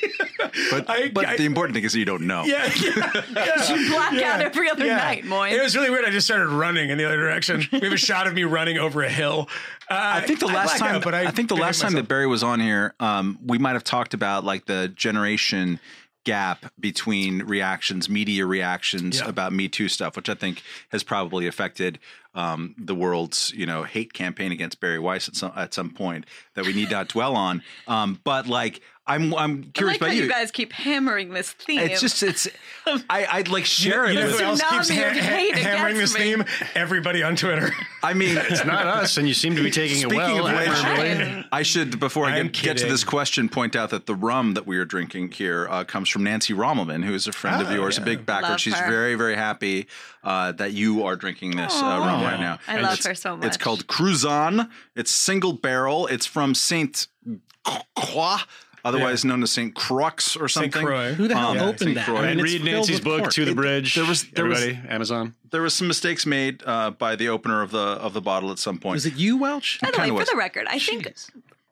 But 0.72 0.90
I, 0.90 1.10
but 1.10 1.26
I- 1.26 1.36
the 1.36 1.44
important 1.44 1.74
thing 1.76 1.84
is 1.84 1.94
you 1.94 2.04
don't 2.04 2.26
know. 2.26 2.42
yeah, 2.44 2.68
yeah, 2.82 3.22
yeah. 3.36 3.72
You 3.76 3.90
black 3.90 4.14
out 4.20 4.40
every 4.40 4.68
other 4.68 4.86
night, 4.86 5.24
Moy. 5.24 5.50
It 5.50 5.62
was 5.62 5.76
really 5.76 5.90
weird. 5.90 6.04
I 6.04 6.10
just 6.10 6.26
started 6.26 6.48
running 6.48 6.90
in 6.90 6.98
the 6.98 7.04
other 7.04 7.16
direction. 7.16 7.62
We 7.70 7.80
have 7.82 7.92
a 7.92 7.99
shot 8.00 8.26
of 8.26 8.34
me 8.34 8.44
running 8.44 8.78
over 8.78 9.02
a 9.02 9.10
hill. 9.10 9.48
Uh, 9.88 9.96
I 9.98 10.20
think 10.22 10.40
the 10.40 10.46
last 10.46 10.78
time, 10.78 10.96
out, 10.96 11.04
but 11.04 11.14
I, 11.14 11.26
I, 11.26 11.30
think 11.30 11.48
the 11.48 11.56
last 11.56 11.80
time 11.80 11.92
myself. 11.92 12.04
that 12.04 12.08
Bari 12.08 12.26
was 12.26 12.42
on 12.42 12.60
here, 12.60 12.94
um, 13.00 13.38
we 13.44 13.58
might 13.58 13.72
have 13.72 13.84
talked 13.84 14.14
about 14.14 14.44
like 14.44 14.66
the 14.66 14.88
generation 14.88 15.80
gap 16.24 16.66
between 16.78 17.42
reactions, 17.44 18.08
media 18.08 18.44
reactions 18.46 19.20
Yeah. 19.20 19.28
about 19.28 19.52
Me 19.52 19.68
Too 19.68 19.88
stuff, 19.88 20.16
which 20.16 20.28
I 20.28 20.34
think 20.34 20.62
has 20.90 21.02
probably 21.02 21.46
affected 21.46 21.98
um, 22.34 22.74
the 22.78 22.94
world's 22.94 23.52
you 23.56 23.66
know 23.66 23.82
hate 23.82 24.12
campaign 24.12 24.52
against 24.52 24.80
Bari 24.80 24.98
Weiss 24.98 25.28
at 25.28 25.34
some 25.34 25.52
at 25.56 25.74
some 25.74 25.90
point 25.90 26.26
that 26.54 26.64
we 26.64 26.72
need 26.72 26.90
not 26.90 27.08
dwell 27.08 27.34
on. 27.34 27.62
Um, 27.88 28.20
but 28.22 28.46
like, 28.46 28.80
I'm 29.10 29.34
I'm 29.34 29.64
I 29.66 29.70
curious 29.72 30.00
like 30.00 30.10
about 30.12 30.16
you 30.22 30.28
guys 30.28 30.50
keep 30.50 30.72
hammering 30.72 31.30
this 31.30 31.50
theme. 31.52 31.80
It's 31.80 32.00
just 32.00 32.22
it's 32.22 32.48
I 33.10 33.26
I'd 33.30 33.48
like 33.48 33.64
share 33.64 34.06
You 34.10 34.18
it. 34.18 34.22
know 34.22 34.30
who 34.30 34.42
else 34.44 34.60
keeps 34.62 34.88
ha- 34.88 35.10
ha- 35.12 35.52
hammering 35.58 35.96
this 35.96 36.14
me. 36.14 36.20
theme? 36.20 36.44
Everybody 36.74 37.22
on 37.22 37.36
Twitter. 37.36 37.70
I 38.02 38.14
mean, 38.14 38.36
It's 38.38 38.64
not 38.64 38.86
us, 38.86 39.16
and 39.18 39.28
you 39.28 39.34
seem 39.34 39.54
to 39.56 39.62
be 39.62 39.70
taking 39.70 39.96
it 39.98 40.00
Speaking 40.02 40.16
well. 40.16 40.46
of 40.46 40.54
which- 40.54 41.44
I 41.52 41.62
should, 41.62 41.98
before 42.00 42.26
I 42.26 42.42
get, 42.42 42.52
get 42.52 42.76
to 42.78 42.86
this 42.86 43.04
question, 43.04 43.48
point 43.48 43.74
out 43.76 43.90
that 43.90 44.06
the 44.06 44.14
rum 44.14 44.54
that 44.54 44.66
we 44.66 44.78
are 44.78 44.84
drinking 44.86 45.32
here 45.32 45.66
uh, 45.68 45.84
comes 45.84 46.08
from 46.08 46.22
Nancy 46.24 46.54
Rommelmann, 46.54 47.04
who 47.04 47.12
is 47.12 47.26
a 47.26 47.32
friend 47.32 47.60
of 47.60 47.68
Oh, 47.68 47.74
yours, 47.74 47.98
a 47.98 48.00
big 48.00 48.24
backer. 48.24 48.48
Love 48.50 48.60
She's 48.60 48.74
her. 48.74 48.88
very, 48.90 49.16
very 49.16 49.34
happy 49.34 49.86
uh, 50.24 50.52
that 50.52 50.72
you 50.72 51.04
are 51.04 51.16
drinking 51.16 51.56
this 51.56 51.74
uh, 51.82 51.84
rum 51.84 52.22
right 52.22 52.40
now. 52.40 52.58
I 52.68 52.74
And 52.74 52.82
love 52.84 52.92
it's- 52.92 53.06
her 53.06 53.14
so 53.14 53.36
much. 53.36 53.46
It's 53.48 53.56
called 53.56 53.86
Cruzan. 53.88 54.70
It's 54.96 55.10
single 55.10 55.52
barrel. 55.52 56.06
It's 56.06 56.24
from 56.26 56.54
Saint 56.54 57.08
Croix, 57.96 58.38
otherwise 58.84 59.24
known 59.24 59.42
as 59.42 59.50
Saint 59.50 59.74
Crux 59.74 60.36
or 60.36 60.48
Saint 60.48 60.72
something. 60.72 60.86
Croix. 60.86 61.12
Who 61.14 61.28
the 61.28 61.36
hell 61.36 61.50
Um, 61.52 61.58
opened 61.58 61.78
Saint 61.80 61.94
that? 61.96 62.06
Croix. 62.06 62.18
I 62.18 62.20
mean, 62.22 62.30
and 62.30 62.40
it's 62.40 62.52
read 62.52 62.62
filled 62.62 62.74
Nancy's 62.74 62.96
with 62.96 63.04
book 63.04 63.20
cork. 63.20 63.32
to 63.34 63.44
the 63.44 63.50
It- 63.52 63.54
bridge. 63.56 63.94
there 63.94 64.04
was- 64.04 64.22
there 64.24 64.44
was- 64.46 64.62
everybody 64.62 64.88
Amazon. 64.88 65.34
There 65.50 65.62
was 65.62 65.74
some 65.74 65.88
mistakes 65.88 66.26
made 66.26 66.62
uh, 66.64 66.90
by 66.92 67.16
the 67.16 67.28
opener 67.28 67.62
of 67.62 67.70
the 67.72 67.78
of 67.78 68.12
the 68.12 68.20
bottle 68.20 68.50
at 68.52 68.58
some 68.58 68.78
point. 68.78 68.94
Was 68.94 69.06
it 69.06 69.14
you, 69.16 69.36
Welch? 69.36 69.78
By 69.80 69.90
the 69.90 69.98
way, 69.98 70.04
kinda 70.04 70.14
for 70.14 70.18
was. 70.20 70.28
the 70.28 70.36
record, 70.36 70.66
I 70.68 70.78
think 70.78 71.08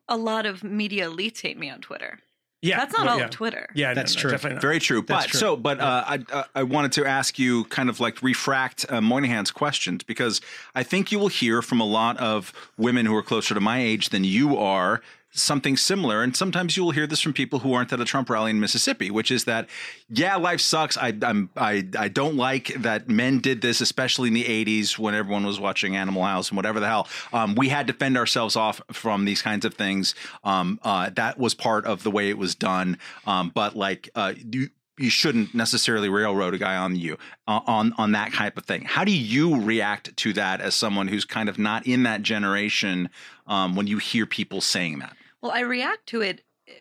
a 0.08 0.16
lot 0.16 0.46
of 0.46 0.64
media 0.64 1.08
elites 1.08 1.40
hate 1.42 1.58
me 1.58 1.70
on 1.70 1.80
Twitter. 1.80 2.20
Yeah, 2.60 2.78
That's 2.78 2.92
not 2.92 3.04
well, 3.04 3.12
all 3.12 3.18
yeah. 3.20 3.24
of 3.26 3.30
Twitter. 3.30 3.68
Yeah, 3.72 3.88
no, 3.90 3.94
That's 3.94 4.16
no, 4.16 4.20
true. 4.22 4.30
Definitely 4.32 4.54
not. 4.56 4.62
Very 4.62 4.80
true. 4.80 5.00
That's 5.06 5.26
but 5.26 5.30
true. 5.30 5.38
so, 5.38 5.56
but 5.56 5.78
uh, 5.78 6.04
I, 6.08 6.18
uh, 6.32 6.42
I 6.56 6.64
wanted 6.64 6.90
to 6.92 7.06
ask 7.06 7.38
you 7.38 7.62
kind 7.66 7.88
of 7.88 8.00
like 8.00 8.20
refract 8.20 8.84
uh, 8.88 9.00
Moynihan's 9.00 9.52
questions 9.52 10.02
because 10.02 10.40
I 10.74 10.82
think 10.82 11.12
you 11.12 11.20
will 11.20 11.28
hear 11.28 11.62
from 11.62 11.78
a 11.78 11.84
lot 11.86 12.16
of 12.16 12.52
women 12.76 13.06
who 13.06 13.14
are 13.14 13.22
closer 13.22 13.54
to 13.54 13.60
my 13.60 13.78
age 13.80 14.08
than 14.08 14.24
you 14.24 14.56
are 14.58 15.02
something 15.40 15.76
similar. 15.76 16.22
And 16.22 16.36
sometimes 16.36 16.76
you 16.76 16.84
will 16.84 16.90
hear 16.90 17.06
this 17.06 17.20
from 17.20 17.32
people 17.32 17.60
who 17.60 17.72
aren't 17.72 17.92
at 17.92 18.00
a 18.00 18.04
Trump 18.04 18.30
rally 18.30 18.50
in 18.50 18.60
Mississippi, 18.60 19.10
which 19.10 19.30
is 19.30 19.44
that, 19.44 19.68
yeah, 20.08 20.36
life 20.36 20.60
sucks. 20.60 20.96
I, 20.96 21.14
I'm, 21.22 21.50
I, 21.56 21.86
I 21.98 22.08
don't 22.08 22.36
like 22.36 22.68
that 22.74 23.08
men 23.08 23.40
did 23.40 23.62
this, 23.62 23.80
especially 23.80 24.28
in 24.28 24.34
the 24.34 24.44
80s 24.44 24.98
when 24.98 25.14
everyone 25.14 25.46
was 25.46 25.60
watching 25.60 25.96
Animal 25.96 26.24
House 26.24 26.50
and 26.50 26.56
whatever 26.56 26.80
the 26.80 26.86
hell. 26.86 27.08
Um, 27.32 27.54
we 27.54 27.68
had 27.68 27.86
to 27.86 27.92
fend 27.92 28.16
ourselves 28.16 28.56
off 28.56 28.80
from 28.92 29.24
these 29.24 29.42
kinds 29.42 29.64
of 29.64 29.74
things. 29.74 30.14
Um, 30.44 30.80
uh, 30.82 31.10
that 31.14 31.38
was 31.38 31.54
part 31.54 31.84
of 31.86 32.02
the 32.02 32.10
way 32.10 32.28
it 32.30 32.38
was 32.38 32.54
done. 32.54 32.98
Um, 33.26 33.50
but 33.54 33.76
like, 33.76 34.08
uh, 34.14 34.34
you, 34.36 34.68
you 34.98 35.10
shouldn't 35.10 35.54
necessarily 35.54 36.08
railroad 36.08 36.54
a 36.54 36.58
guy 36.58 36.76
on 36.76 36.96
you 36.96 37.16
uh, 37.46 37.60
on 37.66 37.92
on 37.96 38.12
that 38.12 38.32
type 38.32 38.58
of 38.58 38.64
thing. 38.64 38.82
How 38.82 39.04
do 39.04 39.12
you 39.12 39.60
react 39.60 40.16
to 40.18 40.32
that 40.34 40.60
as 40.60 40.74
someone 40.74 41.08
who's 41.08 41.24
kind 41.24 41.48
of 41.48 41.58
not 41.58 41.86
in 41.86 42.02
that 42.02 42.22
generation 42.22 43.08
um, 43.46 43.76
when 43.76 43.86
you 43.86 43.98
hear 43.98 44.26
people 44.26 44.60
saying 44.60 44.98
that? 44.98 45.16
Well, 45.42 45.52
I 45.52 45.60
react 45.60 46.06
to 46.08 46.20
it 46.20 46.42
eh, 46.66 46.72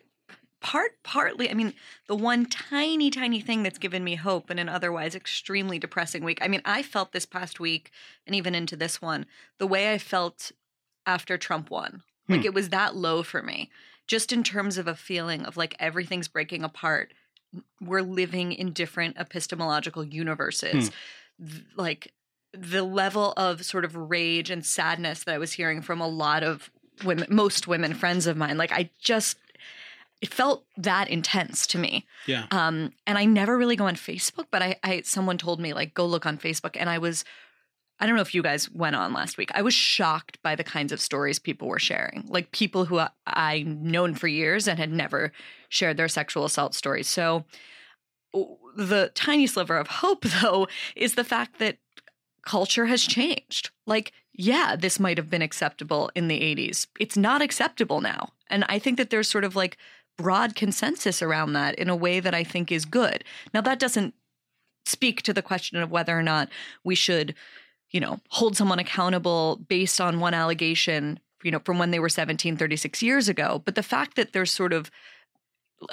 part 0.60 1.02
partly. 1.02 1.50
I 1.50 1.54
mean, 1.54 1.74
the 2.06 2.16
one 2.16 2.46
tiny, 2.46 3.10
tiny 3.10 3.40
thing 3.40 3.62
that's 3.62 3.78
given 3.78 4.02
me 4.04 4.16
hope 4.16 4.50
in 4.50 4.58
an 4.58 4.68
otherwise 4.68 5.14
extremely 5.14 5.78
depressing 5.78 6.24
week. 6.24 6.38
I 6.42 6.48
mean, 6.48 6.62
I 6.64 6.82
felt 6.82 7.12
this 7.12 7.26
past 7.26 7.60
week 7.60 7.90
and 8.26 8.34
even 8.34 8.54
into 8.54 8.76
this 8.76 9.00
one, 9.00 9.26
the 9.58 9.66
way 9.66 9.92
I 9.92 9.98
felt 9.98 10.52
after 11.06 11.38
Trump 11.38 11.70
won. 11.70 12.02
Like 12.28 12.44
it 12.44 12.52
was 12.52 12.68
that 12.68 12.94
low 12.94 13.22
for 13.22 13.42
me, 13.42 13.70
just 14.06 14.32
in 14.32 14.42
terms 14.42 14.76
of 14.76 14.86
a 14.86 14.94
feeling 14.94 15.46
of 15.46 15.56
like 15.56 15.74
everything's 15.78 16.28
breaking 16.28 16.62
apart. 16.62 17.14
We're 17.80 18.02
living 18.02 18.52
in 18.52 18.72
different 18.74 19.16
epistemological 19.18 20.04
universes. 20.04 20.90
Th- 21.40 21.62
Like 21.76 22.12
the 22.52 22.82
level 22.82 23.32
of 23.38 23.64
sort 23.64 23.86
of 23.86 23.96
rage 23.96 24.50
and 24.50 24.66
sadness 24.66 25.24
that 25.24 25.34
I 25.34 25.38
was 25.38 25.52
hearing 25.52 25.80
from 25.80 26.00
a 26.02 26.08
lot 26.08 26.42
of 26.42 26.70
women, 27.04 27.26
most 27.30 27.66
women 27.66 27.94
friends 27.94 28.26
of 28.26 28.36
mine, 28.36 28.58
like 28.58 28.72
I 28.72 28.90
just, 28.98 29.38
it 30.20 30.32
felt 30.32 30.64
that 30.76 31.08
intense 31.08 31.66
to 31.68 31.78
me. 31.78 32.06
Yeah. 32.26 32.46
Um, 32.50 32.92
and 33.06 33.16
I 33.18 33.24
never 33.24 33.56
really 33.56 33.76
go 33.76 33.86
on 33.86 33.94
Facebook, 33.94 34.46
but 34.50 34.62
I, 34.62 34.76
I, 34.82 35.02
someone 35.02 35.38
told 35.38 35.60
me 35.60 35.72
like, 35.72 35.94
go 35.94 36.06
look 36.06 36.26
on 36.26 36.38
Facebook. 36.38 36.76
And 36.78 36.90
I 36.90 36.98
was, 36.98 37.24
I 38.00 38.06
don't 38.06 38.16
know 38.16 38.22
if 38.22 38.34
you 38.34 38.42
guys 38.42 38.70
went 38.70 38.96
on 38.96 39.12
last 39.12 39.38
week. 39.38 39.50
I 39.54 39.62
was 39.62 39.74
shocked 39.74 40.38
by 40.42 40.54
the 40.54 40.64
kinds 40.64 40.92
of 40.92 41.00
stories 41.00 41.38
people 41.38 41.68
were 41.68 41.78
sharing, 41.78 42.24
like 42.28 42.52
people 42.52 42.84
who 42.84 42.98
I, 42.98 43.10
I 43.26 43.62
known 43.66 44.14
for 44.14 44.28
years 44.28 44.68
and 44.68 44.78
had 44.78 44.92
never 44.92 45.32
shared 45.68 45.96
their 45.96 46.08
sexual 46.08 46.44
assault 46.44 46.74
stories. 46.74 47.08
So 47.08 47.44
the 48.76 49.10
tiny 49.14 49.46
sliver 49.46 49.76
of 49.76 49.88
hope, 49.88 50.22
though, 50.42 50.68
is 50.96 51.14
the 51.14 51.24
fact 51.24 51.58
that 51.58 51.78
culture 52.48 52.86
has 52.86 53.02
changed. 53.02 53.70
Like, 53.86 54.12
yeah, 54.32 54.74
this 54.74 54.98
might 54.98 55.18
have 55.18 55.28
been 55.28 55.42
acceptable 55.42 56.10
in 56.14 56.28
the 56.28 56.40
80s. 56.40 56.86
It's 56.98 57.16
not 57.16 57.42
acceptable 57.42 58.00
now. 58.00 58.30
And 58.48 58.64
I 58.70 58.78
think 58.78 58.96
that 58.96 59.10
there's 59.10 59.28
sort 59.28 59.44
of 59.44 59.54
like 59.54 59.76
broad 60.16 60.54
consensus 60.54 61.20
around 61.20 61.52
that 61.52 61.74
in 61.74 61.90
a 61.90 61.94
way 61.94 62.20
that 62.20 62.34
I 62.34 62.44
think 62.44 62.72
is 62.72 62.86
good. 62.86 63.22
Now, 63.52 63.60
that 63.60 63.78
doesn't 63.78 64.14
speak 64.86 65.20
to 65.22 65.34
the 65.34 65.42
question 65.42 65.76
of 65.82 65.90
whether 65.90 66.18
or 66.18 66.22
not 66.22 66.48
we 66.82 66.94
should, 66.94 67.34
you 67.90 68.00
know, 68.00 68.18
hold 68.30 68.56
someone 68.56 68.78
accountable 68.78 69.60
based 69.68 70.00
on 70.00 70.18
one 70.18 70.32
allegation, 70.32 71.20
you 71.42 71.50
know, 71.50 71.60
from 71.66 71.78
when 71.78 71.90
they 71.90 71.98
were 71.98 72.08
17, 72.08 72.56
36 72.56 73.02
years 73.02 73.28
ago. 73.28 73.60
But 73.62 73.74
the 73.74 73.82
fact 73.82 74.16
that 74.16 74.32
there's 74.32 74.52
sort 74.52 74.72
of 74.72 74.90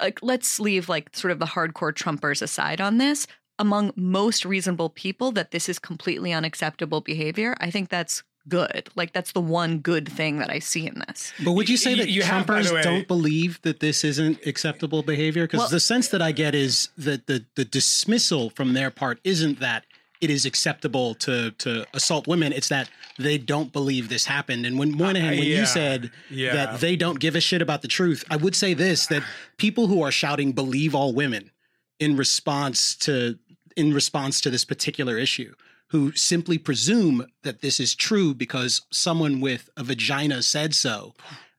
like, 0.00 0.22
let's 0.22 0.58
leave 0.58 0.88
like 0.88 1.14
sort 1.14 1.32
of 1.32 1.38
the 1.38 1.46
hardcore 1.46 1.92
Trumpers 1.92 2.40
aside 2.40 2.80
on 2.80 2.96
this. 2.96 3.26
Among 3.58 3.92
most 3.96 4.44
reasonable 4.44 4.90
people, 4.90 5.32
that 5.32 5.50
this 5.50 5.68
is 5.68 5.78
completely 5.78 6.32
unacceptable 6.32 7.00
behavior. 7.00 7.56
I 7.60 7.70
think 7.70 7.88
that's 7.88 8.22
good. 8.48 8.88
Like, 8.94 9.12
that's 9.12 9.32
the 9.32 9.40
one 9.40 9.78
good 9.78 10.08
thing 10.08 10.38
that 10.38 10.50
I 10.50 10.58
see 10.60 10.86
in 10.86 11.02
this. 11.08 11.32
But 11.42 11.52
would 11.52 11.68
you 11.68 11.76
say 11.76 11.94
that 11.96 12.08
you 12.10 12.22
have, 12.22 12.46
Trumpers 12.46 12.68
the 12.68 12.74
way- 12.74 12.82
don't 12.82 13.08
believe 13.08 13.60
that 13.62 13.80
this 13.80 14.04
isn't 14.04 14.46
acceptable 14.46 15.02
behavior? 15.02 15.44
Because 15.44 15.58
Well- 15.58 15.68
the 15.70 15.80
sense 15.80 16.08
that 16.08 16.20
I 16.22 16.32
get 16.32 16.54
is 16.54 16.90
that 16.98 17.26
the 17.26 17.44
the 17.54 17.64
dismissal 17.64 18.50
from 18.50 18.74
their 18.74 18.90
part 18.90 19.18
isn't 19.24 19.58
that 19.60 19.84
it 20.20 20.30
is 20.30 20.44
acceptable 20.46 21.14
to 21.16 21.50
to 21.52 21.86
assault 21.94 22.26
women. 22.26 22.52
It's 22.52 22.68
that 22.68 22.88
they 23.18 23.36
don't 23.38 23.72
believe 23.72 24.08
this 24.08 24.26
happened. 24.26 24.64
And 24.66 24.78
when 24.78 24.92
Moynihan, 24.96 25.38
when 25.38 25.48
yeah. 25.48 25.60
you 25.60 25.66
said 25.66 26.10
Yeah. 26.30 26.52
that 26.54 26.80
they 26.80 26.94
don't 26.94 27.18
give 27.18 27.34
a 27.34 27.40
shit 27.40 27.62
about 27.62 27.82
the 27.82 27.88
truth, 27.88 28.22
I 28.30 28.36
would 28.36 28.54
say 28.54 28.74
this: 28.74 29.06
that 29.06 29.22
people 29.56 29.88
who 29.88 30.02
are 30.02 30.12
shouting 30.12 30.52
"believe 30.52 30.94
all 30.94 31.12
women" 31.12 31.50
in 31.98 32.16
response 32.16 32.94
to 32.94 33.38
in 33.76 33.92
response 33.94 34.40
to 34.40 34.50
this 34.50 34.64
particular 34.64 35.18
issue 35.18 35.54
who 35.90 36.10
simply 36.12 36.58
presume 36.58 37.26
that 37.44 37.60
this 37.60 37.78
is 37.78 37.94
true 37.94 38.34
because 38.34 38.82
someone 38.90 39.40
with 39.40 39.68
a 39.76 39.84
vagina 39.84 40.42
said 40.42 40.74
so 40.74 41.14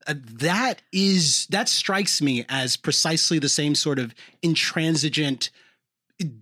uh, 0.08 0.13
that 0.17 0.82
is 0.91 1.47
that 1.49 1.69
strikes 1.69 2.21
me 2.21 2.43
as 2.49 2.75
precisely 2.75 3.39
the 3.39 3.47
same 3.49 3.75
sort 3.75 3.99
of 3.99 4.13
intransigent 4.41 5.49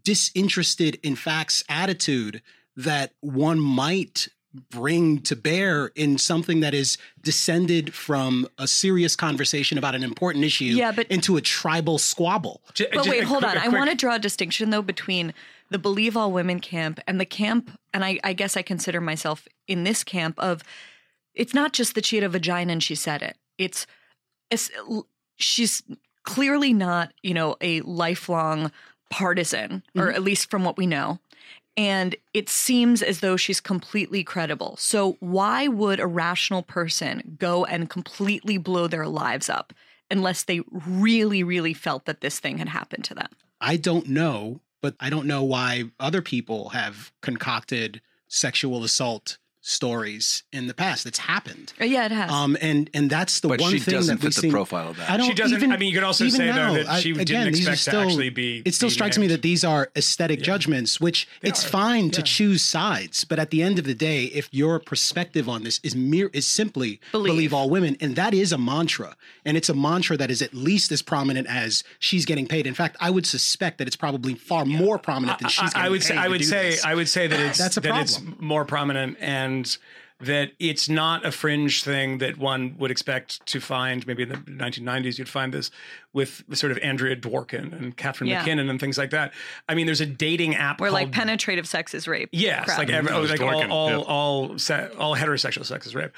disinterested 0.03 0.97
in 1.03 1.15
facts 1.15 1.63
attitude 1.69 2.41
that 2.77 3.11
one 3.21 3.59
might 3.59 4.27
bring 4.69 5.19
to 5.19 5.35
bear 5.35 5.87
in 5.95 6.17
something 6.17 6.61
that 6.61 6.73
is 6.73 6.97
descended 7.21 7.93
from 7.93 8.47
a 8.57 8.65
serious 8.67 9.13
conversation 9.15 9.77
about 9.77 9.93
an 9.95 10.03
important 10.03 10.45
issue 10.45 10.63
Yeah, 10.65 10.93
but- 10.93 11.07
into 11.11 11.35
a 11.35 11.41
tribal 11.41 11.97
squabble 11.97 12.61
J- 12.73 12.87
But 12.93 13.05
wait, 13.07 13.25
hold 13.25 13.43
quick- 13.43 13.51
on. 13.51 13.57
a 13.57 13.59
I 13.59 13.63
quick- 13.67 13.77
want 13.79 13.89
to 13.89 13.95
draw 13.97 14.15
a 14.15 14.19
distinction 14.19 14.69
though 14.69 14.81
between 14.81 15.33
the 15.69 15.79
believe 15.79 16.15
all 16.15 16.31
women 16.31 16.59
camp 16.59 16.99
and 17.07 17.19
the 17.19 17.25
camp, 17.25 17.71
and 17.93 18.05
I, 18.05 18.19
I 18.23 18.33
guess 18.33 18.55
I 18.55 18.61
consider 18.61 19.01
myself 19.01 19.47
in 19.67 19.83
this 19.83 20.03
camp 20.03 20.37
of 20.39 20.63
it's 21.33 21.53
not 21.53 21.73
just 21.73 21.95
that 21.95 22.05
she 22.05 22.17
had 22.17 22.23
a 22.23 22.29
vagina 22.29 22.73
and 22.73 22.83
she 22.83 22.95
said 22.95 23.21
it. 23.21 23.37
It's, 23.57 23.85
it's 24.49 24.71
she's 25.37 25.83
clearly 26.23 26.73
not, 26.73 27.13
you 27.23 27.33
know, 27.33 27.55
a 27.61 27.81
lifelong 27.81 28.71
partisan, 29.09 29.83
or 29.95 30.07
mm-hmm. 30.07 30.15
at 30.15 30.23
least 30.23 30.49
from 30.49 30.63
what 30.63 30.77
we 30.77 30.87
know. 30.87 31.19
And 31.77 32.15
it 32.33 32.47
seems 32.47 33.01
as 33.01 33.19
though 33.19 33.35
she's 33.35 33.59
completely 33.59 34.23
credible. 34.23 34.77
So, 34.77 35.17
why 35.19 35.67
would 35.67 35.99
a 35.99 36.07
rational 36.07 36.63
person 36.63 37.37
go 37.37 37.65
and 37.65 37.89
completely 37.89 38.57
blow 38.57 38.87
their 38.87 39.07
lives 39.07 39.49
up 39.49 39.73
unless 40.09 40.43
they 40.43 40.61
really, 40.71 41.43
really 41.43 41.73
felt 41.73 42.05
that 42.05 42.21
this 42.21 42.39
thing 42.39 42.59
had 42.59 42.69
happened 42.69 43.03
to 43.05 43.13
them? 43.13 43.27
I 43.59 43.75
don't 43.75 44.07
know, 44.07 44.61
but 44.81 44.95
I 44.99 45.09
don't 45.09 45.27
know 45.27 45.43
why 45.43 45.85
other 45.99 46.21
people 46.21 46.69
have 46.69 47.11
concocted 47.21 48.01
sexual 48.27 48.83
assault 48.83 49.37
stories 49.69 50.43
in 50.53 50.67
the 50.67 50.73
past. 50.73 51.05
It's 51.07 51.17
happened. 51.17 51.73
Uh, 51.81 51.85
yeah, 51.85 52.05
it 52.05 52.11
has. 52.11 52.31
Um, 52.31 52.55
and 52.61 52.87
and 52.93 53.09
that's 53.09 53.39
the 53.39 53.47
But 53.47 53.59
one 53.61 53.71
she 53.71 53.79
thing 53.79 53.93
doesn't 53.95 54.21
that 54.21 54.25
we 54.27 54.31
fit 54.31 54.41
the 54.43 54.51
profile 54.51 54.89
of 54.91 54.97
that. 54.97 55.09
I 55.09 55.17
don't 55.17 55.27
She 55.27 55.33
doesn't- 55.33 55.57
Even, 55.57 55.71
I 55.71 55.77
mean, 55.77 55.89
you 55.89 55.95
could 55.95 56.03
also 56.03 56.23
even 56.25 56.37
say, 56.37 56.45
though, 56.47 56.53
now, 56.53 56.73
that 56.73 56.87
I- 56.87 56.99
she 56.99 57.13
didn't 57.13 57.21
again, 57.21 57.51
these 57.53 57.65
to 57.65 57.75
still- 57.75 58.01
actually 58.01 58.29
be- 58.29 58.61
It 58.63 58.75
still 58.75 58.89
be 58.89 58.93
strikes 58.93 59.17
me 59.17 59.27
that 59.27 59.41
these 59.41 59.63
are 59.63 59.89
aesthetic 59.95 60.41
judgments, 60.43 61.01
which 61.01 61.27
it's 61.41 61.65
are. 61.65 61.69
fine 61.69 62.11
to 62.11 62.21
choose 62.21 62.61
sides, 62.61 63.23
but 63.25 63.39
at 63.39 63.49
the 63.49 63.63
end 63.63 63.79
of 63.79 63.85
the 63.85 63.95
day, 63.95 64.25
if 64.25 64.47
your 64.51 64.79
perspective 64.79 65.49
on 65.49 65.63
this 65.63 65.79
is 65.81 65.95
mere 65.95 66.29
is 66.33 66.45
simply 66.45 66.99
Believe. 67.11 67.31
believe 67.31 67.53
all 67.53 67.69
women, 67.69 67.97
and 67.99 68.15
that 68.15 68.33
is 68.33 68.51
a 68.51 68.57
mantra, 68.57 69.15
and 69.45 69.57
it's 69.57 69.69
a 69.69 69.73
mantra 69.73 70.15
that 70.17 70.29
is 70.29 70.41
at 70.43 70.53
least 70.53 70.91
as 70.91 71.01
prominent 71.01 71.47
as 71.47 71.83
she's 71.99 72.25
getting 72.25 72.45
paid. 72.47 72.67
In 72.67 72.75
fact, 72.75 72.97
I 72.99 73.09
would 73.09 73.25
suspect 73.25 73.79
that 73.79 73.87
it's 73.87 73.95
probably 73.95 74.35
far 74.35 74.63
more 74.65 74.99
prominent 74.99 75.39
than 75.39 75.49
she's. 75.49 75.73
I, 75.73 75.79
I 75.85 75.89
getting 75.89 75.91
would 75.91 76.01
paid 76.01 76.07
say 76.07 76.17
I 76.17 76.27
would 76.27 76.45
say 76.45 76.69
this. 76.71 76.85
I 76.85 76.93
would 76.95 77.09
say 77.09 77.27
that 77.27 77.39
it's 77.39 77.57
That's 77.57 77.77
a 77.77 77.81
that 77.81 78.01
it's 78.01 78.17
problem. 78.17 78.37
more 78.39 78.65
prominent 78.65 79.17
and 79.19 79.54
that 80.21 80.51
it's 80.59 80.87
not 80.87 81.25
a 81.25 81.31
fringe 81.31 81.83
thing 81.83 82.19
that 82.19 82.37
one 82.37 82.77
would 82.77 82.89
expect 82.89 83.45
to 83.47 83.59
find. 83.59 84.07
Maybe 84.07 84.23
in 84.23 84.29
the 84.29 84.35
1990s, 84.37 85.17
you'd 85.19 85.27
find 85.27 85.53
this 85.53 85.71
with 86.13 86.41
sort 86.53 86.71
of 86.71 86.77
Andrea 86.77 87.17
Dworkin 87.17 87.73
and 87.73 87.97
Catherine 87.97 88.29
Yeah. 88.29 88.39
MacKinnon 88.39 88.69
and 88.69 88.79
things 88.79 88.97
like 88.97 89.09
that. 89.09 89.33
I 89.67 89.75
mean, 89.75 89.85
there's 89.85 89.99
a 89.99 90.05
dating 90.05 90.55
app 90.55 90.79
Where 90.79 90.89
like 90.89 91.11
penetrative 91.11 91.67
sex 91.67 91.93
is 91.93 92.07
rape. 92.07 92.29
Yes, 92.31 92.63
crowd. 92.63 92.77
like 92.77 92.89
every, 92.89 93.11
oh, 93.11 93.23
like 93.23 93.41
all 93.41 93.69
all 93.69 93.89
yeah. 93.89 93.97
all, 93.97 94.57
se- 94.57 94.89
all 94.97 95.15
heterosexual 95.17 95.65
sex 95.65 95.85
is 95.85 95.93
rape. 95.93 96.11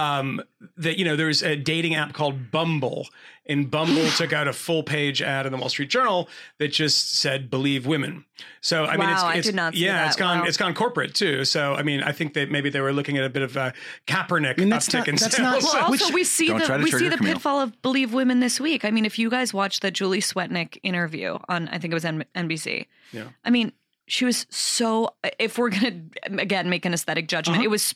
Um, 0.00 0.40
that 0.76 0.98
you 0.98 1.04
know, 1.04 1.16
there's 1.16 1.42
a 1.42 1.56
dating 1.56 1.94
app 1.94 2.12
called 2.12 2.50
Bumble, 2.50 3.08
and 3.46 3.70
Bumble 3.70 4.08
took 4.16 4.32
out 4.32 4.48
a 4.48 4.52
full 4.52 4.82
page 4.82 5.20
ad 5.20 5.46
in 5.46 5.52
the 5.52 5.58
Wall 5.58 5.68
Street 5.68 5.90
Journal 5.90 6.28
that 6.58 6.68
just 6.68 7.14
said 7.18 7.50
"Believe 7.50 7.86
women." 7.86 8.24
So 8.60 8.84
I 8.84 8.96
mean, 8.96 9.08
it's, 9.10 9.22
Wow, 9.22 9.28
I 9.28 9.34
it's 9.34 9.46
did 9.46 9.54
not 9.56 9.74
see 9.74 9.84
yeah, 9.84 9.98
that. 9.98 10.06
it's 10.08 10.16
gone 10.16 10.38
Wow. 10.40 10.44
it's 10.46 10.56
gone 10.56 10.74
corporate 10.74 11.14
too. 11.14 11.44
So 11.44 11.74
I 11.74 11.82
mean, 11.82 12.02
I 12.02 12.12
think 12.12 12.34
that 12.34 12.50
maybe 12.50 12.70
they 12.70 12.80
were 12.80 12.92
looking 12.92 13.18
at 13.18 13.24
a 13.24 13.28
bit 13.30 13.42
of 13.42 13.56
a 13.56 13.72
Kaepernick 14.06 14.58
mean, 14.58 14.68
that's 14.70 14.88
uptick 14.88 14.94
not- 14.98 15.08
in 15.08 15.14
that's 15.16 15.36
sales. 15.36 15.64
not- 15.64 15.72
Well, 15.82 15.90
Which- 15.90 16.02
also 16.02 16.14
we 16.14 16.24
see 16.24 16.48
the 16.48 16.80
we 16.82 16.90
see 16.90 17.08
the 17.08 17.16
Kmele. 17.16 17.34
pitfall 17.34 17.60
of 17.60 17.80
believe 17.82 18.12
women 18.14 18.40
this 18.40 18.58
week. 18.60 18.84
I 18.84 18.90
mean, 18.90 19.04
if 19.04 19.18
you 19.18 19.28
guys 19.30 19.52
watched 19.52 19.82
the 19.82 19.90
Julie 19.90 20.20
Swetnick 20.20 20.78
interview 20.82 21.38
on, 21.48 21.68
I 21.68 21.78
think 21.78 21.92
it 21.92 21.94
was 21.94 22.04
N- 22.04 22.24
NBC. 22.34 22.86
Yeah. 23.12 23.24
I 23.44 23.50
mean, 23.50 23.72
she 24.06 24.24
was 24.24 24.46
so. 24.50 25.14
If 25.38 25.58
we're 25.58 25.70
gonna 25.70 26.00
again 26.38 26.68
make 26.70 26.84
an 26.84 26.92
aesthetic 26.94 27.28
judgment, 27.28 27.58
Uh-huh. 27.58 27.64
it 27.64 27.70
was 27.70 27.94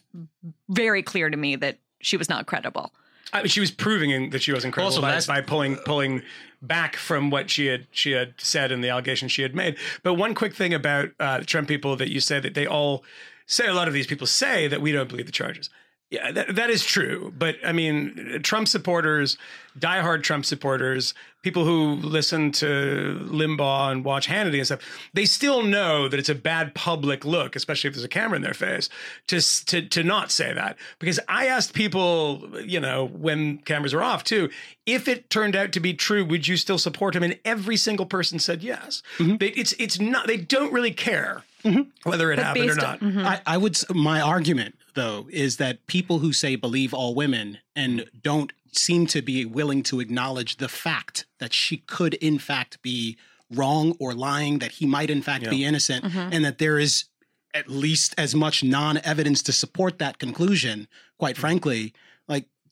very 0.69 1.03
clear 1.03 1.29
to 1.31 1.37
me 1.37 1.57
that 1.57 1.79
she 2.05 2.17
was 2.17 2.29
not 2.29 2.47
credible. 2.47 2.93
I 3.33 3.39
mean, 3.39 3.49
she 3.49 3.61
was 3.61 3.71
proving 3.73 4.31
that 4.31 4.43
she 4.43 4.53
was 4.53 4.65
incredible 4.65 4.91
Also, 4.93 5.01
by, 5.01 5.09
that's- 5.09 5.27
by 5.27 5.41
pulling 5.41 5.77
pulling 5.77 6.23
back 6.63 6.97
from 6.97 7.31
what 7.31 7.51
she 7.51 7.67
had 7.67 7.87
she 7.91 8.13
had 8.13 8.35
said 8.39 8.71
and 8.73 8.83
the 8.83 8.89
allegations 8.91 9.33
she 9.33 9.43
had 9.43 9.55
made. 9.55 9.77
But 10.03 10.15
one 10.15 10.35
quick 10.35 10.55
thing 10.55 10.73
about 10.73 11.11
uh, 11.19 11.41
Trump 11.41 11.69
people 11.69 11.97
that 11.97 12.11
you 12.11 12.21
said 12.21 12.43
that 12.45 12.55
they 12.55 12.67
all 12.67 13.03
say 13.47 13.67
a 13.67 13.75
lot 13.75 13.89
of 13.89 13.95
these 13.95 14.07
people 14.07 14.27
say 14.27 14.69
that 14.69 14.81
we 14.81 14.93
don't 14.93 15.09
believe 15.09 15.27
the 15.27 15.33
charges. 15.33 15.69
Yeah, 16.15 16.31
that, 16.31 16.55
that 16.55 16.71
is 16.71 16.85
true. 16.85 17.33
But 17.37 17.57
I 17.65 17.73
mean, 17.73 18.41
Trump 18.45 18.69
supporters, 18.69 19.37
diehard 19.77 20.23
Trump 20.23 20.45
supporters, 20.45 21.13
people 21.43 21.65
who 21.65 21.95
listen 21.95 22.53
to 22.53 23.21
Limbaugh 23.25 23.91
and 23.91 24.05
watch 24.05 24.29
Hannity 24.29 24.59
and 24.59 24.67
stuff, 24.67 24.81
they 25.13 25.25
still 25.25 25.65
know 25.65 26.09
that 26.09 26.21
it's 26.21 26.29
a 26.29 26.35
bad 26.35 26.73
public 26.77 27.25
look, 27.25 27.57
especially 27.57 27.89
if 27.89 27.95
there's 27.95 28.05
a 28.05 28.09
camera 28.09 28.37
in 28.37 28.43
their 28.43 28.55
face, 28.55 28.89
to 29.27 29.41
to 29.67 29.89
to 29.89 30.05
not 30.05 30.31
say 30.31 30.53
that. 30.53 30.77
Because 31.01 31.19
I 31.29 31.47
asked 31.47 31.75
people, 31.75 32.49
you 32.65 32.79
know, 32.79 33.07
when 33.07 33.59
cameras 33.59 33.93
were 33.93 34.03
off 34.03 34.23
too, 34.23 34.51
if 34.87 35.09
it 35.09 35.31
turned 35.31 35.57
out 35.57 35.73
to 35.73 35.81
be 35.81 35.95
true, 35.95 36.25
would 36.25 36.47
you 36.47 36.57
still 36.57 36.79
support 36.79 37.17
him? 37.17 37.25
And 37.25 37.41
every 37.45 37.77
single 37.77 38.07
person 38.07 38.39
said 38.39 38.63
yes. 38.63 39.03
Mm-hmm. 39.19 39.39
They, 39.39 39.49
it's 39.49 39.73
it's 39.81 39.99
not. 39.99 40.29
They 40.29 40.37
don't 40.37 40.73
really 40.73 40.93
care 40.93 41.43
Mm-hmm. 41.65 42.09
whether 42.09 42.31
it 42.31 42.39
happened 42.39 42.71
or 42.71 42.75
not. 42.75 43.03
on- 43.03 43.19
I, 43.19 43.41
I 43.47 43.57
would. 43.57 43.77
My 43.91 44.21
argument, 44.21 44.77
though, 44.95 45.27
is 45.31 45.57
that 45.57 45.87
people 45.87 46.19
who 46.19 46.33
say 46.33 46.57
believe 46.57 46.93
all 46.93 47.15
women 47.15 47.59
and 47.75 48.05
don't 48.23 48.53
seem 48.73 49.07
to 49.07 49.23
be 49.23 49.45
willing 49.45 49.83
to 49.85 50.01
acknowledge 50.01 50.57
the 50.57 50.69
fact 50.69 51.27
that 51.39 51.53
she 51.53 51.79
could, 51.79 52.15
in 52.15 52.39
fact, 52.39 52.83
be 52.83 53.17
wrong 53.51 53.97
or 53.99 54.15
lying, 54.15 54.59
that 54.59 54.73
he 54.73 54.87
might, 54.87 55.11
in 55.11 55.23
fact, 55.23 55.49
be 55.49 55.65
innocent, 55.65 56.05
and 56.15 56.45
that 56.45 56.59
there 56.59 56.79
is 56.79 57.05
at 57.53 57.69
least 57.69 58.15
as 58.19 58.35
much 58.35 58.65
non-evidence 58.65 59.43
to 59.43 59.53
support 59.53 59.99
that 59.99 60.19
conclusion. 60.19 60.89
Quite 61.19 61.35
mm-hmm. 61.35 61.41
frankly, 61.41 61.83
like 61.83 61.95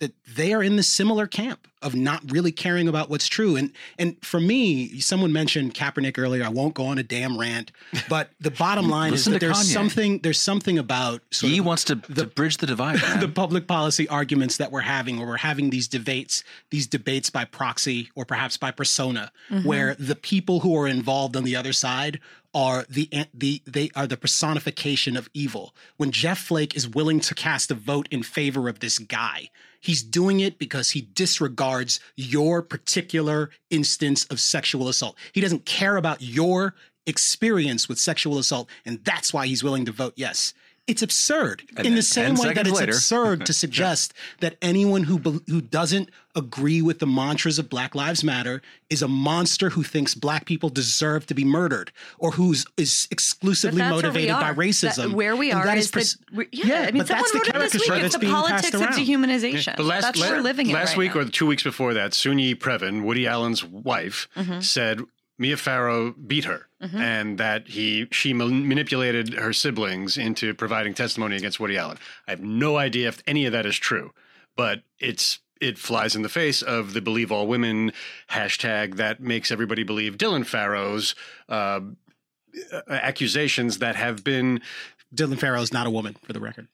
that, 0.03 0.13
they 0.37 0.53
are 0.53 0.63
in 0.63 0.77
the 0.77 0.83
similar 0.83 1.27
camp 1.27 1.69
of 1.83 1.95
not 1.95 2.23
really 2.31 2.53
caring 2.53 2.89
about 2.89 3.11
what's 3.11 3.29
true. 3.29 3.57
And 3.57 3.73
and 3.99 4.17
for 4.25 4.41
me, 4.41 4.99
someone 5.01 5.33
mentioned 5.33 5.75
Kaepernick 5.75 6.19
earlier. 6.19 6.45
I 6.45 6.49
won't 6.49 6.75
go 6.75 6.87
on 6.87 6.99
a 6.99 7.03
damn 7.03 7.39
rant, 7.39 7.71
but 8.09 8.31
the 8.41 8.51
bottom 8.51 8.89
line 8.97 9.13
is 9.13 9.25
that 9.27 9.41
there's 9.41 9.59
Kanye. 9.59 9.73
something 9.73 10.19
there's 10.21 10.41
something 10.41 10.79
about 10.79 11.23
sort 11.31 11.53
He 11.53 11.59
of 11.59 11.67
wants 11.67 11.85
to, 11.85 11.97
to 11.97 12.27
bridge 12.27 12.59
the 12.59 12.67
divide. 12.67 13.03
man. 13.03 13.21
the 13.21 13.29
public 13.29 13.67
policy 13.67 14.09
arguments 14.09 14.57
that 14.57 14.73
we're 14.73 14.81
having, 14.81 15.21
or 15.21 15.27
we're 15.27 15.37
having 15.37 15.71
these 15.71 15.89
debates, 15.89 16.45
these 16.71 16.87
debates 16.87 17.31
by 17.31 17.45
proxy 17.45 18.11
or 18.15 18.25
perhaps 18.25 18.57
by 18.57 18.71
persona, 18.71 19.31
mm-hmm. 19.51 19.67
where 19.67 19.95
the 19.97 20.17
people 20.17 20.61
who 20.61 20.77
are 20.77 20.89
involved 20.89 21.37
on 21.37 21.45
the 21.45 21.57
other 21.57 21.73
side 21.73 22.21
are 22.55 22.85
the 22.89 23.09
the 23.33 23.63
they 23.67 23.91
are 23.95 24.07
the 24.07 24.17
personification 24.17 25.17
of 25.17 25.29
evil. 25.35 25.75
When 25.97 26.11
Jeff 26.11 26.39
Flake 26.39 26.77
is 26.77 26.89
willing 26.89 27.21
to 27.21 27.35
cast 27.35 27.71
a 27.71 27.75
vote 27.75 28.09
in 28.11 28.23
favor 28.23 28.69
of 28.69 28.81
this 28.81 28.99
guy, 28.99 29.51
he's 29.83 30.03
doing 30.03 30.41
it 30.41 30.59
because 30.59 30.91
he 30.91 31.09
disregards 31.15 32.01
your 32.17 32.63
particular 32.63 33.51
instance 33.69 34.25
of 34.27 34.41
sexual 34.41 34.89
assault. 34.89 35.17
He 35.33 35.43
doesn't 35.43 35.67
care 35.67 35.97
about 35.97 36.23
your 36.23 36.75
experience 37.07 37.89
with 37.89 37.99
sexual 37.99 38.39
assault, 38.39 38.71
and 38.87 39.05
that's 39.05 39.35
why 39.35 39.47
he's 39.47 39.63
willing 39.63 39.85
to 39.85 39.93
vote 39.93 40.15
yes. 40.17 40.55
It's 40.89 41.01
absurd. 41.01 41.63
And 41.77 41.87
in 41.87 41.95
the 41.95 42.03
same 42.03 42.35
way 42.35 42.53
that 42.55 42.67
it's 42.67 42.81
later- 42.81 42.91
absurd 42.93 43.47
to 43.47 43.53
suggest 43.53 44.13
that 44.41 44.57
anyone 44.61 45.05
who 45.05 45.19
bel- 45.19 45.41
who 45.47 45.61
doesn't 45.61 46.11
agree 46.35 46.83
with 46.83 46.99
the 46.99 47.07
mantras 47.07 47.59
of 47.59 47.69
Black 47.69 47.95
Lives 47.95 48.25
Matter 48.25 48.63
is 48.91 49.01
a 49.01 49.07
monster 49.07 49.71
who 49.71 49.85
thinks 49.85 50.15
black 50.15 50.45
people 50.45 50.71
deserve 50.71 51.27
to 51.27 51.35
be 51.35 51.45
murdered 51.45 51.93
or 52.19 52.33
who's 52.33 52.67
is 52.77 53.07
exclusively 53.13 53.79
But 53.81 53.91
that's 53.91 54.03
where 54.03 54.13
we 54.13 54.27
motivated 54.27 54.41
by 54.41 54.53
racism. 54.65 54.97
That- 55.11 55.13
where 55.13 55.37
we 55.37 55.51
And 55.53 55.61
are 55.61 55.67
that 55.67 55.79
is, 55.79 55.89
pers- 55.91 56.17
that 56.17 56.37
we, 56.37 56.49
yeah, 56.51 56.81
I 56.89 56.91
mean, 56.91 56.99
but 56.99 57.07
someone 57.07 57.23
that's 57.23 57.33
the 57.33 57.39
wrote 57.39 57.47
it 57.67 57.73
this 57.73 57.73
week. 57.75 57.83
caricature 57.85 57.95
It's 57.95 58.03
that's 58.03 58.15
the 58.15 58.19
being 58.19 58.33
politics 58.33 58.63
passed 58.63 58.75
of 58.75 58.81
around. 58.81 58.93
dehumanization. 58.95 59.77
But 59.77 59.87
last, 59.87 60.03
That's 60.03 60.19
la- 60.19 60.27
what 60.27 60.37
we're 60.37 60.43
living 60.43 60.67
in 60.69 60.73
last 60.75 60.91
right 60.91 60.99
week 60.99 61.15
now. 61.15 61.21
or 61.21 61.25
two 61.27 61.47
weeks 61.47 61.63
before 61.63 61.95
that, 61.95 62.13
Soon-Yi 62.13 62.57
Previn, 62.57 63.03
Woody 63.05 63.27
Allen's 63.27 63.63
wife, 63.65 64.27
Mm-hmm. 64.37 64.61
said 64.61 65.01
Mia 65.43 65.57
Farrow 65.57 66.13
beat 66.13 66.45
her, 66.45 66.69
and 66.81 67.37
that 67.39 67.69
he 67.69 68.07
she 68.11 68.33
ma- 68.33 68.47
manipulated 68.47 69.35
her 69.35 69.53
siblings 69.53 70.17
into 70.17 70.55
providing 70.55 70.95
testimony 70.95 71.37
against 71.37 71.59
Woody 71.61 71.77
Allen. 71.77 71.99
I 72.27 72.31
have 72.31 72.41
no 72.41 72.77
idea 72.77 73.09
if 73.09 73.23
any 73.27 73.45
of 73.47 73.53
that 73.53 73.67
is 73.67 73.77
true, 73.77 74.13
but 74.57 74.83
it's 74.99 75.41
it 75.61 75.79
flies 75.79 76.17
in 76.17 76.23
the 76.23 76.29
face 76.29 76.63
of 76.63 76.93
the 76.93 77.01
believe 77.01 77.31
all 77.31 77.47
women 77.47 77.93
hashtag 78.31 78.97
that 78.97 79.21
makes 79.21 79.51
everybody 79.51 79.83
believe 79.85 80.17
Dylan 80.17 80.45
Farrow's 80.47 81.15
uh, 81.49 81.81
accusations 82.89 83.79
that 83.79 83.97
have 83.97 84.25
been 84.25 84.61
Dylan 85.15 85.39
Farrow 85.39 85.61
is 85.61 85.73
not 85.73 85.87
a 85.87 85.91
woman, 85.91 86.17
for 86.23 86.33
the 86.33 86.41
record. 86.41 86.69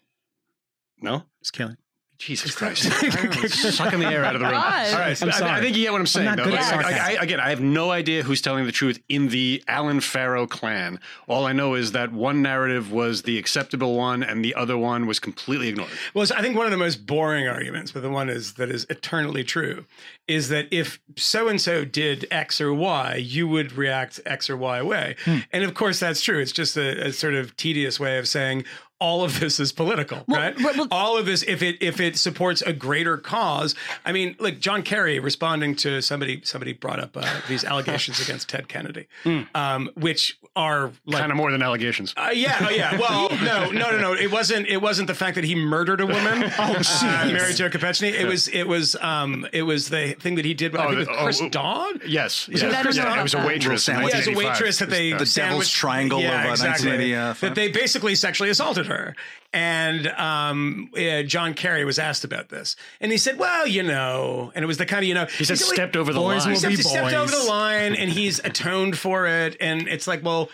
no 1.00 1.24
It's 1.40 1.50
killing. 1.50 1.76
Jesus 2.18 2.52
Christ. 2.54 2.82
Sucking 3.76 4.00
the 4.00 4.06
air 4.06 4.24
out 4.24 4.34
of 4.34 4.40
the 4.40 4.46
room. 4.46 4.54
God. 4.54 4.92
All 4.92 4.98
right. 4.98 5.22
I'm 5.22 5.28
I- 5.30 5.58
I, 5.58 5.60
think 5.60 5.76
you 5.76 5.84
get 5.84 5.92
what 5.92 6.00
I'm 6.00 6.06
saying. 6.06 6.24
not 6.26 6.36
though. 6.38 6.44
good 6.44 6.54
Like, 6.54 6.72
like, 6.76 6.84
I, 6.86 6.90
sarcasm. 6.90 7.22
again, 7.22 7.40
I 7.40 7.50
have 7.50 7.60
no 7.60 7.92
idea 7.92 8.24
who's 8.24 8.42
telling 8.42 8.66
the 8.66 8.72
truth 8.72 9.00
in 9.08 9.28
the 9.28 9.62
Allen 9.68 10.00
Farrow 10.00 10.46
clan. 10.48 10.98
All 11.28 11.46
I 11.46 11.52
know 11.52 11.74
is 11.74 11.92
that 11.92 12.12
one 12.12 12.42
narrative 12.42 12.90
was 12.90 13.22
the 13.22 13.38
acceptable 13.38 13.96
one 13.96 14.24
and 14.24 14.44
the 14.44 14.54
other 14.56 14.76
one 14.76 15.06
was 15.06 15.20
completely 15.20 15.68
ignored. 15.68 15.90
Well, 16.12 16.26
so 16.26 16.34
I 16.34 16.42
think 16.42 16.56
one 16.56 16.66
of 16.66 16.72
the 16.72 16.76
most 16.78 17.06
boring 17.06 17.46
arguments, 17.46 17.92
but 17.92 18.02
the 18.02 18.10
one 18.10 18.28
is 18.28 18.54
that 18.54 18.68
is 18.68 18.84
eternally 18.90 19.44
true, 19.44 19.84
is 20.26 20.48
that 20.48 20.66
if 20.72 20.98
so 21.16 21.46
and 21.46 21.60
so 21.60 21.84
did 21.84 22.26
X 22.32 22.60
or 22.60 22.74
Y, 22.74 23.14
you 23.14 23.46
would 23.46 23.72
react 23.72 24.18
X 24.26 24.50
or 24.50 24.56
Y 24.56 24.82
way. 24.82 25.14
Hmm. 25.24 25.38
And 25.52 25.62
of 25.62 25.74
course, 25.74 26.00
that's 26.00 26.20
true. 26.20 26.40
It's 26.40 26.52
just 26.52 26.76
a, 26.76 27.06
a 27.06 27.12
sort 27.12 27.34
of 27.34 27.56
tedious 27.56 28.00
way 28.00 28.18
of 28.18 28.26
saying 28.26 28.64
all 29.00 29.22
of 29.22 29.38
this 29.40 29.60
is 29.60 29.70
political, 29.72 30.24
right? 30.28 30.56
well- 30.60 30.74
well- 30.76 30.88
all 30.90 31.16
of 31.16 31.26
this, 31.26 31.42
if 31.44 31.62
it 31.62 31.76
if 31.80 32.00
it 32.00 32.16
supports 32.16 32.62
a 32.62 32.72
greater 32.72 33.16
cause, 33.16 33.74
I 34.04 34.12
mean, 34.12 34.34
like 34.40 34.58
John 34.60 34.82
Kerry 34.82 35.18
responding 35.20 35.76
to 35.76 36.00
somebody, 36.02 36.40
somebody 36.44 36.72
brought 36.72 36.98
up 36.98 37.16
uh, 37.16 37.40
these 37.48 37.64
allegations 37.64 38.20
against 38.20 38.48
Ted 38.48 38.68
Kennedy, 38.68 39.06
um, 39.54 39.90
which 39.94 40.38
are 40.58 40.90
like 41.06 41.20
kind 41.20 41.30
of 41.30 41.36
more 41.36 41.52
than 41.52 41.62
allegations. 41.62 42.12
uh, 42.16 42.30
yeah, 42.34 42.58
oh 42.60 42.70
yeah. 42.70 42.98
Well, 42.98 43.28
no, 43.42 43.70
no, 43.70 43.90
no, 43.92 43.98
no. 43.98 44.12
It 44.14 44.32
wasn't. 44.32 44.66
It 44.66 44.82
wasn't 44.82 45.06
the 45.06 45.14
fact 45.14 45.36
that 45.36 45.44
he 45.44 45.54
murdered 45.54 46.00
a 46.00 46.06
woman. 46.06 46.50
oh, 46.58 46.74
uh, 47.02 47.30
Mary 47.32 47.54
Jo 47.54 47.68
Kopechny. 47.70 48.12
It 48.12 48.26
was. 48.26 48.48
It 48.48 48.64
was. 48.66 48.96
Um. 48.96 49.46
It 49.52 49.62
was 49.62 49.88
the 49.88 50.14
thing 50.14 50.34
that 50.34 50.44
he 50.44 50.54
did. 50.54 50.74
I 50.76 50.84
Oh, 50.84 50.88
think 50.90 51.06
the- 51.06 51.12
with 51.12 51.20
Chris 51.20 51.40
oh, 51.40 51.46
oh, 51.46 51.48
Dawn. 51.48 52.00
yes. 52.06 52.48
Was 52.48 52.60
yes. 52.60 52.72
it 52.72 52.74
I 52.76 52.90
yeah, 52.90 53.02
about 53.06 53.18
it 53.18 53.22
was 53.22 53.34
a 53.34 53.46
waitress. 53.46 53.88
in 53.88 53.94
Little 53.94 54.10
Yeah, 54.10 54.16
as 54.16 54.26
a 54.28 54.32
waitress 54.34 54.78
that 54.80 54.90
they 54.90 55.12
The 55.12 55.24
devil's 55.32 55.70
triangle 55.70 56.20
yeah, 56.20 56.42
of, 56.42 56.48
uh, 56.48 56.50
exactly. 56.50 56.88
1985. 56.90 57.40
That 57.40 57.54
they 57.54 57.68
basically 57.70 58.14
sexually 58.16 58.50
assaulted 58.50 58.86
her, 58.86 59.14
and 59.52 60.06
um, 60.08 60.90
uh, 60.96 61.22
John 61.22 61.54
Kerry 61.54 61.84
was 61.84 61.98
asked 61.98 62.24
about 62.24 62.48
this, 62.48 62.76
and 63.00 63.10
he 63.10 63.18
said, 63.18 63.38
"Well, 63.38 63.66
you 63.66 63.82
know," 63.82 64.52
and 64.54 64.62
it 64.62 64.66
was 64.66 64.78
the 64.78 64.86
kind 64.86 65.02
of 65.04 65.08
you 65.08 65.14
know 65.14 65.26
He 65.26 65.44
said 65.44 65.58
stepped 65.58 65.96
over 65.96 66.12
the 66.12 66.20
line. 66.20 66.40
he 66.40 66.50
be 66.50 66.56
stepped, 66.56 66.88
stepped 66.88 67.14
over 67.14 67.30
the 67.30 67.48
line 67.48 67.94
and 67.94 68.10
he's 68.10 68.38
atoned 68.44 68.98
for 68.98 69.26
it 69.26 69.56
and 69.60 69.88
it's 69.88 70.06
like 70.06 70.22
well 70.22 70.50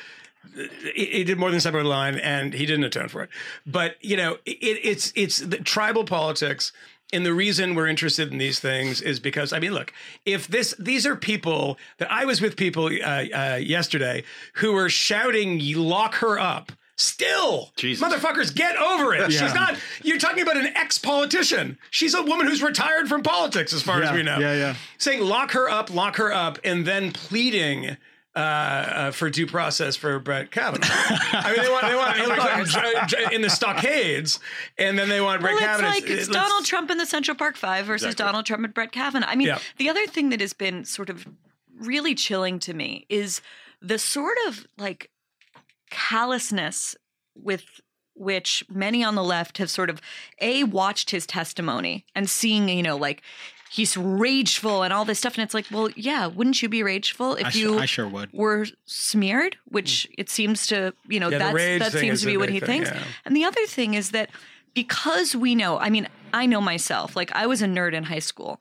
he, 0.95 1.07
he 1.07 1.25
did 1.25 1.39
more 1.39 1.51
than 1.51 1.61
step 1.61 1.75
over 1.75 1.83
the 1.83 1.89
line, 1.89 2.17
and 2.17 2.53
he 2.53 2.67
didn't 2.67 2.85
atone 2.85 3.09
for 3.09 3.23
it. 3.23 3.31
But 3.67 3.97
you 4.01 4.17
know, 4.17 4.39
it, 4.45 4.79
it's 4.83 5.13
it's 5.17 5.39
the 5.39 5.59
tribal 5.59 6.05
politics. 6.05 6.73
And 7.13 7.25
the 7.25 7.35
reason 7.35 7.77
we're 7.77 7.87
interested 7.87 8.33
in 8.33 8.39
these 8.39 8.59
things 8.59 9.01
is 9.01 9.21
because 9.21 9.53
I 9.53 9.61
mean, 9.61 9.73
look, 9.73 9.93
if 10.25 10.49
this 10.49 10.75
these 10.79 11.07
are 11.07 11.15
people 11.15 11.79
that 11.99 12.11
I 12.11 12.25
was 12.25 12.41
with 12.41 12.57
people 12.57 12.87
uh, 12.87 13.25
uh, 13.33 13.59
yesterday 13.63 14.25
who 14.55 14.73
were 14.73 14.89
shouting, 14.89 15.61
"Lock 15.77 16.17
her 16.17 16.39
up." 16.39 16.73
Still, 16.97 17.73
Jesus. 17.77 18.07
motherfuckers, 18.07 18.55
get 18.55 18.77
over 18.77 19.15
it. 19.15 19.31
Yeah. 19.33 19.47
She's 19.47 19.55
not. 19.55 19.77
You're 20.03 20.19
talking 20.19 20.43
about 20.43 20.57
an 20.57 20.69
ex-politician. 20.77 21.79
She's 21.91 22.15
a 22.15 22.23
woman 22.23 22.47
who's 22.47 22.63
retired 22.63 23.09
from 23.09 23.23
politics, 23.23 23.73
as 23.73 23.83
far 23.83 24.03
as 24.03 24.13
we 24.13 24.23
know. 24.23 24.39
yeah, 24.39 24.55
yeah. 24.55 24.75
Saying 24.99 25.21
lock 25.21 25.53
her 25.53 25.69
up, 25.69 25.93
lock 25.93 26.17
her 26.17 26.33
up, 26.33 26.59
and 26.65 26.87
then 26.87 27.11
pleading 27.13 27.97
uh, 28.37 28.39
uh, 28.39 29.11
for 29.13 29.31
due 29.31 29.47
process 29.47 29.97
for 29.97 30.19
Brett 30.19 30.51
Kavanaugh. 30.51 30.87
I 30.89 31.53
mean, 31.55 31.63
they 31.65 31.71
want 31.71 31.87
they 31.87 31.95
want 31.95 32.17
Hillary 32.17 32.37
Clinton 32.65 33.09
j- 33.09 33.27
j- 33.29 33.35
in 33.35 33.43
the 33.43 33.51
stockades, 33.51 34.41
and 34.79 34.99
then 34.99 35.09
they 35.09 35.21
want 35.21 35.41
Brett 35.41 35.55
Well, 35.55 35.63
it's 35.63 35.67
Kavanaugh. 35.71 35.89
like 35.91 36.11
it's 36.11 36.29
Donald 36.29 36.65
Trump 36.65 36.91
in 36.91 36.99
the 36.99 37.07
Central 37.07 37.37
Park 37.37 37.57
Five 37.57 37.87
versus 37.87 38.07
Exactly. 38.07 38.25
Donald 38.25 38.47
Trump 38.47 38.65
and 38.65 38.75
Brett 38.75 38.93
Kavanaugh. 38.93 39.27
I 39.29 39.37
mean, 39.37 39.49
Yeah. 39.49 39.59
the 39.79 39.89
other 39.89 40.07
thing 40.07 40.31
that 40.31 40.41
has 40.41 40.53
been 40.53 40.85
sort 40.85 41.11
of 41.11 41.27
really 41.79 42.15
chilling 42.15 42.59
to 42.61 42.75
me 42.75 43.07
is 43.09 43.41
the 43.81 43.99
sort 43.99 44.37
of 44.49 44.67
like 44.79 45.11
callousness 45.95 46.97
with 47.37 47.65
which 48.17 48.65
many 48.69 49.03
on 49.03 49.15
the 49.15 49.25
left 49.25 49.59
have 49.59 49.71
sort 49.71 49.91
of 49.91 50.01
a 50.41 50.65
watched 50.65 51.11
his 51.11 51.27
testimony 51.27 52.05
and 52.15 52.29
seeing 52.29 52.69
you 52.69 52.83
know 52.83 52.97
like 52.97 53.23
he's 53.71 53.97
rageful 53.97 54.83
and 54.83 54.93
all 54.93 55.05
this 55.05 55.19
stuff 55.19 55.35
and 55.35 55.43
it's 55.43 55.55
like 55.55 55.67
well 55.71 55.89
yeah 55.97 56.27
wouldn't 56.27 56.63
you 56.63 56.69
be 56.69 56.83
rageful 56.83 57.35
if 57.35 57.47
I, 57.47 57.51
you 57.51 57.69
su- 57.75 57.79
I 57.79 57.87
sure 57.87 58.09
would. 58.09 58.33
were 58.33 58.67
smeared, 58.87 59.57
which 59.69 60.09
it 60.17 60.31
seems 60.31 60.67
to, 60.69 60.95
you 61.09 61.21
know. 61.21 61.29
Yeah, 61.29 61.53
that's, 61.53 61.93
that 61.93 62.01
seems 62.01 62.21
to 62.21 62.27
be 62.27 62.37
what 62.37 62.49
he 62.49 62.61
thing, 62.61 62.85
thinks. 62.85 62.91
yeah. 62.91 63.03
And 63.25 63.37
the 63.37 63.45
other 63.45 63.67
thing 63.67 63.95
is 63.95 64.11
that 64.11 64.31
because 64.75 65.35
we 65.35 65.55
know, 65.55 65.79
I 65.79 65.91
mean, 65.91 66.09
I 66.33 66.47
know 66.47 66.61
myself, 66.61 67.17
like 67.17 67.33
I 67.33 67.47
was 67.47 67.63
a 67.63 67.67
nerd 67.67 67.95
in 67.95 68.05
high 68.05 68.19
school. 68.21 68.61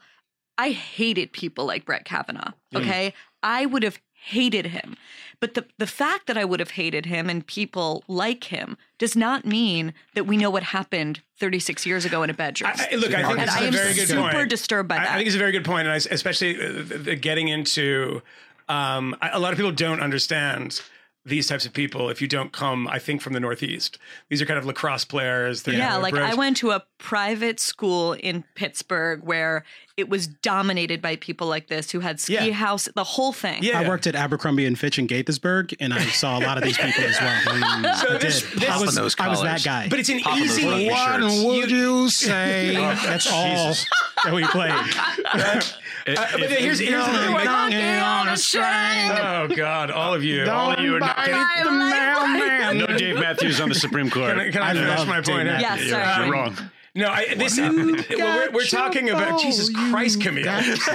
I 0.57 0.71
hated 0.71 1.33
people 1.33 1.65
like 1.65 1.85
Brett 1.85 2.05
Kavanaugh. 2.05 2.51
Hmm. 2.71 2.77
Okay. 2.77 3.13
I 3.41 3.65
would 3.65 3.83
have 3.83 3.99
hated 4.13 4.67
him. 4.67 4.95
But 5.43 5.55
the, 5.55 5.65
the 5.77 5.87
fact 5.87 6.27
that 6.27 6.37
I 6.37 6.45
would 6.45 6.61
have 6.61 6.71
hated 6.71 7.05
him 7.05 7.29
and 7.29 7.45
people 7.45 8.05
like 8.07 8.45
him 8.45 8.77
does 8.97 9.13
not 9.13 9.45
mean 9.45 9.93
that 10.13 10.23
we 10.25 10.37
know 10.37 10.49
what 10.49 10.63
happened 10.63 11.19
36 11.37 11.85
years 11.85 12.05
ago 12.05 12.23
in 12.23 12.29
a 12.29 12.33
bedroom. 12.33 12.71
I, 12.73 12.87
I- 12.93 12.95
look, 12.95 13.13
I 13.13 13.23
think 13.27 13.39
and 13.39 13.49
this 13.49 13.49
I 13.49 13.57
is 13.57 13.61
a 13.63 13.67
am 13.67 13.73
very 13.73 13.93
good 13.93 14.07
super 14.07 14.31
point. 14.31 14.49
disturbed 14.49 14.87
by 14.87 14.95
that. 14.99 15.09
I 15.09 15.15
think 15.17 15.27
it's 15.27 15.35
a 15.35 15.39
very 15.39 15.51
good 15.51 15.65
point, 15.65 15.87
and 15.87 15.91
I, 15.91 15.97
especially 15.97 16.55
uh, 16.55 16.71
the, 16.71 16.97
the 16.97 17.15
getting 17.17 17.49
into. 17.49 18.21
Um, 18.69 19.17
I- 19.21 19.31
a 19.33 19.39
lot 19.39 19.51
of 19.51 19.57
people 19.57 19.73
don't 19.73 19.99
understand 19.99 20.81
these 21.25 21.47
types 21.47 21.65
of 21.65 21.71
people 21.71 22.09
if 22.09 22.21
you 22.21 22.27
don't 22.27 22.51
come. 22.51 22.87
I 22.87 22.99
think 22.99 23.21
from 23.21 23.31
the 23.33 23.39
Northeast. 23.39 23.97
These 24.29 24.41
are 24.41 24.45
kind 24.45 24.59
of 24.59 24.65
lacrosse 24.65 25.05
players. 25.05 25.63
They're 25.63 25.75
Yeah, 25.75 25.85
kind 25.85 25.95
of 25.97 26.03
like 26.03 26.13
bros. 26.15 26.29
I 26.31 26.33
went 26.33 26.57
to 26.57 26.71
a 26.71 26.83
private 26.97 27.59
school 27.61 28.11
in 28.13 28.43
Pittsburgh 28.55 29.21
where 29.23 29.63
it 29.95 30.09
was 30.09 30.27
dominated 30.27 31.01
by 31.01 31.15
people 31.15 31.47
like 31.47 31.67
this 31.67 31.91
who 31.91 32.01
had 32.01 32.19
ski 32.19 32.33
Yeah. 32.33 32.51
house, 32.53 32.89
the 32.95 33.03
whole 33.03 33.31
thing. 33.31 33.63
Yeah. 33.63 33.79
I 33.79 33.87
worked 33.87 34.05
at 34.07 34.15
Abercrombie 34.15 34.65
and 34.65 34.77
Fitch 34.77 34.97
in 34.99 35.07
Gaithersburg, 35.07 35.75
and 35.79 35.93
I 35.93 36.03
saw 36.07 36.39
a 36.39 36.41
lot 36.41 36.57
of 36.57 36.63
these 36.63 36.77
people 36.77 37.03
as 37.03 37.17
well. 37.21 37.41
So 37.43 37.51
mm, 38.07 38.15
I 38.15 38.17
this- 38.17 38.41
did. 38.41 38.59
this- 38.59 38.69
I 38.69 38.81
was, 38.81 38.95
those 38.95 39.15
I 39.19 39.27
was 39.29 39.41
that 39.43 39.63
guy. 39.63 39.87
But 39.89 39.99
it's 39.99 40.09
an 40.09 40.19
Pop 40.19 40.37
easy. 40.39 40.65
rugby 40.65 40.89
what 40.89 41.45
would 41.45 41.71
you 41.71 42.09
say? 42.09 42.73
That's 43.05 43.31
all 43.31 43.73
that 44.25 44.33
we 44.33 44.43
played. 44.47 44.73
It- 46.05 46.17
Uh, 46.17 46.25
but 46.33 46.49
here's, 46.51 46.79
here's 46.79 47.05
the 47.05 47.11
thing. 47.13 47.31
like- 47.33 47.47
on 47.49 48.27
a 48.29 48.37
string. 48.37 48.63
oh 48.65 49.47
God, 49.55 49.89
all 49.91 50.13
of 50.13 50.23
you, 50.23 50.49
all 50.49 50.71
of 50.71 50.79
you 50.79 50.95
are 50.95 50.99
not. 50.99 51.15
Can, 51.17 51.33
I- 51.33 51.63
the 51.63 51.71
mailman. 51.71 52.77
no 52.77 52.97
Dave 52.97 53.15
Matthews 53.15 53.59
on 53.61 53.69
the 53.69 53.75
Supreme 53.75 54.09
Court. 54.09 54.31
can 54.31 54.39
I, 54.39 54.51
can 54.51 54.61
I 54.61 54.69
I 54.71 54.73
finish 54.73 55.05
my 55.07 55.21
Dave 55.21 55.25
point? 55.35 55.47
here? 55.47 55.57
Yes, 55.59 55.79
you're, 55.85 56.25
you're 56.25 56.33
wrong. 56.33 56.57
No, 56.95 57.07
I, 57.07 57.33
this. 57.35 57.57
well, 57.57 57.73
we're, 57.73 58.51
we're 58.51 58.65
talking 58.65 59.09
about 59.09 59.41
Jesus 59.41 59.69
Christ, 59.69 60.19
Kmele. 60.19 60.45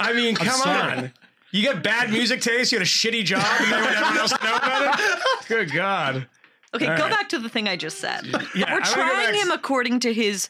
I 0.00 0.12
mean, 0.14 0.34
come 0.36 0.60
on. 0.62 1.12
You 1.50 1.64
got 1.70 1.82
bad 1.82 2.10
music 2.10 2.40
taste. 2.40 2.72
You 2.72 2.78
had 2.78 2.86
a 2.86 2.90
shitty 2.90 3.24
job, 3.24 3.44
and 3.60 3.70
then 3.72 3.84
everyone 3.84 4.16
else 4.18 4.32
know 4.42 4.56
about 4.56 4.98
it. 4.98 5.20
Good 5.48 5.70
God. 5.72 6.26
Okay, 6.74 6.86
All 6.86 6.96
go 6.96 7.02
right. 7.02 7.10
back 7.10 7.28
to 7.30 7.38
the 7.38 7.50
thing 7.50 7.68
I 7.68 7.76
just 7.76 7.98
said. 7.98 8.24
Yeah, 8.24 8.38
We're 8.54 8.64
wanna 8.80 8.84
go 8.86 8.90
trying 8.92 9.34
him 9.34 9.50
according 9.50 10.00
to 10.00 10.14
his 10.14 10.48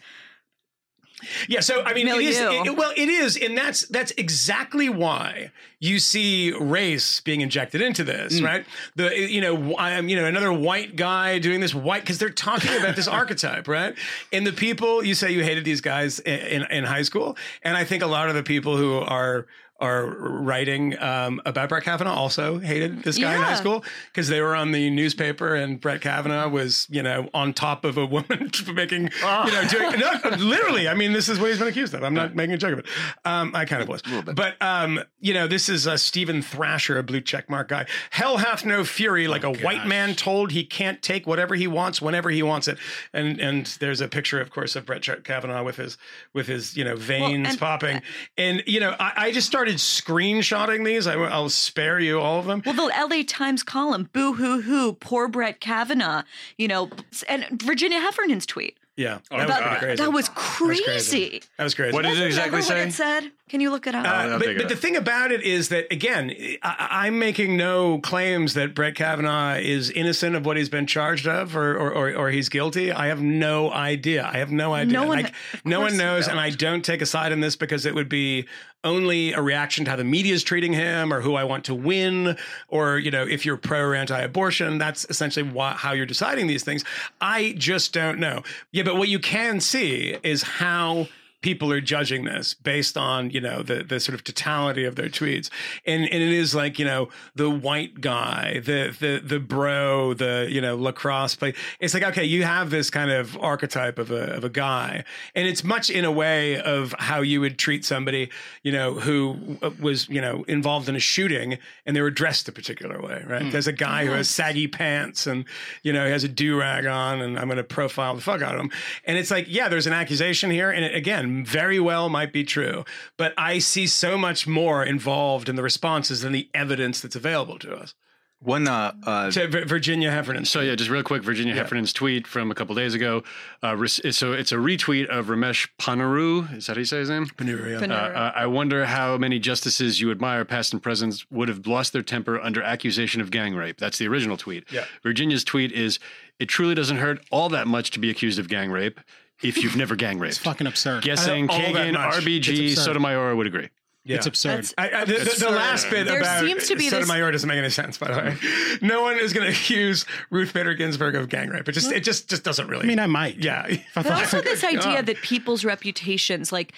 Yeah, 1.49 1.61
so 1.61 1.83
I 1.83 1.95
mean, 1.95 2.09
it 2.09 2.21
is, 2.21 2.39
it- 2.39 2.77
well, 2.77 2.93
it 2.97 3.09
is, 3.09 3.37
and 3.37 3.57
that's 3.57 3.87
that's 3.89 4.13
exactly 4.13 4.89
why 4.89 5.51
you 5.81 5.99
see 5.99 6.53
race 6.53 7.21
being 7.21 7.41
injected 7.41 7.81
into 7.81 8.05
this, 8.05 8.41
mm. 8.41 8.45
right? 8.45 8.65
The 8.97 9.17
you 9.17 9.41
know, 9.41 9.77
I'm 9.77 10.09
you 10.09 10.17
know 10.17 10.25
another 10.25 10.53
white 10.53 10.97
guy 10.97 11.39
doing 11.39 11.61
this 11.61 11.75
white 11.75 12.03
because 12.03 12.19
they're 12.19 12.31
talking 12.31 12.77
about 12.77 12.97
this 12.97 13.09
archetype, 13.21 13.69
right? 13.69 13.95
And 14.33 14.47
the 14.47 14.53
people 14.53 15.05
you 15.05 15.15
say 15.15 15.33
you 15.33 15.43
hated 15.43 15.65
these 15.65 15.81
guys 15.81 16.19
in, 16.21 16.41
in 16.41 16.63
in 16.71 16.85
high 16.85 17.03
school, 17.03 17.37
and 17.63 17.77
I 17.77 17.85
think 17.85 18.03
a 18.03 18.07
lot 18.07 18.29
of 18.29 18.35
the 18.35 18.43
people 18.43 18.77
who 18.77 18.99
are 18.99 19.47
are 19.83 20.07
writing 20.07 20.99
um, 21.01 21.43
about 21.45 21.69
Brett 21.69 21.83
Kavanaugh 21.83 22.15
also 22.15 22.59
hated 22.59 23.03
this 23.03 23.19
guy 23.19 23.35
in 23.35 23.43
high 23.43 23.57
school 23.57 23.85
because 24.13 24.29
they 24.29 24.41
were 24.41 24.55
on 24.55 24.71
the 24.71 24.89
newspaper 24.91 25.55
and 25.55 25.81
Brett 25.81 26.01
Kavanaugh 26.01 26.49
was, 26.49 26.87
you 26.89 27.03
know, 27.03 27.29
on 27.35 27.53
top 27.53 27.85
of 27.85 27.99
a 27.99 28.07
woman 28.07 28.49
for 28.55 28.73
making, 28.73 29.11
you 29.21 29.53
know, 29.53 29.65
doing, 29.69 29.99
no, 29.99 30.13
literally. 30.39 30.89
I 30.89 30.95
mean, 30.95 31.13
this 31.13 31.29
is 31.29 31.41
what 31.41 31.51
he's 31.51 31.59
been 31.59 31.69
accused 31.69 31.95
of. 31.95 32.05
I'm 32.05 32.15
not 32.15 32.35
making 32.37 32.55
a 32.55 32.59
joke 32.59 32.75
of 32.75 32.79
it. 32.79 32.87
Um, 33.25 33.51
I 33.55 33.65
kind 33.65 33.83
of 33.83 33.89
was. 33.89 34.03
But, 34.03 34.55
um, 34.63 35.01
you 35.21 35.35
know, 35.35 35.47
this 35.49 35.69
is 35.69 35.87
a 35.87 35.99
Steven 35.99 36.43
Thrasher, 36.43 36.99
a 36.99 37.03
blue 37.03 37.21
checkmark 37.21 37.69
guy. 37.69 37.87
Hell 38.11 38.37
hath 38.37 38.65
no 38.65 38.85
fury 38.85 39.27
like 39.27 39.43
a 39.43 39.53
white 39.53 39.87
man 39.87 40.15
told 40.15 40.53
he 40.53 40.65
can't 40.65 41.03
take 41.03 41.27
whatever 41.27 41.57
he 41.57 41.67
wants 41.67 42.01
whenever 42.01 42.31
he 42.31 42.43
wants 42.43 42.69
it. 42.69 42.79
And 43.13 43.41
and 43.41 43.67
there's 43.81 44.01
a 44.01 44.09
picture, 44.09 44.41
of 44.41 44.51
course, 44.51 44.77
of 44.77 44.87
Brett 44.87 45.03
Kavanaugh 45.25 45.65
with 45.65 45.77
his 45.77 45.99
with 46.33 46.47
his, 46.47 46.77
you 46.77 46.85
know, 46.85 46.95
veins 46.95 47.49
and- 47.49 47.59
popping. 47.59 48.01
And, 48.37 48.63
you 48.67 48.79
know, 48.79 48.95
I, 49.01 49.13
I 49.17 49.33
just 49.33 49.47
started 49.47 49.72
screenshotting 49.77 50.85
these. 50.85 51.07
I, 51.07 51.15
I'll 51.15 51.49
spare 51.49 51.99
you 51.99 52.21
all 52.21 52.39
of 52.39 52.47
them. 52.47 52.63
well, 52.65 52.75
the 52.75 52.83
LA 53.17 53.23
Times 53.27 53.63
column, 53.63 54.09
boo 54.13 54.35
hoo 54.35 54.63
hoo, 54.63 54.95
poor 54.95 55.29
Brett 55.29 55.61
Kavanaugh, 55.61 56.23
you 56.59 56.69
know, 56.69 56.91
and 57.29 57.47
Virginia 57.63 58.01
Heffernan's 58.01 58.47
tweet. 58.47 58.79
Yeah, 58.95 59.21
that 59.31 59.39
was 59.39 59.49
That, 59.49 59.63
pretty 59.63 59.79
crazy. 59.79 60.03
that 60.03 60.13
was 60.13 60.29
crazy. 60.29 60.85
crazy. 60.85 61.43
That 61.57 61.65
was 61.65 61.75
crazy. 61.75 61.95
What 61.95 62.03
did 62.03 62.11
it 62.11 62.15
Isn't 62.15 62.27
exactly 62.27 62.61
say? 62.61 62.79
What 62.81 62.89
it 62.89 62.93
said? 62.93 63.33
Can 63.49 63.63
you 63.63 63.71
look 63.71 63.87
it 63.87 63.95
up? 63.95 64.05
Uh, 64.05 64.09
I'll 64.09 64.39
but 64.39 64.55
but 64.59 64.69
the 64.69 64.77
thing 64.77 64.97
about 64.97 65.33
it 65.33 65.41
is 65.43 65.71
that 65.71 65.91
again, 65.91 66.31
I, 66.63 66.89
I'm 67.07 67.19
making 67.19 67.57
no 67.57 68.01
claims 68.01 68.53
that 68.53 68.75
Brett 68.75 68.95
Kavanaugh 68.95 69.55
is 69.55 69.91
innocent 69.91 70.37
of 70.37 70.45
what 70.45 70.59
he's 70.59 70.69
been 70.69 70.87
charged 70.87 71.27
of, 71.27 71.57
or 71.57 71.75
or, 71.75 71.91
or, 71.91 72.15
or 72.15 72.31
he's 72.31 72.51
guilty. 72.51 72.93
I 72.93 73.07
have 73.07 73.23
no 73.23 73.71
idea. 73.73 74.29
I 74.31 74.37
have 74.39 74.51
no 74.53 74.75
idea. 74.75 74.93
No 74.93 75.07
one- 75.07 75.23
Like, 75.23 75.35
of 75.55 75.65
no 75.65 75.81
one 75.81 75.97
knows, 75.97 76.29
and 76.29 76.39
I 76.39 76.51
don't 76.51 76.85
take 76.85 77.01
a 77.01 77.07
side 77.07 77.33
in 77.33 77.41
this 77.41 77.57
because 77.57 77.87
it 77.87 77.95
would 77.95 78.11
be 78.11 78.47
only 78.85 79.33
a 79.33 79.41
reaction 79.41 79.85
to 79.85 79.91
how 79.91 79.97
the 79.97 80.05
media 80.05 80.35
is 80.35 80.43
treating 80.43 80.73
him, 80.73 81.13
or 81.13 81.21
who 81.21 81.35
I 81.35 81.45
want 81.45 81.65
to 81.67 81.75
win, 81.75 82.37
or 82.69 82.99
you 82.99 83.11
know, 83.11 83.27
if 83.27 83.47
you're 83.47 83.57
pro 83.57 83.81
or 83.81 83.95
anti-abortion. 83.95 84.79
That's 84.79 85.07
essentially 85.09 85.49
how 85.77 85.93
you're 85.93 86.07
deciding 86.07 86.47
these 86.47 86.65
things. 86.65 86.85
I 87.21 87.55
just 87.59 87.93
don't 87.93 88.19
know. 88.19 88.43
Yeah, 88.71 88.83
but 88.83 88.97
what 88.97 89.09
you 89.09 89.19
can 89.19 89.61
see 89.61 90.17
is 90.23 90.43
how 90.43 91.09
people 91.43 91.73
are 91.73 91.81
judging 91.81 92.25
this 92.25 92.55
based 92.55 92.97
on 92.97 93.31
you 93.31 93.41
know 93.41 93.63
the 93.63 93.83
the 93.83 94.01
sort 94.01 94.15
of 94.15 94.25
totality 94.25 94.85
of 94.85 94.97
their 94.97 95.09
tweets. 95.09 95.51
And 95.85 96.05
and 96.05 96.23
it 96.23 96.33
is 96.33 96.55
like 96.55 96.79
you 96.79 96.85
know 96.85 97.09
the 97.35 97.51
white 97.51 98.01
guy 98.01 98.61
the 98.65 98.97
the 98.99 99.21
the 99.23 99.39
bro 99.39 100.15
the 100.15 100.49
you 100.51 100.61
know 100.61 100.77
lacrosse 100.77 101.35
play. 101.35 101.55
It's 101.81 101.93
like 101.93 102.05
okay 102.05 102.25
you 102.25 102.45
have 102.45 102.71
this 102.71 102.89
kind 102.89 103.11
of 103.11 103.37
archetype 103.39 103.99
of 103.99 104.11
a 104.11 104.35
of 104.35 104.45
a 104.45 104.49
guy. 104.49 105.05
And 105.35 105.47
it's 105.47 105.63
much 105.63 105.91
in 105.91 106.05
a 106.05 106.13
way 106.13 106.61
of 106.61 106.95
how 106.99 107.21
you 107.21 107.41
would 107.41 107.59
treat 107.59 107.85
somebody 107.85 108.31
you 108.63 108.73
know 108.73 108.95
who 108.95 109.59
was 109.81 110.09
you 110.09 110.21
know 110.21 110.45
involved 110.49 110.89
in 110.89 110.97
a 110.97 111.01
shooting 111.01 111.59
and 111.85 111.97
they 111.97 112.01
were 112.01 112.11
dressed 112.11 112.49
a 112.49 112.53
particular 112.53 113.01
way 113.03 113.25
right? 113.27 113.43
Mm. 113.43 113.53
There's 113.53 113.67
a 113.67 113.73
guy 113.73 114.07
who 114.07 114.13
has 114.13 114.31
saggy 114.31 114.69
pants 114.69 115.27
and 115.27 115.45
you 115.83 115.93
know 115.93 116.07
he 116.07 116.13
has 116.13 116.25
a 116.25 116.29
do-rag 116.29 116.87
on 116.87 117.21
and 117.21 117.39
I'm 117.39 117.47
going 117.47 117.57
to 117.57 117.65
profile 117.65 118.15
the 118.15 118.21
fuck 118.21 118.43
out 118.43 118.55
of 118.55 118.61
him. 118.61 118.71
And 119.05 119.19
it's 119.19 119.31
like 119.31 119.47
yeah 119.49 119.69
there's 119.69 119.89
an 119.89 119.93
accusation 119.93 120.51
here. 120.51 120.71
And 120.71 120.85
it, 120.85 120.95
again 120.95 121.32
very 121.45 121.81
well 121.81 122.09
might 122.09 122.33
be 122.33 122.45
true 122.45 122.85
but 123.17 123.33
I 123.37 123.59
see 123.59 123.87
so 123.87 124.17
much 124.19 124.47
more 124.47 124.85
involved 124.85 125.49
in 125.49 125.57
the 125.57 125.63
responses 125.63 126.21
than 126.23 126.33
the 126.33 126.49
evidence 126.55 127.01
that's 127.01 127.17
available 127.17 127.59
to 127.61 127.75
us 127.75 127.95
One 128.41 128.67
uh, 128.67 128.93
uh, 129.07 129.31
to 129.31 129.65
Virginia 129.67 130.11
Heffernan 130.11 130.45
So 130.47 130.61
yeah, 130.61 130.75
just 130.75 130.91
real 130.91 131.05
quick, 131.05 131.23
Virginia 131.23 131.55
Heffernan's 131.55 131.93
tweet 131.93 132.27
from 132.27 132.51
a 132.51 132.55
couple 132.57 132.75
days 132.75 132.93
ago. 132.93 133.23
Uh, 133.63 133.87
so 133.87 134.33
it's 134.33 134.51
a 134.51 134.57
retweet 134.57 135.07
of 135.07 135.27
Ramesh 135.27 135.69
Ponnuru. 135.81 136.53
Is 136.57 136.67
that 136.67 136.75
how 136.75 136.81
you 136.81 136.85
say 136.85 136.99
his 136.99 137.09
name? 137.09 137.27
Panura, 137.27 137.71
yeah. 137.71 137.81
Panura. 137.81 138.15
Uh, 138.15 138.19
uh, 138.19 138.33
I 138.35 138.47
wonder 138.47 138.85
how 138.87 139.17
many 139.17 139.39
justices 139.39 140.01
you 140.01 140.11
admire, 140.11 140.45
past 140.45 140.73
and 140.73 140.83
present, 140.83 141.25
would 141.31 141.49
have 141.49 141.69
lost 141.69 141.93
their 141.93 142.03
temper 142.03 142.41
under 142.41 142.61
accusation 142.61 143.21
of 143.21 143.31
gang 143.31 143.55
rape. 143.55 143.79
That's 143.79 143.99
the 143.99 144.09
original 144.09 144.37
tweet. 144.37 144.65
Yeah. 144.73 144.87
Virginia's 145.05 145.45
tweet 145.45 145.71
is: 145.71 146.01
It 146.41 146.47
truly 146.49 146.75
doesn't 146.75 146.97
hurt 146.99 147.25
all 147.31 147.49
that 147.51 147.69
much 147.69 147.93
to 147.93 148.01
be 148.01 148.11
accused 148.11 148.41
of 148.41 148.49
gang 148.49 148.73
rape 148.73 148.99
if 149.43 149.63
you've 149.63 149.77
never 149.77 149.97
gang 149.97 150.19
raped. 150.19 150.37
It's 150.37 150.39
fucking 150.45 150.67
absurd. 150.67 151.03
Guessing 151.03 151.49
all 151.51 151.59
that 151.59 151.75
Kagan, 151.75 151.93
much. 151.95 152.15
RBG, 152.15 152.49
It's 152.49 152.73
absurd. 152.73 152.85
Sotomayor 152.85 153.35
would 153.37 153.47
agree. 153.47 153.69
Yeah. 154.05 154.17
It's 154.17 154.27
absurd. 154.27 154.65
That's- 154.65 154.75
I, 154.79 155.03
I, 155.03 155.05
the, 155.05 155.13
the, 155.13 155.45
the 155.47 155.51
last 155.51 155.89
bit 155.89 156.07
There 156.07 156.19
about 156.19 156.45
seems 156.45 156.67
to 156.67 156.75
be 156.75 156.91
this- 156.91 157.07
Sotomayor 157.07 157.31
doesn't 157.31 157.49
make 157.49 157.59
any 157.59 157.71
sense. 157.71 157.99
By 157.99 158.09
the 158.13 158.19
way, 158.19 158.37
no 158.83 159.01
one 159.03 159.17
is 159.19 159.33
going 159.33 159.47
to 159.47 159.53
accuse 159.53 160.05
Ruth 160.31 160.53
Bader 160.53 160.75
Ginsburg 160.75 161.15
of 161.15 161.29
gang 161.29 161.51
rape. 161.51 161.69
It 161.69 161.73
just 161.73 161.93
it 161.93 162.03
just 162.03 162.29
just 162.29 162.43
doesn't 162.43 162.67
really. 162.67 162.83
I 162.85 162.87
mean, 162.89 162.99
I 162.99 163.07
might. 163.07 163.37
yeah. 163.37 163.77
But 163.95 164.07
also 164.11 164.41
this 164.41 164.65
idea 164.65 164.81
God. 164.81 165.07
that 165.07 165.19
people's 165.23 165.65
reputations, 165.65 166.51
like 166.51 166.73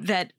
that. 0.00 0.32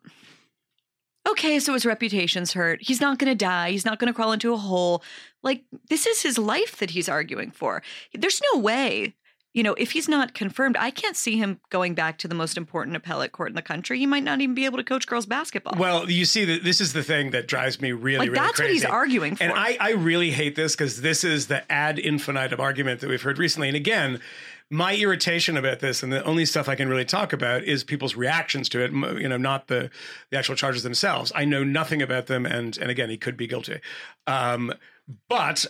Okay, 1.30 1.60
so 1.60 1.74
his 1.74 1.86
reputation's 1.86 2.52
hurt. 2.54 2.82
He's 2.82 3.00
not 3.00 3.18
going 3.18 3.32
to 3.32 3.36
die. 3.36 3.70
He's 3.72 3.86
not 3.86 3.98
going 4.00 4.12
to 4.12 4.14
crawl 4.14 4.34
into 4.34 4.54
a 4.54 4.58
hole. 4.58 5.04
Like 5.44 5.64
this 5.90 6.06
is 6.08 6.22
his 6.24 6.38
life 6.38 6.78
that 6.78 6.90
he's 6.90 7.08
arguing 7.08 7.52
for. 7.52 7.84
There's 8.14 8.42
no 8.54 8.60
way. 8.60 9.14
You 9.54 9.62
know, 9.62 9.76
if 9.76 9.92
he's 9.92 10.10
not 10.10 10.34
confirmed, 10.34 10.76
I 10.78 10.90
can't 10.90 11.16
see 11.16 11.38
him 11.38 11.60
going 11.70 11.94
back 11.94 12.18
to 12.20 12.28
the 12.28 12.34
most 12.34 12.58
important 12.58 12.96
appellate 12.96 13.32
court 13.32 13.50
in 13.50 13.56
the 13.56 13.62
country. 13.62 14.00
He 14.00 14.08
might 14.08 14.24
not 14.24 14.42
even 14.42 14.56
be 14.56 14.66
able 14.66 14.78
to 14.78 14.84
coach 14.84 15.06
girls 15.06 15.28
basketball. 15.28 15.76
Well, 15.78 16.10
you 16.10 16.26
see 16.26 16.44
that 16.46 16.64
this 16.64 16.82
is 16.82 16.94
the 16.94 17.04
thing 17.04 17.32
that 17.32 17.48
drives 17.48 17.80
me 17.80 17.92
really, 17.92 18.18
like 18.20 18.30
really 18.32 18.48
that's 18.48 18.60
what 18.60 18.70
he's 18.72 18.84
arguing 18.84 19.36
for. 19.36 19.44
And 19.44 19.54
I, 19.54 19.78
I 19.80 19.92
really 19.92 20.32
hate 20.32 20.56
this 20.56 20.76
because 20.76 21.02
this 21.02 21.24
is 21.24 21.48
the 21.48 21.72
ad 21.72 22.00
infinitum 22.00 22.60
argument 22.60 23.00
that 23.02 23.10
we've 23.10 23.22
heard 23.22 23.38
recently. 23.38 23.68
And 23.68 23.78
again, 23.78 24.20
my 24.72 24.96
irritation 24.96 25.56
about 25.56 25.80
this, 25.80 26.02
and 26.02 26.12
the 26.12 26.24
only 26.24 26.46
stuff 26.46 26.68
I 26.68 26.74
can 26.74 26.90
really 26.90 27.06
talk 27.06 27.32
about 27.32 27.64
is 27.64 27.84
people's 27.84 28.16
reactions 28.16 28.68
to 28.70 28.80
it. 28.80 28.92
You 28.92 29.30
know, 29.30 29.38
not 29.38 29.68
the 29.68 29.92
the 30.32 30.38
actual 30.38 30.56
charges 30.56 30.82
themselves. 30.82 31.32
I 31.36 31.46
know 31.46 31.64
nothing 31.64 32.02
about 32.02 32.26
them, 32.26 32.48
and 32.48 32.76
and 32.78 32.90
again, 32.90 33.10
he 33.12 33.18
could 33.18 33.38
be 33.38 33.46
guilty. 33.46 33.82
Um, 34.26 34.74
but 35.28 35.66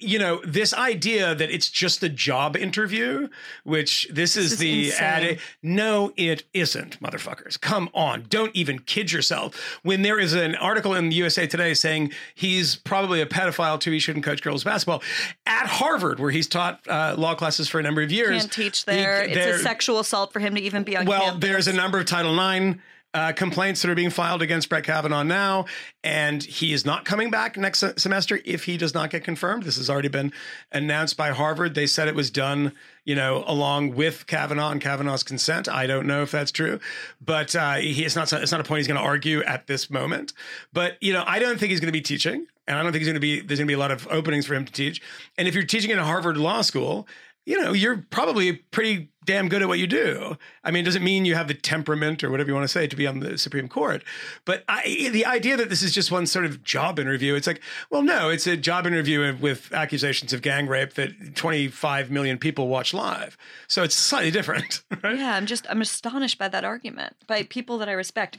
you 0.00 0.18
know, 0.18 0.40
this 0.44 0.72
idea 0.72 1.34
that 1.34 1.50
it's 1.50 1.68
just 1.68 2.02
a 2.02 2.08
job 2.08 2.56
interview, 2.56 3.28
which 3.64 4.08
this 4.10 4.36
is, 4.36 4.52
is 4.52 4.58
the 4.58 4.86
insane. 4.86 5.04
ad. 5.04 5.38
No, 5.62 6.12
it 6.16 6.44
isn't, 6.54 6.98
motherfuckers. 7.00 7.60
Come 7.60 7.90
on, 7.92 8.24
don't 8.30 8.54
even 8.56 8.78
kid 8.78 9.12
yourself. 9.12 9.78
When 9.82 10.02
there 10.02 10.18
is 10.18 10.32
an 10.32 10.54
article 10.54 10.94
in 10.94 11.10
the 11.10 11.16
USA 11.16 11.46
Today 11.46 11.74
saying 11.74 12.12
he's 12.34 12.76
probably 12.76 13.20
a 13.20 13.26
pedophile 13.26 13.78
too, 13.78 13.90
he 13.90 13.98
shouldn't 13.98 14.24
coach 14.24 14.42
girls 14.42 14.64
basketball 14.64 15.02
at 15.44 15.66
Harvard, 15.66 16.18
where 16.18 16.30
he's 16.30 16.46
taught 16.46 16.80
uh, 16.88 17.14
law 17.18 17.34
classes 17.34 17.68
for 17.68 17.78
a 17.78 17.82
number 17.82 18.00
of 18.00 18.10
years. 18.10 18.40
can't 18.40 18.52
teach 18.52 18.84
he- 18.84 18.92
there. 18.92 19.22
it's 19.22 19.60
a 19.60 19.62
sexual 19.62 19.98
assault 19.98 20.32
for 20.32 20.40
him 20.40 20.54
to 20.54 20.60
even 20.62 20.82
be 20.82 20.96
on 20.96 21.04
well, 21.04 21.20
campus. 21.22 21.40
there's 21.40 21.68
a 21.68 21.72
number 21.74 21.98
of 21.98 22.06
Title 22.06 22.38
IX 22.38 22.78
uh, 23.14 23.32
complaints 23.32 23.80
that 23.82 23.90
are 23.90 23.94
being 23.94 24.10
filed 24.10 24.42
against 24.42 24.68
Brett 24.68 24.84
Kavanaugh 24.84 25.22
now, 25.22 25.64
and 26.04 26.42
he 26.42 26.72
is 26.72 26.84
not 26.84 27.04
coming 27.04 27.30
back 27.30 27.56
next 27.56 27.82
semester 27.98 28.38
if 28.44 28.64
he 28.64 28.76
does 28.76 28.92
not 28.92 29.10
get 29.10 29.24
confirmed. 29.24 29.62
This 29.62 29.76
has 29.76 29.88
already 29.88 30.08
been 30.08 30.32
announced 30.72 31.16
by 31.16 31.30
Harvard. 31.30 31.74
They 31.74 31.86
said 31.86 32.06
it 32.08 32.14
was 32.14 32.30
done, 32.30 32.72
you 33.04 33.14
know, 33.14 33.44
along 33.46 33.94
with 33.94 34.26
Kavanaugh 34.26 34.70
and 34.70 34.80
Kavanaugh's 34.80 35.22
consent. 35.22 35.68
I 35.68 35.86
don't 35.86 36.06
know 36.06 36.22
if 36.22 36.30
that's 36.30 36.52
true, 36.52 36.80
but 37.20 37.56
uh, 37.56 37.76
he, 37.76 38.04
it's 38.04 38.14
not. 38.14 38.30
It's 38.32 38.52
not 38.52 38.60
a 38.60 38.64
point 38.64 38.80
he's 38.80 38.88
going 38.88 39.00
to 39.00 39.06
argue 39.06 39.42
at 39.42 39.66
this 39.66 39.88
moment. 39.88 40.34
But 40.72 41.02
you 41.02 41.14
know, 41.14 41.24
I 41.26 41.38
don't 41.38 41.58
think 41.58 41.70
he's 41.70 41.80
going 41.80 41.88
to 41.88 41.98
be 41.98 42.02
teaching, 42.02 42.46
and 42.66 42.78
I 42.78 42.82
don't 42.82 42.92
think 42.92 43.00
he's 43.00 43.08
going 43.08 43.14
to 43.14 43.20
be. 43.20 43.40
There's 43.40 43.58
going 43.58 43.66
to 43.66 43.70
be 43.70 43.74
a 43.74 43.78
lot 43.78 43.90
of 43.90 44.06
openings 44.08 44.44
for 44.44 44.54
him 44.54 44.66
to 44.66 44.72
teach. 44.72 45.00
And 45.38 45.48
if 45.48 45.54
you're 45.54 45.64
teaching 45.64 45.90
in 45.90 45.98
a 45.98 46.04
Harvard 46.04 46.36
Law 46.36 46.60
School, 46.60 47.08
you 47.46 47.58
know, 47.58 47.72
you're 47.72 48.04
probably 48.10 48.52
pretty 48.52 49.08
damn 49.28 49.50
good 49.50 49.60
at 49.60 49.68
what 49.68 49.78
you 49.78 49.86
do. 49.86 50.38
I 50.64 50.70
mean, 50.70 50.84
it 50.84 50.86
doesn't 50.86 51.04
mean 51.04 51.26
you 51.26 51.34
have 51.34 51.48
the 51.48 51.54
temperament 51.54 52.24
or 52.24 52.30
whatever 52.30 52.48
you 52.48 52.54
want 52.54 52.64
to 52.64 52.72
say 52.72 52.86
to 52.86 52.96
be 52.96 53.06
on 53.06 53.20
the 53.20 53.36
Supreme 53.36 53.68
Court. 53.68 54.02
But 54.46 54.64
I, 54.70 55.10
the 55.12 55.26
idea 55.26 55.58
that 55.58 55.68
this 55.68 55.82
is 55.82 55.92
just 55.92 56.10
one 56.10 56.24
sort 56.24 56.46
of 56.46 56.64
job 56.64 56.98
interview, 56.98 57.34
it's 57.34 57.46
like, 57.46 57.60
well, 57.90 58.00
no, 58.00 58.30
it's 58.30 58.46
a 58.46 58.56
job 58.56 58.86
interview 58.86 59.36
with 59.36 59.70
accusations 59.70 60.32
of 60.32 60.40
gang 60.40 60.66
rape 60.66 60.94
that 60.94 61.36
25 61.36 62.10
million 62.10 62.38
people 62.38 62.68
watch 62.68 62.94
live. 62.94 63.36
So 63.66 63.82
it's 63.82 63.94
slightly 63.94 64.30
different, 64.30 64.80
right? 65.02 65.18
yeah, 65.18 65.34
I'm 65.34 65.44
just 65.44 65.66
I'm 65.68 65.82
astonished 65.82 66.38
by 66.38 66.48
that 66.48 66.64
argument 66.64 67.14
by 67.26 67.42
people 67.42 67.76
that 67.78 67.88
I 67.90 67.92
respect. 67.92 68.38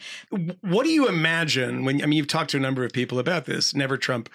What 0.61 0.85
do 0.85 0.89
you 0.89 1.07
imagine 1.07 1.85
when, 1.85 2.01
I 2.01 2.07
mean, 2.07 2.17
you've 2.17 2.25
talked 2.25 2.49
to 2.49 2.57
a 2.57 2.59
number 2.59 2.83
of 2.83 2.91
people 2.93 3.19
about 3.19 3.45
this, 3.45 3.75
never 3.75 3.95
Trump 3.95 4.27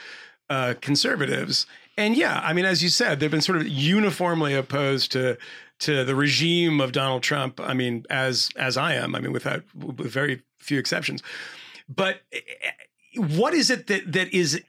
uh, 0.49 0.75
conservatives. 0.81 1.67
And 1.97 2.17
yeah, 2.17 2.41
I 2.45 2.53
mean, 2.53 2.65
as 2.65 2.83
you 2.83 2.89
said, 2.91 3.19
they've 3.19 3.31
been 3.31 3.41
sort 3.41 3.59
of 3.59 3.67
uniformly 3.67 4.55
opposed 4.55 5.11
to 5.13 5.37
to 5.85 6.03
the 6.03 6.15
regime 6.15 6.81
of 6.81 6.93
Donald 6.93 7.23
Trump. 7.23 7.61
I 7.61 7.75
mean, 7.75 8.05
as 8.09 8.49
as 8.57 8.77
I 8.77 8.95
am. 8.95 9.15
I 9.15 9.21
mean, 9.21 9.33
without 9.33 9.63
with 9.75 10.11
very 10.11 10.43
few 10.59 10.79
exceptions. 10.79 11.23
But 11.89 12.23
eh, 12.33 12.41
what 13.17 13.53
is 13.53 13.71
it 13.71 13.87
that 13.89 14.11
that 14.13 14.33
is 14.33 14.63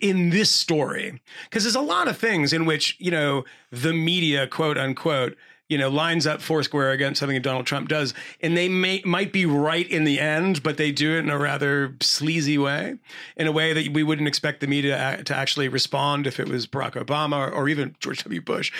in 0.00 0.30
this 0.30 0.50
story? 0.50 1.20
Because 1.44 1.64
there's 1.64 1.74
a 1.74 1.80
lot 1.80 2.06
of 2.06 2.16
things 2.16 2.52
in 2.52 2.66
which 2.66 2.96
you 3.00 3.10
know 3.10 3.44
the 3.70 3.92
media, 3.92 4.46
quote 4.46 4.78
unquote, 4.78 5.36
you 5.74 5.78
know, 5.78 5.88
lines 5.88 6.24
up 6.24 6.40
foursquare 6.40 6.92
against 6.92 7.18
something 7.18 7.34
that 7.34 7.42
Donald 7.42 7.66
Trump 7.66 7.88
does, 7.88 8.14
and 8.40 8.56
they 8.56 8.68
may 8.68 9.02
might 9.04 9.32
be 9.32 9.44
right 9.44 9.90
in 9.90 10.04
the 10.04 10.20
end, 10.20 10.62
but 10.62 10.76
they 10.76 10.92
do 10.92 11.16
it 11.16 11.18
in 11.18 11.30
a 11.30 11.36
rather 11.36 11.96
sleazy 12.00 12.56
way, 12.56 12.96
in 13.36 13.48
a 13.48 13.50
way 13.50 13.72
that 13.72 13.92
we 13.92 14.04
wouldn't 14.04 14.28
expect 14.28 14.60
the 14.60 14.68
media 14.68 15.20
to 15.24 15.34
actually 15.34 15.66
respond 15.66 16.28
if 16.28 16.38
it 16.38 16.48
was 16.48 16.68
Barack 16.68 16.92
Obama 16.92 17.48
or, 17.48 17.50
or 17.50 17.68
even 17.68 17.96
George 17.98 18.22
W. 18.22 18.40
Bush. 18.40 18.70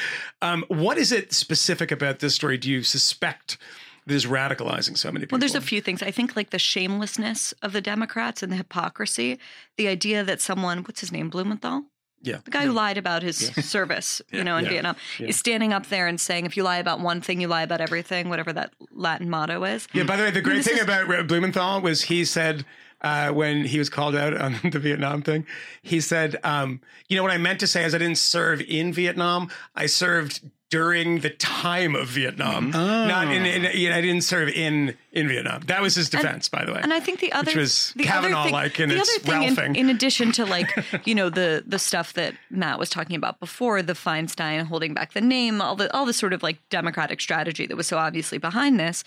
Um, 0.41 0.65
what 0.69 0.97
is 0.97 1.11
it 1.11 1.33
specific 1.33 1.91
about 1.91 2.21
this 2.21 2.37
story? 2.37 2.59
Do 2.59 2.71
you 2.71 2.85
suspect? 2.85 3.59
That 4.07 4.15
is 4.15 4.27
radicalizing 4.27 4.99
so 4.99 5.11
many 5.11 5.25
people. 5.25 5.37
Well, 5.37 5.41
there's 5.41 5.55
a 5.55 5.63
few 5.63 5.81
things. 5.81 6.03
I 6.03 6.11
think 6.11 6.37
like 6.37 6.51
the 6.51 6.59
shamelessness 6.59 7.55
of 7.63 7.73
the 7.73 7.81
Democrats 7.81 8.43
and 8.43 8.53
the 8.53 8.57
hypocrisy, 8.57 9.39
the 9.79 9.89
idea 9.89 10.23
that 10.23 10.43
someone, 10.43 10.85
what's 10.85 11.01
his 11.01 11.11
name, 11.11 11.31
Blumenthal? 11.31 11.87
Yeah. 12.25 12.39
The 12.45 12.51
guy 12.51 12.65
who 12.67 12.73
lied 12.73 12.99
about 12.99 13.23
his 13.23 13.39
service, 13.65 14.21
you 14.33 14.43
know, 14.45 14.57
in 14.57 14.65
Yeah. 14.65 14.71
Vietnam, 14.71 14.97
is 15.21 15.37
standing 15.37 15.73
up 15.73 15.87
there 15.87 16.07
and 16.07 16.21
saying, 16.21 16.47
if 16.47 16.57
you 16.57 16.63
lie 16.63 16.79
about 16.79 17.01
one 17.01 17.21
thing, 17.21 17.41
you 17.41 17.49
lie 17.49 17.63
about 17.63 17.81
everything, 17.81 18.29
whatever 18.29 18.53
that 18.53 18.73
Latin 18.93 19.31
motto 19.31 19.63
is. 19.65 19.87
Yeah. 19.93 20.05
By 20.05 20.17
the 20.17 20.25
way, 20.25 20.31
the 20.31 20.41
great 20.41 20.65
thing 20.65 20.77
is- 20.79 20.83
about 20.83 21.07
Blumenthal 21.29 21.81
was 21.81 22.03
he 22.03 22.25
said 22.25 22.65
uh, 23.01 23.31
when 23.31 23.65
he 23.65 23.79
was 23.79 23.91
called 23.91 24.17
out 24.17 24.35
on 24.37 24.57
the 24.71 24.79
Vietnam 24.79 25.23
thing, 25.23 25.47
he 25.83 26.01
said, 26.01 26.37
um, 26.43 26.81
"You 27.09 27.17
know 27.17 27.23
what 27.23 27.33
I 27.33 27.39
meant 27.39 27.61
to 27.61 27.67
say 27.67 27.85
is 27.85 27.95
I 27.95 27.99
didn't 27.99 28.17
serve 28.19 28.63
in 28.63 28.93
Vietnam. 28.93 29.51
I 29.75 29.87
served." 29.87 30.41
During 30.75 31.21
the 31.21 31.31
time 31.31 31.95
of 31.95 32.09
Vietnam, 32.09 32.73
mm-hmm. 32.73 33.09
not 33.09 33.29
in, 33.29 33.43
ah. 33.43 33.69
in 33.69 33.79
you 33.79 33.91
know, 33.91 33.97
I 33.97 34.01
didn't 34.01 34.23
serve 34.23 34.49
in 34.49 34.97
in 35.13 35.29
Vietnam. 35.29 35.63
That 35.67 35.81
was 35.83 35.95
his 35.95 36.11
defense, 36.11 36.49
by 36.49 36.65
the 36.65 36.73
way. 36.73 36.81
And 36.83 36.93
I 36.93 36.99
think 36.99 37.21
the 37.21 37.33
other, 37.33 37.51
Which 37.51 37.57
was 37.57 37.93
the 37.95 38.03
thing, 38.03 38.13
Kavanaugh-like 38.13 38.81
in 38.81 38.89
the 38.89 38.97
its 38.97 39.09
other 39.09 39.53
thing, 39.55 39.77
in, 39.77 39.77
in 39.77 39.89
addition 39.89 40.33
to 40.33 40.45
like, 40.45 40.69
you 41.05 41.15
know, 41.15 41.31
the 41.31 41.63
the 41.65 41.79
stuff 41.79 42.15
that 42.15 42.35
Matt 42.51 42.79
was 42.79 42.91
talking 42.91 43.15
about 43.15 43.39
before, 43.39 43.83
the 43.83 43.93
Feinstein 43.93 44.67
holding 44.67 44.95
back 44.95 45.13
the 45.13 45.21
name, 45.21 45.61
all 45.61 45.77
the 45.77 45.93
all 45.95 46.05
the 46.05 46.13
sort 46.13 46.33
of 46.33 46.43
like 46.43 46.59
democratic 46.71 47.21
strategy 47.21 47.67
that 47.67 47.77
was 47.77 47.87
so 47.87 47.97
obviously 47.97 48.39
behind 48.39 48.81
this, 48.81 49.05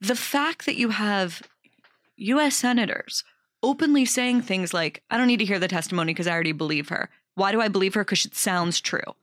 the 0.00 0.16
fact 0.16 0.66
that 0.66 0.76
you 0.76 0.88
have 0.90 1.42
U.S. 2.16 2.56
senators 2.56 3.22
openly 3.62 4.04
saying 4.04 4.42
things 4.42 4.74
like, 4.74 5.02
"I 5.10 5.16
don't 5.16 5.28
need 5.28 5.38
to 5.38 5.44
hear 5.44 5.60
the 5.60 5.68
testimony 5.68 6.12
because 6.12 6.26
I 6.26 6.32
already 6.32 6.52
believe 6.52 6.88
her." 6.88 7.08
Why 7.36 7.52
do 7.52 7.60
I 7.60 7.68
believe 7.68 7.94
her? 7.94 8.04
Because 8.04 8.24
it 8.24 8.34
sounds 8.34 8.80
true. 8.80 9.14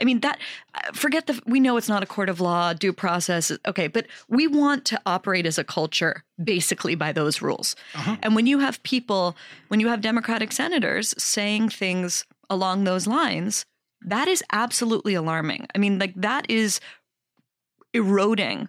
I 0.00 0.04
mean 0.04 0.20
that. 0.20 0.38
uh, 0.74 0.92
Forget 0.92 1.26
the. 1.26 1.40
We 1.46 1.60
know 1.60 1.76
it's 1.76 1.88
not 1.88 2.02
a 2.02 2.06
court 2.06 2.28
of 2.28 2.40
law, 2.40 2.72
due 2.72 2.92
process. 2.92 3.52
Okay, 3.66 3.86
but 3.88 4.06
we 4.28 4.46
want 4.46 4.84
to 4.86 5.00
operate 5.06 5.46
as 5.46 5.58
a 5.58 5.64
culture 5.64 6.24
basically 6.42 6.94
by 6.94 7.12
those 7.12 7.42
rules. 7.42 7.76
And 8.22 8.34
when 8.34 8.46
you 8.46 8.58
have 8.60 8.82
people, 8.82 9.36
when 9.68 9.80
you 9.80 9.88
have 9.88 10.00
Democratic 10.00 10.52
senators 10.52 11.14
saying 11.18 11.68
things 11.70 12.24
along 12.48 12.84
those 12.84 13.06
lines, 13.06 13.64
that 14.02 14.26
is 14.28 14.42
absolutely 14.52 15.14
alarming. 15.14 15.66
I 15.74 15.78
mean, 15.78 15.98
like 15.98 16.14
that 16.16 16.48
is 16.48 16.80
eroding 17.92 18.68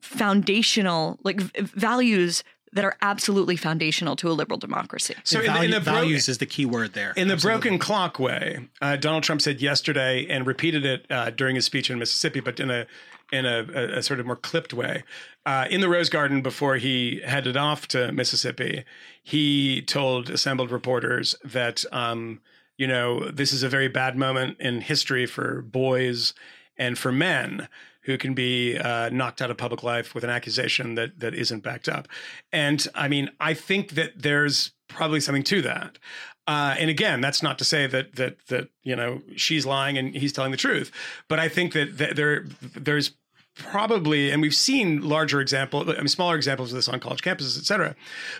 foundational 0.00 1.18
like 1.24 1.40
v- 1.40 1.62
values 1.62 2.44
that 2.72 2.84
are 2.84 2.96
absolutely 3.02 3.56
foundational 3.56 4.16
to 4.16 4.28
a 4.30 4.32
liberal 4.32 4.58
democracy. 4.58 5.14
so 5.24 5.40
in, 5.40 5.46
the- 5.46 5.52
Value- 5.52 5.64
in 5.64 5.70
the 5.70 5.80
bro- 5.80 5.92
values 5.92 6.28
is 6.28 6.38
the 6.38 6.46
key 6.46 6.66
word 6.66 6.92
there. 6.94 7.12
In 7.16 7.28
the 7.28 7.34
Absolutely. 7.34 7.60
broken 7.60 7.78
clock 7.78 8.18
way, 8.18 8.68
uh, 8.82 8.96
Donald 8.96 9.22
Trump 9.24 9.40
said 9.42 9.60
yesterday 9.60 10.26
and 10.28 10.46
repeated 10.46 10.84
it 10.84 11.06
uh, 11.10 11.30
during 11.30 11.54
his 11.56 11.64
speech 11.64 11.90
in 11.90 11.98
Mississippi, 11.98 12.40
but 12.40 12.58
in 12.60 12.70
a 12.70 12.86
in 13.30 13.44
a, 13.44 13.66
a, 13.74 13.98
a 13.98 14.02
sort 14.02 14.20
of 14.20 14.26
more 14.26 14.36
clipped 14.36 14.72
way. 14.72 15.04
Uh, 15.44 15.66
in 15.70 15.82
the 15.82 15.88
Rose 15.88 16.08
Garden 16.08 16.40
before 16.40 16.76
he 16.76 17.20
headed 17.26 17.58
off 17.58 17.86
to 17.88 18.10
Mississippi, 18.10 18.84
he 19.22 19.82
told 19.82 20.30
assembled 20.30 20.70
reporters 20.70 21.34
that 21.44 21.84
um, 21.92 22.40
you 22.78 22.86
know 22.86 23.30
this 23.30 23.52
is 23.52 23.62
a 23.62 23.68
very 23.68 23.88
bad 23.88 24.16
moment 24.16 24.56
in 24.60 24.80
history 24.80 25.26
for 25.26 25.60
boys 25.62 26.32
and 26.78 26.96
for 26.98 27.12
men 27.12 27.68
who 28.08 28.16
can 28.16 28.32
be 28.32 28.78
uh, 28.78 29.10
knocked 29.10 29.42
out 29.42 29.50
of 29.50 29.58
public 29.58 29.82
life 29.82 30.14
with 30.14 30.24
an 30.24 30.30
accusation 30.30 30.94
that 30.94 31.20
that 31.20 31.34
isn't 31.34 31.62
backed 31.62 31.88
up. 31.88 32.08
And 32.50 32.88
I 32.94 33.06
mean, 33.06 33.30
I 33.38 33.52
think 33.52 33.90
that 33.90 34.22
there's 34.22 34.72
probably 34.88 35.20
something 35.20 35.42
to 35.44 35.60
that. 35.62 35.98
Uh, 36.46 36.74
and 36.78 36.88
again, 36.88 37.20
that's 37.20 37.42
not 37.42 37.58
to 37.58 37.64
say 37.64 37.86
that 37.86 38.16
that 38.16 38.38
that 38.46 38.70
you 38.82 38.96
know 38.96 39.20
she's 39.36 39.66
lying 39.66 39.98
and 39.98 40.14
he's 40.14 40.32
telling 40.32 40.52
the 40.52 40.56
truth, 40.56 40.90
but 41.28 41.38
I 41.38 41.48
think 41.50 41.74
that, 41.74 41.98
that 41.98 42.16
there 42.16 42.46
there's 42.74 43.12
probably, 43.58 44.30
and 44.30 44.40
we've 44.40 44.54
seen 44.54 45.02
larger 45.02 45.40
example, 45.40 45.82
I 45.90 45.96
mean, 45.96 46.08
smaller 46.08 46.36
examples 46.36 46.72
of 46.72 46.76
this 46.76 46.88
on 46.88 47.00
college 47.00 47.22
campuses, 47.22 47.58
et 47.58 47.64
cetera. 47.64 47.94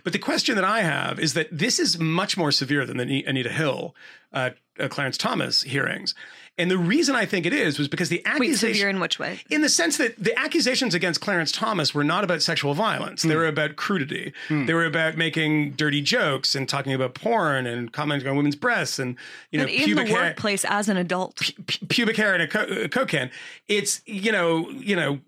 But 0.05 0.13
the 0.13 0.19
question 0.19 0.55
that 0.55 0.65
I 0.65 0.81
have 0.83 1.19
is 1.19 1.35
that 1.35 1.49
this 1.51 1.79
is 1.79 1.99
much 1.99 2.37
more 2.37 2.53
severe 2.53 2.87
than 2.87 2.97
the 2.97 3.25
Anita 3.25 3.51
Hill, 3.51 3.95
uh, 4.33 4.51
uh, 4.79 4.89
Clarence 4.89 5.19
Thomas 5.19 5.63
hearings. 5.63 6.15
And 6.59 6.71
the 6.71 6.79
reason 6.79 7.15
I 7.15 7.25
think 7.25 7.47
it 7.47 7.53
is 7.53 7.79
was 7.79 7.87
because 7.87 8.09
the 8.09 8.23
Wait, 8.27 8.35
accusation 8.35 8.75
severe 8.75 8.89
in 8.89 8.99
which 8.99 9.19
way? 9.19 9.41
in 9.49 9.63
the 9.63 9.69
sense 9.69 9.97
that 9.99 10.17
the 10.19 10.37
accusations 10.39 10.93
against 10.93 11.21
Clarence 11.21 11.53
Thomas 11.53 11.95
were 11.95 12.03
not 12.03 12.25
about 12.25 12.43
sexual 12.43 12.75
violence. 12.75 13.23
They 13.23 13.31
hmm. 13.31 13.37
were 13.37 13.47
about 13.47 13.77
crudity. 13.77 14.33
Hmm. 14.49 14.67
They 14.67 14.75
were 14.75 14.85
about 14.85 15.17
making 15.17 15.73
dirty 15.73 16.03
jokes 16.03 16.57
and 16.57 16.69
talking 16.69 16.93
about 16.93 17.15
porn 17.15 17.67
and 17.67 17.93
commenting 17.93 18.29
on 18.29 18.37
women's 18.37 18.57
breasts 18.57 18.99
and 18.99 19.17
you 19.51 19.59
know 19.59 19.65
But 19.65 19.73
in 19.73 19.79
the 19.79 19.85
pubic 19.85 20.09
hair 20.09 20.23
workplace 20.23 20.65
as 20.65 20.89
an 20.89 20.97
adult. 20.97 21.37
pu- 21.37 21.87
pubic 21.87 22.17
hair 22.17 22.35
and 22.35 22.43
a, 22.43 22.49
co- 22.49 22.83
a 22.85 22.89
coke 22.89 23.09
can. 23.09 23.31
It's 23.69 24.03
you 24.07 24.33
know 24.33 24.69
you 24.71 24.97
know 24.97 25.21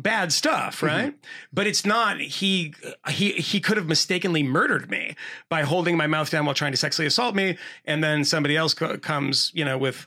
bad 0.00 0.32
stuff, 0.32 0.76
mm-hmm. 0.76 0.86
right? 0.86 1.14
But 1.52 1.66
it's 1.66 1.86
not. 1.86 2.20
He 2.20 2.74
he 3.08 3.32
he 3.32 3.60
could 3.60 3.76
have 3.76 3.86
mistakenly 3.86 4.42
murdered 4.42 4.90
me 4.90 5.16
by 5.48 5.62
holding 5.62 5.96
my 5.96 6.06
mouth 6.06 6.30
down 6.30 6.44
while 6.44 6.54
trying 6.54 6.72
to 6.72 6.78
sexually 6.78 7.06
assault 7.06 7.34
me, 7.34 7.56
and 7.86 8.04
then 8.04 8.24
somebody 8.24 8.56
else 8.56 8.74
co- 8.74 8.98
comes 8.98 9.50
you 9.54 9.64
know 9.64 9.78
with 9.78 10.06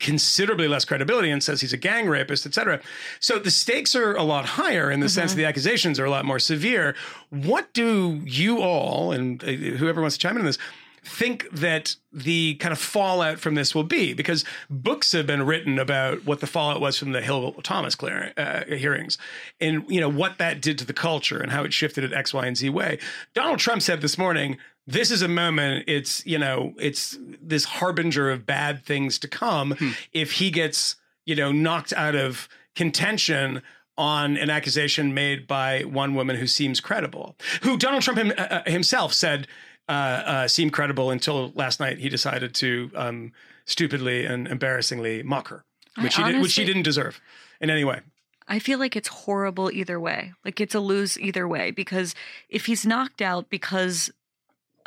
considerably 0.00 0.68
less 0.68 0.84
credibility 0.84 1.30
and 1.30 1.42
says 1.42 1.60
he's 1.60 1.72
a 1.72 1.78
gang 1.78 2.08
rapist, 2.08 2.46
etc. 2.46 2.80
So 3.20 3.38
the 3.38 3.50
stakes 3.50 3.94
are 3.94 4.14
a 4.14 4.22
lot 4.22 4.44
higher 4.44 4.90
in 4.90 5.00
the 5.00 5.08
sense 5.08 5.32
that 5.32 5.36
the 5.36 5.44
accusations 5.44 6.00
are 6.00 6.04
a 6.04 6.10
lot 6.10 6.24
more 6.24 6.38
severe. 6.38 6.94
What 7.30 7.72
do 7.72 8.20
you 8.24 8.60
all 8.60 9.12
and 9.12 9.42
uh, 9.42 9.46
whoever 9.46 10.00
wants 10.00 10.16
to 10.16 10.20
chime 10.20 10.36
in 10.36 10.40
on 10.40 10.46
this? 10.46 10.58
think 11.04 11.48
that 11.50 11.96
the 12.12 12.54
kind 12.56 12.72
of 12.72 12.78
fallout 12.78 13.38
from 13.38 13.54
this 13.54 13.74
will 13.74 13.84
be 13.84 14.12
because 14.12 14.44
books 14.68 15.12
have 15.12 15.26
been 15.26 15.44
written 15.46 15.78
about 15.78 16.24
what 16.24 16.40
the 16.40 16.46
fallout 16.46 16.80
was 16.80 16.98
from 16.98 17.12
the 17.12 17.22
Hill 17.22 17.52
Thomas 17.62 17.94
clear, 17.94 18.32
uh, 18.36 18.64
hearings 18.64 19.16
and 19.60 19.84
you 19.88 20.00
know 20.00 20.08
what 20.08 20.38
that 20.38 20.60
did 20.60 20.78
to 20.78 20.84
the 20.84 20.92
culture 20.92 21.38
and 21.38 21.50
how 21.50 21.64
it 21.64 21.72
shifted 21.72 22.04
it 22.04 22.12
X, 22.12 22.34
Y, 22.34 22.46
and 22.46 22.56
Z 22.56 22.68
way. 22.70 22.98
Donald 23.34 23.58
Trump 23.58 23.82
said 23.82 24.00
this 24.00 24.18
morning, 24.18 24.58
"This 24.88 25.10
is 25.10 25.22
a 25.22 25.28
moment. 25.28 25.84
It's 25.86 26.24
you 26.26 26.38
know 26.38 26.74
it's 26.78 27.16
this 27.40 27.64
harbinger 27.64 28.30
of 28.30 28.44
bad 28.44 28.84
things 28.84 29.18
to 29.20 29.28
come 29.28 29.76
if 30.12 30.32
he 30.32 30.50
gets 30.50 30.96
you 31.24 31.36
know 31.36 31.52
knocked 31.52 31.92
out 31.92 32.16
of 32.16 32.48
contention." 32.74 33.62
on 33.98 34.36
an 34.36 34.48
accusation 34.48 35.12
made 35.12 35.48
by 35.48 35.82
one 35.82 36.14
woman 36.14 36.36
who 36.36 36.46
seems 36.46 36.78
credible, 36.78 37.34
who 37.62 37.76
Donald 37.76 38.00
Trump 38.00 38.16
him, 38.16 38.32
uh, 38.38 38.62
himself 38.64 39.12
said 39.12 39.48
uh, 39.88 39.92
uh, 39.92 40.48
seemed 40.48 40.72
credible 40.72 41.10
until 41.10 41.50
last 41.56 41.80
night 41.80 41.98
he 41.98 42.08
decided 42.08 42.54
to 42.54 42.90
um, 42.94 43.32
stupidly 43.64 44.24
and 44.24 44.46
embarrassingly 44.46 45.22
mock 45.22 45.48
her, 45.48 45.64
I 45.96 46.04
which 46.04 46.14
he 46.14 46.22
did, 46.22 46.40
which 46.40 46.54
he 46.54 46.64
didn't 46.64 46.82
deserve 46.84 47.20
in 47.60 47.70
any 47.70 47.84
way. 47.84 48.00
I 48.46 48.58
feel 48.58 48.78
like 48.78 48.96
it's 48.96 49.08
horrible 49.08 49.70
either 49.70 50.00
way. 50.00 50.32
Like 50.44 50.60
it's 50.60 50.74
a 50.74 50.80
lose 50.80 51.18
either 51.18 51.46
way 51.46 51.70
because 51.70 52.14
if 52.48 52.66
he's 52.66 52.86
knocked 52.86 53.20
out 53.20 53.50
because 53.50 54.10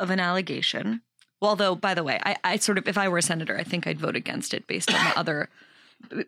of 0.02 0.10
an 0.10 0.20
allegation, 0.20 1.00
well, 1.40 1.50
although 1.50 1.74
by 1.74 1.94
the 1.94 2.04
way, 2.04 2.20
I, 2.24 2.36
I 2.44 2.56
sort 2.56 2.78
of 2.78 2.88
if 2.88 2.98
I 2.98 3.08
were 3.08 3.18
a 3.18 3.22
senator, 3.22 3.56
I 3.56 3.64
think 3.64 3.86
I'd 3.86 4.00
vote 4.00 4.16
against 4.16 4.52
it 4.52 4.66
based 4.66 4.92
on 4.92 5.04
the 5.04 5.16
other 5.18 5.48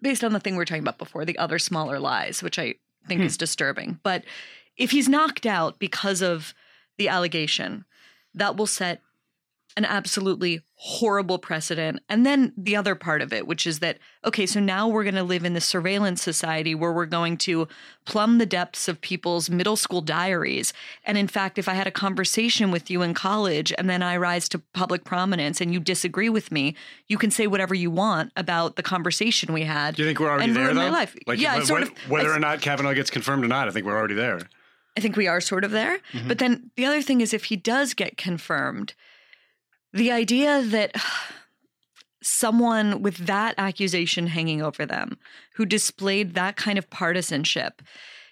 based 0.02 0.22
on 0.22 0.32
the 0.32 0.40
thing 0.40 0.56
we 0.56 0.62
are 0.62 0.66
talking 0.66 0.82
about 0.82 0.98
before, 0.98 1.24
the 1.24 1.38
other 1.38 1.58
smaller 1.58 1.98
lies, 1.98 2.42
which 2.42 2.58
I 2.58 2.76
think 3.08 3.20
hmm. 3.20 3.26
is 3.26 3.36
disturbing. 3.36 3.98
But 4.02 4.24
if 4.76 4.92
he's 4.92 5.08
knocked 5.08 5.46
out 5.46 5.78
because 5.78 6.22
of 6.22 6.54
the 6.96 7.08
allegation, 7.08 7.84
that 8.34 8.56
will 8.56 8.66
set 8.66 9.02
an 9.76 9.84
absolutely 9.84 10.60
horrible 10.76 11.38
precedent. 11.38 12.00
And 12.08 12.24
then 12.24 12.52
the 12.56 12.76
other 12.76 12.94
part 12.94 13.22
of 13.22 13.32
it, 13.32 13.46
which 13.46 13.66
is 13.66 13.78
that, 13.78 13.98
okay, 14.24 14.46
so 14.46 14.60
now 14.60 14.86
we're 14.86 15.02
going 15.02 15.14
to 15.14 15.22
live 15.22 15.44
in 15.44 15.54
this 15.54 15.64
surveillance 15.64 16.22
society 16.22 16.74
where 16.74 16.92
we're 16.92 17.06
going 17.06 17.38
to 17.38 17.66
plumb 18.04 18.38
the 18.38 18.46
depths 18.46 18.86
of 18.86 19.00
people's 19.00 19.48
middle 19.48 19.76
school 19.76 20.00
diaries. 20.00 20.72
And 21.04 21.18
in 21.18 21.26
fact, 21.26 21.58
if 21.58 21.68
I 21.68 21.74
had 21.74 21.86
a 21.86 21.90
conversation 21.92 22.70
with 22.70 22.90
you 22.90 23.02
in 23.02 23.14
college 23.14 23.72
and 23.76 23.88
then 23.88 24.02
I 24.02 24.16
rise 24.16 24.48
to 24.50 24.58
public 24.74 25.04
prominence 25.04 25.60
and 25.60 25.72
you 25.72 25.80
disagree 25.80 26.28
with 26.28 26.52
me, 26.52 26.76
you 27.08 27.18
can 27.18 27.30
say 27.30 27.46
whatever 27.46 27.74
you 27.74 27.90
want 27.90 28.30
about 28.36 28.76
the 28.76 28.82
conversation 28.82 29.52
we 29.52 29.62
had. 29.62 29.96
Do 29.96 30.02
you 30.02 30.08
think 30.08 30.20
we're 30.20 30.30
already 30.30 30.52
there 30.52 30.68
though? 30.68 30.74
my 30.74 30.90
life. 30.90 31.16
Like, 31.26 31.40
yeah, 31.40 31.60
sort 31.62 31.82
of. 31.82 31.90
whether 32.08 32.32
I- 32.32 32.36
or 32.36 32.40
not 32.40 32.60
Kavanaugh 32.60 32.94
gets 32.94 33.10
confirmed 33.10 33.44
or 33.44 33.48
not, 33.48 33.68
I 33.68 33.70
think 33.70 33.86
we're 33.86 33.98
already 33.98 34.14
there. 34.14 34.40
I 34.96 35.00
think 35.00 35.16
we 35.16 35.26
are 35.26 35.40
sort 35.40 35.64
of 35.64 35.72
there. 35.72 35.98
Mm-hmm. 36.12 36.28
But 36.28 36.38
then 36.38 36.70
the 36.76 36.84
other 36.84 37.02
thing 37.02 37.20
is 37.20 37.34
if 37.34 37.44
he 37.44 37.56
does 37.56 37.94
get 37.94 38.16
confirmed, 38.16 38.94
the 39.94 40.10
idea 40.10 40.60
that 40.60 40.94
someone 42.22 43.00
with 43.02 43.16
that 43.26 43.54
accusation 43.58 44.26
hanging 44.26 44.60
over 44.60 44.84
them 44.84 45.18
who 45.54 45.64
displayed 45.64 46.34
that 46.34 46.56
kind 46.56 46.78
of 46.78 46.90
partisanship 46.90 47.80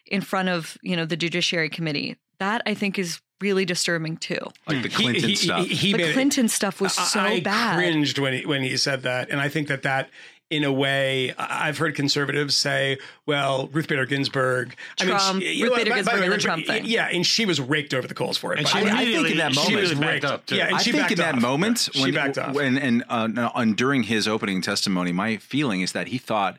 in 0.06 0.20
front 0.20 0.48
of, 0.48 0.76
you 0.82 0.96
know, 0.96 1.04
the 1.04 1.16
judiciary 1.16 1.68
committee, 1.68 2.16
that 2.38 2.62
I 2.66 2.74
think 2.74 2.98
is 2.98 3.20
really 3.40 3.64
disturbing 3.64 4.16
too. 4.16 4.40
Like 4.66 4.82
the 4.82 4.88
Clinton 4.88 5.28
he, 5.28 5.34
stuff. 5.36 5.66
He, 5.66 5.74
he 5.74 5.92
the 5.92 5.98
made- 5.98 6.12
Clinton 6.14 6.48
stuff 6.48 6.80
was 6.80 6.94
so 6.94 7.20
I 7.20 7.40
bad. 7.40 7.76
cringed 7.76 8.18
when 8.18 8.32
he, 8.32 8.46
when 8.46 8.62
he 8.62 8.76
said 8.76 9.02
that, 9.02 9.30
and 9.30 9.40
I 9.40 9.48
think 9.48 9.68
that 9.68 9.82
that. 9.82 10.10
In 10.52 10.64
a 10.64 10.72
way, 10.72 11.32
I- 11.38 11.68
I've 11.68 11.78
heard 11.78 11.94
conservatives 11.94 12.54
say, 12.54 12.98
"Well, 13.24 13.68
Ruth 13.72 13.88
Bader 13.88 14.04
Ginsburg, 14.04 14.76
Trump, 14.98 15.42
you 15.42 15.64
Ruth 15.64 15.72
know, 15.72 15.76
Bader 15.78 15.90
by- 15.90 15.96
by 15.96 15.96
Ginsburg 15.96 16.04
the 16.04 16.10
way, 16.10 16.12
and 16.12 16.22
the 16.24 16.28
Ruth- 16.36 16.42
Trump 16.42 16.66
thing. 16.66 16.84
yeah, 16.84 17.06
and 17.10 17.26
she 17.26 17.46
was 17.46 17.58
raked 17.58 17.94
over 17.94 18.06
the 18.06 18.12
coals 18.14 18.36
for 18.36 18.52
it. 18.52 18.58
And 18.58 18.68
she 18.68 18.78
the 18.80 18.84
way. 18.84 18.90
I 18.90 19.04
think 19.06 19.30
in 19.30 19.36
that 19.38 19.54
moment, 19.54 19.66
she 19.66 19.74
moment- 19.74 19.88
was 19.90 19.94
raked. 20.06 20.24
up 20.26 20.44
too. 20.46 20.56
Yeah, 20.56 20.66
and 20.66 20.76
I 20.76 20.82
she 20.82 20.92
think 20.92 21.10
in 21.10 21.16
that 21.18 21.36
off. 21.36 21.40
moment 21.40 21.88
She 21.92 22.02
when, 22.02 22.12
backed 22.14 22.36
off. 22.36 22.54
when 22.54 22.76
and 22.76 23.02
uh, 23.08 23.26
no, 23.28 23.50
on 23.54 23.72
during 23.72 24.02
his 24.02 24.28
opening 24.28 24.60
testimony, 24.60 25.10
my 25.10 25.38
feeling 25.38 25.80
is 25.80 25.92
that 25.92 26.08
he 26.08 26.18
thought 26.18 26.58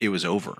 it 0.00 0.08
was 0.08 0.24
over. 0.24 0.58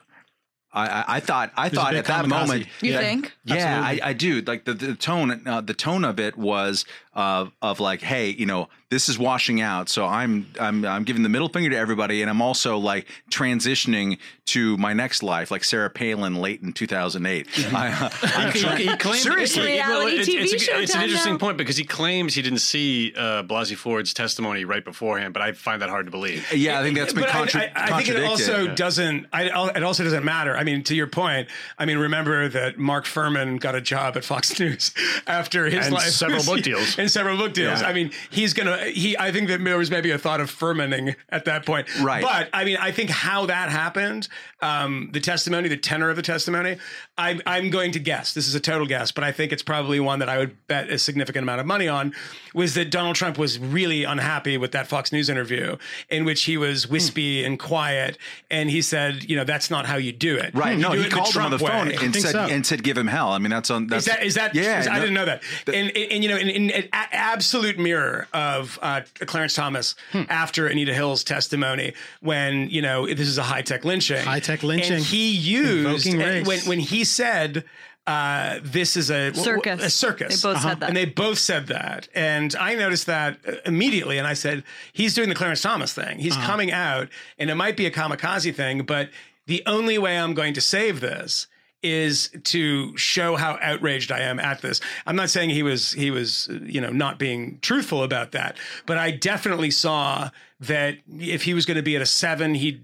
I, 0.72 0.86
I, 0.86 1.04
I 1.16 1.20
thought 1.20 1.50
thought 1.56 1.94
at 1.96 2.04
that 2.04 2.28
moment. 2.28 2.66
You 2.80 2.92
that- 2.92 3.02
think? 3.02 3.32
Yeah, 3.44 3.80
I, 3.82 3.98
I 4.04 4.12
do. 4.12 4.40
Like 4.42 4.66
the, 4.66 4.74
the 4.74 4.94
tone, 4.94 5.42
uh, 5.46 5.62
the 5.62 5.74
tone 5.74 6.04
of 6.04 6.20
it 6.20 6.36
was 6.38 6.84
uh, 7.14 7.46
of 7.60 7.80
like, 7.80 8.02
hey, 8.02 8.30
you 8.30 8.46
know, 8.46 8.68
this 8.90 9.08
is 9.08 9.18
washing 9.18 9.60
out. 9.60 9.88
So 9.88 10.06
I'm 10.06 10.46
I'm 10.58 10.84
I'm 10.84 11.04
giving 11.04 11.22
the 11.22 11.28
middle 11.28 11.48
finger 11.48 11.70
to 11.70 11.76
everybody, 11.76 12.22
and 12.22 12.30
I'm 12.30 12.40
also 12.40 12.78
like 12.78 13.06
transitioning 13.30 14.18
to 14.46 14.76
my 14.78 14.94
next 14.94 15.22
life, 15.22 15.50
like 15.50 15.62
Sarah 15.62 15.90
Palin 15.90 16.36
late 16.36 16.62
in 16.62 16.72
2008. 16.72 17.46
I, 17.74 18.10
I'm 18.22 18.52
He, 18.52 18.60
trying- 18.60 18.76
he 18.88 18.96
claimed 18.96 19.18
Seriously. 19.22 19.76
well, 19.76 20.00
Reality 20.06 20.16
it's, 20.16 20.28
TV 20.28 20.42
it's, 20.42 20.52
a- 20.54 20.58
show 20.58 20.78
it's 20.78 20.94
an 20.94 21.02
interesting 21.02 21.34
now. 21.34 21.38
point 21.38 21.58
because 21.58 21.76
he 21.76 21.84
claims 21.84 22.34
he 22.34 22.40
didn't 22.40 22.60
see 22.60 23.12
uh, 23.14 23.42
Blasey 23.42 23.76
Ford's 23.76 24.14
testimony 24.14 24.64
right 24.64 24.82
beforehand, 24.84 25.34
but 25.34 25.42
I 25.42 25.52
find 25.52 25.82
that 25.82 25.90
hard 25.90 26.06
to 26.06 26.10
believe. 26.10 26.50
yeah, 26.54 26.80
I 26.80 26.82
think 26.82 26.96
that's 26.96 27.12
been 27.12 27.24
But 27.24 27.30
I- 27.34 27.38
contra- 27.38 27.60
I, 27.60 27.64
I 27.74 27.86
think 28.02 28.08
it 28.08 28.14
contradicted. 28.16 28.24
also 28.24 28.74
doesn't. 28.74 29.26
I, 29.34 29.44
it 29.76 29.82
also 29.82 30.02
doesn't 30.04 30.24
matter. 30.24 30.56
I 30.56 30.64
mean, 30.64 30.82
to 30.84 30.94
your 30.94 31.08
point. 31.08 31.48
I 31.78 31.84
mean, 31.84 31.98
remember 31.98 32.48
that 32.48 32.78
Mark 32.78 33.04
Fuhrman 33.04 33.60
got 33.60 33.74
a 33.74 33.80
job 33.82 34.16
at 34.16 34.24
Fox 34.24 34.58
News 34.60 34.92
after 35.26 35.66
his 35.66 35.86
And 35.86 35.94
life 35.94 36.04
several 36.08 36.42
book 36.44 36.62
deals. 36.62 36.98
and 36.98 37.10
several 37.10 37.36
book 37.36 37.52
deals. 37.52 37.82
Yeah. 37.82 37.88
I 37.88 37.92
mean, 37.92 38.12
he's 38.30 38.54
gonna. 38.54 38.77
He. 38.86 39.16
I 39.18 39.32
think 39.32 39.48
that 39.48 39.62
there 39.62 39.78
was 39.78 39.90
maybe 39.90 40.10
a 40.10 40.18
thought 40.18 40.40
of 40.40 40.50
Furmaning 40.50 41.16
at 41.28 41.44
that 41.46 41.64
point. 41.66 41.86
Right. 42.00 42.22
But 42.22 42.48
I 42.52 42.64
mean, 42.64 42.76
I 42.78 42.90
think 42.92 43.10
how 43.10 43.46
that 43.46 43.68
happened, 43.70 44.28
um, 44.60 45.10
the 45.12 45.20
testimony, 45.20 45.68
the 45.68 45.76
tenor 45.76 46.10
of 46.10 46.16
the 46.16 46.22
testimony. 46.22 46.76
I'm. 47.16 47.40
I'm 47.46 47.70
going 47.70 47.92
to 47.92 47.98
guess. 47.98 48.34
This 48.34 48.46
is 48.46 48.54
a 48.54 48.60
total 48.60 48.86
guess, 48.86 49.12
but 49.12 49.24
I 49.24 49.32
think 49.32 49.52
it's 49.52 49.62
probably 49.62 50.00
one 50.00 50.18
that 50.20 50.28
I 50.28 50.38
would 50.38 50.66
bet 50.66 50.90
a 50.90 50.98
significant 50.98 51.42
amount 51.42 51.60
of 51.60 51.66
money 51.66 51.88
on. 51.88 52.14
Was 52.54 52.74
that 52.74 52.90
Donald 52.90 53.16
Trump 53.16 53.38
was 53.38 53.58
really 53.58 54.04
unhappy 54.04 54.56
with 54.58 54.72
that 54.72 54.86
Fox 54.86 55.12
News 55.12 55.28
interview 55.28 55.76
in 56.08 56.24
which 56.24 56.44
he 56.44 56.56
was 56.56 56.88
wispy 56.88 57.44
and 57.44 57.58
quiet, 57.58 58.18
and 58.50 58.70
he 58.70 58.82
said, 58.82 59.28
you 59.28 59.36
know, 59.36 59.44
that's 59.44 59.70
not 59.70 59.86
how 59.86 59.96
you 59.96 60.12
do 60.12 60.36
it. 60.36 60.54
Right. 60.54 60.76
You 60.76 60.82
No, 60.82 60.92
he 60.92 61.08
called 61.08 61.34
him 61.34 61.42
on 61.42 61.50
the 61.50 61.58
Trump 61.58 61.72
phone 61.72 61.88
way. 61.88 61.96
and 62.04 62.14
said 62.14 62.32
so. 62.32 62.40
and 62.40 62.66
said, 62.66 62.82
"Give 62.82 62.96
him 62.96 63.06
hell." 63.06 63.30
I 63.30 63.38
mean, 63.38 63.50
that's 63.50 63.70
on. 63.70 63.86
That's 63.86 64.06
Is 64.06 64.12
that 64.14 64.22
is 64.24 64.34
that? 64.34 64.54
Yeah, 64.54 64.86
I 64.90 64.94
no- 64.94 65.00
didn't 65.00 65.14
know 65.14 65.24
that. 65.26 65.42
And, 65.66 65.88
and, 65.96 66.12
and, 66.12 66.22
you 66.24 66.28
know, 66.30 66.36
in, 66.36 66.48
in 66.48 66.70
an 66.70 66.88
absolute 66.92 67.78
mirror 67.78 68.26
of 68.32 68.67
uh, 68.82 69.02
Clarence 69.20 69.54
Thomas 69.54 69.94
Hmm. 70.12 70.22
after 70.28 70.66
Anita 70.66 70.92
Hill's 70.92 71.22
testimony, 71.24 71.94
when 72.20 72.68
you 72.68 72.82
know 72.82 73.06
this 73.06 73.28
is 73.28 73.38
a 73.38 73.42
high 73.44 73.62
tech 73.62 73.84
lynching, 73.84 74.24
High-tech 74.24 74.62
lynching. 74.62 74.96
and 74.96 75.04
he 75.04 75.30
used 75.30 76.06
and 76.06 76.46
when 76.46 76.58
when 76.60 76.80
he 76.80 77.04
said. 77.04 77.64
Uh, 78.06 78.58
this 78.62 78.96
is 78.96 79.10
a 79.10 79.34
Circus. 79.34 79.82
A 79.84 79.90
circus. 79.90 80.40
They 80.40 80.48
both 80.50 80.62
said 80.62 80.80
that. 80.80 80.88
and 80.88 80.96
they 80.96 81.04
both 81.04 81.38
said 81.38 81.66
that. 81.66 82.08
And 82.14 82.56
I 82.58 82.74
noticed 82.74 83.04
that 83.04 83.38
uh, 83.46 83.52
immediately. 83.66 84.16
And 84.16 84.26
I 84.26 84.32
said, 84.32 84.64
he's 84.94 85.12
doing 85.12 85.28
the 85.28 85.34
Clarence 85.34 85.60
Thomas 85.60 85.92
thing. 85.92 86.18
He's 86.18 86.34
coming 86.34 86.72
out, 86.72 87.08
and 87.38 87.50
it 87.50 87.54
might 87.54 87.76
be 87.76 87.84
a 87.84 87.90
kamikaze 87.90 88.54
thing, 88.54 88.84
but 88.84 89.10
the 89.44 89.62
only 89.66 89.98
way 89.98 90.18
I'm 90.18 90.32
going 90.32 90.54
to 90.54 90.62
save 90.62 91.00
this 91.00 91.48
is 91.82 92.30
to 92.44 92.96
show 92.96 93.36
how 93.36 93.58
outraged 93.62 94.10
I 94.10 94.20
am 94.20 94.40
at 94.40 94.60
this. 94.60 94.80
I'm 95.06 95.16
not 95.16 95.30
saying 95.30 95.50
he 95.50 95.62
was 95.62 95.92
he 95.92 96.10
was 96.10 96.48
you 96.62 96.80
know 96.80 96.90
not 96.90 97.18
being 97.18 97.58
truthful 97.60 98.02
about 98.02 98.32
that, 98.32 98.56
but 98.86 98.98
I 98.98 99.10
definitely 99.10 99.70
saw 99.70 100.30
that 100.60 100.98
if 101.08 101.42
he 101.44 101.54
was 101.54 101.66
going 101.66 101.76
to 101.76 101.82
be 101.82 101.94
at 101.94 102.02
a 102.02 102.06
seven, 102.06 102.54
he 102.54 102.80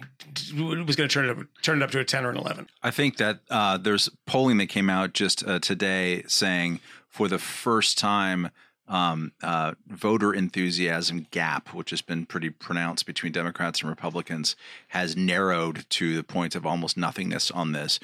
was 0.57 0.97
going 0.97 1.09
to 1.09 1.13
turn 1.13 1.25
it 1.25 1.31
up, 1.31 1.47
turn 1.63 1.83
it 1.83 1.85
up 1.85 1.91
to 1.91 1.99
a 1.99 2.05
ten 2.05 2.25
or 2.25 2.31
an 2.31 2.37
eleven. 2.37 2.69
I 2.83 2.91
think 2.91 3.17
that 3.17 3.41
uh, 3.51 3.79
there's 3.79 4.09
polling 4.27 4.59
that 4.59 4.69
came 4.69 4.89
out 4.89 5.13
just 5.13 5.47
uh, 5.47 5.59
today 5.59 6.23
saying 6.27 6.81
for 7.09 7.29
the 7.29 7.39
first 7.39 7.99
time, 7.99 8.51
um, 8.89 9.33
uh, 9.43 9.73
voter 9.87 10.35
enthusiasm 10.35 11.27
gap, 11.31 11.73
which 11.73 11.91
has 11.91 12.03
been 12.03 12.27
pretty 12.27 12.51
pronounced 12.51 13.07
between 13.07 13.33
Democrats 13.33 13.81
and 13.81 13.89
Republicans, 13.89 14.57
has 14.89 15.17
narrowed 15.17 15.87
to 15.91 16.17
the 16.17 16.25
point 16.25 16.55
of 16.55 16.67
almost 16.67 16.97
nothingness 16.97 17.51
on 17.51 17.73
this. 17.73 17.99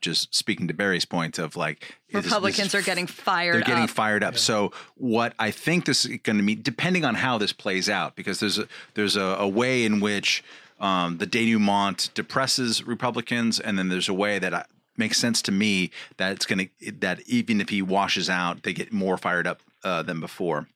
Just 0.00 0.34
speaking 0.34 0.68
to 0.68 0.74
Bari's 0.74 1.04
point 1.04 1.38
of 1.38 1.56
like 1.56 1.98
is 2.08 2.14
this- 2.14 2.24
Republicans 2.24 2.72
this- 2.72 2.74
are 2.74 2.82
getting 2.82 3.06
fired 3.06 3.54
they're 3.54 3.60
getting 3.62 3.84
up. 3.84 3.90
fired 3.90 4.24
up. 4.24 4.38
So 4.38 4.72
what 4.96 5.34
I 5.38 5.50
think 5.50 5.84
this 5.84 6.06
is 6.06 6.18
going 6.22 6.36
to 6.38 6.42
mean, 6.42 6.62
depending 6.62 7.04
on 7.04 7.16
how 7.16 7.38
this 7.38 7.52
plays 7.52 7.88
out, 7.88 8.16
because 8.16 8.40
there's 8.40 8.58
a 8.58 8.66
there's 8.94 9.16
a, 9.16 9.22
a 9.22 9.48
way 9.48 9.84
in 9.84 10.00
which 10.00 10.42
um, 10.80 11.18
the 11.18 11.26
denouement 11.26 12.10
depresses 12.14 12.84
Republicans, 12.86 13.60
and 13.60 13.78
then 13.78 13.88
there's 13.88 14.08
a 14.08 14.14
way 14.14 14.38
that 14.38 14.54
I, 14.54 14.64
makes 14.96 15.18
sense 15.18 15.42
to 15.42 15.52
me 15.52 15.90
that 16.16 16.32
it's 16.32 16.46
going 16.46 16.70
to 16.80 16.92
that 16.92 17.20
even 17.26 17.60
if 17.60 17.68
he 17.68 17.82
washes 17.82 18.30
out, 18.30 18.62
they 18.62 18.72
get 18.72 18.92
more 18.92 19.16
fired 19.16 19.46
up 19.46 19.60
uh, 19.82 20.02
than 20.02 20.20
before. 20.20 20.66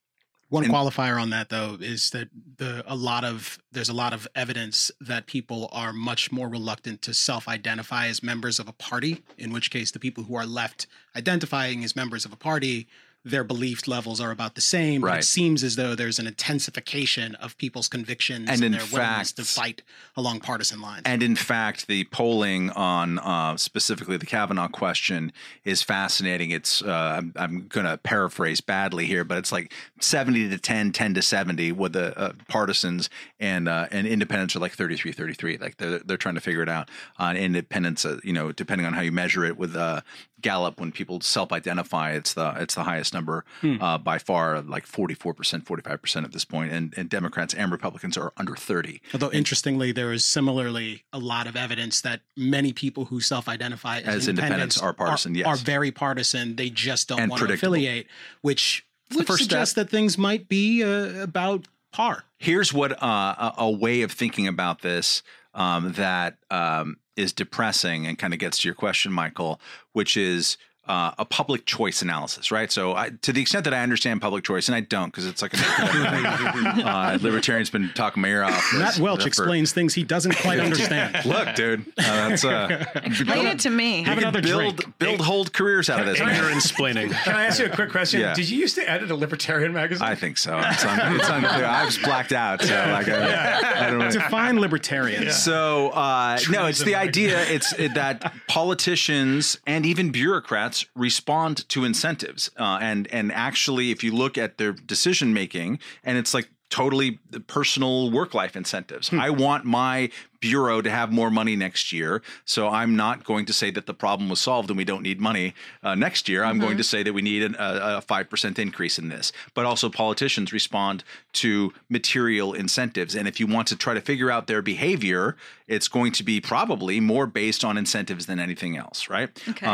One 0.51 0.65
And- 0.65 0.73
qualifier 0.73 1.21
on 1.21 1.31
that 1.31 1.51
though 1.51 1.77
is 1.79 2.11
that 2.11 2.29
the 2.57 2.83
a 2.91 2.95
lot 2.97 3.25
of 3.25 3.59
there's 3.71 3.91
a 3.91 3.95
lot 3.95 4.13
of 4.15 4.27
evidence 4.35 4.91
that 5.01 5.27
people 5.27 5.69
are 5.73 5.93
much 5.93 6.33
more 6.33 6.49
reluctant 6.49 7.03
to 7.03 7.13
self-identify 7.15 8.07
as 8.07 8.23
members 8.23 8.59
of 8.59 8.67
a 8.67 8.73
party, 8.73 9.23
in 9.37 9.53
which 9.53 9.71
case 9.71 9.91
the 9.91 9.99
people 9.99 10.25
who 10.25 10.35
are 10.37 10.47
left 10.47 10.87
identifying 11.15 11.85
as 11.85 11.95
members 11.95 12.25
of 12.25 12.33
a 12.33 12.37
party, 12.37 12.89
their 13.25 13.45
belief 13.45 13.87
levels 13.87 14.21
are 14.21 14.31
about 14.31 14.55
the 14.55 14.61
same. 14.61 15.01
But 15.01 15.19
it 15.19 15.25
seems 15.25 15.65
as 15.65 15.77
though 15.77 15.95
there's 15.95 16.19
an 16.19 16.27
intensification 16.27 17.35
of 17.37 17.57
people's 17.59 17.89
convictions 17.89 18.49
And 18.49 18.63
and, 18.63 18.75
in 18.75 18.81
their 18.81 18.87
willingness 18.93 19.33
to 19.33 19.45
fight 19.45 19.83
along 20.17 20.41
partisan 20.41 20.81
lines. 20.81 21.03
And 21.05 21.23
in 21.23 21.37
fact, 21.37 21.87
the 21.87 22.05
polling 22.05 22.71
on 22.71 23.19
uh, 23.19 23.57
specifically 23.57 24.17
the 24.17 24.27
Kavanaugh 24.27 24.69
question 24.69 25.33
is 25.65 25.83
fascinating. 25.83 26.51
It's 26.51 26.83
uh, 26.83 27.15
I'm, 27.19 27.33
I'm 27.37 27.67
going 27.69 27.87
to 27.87 27.99
paraphrase 27.99 28.61
badly 28.61 29.07
here, 29.07 29.25
but 29.25 29.39
it's 29.39 29.53
like 29.53 29.73
70 30.01 30.51
to 30.51 30.59
10, 30.59 30.93
10 30.93 31.15
to 31.15 31.23
70 31.23 31.73
with 31.73 31.93
the 31.93 32.19
uh, 32.19 32.33
partisans 32.49 33.11
and 33.41 33.69
uh, 33.69 33.87
and 33.91 34.07
independents 34.07 34.57
are 34.57 34.61
like 34.61 34.73
33, 34.73 35.13
33. 35.13 35.59
Like 35.59 35.77
they're 35.77 35.99
they're 36.01 36.17
trying 36.17 36.35
to 36.35 36.41
figure 36.41 36.63
it 36.63 36.69
out 36.69 36.89
on 37.19 37.37
independents. 37.37 38.05
Uh, 38.05 38.19
you 38.25 38.33
know, 38.33 38.53
depending 38.53 38.87
on 38.87 38.93
how 38.93 39.01
you 39.01 39.13
measure 39.13 39.45
it 39.45 39.57
with 39.57 39.77
uh, 39.77 40.01
Gallup, 40.41 40.79
when 40.81 40.93
people 40.93 41.21
self-identify, 41.21 42.13
it's 42.13 42.35
the 42.35 42.55
it's 42.59 42.75
the 42.75 42.85
highest 42.85 43.13
number 43.13 43.45
uh, 43.81 43.99
by 43.99 44.19
far, 44.19 44.61
like 44.61 44.87
44 44.87 45.35
percent, 45.35 45.67
45 45.67 46.03
percent 46.03 46.27
at 46.27 46.33
this 46.33 46.45
point, 46.45 46.73
and 46.73 46.95
and 46.97 47.09
Democrats 47.09 47.55
and 47.55 47.73
Republicans 47.73 48.17
are 48.17 48.33
under 48.37 48.55
30. 48.55 49.01
Although 49.15 49.33
interestingly, 49.33 49.93
there 49.93 50.13
is 50.13 50.25
similarly 50.25 51.05
a 51.13 51.19
lot 51.19 51.47
of 51.47 51.57
evidence 51.57 52.01
that 52.03 52.21
many 52.37 52.73
people 52.73 53.07
who 53.07 53.21
self-identify 53.21 53.99
as, 54.01 54.17
As 54.17 54.29
independents 54.29 54.81
are 54.81 54.93
partisan, 54.93 55.35
yes. 55.35 55.47
are 55.47 55.57
very 55.57 55.91
partisan. 55.91 56.57
They 56.57 56.71
just 56.71 57.09
don't 57.09 57.21
And 57.21 57.31
want 57.31 57.47
to 57.47 57.53
affiliate, 57.53 58.07
which 58.43 58.87
would 59.15 59.27
first 59.27 59.43
suggest 59.43 59.73
step. 59.73 59.87
that 59.87 59.91
things 59.91 60.19
might 60.19 60.49
be 60.49 60.83
uh, 60.85 61.23
about 61.23 61.67
par. 61.93 62.25
Here's 62.39 62.73
what 62.73 63.03
uh, 63.03 63.07
a, 63.07 63.55
a 63.59 63.71
way 63.71 64.03
of 64.03 64.13
thinking 64.13 64.47
about 64.47 64.83
this 64.83 65.23
um, 65.55 65.93
that 65.95 66.37
um, 66.51 66.99
is 67.19 67.33
depressing 67.33 68.07
and 68.07 68.19
kind 68.19 68.33
of 68.33 68.39
gets 68.39 68.59
to 68.59 68.69
your 68.69 68.75
question, 68.75 69.13
Michael, 69.13 69.61
which 69.93 70.17
is 70.17 70.57
uh, 70.89 71.13
a 71.19 71.25
public 71.25 71.67
choice 71.67 72.03
analysis, 72.03 72.51
right? 72.51 72.73
So, 72.73 72.95
I, 72.95 73.11
to 73.23 73.33
the 73.33 73.41
extent 73.43 73.65
that 73.65 73.75
I 73.75 73.83
understand 73.83 74.21
public 74.21 74.45
choice, 74.45 74.69
and 74.69 74.75
I 74.75 74.81
don't 74.81 75.07
because 75.11 75.27
it's 75.27 75.43
like 75.43 75.53
a 75.55 75.59
uh, 76.85 77.19
libertarian's 77.21 77.71
been 77.71 77.91
talking 77.95 78.23
my 78.23 78.29
ear 78.29 78.43
off. 78.45 78.73
Matt 78.75 78.99
Welch 78.99 79.23
for- 79.23 79.29
explains 79.29 79.73
things 79.73 79.95
he 79.95 80.03
doesn't 80.05 80.37
quite 80.37 80.61
understand. 80.61 81.25
Look, 81.27 81.55
dude, 81.55 81.81
uh, 81.99 82.29
that's 82.29 82.45
uh, 82.45 82.85
Explain 83.05 83.47
it 83.47 83.59
to 83.61 83.71
me. 83.71 83.99
you 84.01 84.05
can 84.05 84.19
another 84.19 84.41
build 84.43 84.77
drink. 84.77 84.99
build 84.99 85.21
hold 85.21 85.53
careers 85.53 85.91
out 85.91 86.01
of 86.01 86.07
this. 86.07 86.19
man. 86.19 86.35
Ignorance 86.35 86.71
splaining. 86.71 87.11
Can 87.11 87.37
I 87.37 87.45
ask 87.47 87.59
you 87.61 87.67
a 87.67 87.71
quick 87.71 87.91
question? 87.91 88.21
Yeah. 88.21 88.35
Did 88.35 88.49
you 88.49 88.59
used 88.59 88.75
to 88.77 88.89
edit 88.91 89.11
a 89.11 89.15
libertarian 89.15 89.73
magazine? 89.73 90.07
I 90.07 90.15
think 90.15 90.39
so. 90.39 90.59
It's, 90.59 90.85
un- 90.85 91.17
it's 91.17 91.29
unclear. 91.29 91.65
I 91.67 91.85
was 91.85 91.99
blacked 91.99 92.33
out, 92.33 92.63
so 92.63 92.75
like 92.91 93.09
I, 93.09 93.87
I 93.87 93.91
don't 93.91 93.99
know. 93.99 94.11
Define 94.11 94.59
libertarians. 94.61 95.37
So 95.37 95.91
uh, 95.91 96.39
no, 96.51 96.67
it's 96.67 96.83
the 96.83 96.95
idea. 96.95 97.41
It's 97.49 97.73
it, 97.75 97.95
that 97.95 98.33
politicians 98.47 99.59
and 99.67 99.85
even 99.85 100.11
bureaucrats 100.11 100.78
respond 100.95 101.69
to 101.71 101.85
incentives, 101.85 102.51
uh, 102.59 102.79
and 102.81 103.07
and 103.13 103.33
actually, 103.33 103.91
if 103.91 104.03
you 104.05 104.15
look 104.15 104.39
at 104.39 104.59
their 104.59 104.73
decision 104.73 105.33
making, 105.33 105.79
and 106.05 106.19
it's 106.19 106.35
like 106.35 106.49
totally 106.71 107.19
personal 107.47 108.11
work 108.11 108.35
life 108.35 108.55
incentives. 108.55 109.11
I 109.13 109.31
want 109.31 109.65
my 109.65 110.11
bureau 110.41 110.83
to 110.83 110.91
have 110.91 111.11
more 111.11 111.31
money 111.31 111.57
next 111.57 111.93
year, 111.93 112.23
so 112.45 112.69
I'm 112.69 112.95
not 112.95 113.25
going 113.25 113.47
to 113.47 113.53
say 113.53 113.71
that 113.71 113.87
the 113.87 113.95
problem 113.95 114.29
was 114.29 114.39
solved 114.39 114.69
and 114.71 114.77
we 114.77 114.85
don't 114.85 115.03
need 115.03 115.21
money 115.21 115.55
uh, 115.83 115.95
next 115.95 116.29
year. 116.29 116.45
I'm 116.45 116.59
going 116.59 116.77
to 116.77 116.85
say 116.85 117.03
that 117.03 117.13
we 117.13 117.23
need 117.23 117.43
an, 117.43 117.57
a 117.59 118.01
five 118.03 118.29
percent 118.29 118.59
increase 118.59 118.99
in 118.99 119.09
this. 119.09 119.33
But 119.55 119.65
also, 119.65 119.89
politicians 119.89 120.53
respond 120.53 121.05
to 121.35 121.73
material 121.89 122.53
incentives, 122.53 123.15
and 123.15 123.27
if 123.27 123.41
you 123.41 123.47
want 123.47 123.69
to 123.69 123.77
try 123.77 123.95
to 123.95 124.01
figure 124.01 124.31
out 124.31 124.47
their 124.47 124.63
behavior, 124.63 125.37
it's 125.67 125.89
going 125.89 126.13
to 126.13 126.23
be 126.23 126.41
probably 126.41 127.01
more 127.01 127.27
based 127.27 127.65
on 127.65 127.79
incentives 127.79 128.27
than 128.27 128.39
anything 128.39 128.77
else, 128.77 129.09
right? 129.09 129.31
Okay. 129.49 129.67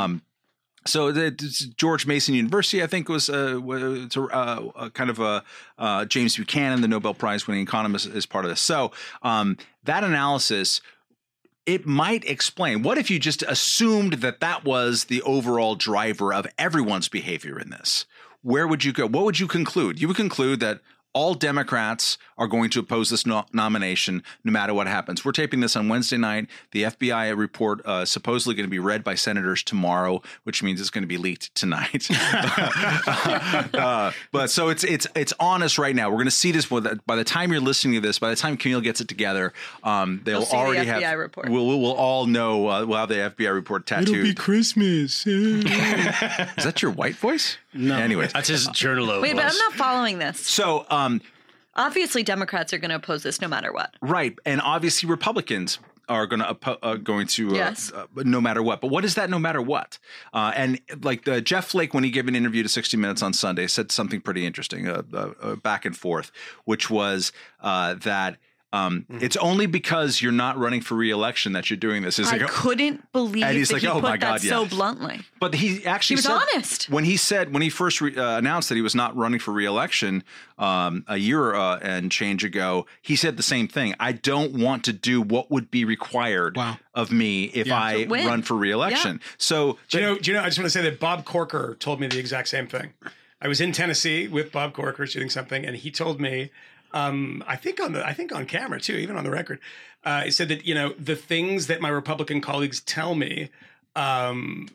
So 0.86 1.12
the 1.12 1.30
George 1.76 2.06
Mason 2.06 2.34
University, 2.34 2.82
I 2.82 2.86
think, 2.86 3.08
was 3.08 3.28
uh, 3.30 3.58
was 3.62 4.16
uh, 4.16 4.62
a 4.76 4.90
kind 4.90 5.10
of 5.10 5.18
a 5.18 5.42
uh, 5.78 6.04
James 6.04 6.36
Buchanan, 6.36 6.82
the 6.82 6.88
Nobel 6.88 7.14
Prize 7.14 7.46
winning 7.46 7.62
economist, 7.62 8.06
is 8.06 8.26
part 8.26 8.44
of 8.44 8.50
this. 8.50 8.60
So 8.60 8.92
um, 9.22 9.56
that 9.84 10.04
analysis. 10.04 10.80
It 11.66 11.86
might 11.86 12.26
explain. 12.26 12.82
What 12.82 12.98
if 12.98 13.10
you 13.10 13.18
just 13.18 13.42
assumed 13.42 14.14
that 14.20 14.40
that 14.40 14.66
was 14.66 15.04
the 15.04 15.22
overall 15.22 15.76
driver 15.76 16.34
of 16.34 16.46
everyone's 16.58 17.08
behavior 17.08 17.58
in 17.58 17.70
this? 17.70 18.04
Where 18.42 18.68
would 18.68 18.84
you 18.84 18.92
go? 18.92 19.08
What 19.08 19.24
would 19.24 19.40
you 19.40 19.46
conclude? 19.46 19.98
You 19.98 20.08
would 20.08 20.16
conclude 20.18 20.60
that 20.60 20.82
all 21.14 21.34
Democrats 21.34 22.18
are 22.36 22.48
going 22.48 22.68
to 22.70 22.80
oppose 22.80 23.08
this 23.08 23.24
no- 23.24 23.46
nomination 23.52 24.22
no 24.42 24.50
matter 24.52 24.74
what 24.74 24.86
happens. 24.88 25.24
We're 25.24 25.32
taping 25.32 25.60
this 25.60 25.76
on 25.76 25.88
Wednesday 25.88 26.16
night. 26.16 26.48
The 26.72 26.82
FBI 26.84 27.36
report 27.36 27.80
uh, 27.86 28.04
supposedly 28.04 28.54
going 28.56 28.66
to 28.66 28.70
be 28.70 28.80
read 28.80 29.04
by 29.04 29.14
senators 29.14 29.62
tomorrow, 29.62 30.20
which 30.42 30.62
means 30.62 30.80
it's 30.80 30.90
going 30.90 31.02
to 31.04 31.08
be 31.08 31.16
leaked 31.16 31.54
tonight. 31.54 32.08
uh, 33.74 34.12
but 34.32 34.50
so 34.50 34.68
it's 34.68 34.84
it's 34.84 35.06
it's 35.14 35.32
on 35.38 35.62
us 35.62 35.78
right 35.78 35.94
now. 35.94 36.08
We're 36.10 36.16
going 36.16 36.24
to 36.26 36.30
see 36.32 36.52
this 36.52 36.66
by 36.66 37.16
the 37.16 37.24
time 37.24 37.52
you're 37.52 37.60
listening 37.60 37.94
to 37.94 38.00
this. 38.00 38.18
By 38.18 38.30
the 38.30 38.36
time 38.36 38.56
Kmele 38.56 38.82
gets 38.82 39.00
it 39.00 39.08
together, 39.08 39.52
um, 39.82 40.20
they'll 40.24 40.40
You'll 40.40 40.46
see 40.46 40.56
the 40.56 40.84
FBI 40.84 41.00
have. 41.02 41.18
report. 41.18 41.48
We'll, 41.48 41.66
we'll 41.66 41.80
we'll 41.80 41.92
all 41.94 42.26
know. 42.26 42.68
Uh, 42.68 42.84
we'll 42.86 42.98
have 42.98 43.08
the 43.08 43.14
FBI 43.36 43.52
report 43.54 43.86
tattooed. 43.86 44.08
It'll 44.08 44.22
be 44.24 44.34
Christmas. 44.34 45.26
Is 45.26 45.64
that 46.64 46.82
your 46.82 46.90
white 46.90 47.16
voice? 47.16 47.58
No. 47.72 47.96
Anyways, 47.96 48.32
That's 48.32 48.48
his 48.48 48.66
journal. 48.68 49.20
Wait, 49.20 49.34
but 49.34 49.44
I'm 49.44 49.56
not 49.56 49.72
following 49.74 50.18
this. 50.18 50.38
so 50.40 50.86
um, 50.90 51.03
Obviously, 51.76 52.22
Democrats 52.22 52.72
are 52.72 52.78
going 52.78 52.90
to 52.90 52.96
oppose 52.96 53.22
this 53.24 53.40
no 53.40 53.48
matter 53.48 53.72
what. 53.72 53.94
Right, 54.00 54.36
and 54.46 54.60
obviously 54.60 55.08
Republicans 55.08 55.78
are 56.08 56.26
going 56.26 56.40
to 56.40 56.84
uh, 56.84 56.96
going 56.96 57.26
to 57.26 57.50
uh, 57.50 57.54
Yes. 57.54 57.90
uh, 57.92 58.06
no 58.16 58.40
matter 58.40 58.62
what. 58.62 58.80
But 58.80 58.90
what 58.90 59.04
is 59.04 59.14
that? 59.16 59.30
No 59.30 59.38
matter 59.38 59.60
what. 59.62 59.98
Uh, 60.32 60.52
and 60.54 60.80
like 61.02 61.24
the 61.24 61.40
Jeff 61.40 61.66
Flake, 61.66 61.94
when 61.94 62.04
he 62.04 62.10
gave 62.10 62.28
an 62.28 62.36
interview 62.36 62.62
to 62.62 62.68
60 62.68 62.96
Minutes 62.96 63.22
on 63.22 63.32
Sunday, 63.32 63.66
said 63.66 63.90
something 63.90 64.20
pretty 64.20 64.46
interesting, 64.46 64.86
uh, 64.86 65.02
uh, 65.12 65.30
uh, 65.40 65.56
back 65.56 65.84
and 65.84 65.96
forth, 65.96 66.30
which 66.64 66.90
was 66.90 67.32
uh, 67.60 67.94
that. 67.94 68.36
Um, 68.74 69.06
Mm. 69.10 69.22
It's 69.22 69.36
only 69.36 69.66
because 69.66 70.20
you're 70.22 70.32
not 70.32 70.58
running 70.58 70.80
for 70.80 70.94
reelection 70.96 71.52
that 71.52 71.70
you're 71.70 71.76
doing 71.76 72.02
this. 72.02 72.18
It's 72.18 72.32
I 72.32 72.38
like, 72.38 72.48
couldn't 72.48 73.12
believe 73.12 73.44
And 73.44 73.56
he's 73.56 73.68
that 73.68 73.74
like, 73.74 73.82
he 73.82 73.88
"Oh 73.88 73.94
put 73.94 74.02
my 74.02 74.10
that 74.16 74.20
God, 74.20 74.40
so 74.40 74.66
bluntly. 74.66 75.20
But 75.38 75.54
he 75.54 75.84
actually 75.86 76.14
He 76.14 76.18
was 76.18 76.24
said, 76.24 76.32
honest. 76.54 76.90
when 76.90 77.04
he 77.04 77.16
said 77.16 77.52
when 77.52 77.62
he 77.62 77.70
first 77.70 78.00
re, 78.00 78.16
uh, 78.16 78.38
announced 78.38 78.68
that 78.70 78.74
he 78.74 78.82
was 78.82 78.94
not 78.94 79.16
running 79.16 79.38
for 79.38 79.52
reelection 79.52 80.24
um, 80.58 81.04
a 81.08 81.16
year 81.18 81.54
uh, 81.54 81.78
and 81.80 82.10
change 82.10 82.44
ago. 82.44 82.86
He 83.02 83.16
said 83.16 83.36
the 83.36 83.42
same 83.42 83.68
thing. 83.68 83.94
I 84.00 84.12
don't 84.12 84.52
want 84.54 84.84
to 84.84 84.92
do 84.92 85.20
what 85.20 85.50
would 85.50 85.70
be 85.70 85.84
required 85.84 86.56
Wow. 86.56 86.78
of 86.94 87.12
me 87.12 87.44
if 87.54 87.66
Yeah. 87.66 87.80
I 87.80 88.04
To 88.04 88.06
win. 88.06 88.26
run 88.26 88.42
for 88.42 88.54
reelection. 88.56 89.20
So 89.38 89.78
Do 89.88 89.98
you 89.98 90.04
know? 90.04 90.18
Do 90.18 90.30
you 90.30 90.36
know? 90.36 90.42
I 90.42 90.46
just 90.46 90.58
want 90.58 90.66
to 90.66 90.70
say 90.78 90.82
that 90.82 90.98
Bob 91.00 91.24
Corker 91.24 91.76
told 91.78 92.00
me 92.00 92.06
the 92.06 92.18
exact 92.18 92.48
same 92.48 92.66
thing. 92.66 92.92
I 93.40 93.48
was 93.48 93.60
in 93.60 93.72
Tennessee 93.72 94.26
with 94.26 94.50
Bob 94.52 94.72
Corker 94.72 95.06
shooting 95.06 95.28
something, 95.28 95.66
and 95.66 95.76
he 95.76 95.90
told 95.90 96.18
me, 96.20 96.50
um, 96.94 97.42
I 97.46 97.56
think 97.56 97.80
on 97.80 97.92
the, 97.92 98.06
I 98.06 98.14
think 98.14 98.32
on 98.32 98.46
camera 98.46 98.80
too, 98.80 98.94
even 98.94 99.16
on 99.16 99.24
the 99.24 99.30
record, 99.30 99.58
uh, 100.04 100.22
he 100.22 100.30
said 100.30 100.48
that 100.48 100.64
you 100.64 100.74
know 100.74 100.94
the 100.98 101.16
things 101.16 101.66
that 101.66 101.80
my 101.80 101.88
Republican 101.88 102.40
colleagues 102.40 102.80
tell 102.80 103.14
me. 103.14 103.50
Um, 103.96 104.68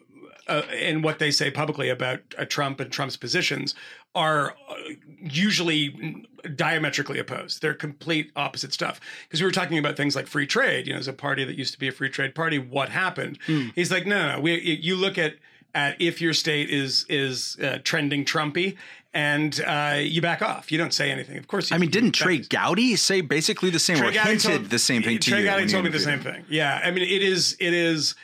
uh, 0.48 0.64
and 0.74 1.04
what 1.04 1.20
they 1.20 1.30
say 1.30 1.52
publicly 1.52 1.90
about 1.90 2.22
uh, 2.36 2.44
Trump 2.44 2.80
and 2.80 2.92
Trump's 2.92 3.16
positions 3.16 3.76
are 4.16 4.56
uh, 4.68 4.76
usually 5.22 6.26
diametrically 6.56 7.20
opposed. 7.20 7.62
They're 7.62 7.76
complete 7.76 8.32
opposite 8.36 8.74
stuff. 8.74 9.00
Because 9.28 9.42
we 9.42 9.46
were 9.46 9.52
talking 9.52 9.78
about 9.78 9.96
things 9.96 10.16
like 10.16 10.26
free 10.26 10.48
trade. 10.48 10.88
You 10.88 10.94
know, 10.94 11.00
as 11.00 11.08
a 11.08 11.14
party 11.14 11.44
that 11.44 11.56
used 11.56 11.74
to 11.74 11.80
be 11.80 11.88
a 11.88 11.92
free 11.92 12.10
trade 12.10 12.34
party, 12.34 12.58
what 12.58 12.90
happened? 12.90 13.38
He's 13.76 13.92
like, 13.92 14.08
no, 14.08 14.18
no, 14.18 14.36
no. 14.38 14.42
We, 14.42 14.60
you 14.60 14.96
look 14.96 15.20
at 15.20 15.36
at 15.76 16.02
if 16.02 16.22
your 16.22 16.34
state 16.34 16.70
is 16.70 17.06
is 17.10 17.58
uh, 17.62 17.80
trending 17.84 18.26
Trumpy, 18.26 18.76
and 19.14 19.60
uh, 19.66 19.96
you 20.00 20.22
back 20.22 20.42
off. 20.42 20.72
You 20.72 20.78
don't 20.78 20.94
say 20.94 21.12
anything. 21.12 21.38
Of 21.38 21.48
course. 21.48 21.72
You, 21.72 21.76
I 21.76 21.80
mean, 21.80 21.90
didn't 21.90 22.12
Trey 22.12 22.40
Gowdy 22.40 22.96
say 22.96 23.22
basically 23.22 23.70
the 23.70 23.80
same 23.80 23.98
or 23.98 24.04
Trey 24.04 24.14
Gowdy 24.14 24.30
hinted 24.30 24.52
told- 24.52 24.70
the 24.70 24.80
same 24.80 25.02
thing 25.02 25.20
to 25.20 25.30
Trey 25.32 25.40
you? 25.40 25.46
Gowdy 25.46 25.68
told 25.68 25.84
me 25.86 25.90
the 25.90 26.00
same 26.00 26.20
thing. 26.20 26.46
Yeah, 26.50 26.80
I 26.84 26.92
mean, 26.92 27.04
it 27.04 27.24
is. 27.24 27.56
It 27.60 27.74
is. 27.74 28.16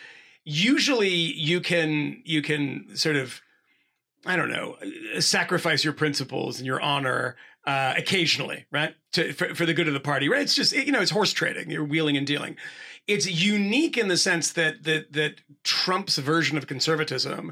Usually, 0.43 1.09
you 1.09 1.59
can 1.59 2.21
you 2.23 2.41
can 2.41 2.95
sort 2.95 3.15
of, 3.15 3.41
I 4.25 4.35
don't 4.35 4.51
know, 4.51 4.77
sacrifice 5.19 5.83
your 5.83 5.93
principles 5.93 6.59
and 6.59 6.67
your 6.67 6.79
honor 6.81 7.35
uh, 7.65 7.95
occasionally, 7.97 8.65
right? 8.71 8.93
To 9.13 9.33
for, 9.33 9.55
for 9.55 9.65
the 9.65 9.73
good 9.73 9.87
of 9.87 9.95
the 9.95 9.99
party, 9.99 10.29
right? 10.29 10.41
It's 10.41 10.55
just 10.55 10.71
you 10.71 10.91
know, 10.91 11.01
it's 11.01 11.11
horse 11.11 11.33
trading. 11.33 11.71
You're 11.71 11.83
wheeling 11.83 12.15
and 12.15 12.27
dealing. 12.27 12.57
It's 13.07 13.27
unique 13.27 13.97
in 13.97 14.07
the 14.07 14.17
sense 14.17 14.51
that 14.53 14.83
that 14.83 15.13
that 15.13 15.41
Trump's 15.63 16.19
version 16.19 16.57
of 16.59 16.67
conservatism 16.67 17.51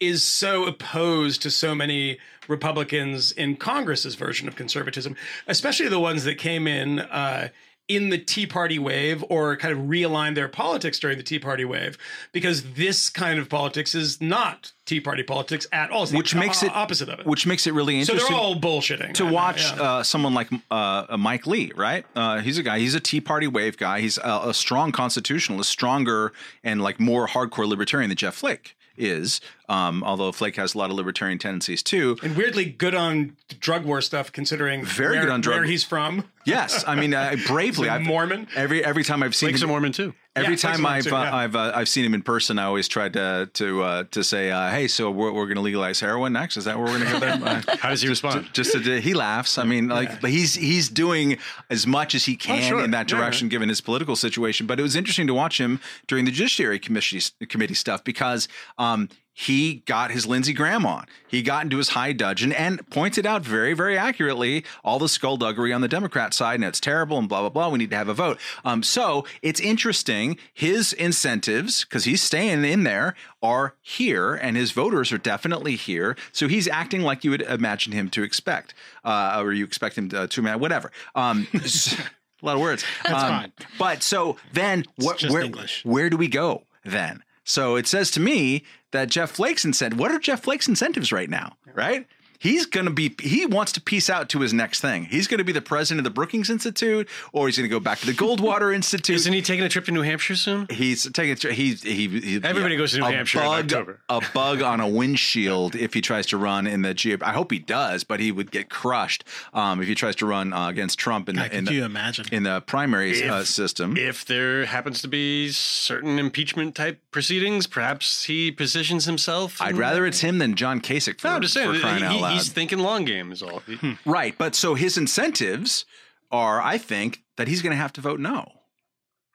is 0.00 0.22
so 0.22 0.66
opposed 0.66 1.40
to 1.42 1.50
so 1.50 1.74
many 1.74 2.18
Republicans 2.48 3.32
in 3.32 3.56
Congress's 3.56 4.14
version 4.14 4.48
of 4.48 4.56
conservatism, 4.56 5.16
especially 5.46 5.88
the 5.88 6.00
ones 6.00 6.24
that 6.24 6.38
came 6.38 6.66
in 6.66 7.00
uh, 7.00 7.48
in 7.86 8.08
the 8.08 8.18
Tea 8.18 8.46
Party 8.46 8.78
wave 8.78 9.22
or 9.28 9.56
kind 9.56 9.76
of 9.76 9.84
realigned 9.86 10.34
their 10.34 10.48
politics 10.48 10.98
during 10.98 11.18
the 11.18 11.22
Tea 11.22 11.38
Party 11.38 11.66
wave 11.66 11.98
because 12.32 12.62
this 12.74 13.10
kind 13.10 13.38
of 13.38 13.50
politics 13.50 13.94
is 13.94 14.22
not 14.22 14.72
Tea 14.86 15.00
Party 15.00 15.22
politics 15.22 15.66
at 15.70 15.90
all. 15.90 16.04
It's 16.04 16.12
the 16.12 16.16
Which 16.16 16.34
makes 16.34 16.62
it 16.62 16.74
opposite 16.74 17.10
of 17.10 17.20
it. 17.20 17.26
Which 17.26 17.46
makes 17.46 17.66
it 17.66 17.74
really 17.74 18.00
interesting. 18.00 18.26
so 18.26 18.32
they're 18.32 18.40
all 18.40 18.56
bullshitting 18.56 19.12
to 19.14 19.24
I 19.24 19.28
know, 19.28 19.34
watch 19.34 19.62
yeah. 19.76 19.82
uh, 19.82 20.02
someone 20.02 20.32
like 20.32 20.48
uh, 20.70 21.06
uh, 21.10 21.16
Mike 21.18 21.46
Lee, 21.46 21.72
right? 21.76 22.06
Uh, 22.16 22.40
he's 22.40 22.56
a 22.56 22.62
guy. 22.62 22.78
He's 22.78 22.94
a 22.94 23.00
Tea 23.00 23.20
Party 23.20 23.46
wave 23.46 23.76
guy. 23.76 24.00
He's 24.00 24.16
a, 24.18 24.40
a 24.46 24.54
strong 24.54 24.90
constitutionalist, 24.90 25.68
stronger 25.68 26.32
and 26.62 26.80
like 26.80 26.98
more 26.98 27.28
hardcore 27.28 27.68
libertarian 27.68 28.08
than 28.08 28.16
Jeff 28.16 28.34
Flake 28.34 28.76
is. 28.96 29.40
Um, 29.68 30.04
although 30.04 30.30
Flake 30.30 30.56
has 30.56 30.74
a 30.74 30.78
lot 30.78 30.90
of 30.90 30.96
libertarian 30.96 31.38
tendencies 31.38 31.82
too. 31.82 32.18
and 32.22 32.36
weirdly 32.36 32.66
good 32.66 32.94
on 32.94 33.36
drug 33.60 33.84
war 33.86 34.02
stuff, 34.02 34.30
considering 34.30 34.84
Very 34.84 35.14
where, 35.16 35.22
good 35.24 35.32
on 35.32 35.40
drug- 35.40 35.60
where 35.60 35.64
he's 35.64 35.82
from. 35.84 36.24
Yes, 36.44 36.84
I 36.86 36.94
mean 36.94 37.14
uh, 37.14 37.36
bravely. 37.46 37.88
He's 37.88 37.92
a 37.92 37.94
I've- 37.94 38.04
Mormon. 38.04 38.46
Every 38.54 38.84
every 38.84 39.02
time 39.04 39.22
I've 39.22 39.34
seen 39.34 39.48
Blake's 39.48 39.62
a 39.62 39.64
him, 39.64 39.70
Mormon 39.70 39.92
too. 39.92 40.12
Every 40.36 40.50
Yeah, 40.54 40.56
time 40.56 40.82
Mormon 40.82 40.98
I've 40.98 41.04
too, 41.04 41.16
uh, 41.16 41.22
yeah. 41.22 41.34
I've 41.36 41.56
uh, 41.56 41.72
I've 41.74 41.88
seen 41.88 42.04
him 42.04 42.12
in 42.12 42.20
person, 42.20 42.58
I 42.58 42.64
always 42.64 42.86
tried 42.88 43.14
to 43.14 43.48
to 43.54 43.82
uh, 43.82 44.04
to 44.10 44.22
say, 44.22 44.50
uh, 44.50 44.68
"Hey, 44.68 44.86
so 44.88 45.10
we're, 45.10 45.32
we're 45.32 45.46
going 45.46 45.54
to 45.56 45.62
legalize 45.62 46.00
heroin 46.00 46.34
next? 46.34 46.58
Is 46.58 46.66
that 46.66 46.76
where 46.76 46.84
we're 46.92 46.98
going 46.98 47.06
to 47.14 47.20
go?" 47.20 47.20
Then? 47.20 47.42
Uh, 47.68 47.76
How 47.78 47.88
does 47.88 48.02
he 48.02 48.08
respond? 48.08 48.50
just 48.52 48.72
to, 48.72 49.00
he 49.00 49.14
laughs. 49.14 49.56
I 49.56 49.64
mean, 49.64 49.88
like, 49.88 50.20
but 50.20 50.28
he's 50.28 50.54
he's 50.54 50.90
doing 50.90 51.38
as 51.70 51.86
much 51.86 52.14
as 52.14 52.26
he 52.26 52.36
can 52.36 52.60
sure. 52.62 52.84
in 52.84 52.90
that 52.90 53.10
Yeah, 53.10 53.16
direction, 53.16 53.48
given 53.48 53.70
his 53.70 53.80
political 53.80 54.14
situation. 54.16 54.66
But 54.66 54.78
it 54.78 54.82
was 54.82 54.96
interesting 54.96 55.26
to 55.28 55.34
watch 55.34 55.58
him 55.58 55.80
during 56.08 56.26
the 56.26 56.30
Judiciary 56.30 56.78
Committee 56.78 57.22
committee 57.48 57.72
stuff 57.74 58.04
because 58.04 58.48
um, 58.76 59.08
he 59.34 59.82
got 59.86 60.12
his 60.12 60.26
Lindsey 60.26 60.52
Graham 60.52 60.86
on. 60.86 61.06
He 61.26 61.42
got 61.42 61.64
into 61.64 61.78
his 61.78 61.90
high 61.90 62.12
dudgeon 62.12 62.52
and 62.52 62.88
pointed 62.88 63.26
out 63.26 63.42
very, 63.42 63.74
very 63.74 63.98
accurately 63.98 64.64
all 64.84 65.00
the 65.00 65.08
skullduggery 65.08 65.72
on 65.72 65.80
the 65.80 65.88
Democrat 65.88 66.32
side, 66.32 66.54
and 66.54 66.64
it's 66.64 66.78
terrible 66.78 67.18
and 67.18 67.28
blah 67.28 67.40
blah 67.40 67.48
blah. 67.48 67.68
We 67.68 67.78
need 67.78 67.90
to 67.90 67.96
have 67.96 68.08
a 68.08 68.14
vote. 68.14 68.38
Um, 68.64 68.84
so 68.84 69.26
it's 69.42 69.60
interesting. 69.60 70.38
His 70.52 70.92
incentives, 70.92 71.84
because 71.84 72.04
he's 72.04 72.22
staying 72.22 72.64
in 72.64 72.84
there, 72.84 73.16
are 73.42 73.74
here, 73.82 74.34
and 74.34 74.56
his 74.56 74.70
voters 74.70 75.12
are 75.12 75.18
definitely 75.18 75.74
here. 75.74 76.16
So 76.30 76.46
he's 76.46 76.68
acting 76.68 77.02
like 77.02 77.24
you 77.24 77.30
would 77.32 77.42
imagine 77.42 77.92
him 77.92 78.10
to 78.10 78.22
expect, 78.22 78.72
uh, 79.04 79.42
or 79.42 79.52
you 79.52 79.64
expect 79.64 79.98
him 79.98 80.08
to, 80.10 80.28
to 80.28 80.40
imagine, 80.40 80.60
whatever. 80.60 80.92
Um, 81.16 81.48
a 81.54 82.46
lot 82.46 82.54
of 82.54 82.60
words. 82.60 82.84
That's 83.02 83.22
fine. 83.22 83.52
But 83.80 84.04
so 84.04 84.36
then? 84.52 84.84
Where, 84.96 85.42
English. 85.42 85.84
where 85.84 86.08
do 86.08 86.16
we 86.16 86.28
go 86.28 86.62
then? 86.84 87.24
So 87.44 87.76
it 87.76 87.86
says 87.86 88.10
to 88.12 88.20
me 88.20 88.64
that 88.90 89.08
Jeff 89.10 89.30
Flake's 89.30 89.64
incentive. 89.64 89.98
What 89.98 90.10
are 90.10 90.18
Jeff 90.18 90.42
Flake's 90.42 90.68
incentives 90.68 91.12
right 91.12 91.30
now? 91.30 91.56
Right. 91.74 92.06
He's 92.38 92.66
going 92.66 92.86
to 92.86 92.92
be, 92.92 93.14
he 93.20 93.46
wants 93.46 93.72
to 93.72 93.80
piece 93.80 94.10
out 94.10 94.28
to 94.30 94.40
his 94.40 94.52
next 94.52 94.80
thing. 94.80 95.04
He's 95.06 95.26
going 95.26 95.38
to 95.38 95.44
be 95.44 95.52
the 95.52 95.62
president 95.62 96.00
of 96.00 96.04
the 96.04 96.14
Brookings 96.14 96.50
Institute, 96.50 97.08
or 97.32 97.46
he's 97.46 97.56
going 97.56 97.68
to 97.68 97.74
go 97.74 97.80
back 97.80 97.98
to 98.00 98.06
the 98.06 98.12
Goldwater 98.12 98.74
Institute. 98.74 99.16
Isn't 99.16 99.32
he 99.32 99.42
taking 99.42 99.64
a 99.64 99.68
trip 99.68 99.84
to 99.86 99.92
New 99.92 100.02
Hampshire 100.02 100.36
soon? 100.36 100.66
He's 100.70 101.10
taking 101.10 101.36
he 101.52 101.74
he, 101.74 102.08
he 102.08 102.40
Everybody 102.42 102.76
goes 102.76 102.92
to 102.92 102.98
New 102.98 103.06
a 103.06 103.10
Hampshire 103.12 103.40
in 103.40 103.46
October. 103.46 104.00
A 104.08 104.20
bug 104.34 104.62
on 104.62 104.80
a 104.80 104.88
windshield 104.88 105.74
if 105.74 105.94
he 105.94 106.00
tries 106.00 106.26
to 106.26 106.36
run 106.36 106.66
in 106.66 106.82
the 106.82 106.94
GOP. 106.94 107.22
I 107.22 107.32
hope 107.32 107.50
he 107.52 107.58
does, 107.58 108.04
but 108.04 108.20
he 108.20 108.30
would 108.32 108.50
get 108.50 108.68
crushed 108.70 109.24
um, 109.52 109.80
if 109.80 109.88
he 109.88 109.94
tries 109.94 110.16
to 110.16 110.26
run 110.26 110.52
uh, 110.52 110.68
against 110.68 110.98
Trump 110.98 111.28
in 111.28 111.36
God, 111.36 111.50
the 111.50 111.56
in 111.58 111.66
could 111.66 111.74
you 111.74 111.84
imagine? 111.84 112.26
in 112.32 112.42
the 112.42 112.60
primary 112.62 113.26
uh, 113.28 113.44
system. 113.44 113.96
If 113.96 114.24
there 114.24 114.66
happens 114.66 115.00
to 115.02 115.08
be 115.08 115.50
certain 115.50 116.18
impeachment 116.18 116.74
type 116.74 117.00
proceedings, 117.10 117.66
perhaps 117.66 118.24
he 118.24 118.50
positions 118.50 119.04
himself. 119.04 119.60
I'd 119.62 119.76
rather 119.76 120.04
it's 120.06 120.20
him 120.20 120.38
than 120.38 120.54
John 120.54 120.80
Kasich 120.80 121.20
for, 121.20 121.28
No, 121.28 121.34
I'm 121.34 121.42
just 121.42 121.54
saying 121.54 121.72
for 121.72 121.80
crying 121.80 121.98
he- 121.98 122.04
out 122.04 122.20
loud. 122.20 122.33
He's 122.34 122.52
thinking 122.52 122.78
long 122.78 123.04
game 123.04 123.32
is 123.32 123.42
all. 123.42 123.60
He- 123.60 123.96
Right, 124.04 124.34
but 124.36 124.54
so 124.54 124.74
his 124.74 124.96
incentives 124.98 125.84
are, 126.30 126.60
I 126.60 126.78
think, 126.78 127.22
that 127.36 127.48
he's 127.48 127.62
going 127.62 127.70
to 127.72 127.76
have 127.76 127.92
to 127.94 128.00
vote 128.00 128.20
no. 128.20 128.50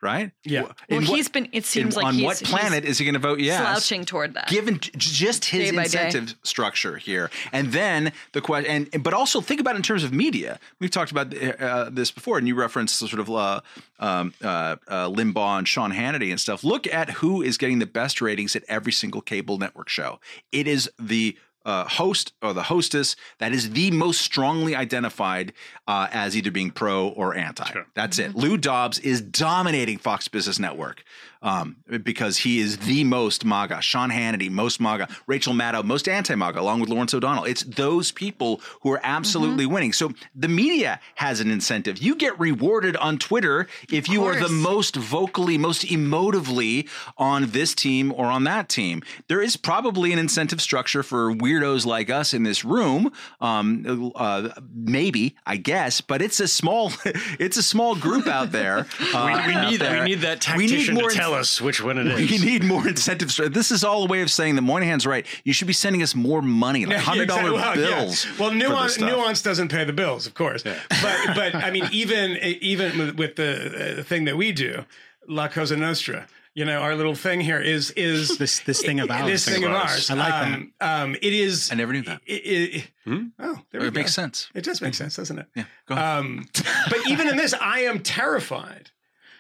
Right? 0.01 0.31
Yeah. 0.45 0.61
Well, 0.61 0.71
what- 0.89 1.03
he's 1.03 1.27
been. 1.27 1.49
It 1.51 1.65
seems 1.65 1.95
in- 1.95 1.97
like 1.97 2.05
on 2.07 2.13
he's, 2.13 2.23
what 2.23 2.41
planet 2.41 2.85
is 2.85 2.97
he 2.99 3.03
going 3.03 3.15
to 3.15 3.19
vote 3.19 3.41
yes? 3.41 3.59
slouching 3.59 4.05
toward 4.05 4.33
that. 4.35 4.47
given 4.47 4.79
j- 4.79 4.91
just 4.95 5.43
his 5.43 5.71
Day 5.71 5.75
by 5.75 5.87
day. 5.87 6.05
incentive 6.05 6.37
structure 6.43 6.95
here 6.95 7.29
and 7.51 7.73
then 7.73 8.13
the 8.31 8.39
question 8.39 8.87
and 8.93 9.03
but 9.03 9.13
also 9.13 9.41
think 9.41 9.59
about 9.59 9.73
it 9.75 9.77
in 9.79 9.83
terms 9.83 10.05
of 10.05 10.13
media 10.13 10.57
we've 10.79 10.89
talked 10.89 11.11
about 11.11 11.35
uh, 11.37 11.89
this 11.91 12.11
before 12.11 12.37
and 12.37 12.47
you 12.47 12.55
referenced 12.55 13.01
the 13.01 13.09
sort 13.09 13.19
of 13.19 13.29
uh, 13.29 13.59
um, 13.99 14.33
uh, 14.41 14.77
uh, 14.87 15.09
limbaugh 15.09 15.57
and 15.57 15.67
sean 15.67 15.91
hannity 15.91 16.29
and 16.31 16.39
stuff 16.39 16.63
look 16.63 16.87
at 16.87 17.09
who 17.09 17.41
is 17.41 17.57
getting 17.57 17.79
the 17.79 17.85
best 17.85 18.21
ratings 18.21 18.55
at 18.55 18.63
every 18.69 18.93
single 18.93 19.19
cable 19.19 19.57
network 19.57 19.89
show 19.89 20.17
it 20.53 20.65
is 20.65 20.89
the 20.97 21.37
uh, 21.66 21.86
host 21.88 22.34
or 22.41 22.53
the 22.53 22.64
hostess 22.64 23.16
that 23.39 23.51
is 23.51 23.72
the 23.72 23.91
most 23.91 24.22
strongly 24.22 24.76
identified 24.76 25.53
uh, 25.88 26.07
as 26.12 26.36
either 26.36 26.51
being 26.51 26.72
pro 26.72 27.10
or 27.10 27.36
anti. 27.36 27.70
That's 27.93 28.20
it. 28.20 28.36
Lou 28.36 28.57
Dobbs 28.57 28.99
is 28.99 29.22
dominating 29.22 29.97
Fox 29.97 30.28
Business 30.28 30.60
Network 30.60 31.03
um, 31.41 31.77
because 32.03 32.37
he 32.37 32.59
is 32.59 32.77
the 32.77 33.03
most 33.03 33.45
MAGA. 33.45 33.81
Sean 33.81 34.09
Hannity, 34.09 34.49
most 34.49 34.79
MAGA. 34.81 35.07
Rachel 35.27 35.53
Maddow, 35.53 35.83
most 35.83 36.07
anti-MAGA, 36.07 36.59
along 36.59 36.79
with 36.79 36.89
Lawrence 36.89 37.13
O'Donnell. 37.13 37.45
It's 37.45 37.63
those 37.63 38.11
people 38.11 38.61
who 38.81 38.91
are 38.91 38.99
absolutely 39.03 39.65
winning. 39.65 39.93
So 39.93 40.11
the 40.35 40.47
media 40.47 40.99
has 41.15 41.39
an 41.39 41.51
incentive. 41.51 41.99
You 41.99 42.15
get 42.15 42.39
rewarded 42.39 42.95
on 42.97 43.17
Twitter 43.17 43.67
if 43.91 44.09
you 44.09 44.25
are 44.25 44.39
the 44.39 44.49
most 44.49 44.95
vocally, 44.95 45.57
most 45.57 45.83
emotively 45.83 46.87
on 47.17 47.51
this 47.51 47.73
team 47.73 48.11
or 48.11 48.25
on 48.25 48.43
that 48.43 48.69
team. 48.69 49.01
There 49.27 49.41
is 49.41 49.55
probably 49.55 50.11
an 50.11 50.19
incentive 50.19 50.61
structure 50.61 51.03
for 51.03 51.31
weirdos 51.33 51.85
like 51.85 52.09
us 52.09 52.33
in 52.33 52.43
this 52.43 52.65
room. 52.65 53.11
Um, 53.39 54.11
uh, 54.15 54.49
maybe, 54.73 55.35
I 55.45 55.57
guess, 55.57 56.01
but 56.01 56.21
it's 56.21 56.39
a 56.39 56.47
small, 56.47 56.91
it's 57.39 57.57
a 57.57 57.63
small 57.63 57.95
group 57.95 58.27
out 58.27 58.51
there. 58.51 58.87
uh, 59.13 59.43
we, 59.47 59.53
out 59.53 59.71
need 59.71 59.79
there. 59.79 59.99
we 60.03 60.09
need 60.09 60.21
that 60.21 60.55
We 60.55 60.67
need 60.67 60.93
more 60.93 61.09
to 61.09 61.15
tell 61.15 61.28
us 61.34 61.61
which 61.61 61.82
one 61.84 61.97
it 61.97 62.15
we 62.15 62.25
is. 62.25 62.43
need 62.43 62.63
more 62.63 62.88
incentives. 62.88 63.38
This 63.38 63.71
is 63.71 63.84
all 63.84 64.03
a 64.03 64.07
way 64.07 64.21
of 64.21 64.30
saying 64.32 64.55
that 64.55 64.61
Moynihan's 64.61 65.05
right. 65.05 65.25
You 65.43 65.53
should 65.53 65.67
be 65.67 65.73
sending 65.73 66.01
us 66.03 66.15
more 66.15 66.41
money, 66.41 66.86
like 66.86 66.97
hundred 67.11 67.27
dollar. 67.27 67.53
Well, 67.53 67.77
yeah. 67.77 67.86
bills. 68.03 68.27
Well, 68.39 68.51
nuance, 68.51 68.99
nuance 68.99 69.41
doesn't 69.41 69.69
pay 69.69 69.84
the 69.86 69.93
bills, 69.93 70.27
of 70.27 70.34
course. 70.34 70.63
But 70.89 71.36
but 71.36 71.55
I 71.55 71.71
mean, 71.71 71.88
even 71.91 72.38
even 72.61 73.15
with- 73.15 73.36
the 73.36 74.03
thing 74.07 74.25
that 74.25 74.36
we 74.38 74.51
do, 74.51 74.86
La 75.27 75.47
Cosa 75.47 75.75
Nostra. 75.77 76.27
You 76.55 76.65
know, 76.65 76.82
our 76.82 76.95
little 76.95 77.15
thing 77.15 77.39
here 77.41 77.59
is 77.61 77.91
is 77.91 78.38
This 78.39 78.59
this 78.61 78.82
thing 78.82 78.99
about 78.99 79.27
this 79.27 79.45
thing 79.47 79.63
of 79.63 79.71
ours. 79.71 80.09
I 80.09 80.15
like 80.15 80.30
that. 80.30 80.43
um, 80.53 80.73
Um, 80.82 81.15
it 81.21 81.32
is. 81.32 81.71
I 81.71 81.75
never 81.75 81.93
knew 81.93 82.01
that. 82.01 82.21
It, 82.25 82.34
it, 82.34 82.91
Oh, 83.39 83.59
there 83.71 83.82
we 83.82 83.88
It 83.88 83.93
makes 83.93 84.13
sense. 84.13 84.49
It 84.53 84.63
does 84.63 84.82
make 84.82 84.93
sense, 84.95 85.15
doesn't 85.15 85.39
it? 85.39 85.45
Yeah, 85.55 85.65
go 85.88 85.95
ahead. 85.95 86.05
Um, 86.19 86.47
but 86.89 87.07
even 87.07 87.27
in 87.30 87.38
this, 87.38 87.53
I 87.53 87.82
am 87.82 87.99
terrified 87.99 88.89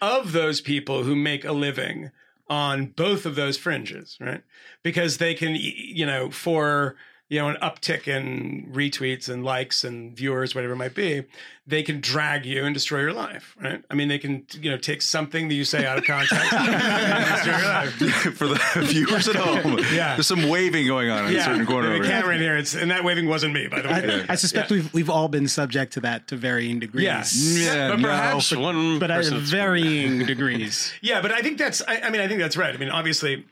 of 0.01 0.31
those 0.31 0.61
people 0.61 1.03
who 1.03 1.15
make 1.15 1.45
a 1.45 1.51
living 1.51 2.11
on 2.49 2.87
both 2.87 3.25
of 3.25 3.35
those 3.35 3.57
fringes, 3.57 4.17
right? 4.19 4.41
Because 4.83 5.17
they 5.17 5.33
can, 5.33 5.55
you 5.55 6.05
know, 6.05 6.31
for 6.31 6.95
you 7.29 7.39
know 7.39 7.47
an 7.47 7.57
uptick 7.61 8.07
in 8.07 8.69
retweets 8.73 9.29
and 9.29 9.43
likes 9.43 9.83
and 9.83 10.15
viewers, 10.15 10.55
whatever 10.55 10.73
it 10.73 10.77
might 10.77 10.95
be, 10.95 11.23
they 11.67 11.83
can 11.83 12.01
drag 12.01 12.45
you 12.45 12.65
and 12.65 12.73
destroy 12.73 13.01
your 13.01 13.13
life, 13.13 13.55
right? 13.61 13.83
I 13.91 13.93
mean, 13.93 14.07
they 14.07 14.17
can, 14.17 14.47
you 14.59 14.71
know, 14.71 14.77
take 14.77 15.03
something 15.03 15.47
that 15.47 15.53
you 15.53 15.63
say 15.63 15.85
out 15.85 15.99
of 15.99 16.05
context 16.05 16.51
and 16.53 17.45
your 17.45 17.61
life. 17.61 17.93
for 18.35 18.47
the 18.47 18.59
viewers 18.77 19.27
at 19.27 19.35
home. 19.35 19.77
Yeah. 19.93 20.15
there's 20.15 20.25
some 20.25 20.49
waving 20.49 20.87
going 20.87 21.11
on 21.11 21.27
in 21.27 21.35
a 21.35 21.43
certain 21.43 21.67
corner. 21.67 21.89
the 21.89 21.95
over 21.95 22.03
here. 22.03 22.11
camera 22.11 22.35
in 22.35 22.41
here, 22.41 22.57
it's, 22.57 22.73
and 22.73 22.89
that 22.89 23.03
waving 23.03 23.27
wasn't 23.27 23.53
me, 23.53 23.67
by 23.67 23.81
the 23.81 23.87
way. 23.87 24.25
I, 24.27 24.33
I 24.33 24.35
suspect 24.35 24.71
we've 24.71 24.91
we've 24.93 25.09
all 25.09 25.27
been 25.27 25.47
subject 25.47 25.93
to 25.93 25.99
that 26.01 26.27
to 26.29 26.35
varying 26.35 26.79
degrees. 26.79 27.05
Yeah. 27.05 27.59
Yeah, 27.59 27.89
but 27.89 27.99
no. 27.99 28.07
perhaps 28.07 28.55
one 28.55 28.97
But 28.97 29.11
at 29.11 29.25
varying 29.25 30.25
degrees. 30.25 30.93
Yeah, 31.01 31.21
but 31.21 31.31
I 31.31 31.41
think 31.41 31.59
that's. 31.59 31.83
I, 31.87 32.01
I 32.01 32.09
mean, 32.09 32.21
I 32.21 32.27
think 32.27 32.39
that's 32.39 32.57
right. 32.57 32.73
I 32.73 32.77
mean, 32.77 32.89
obviously, 32.89 33.45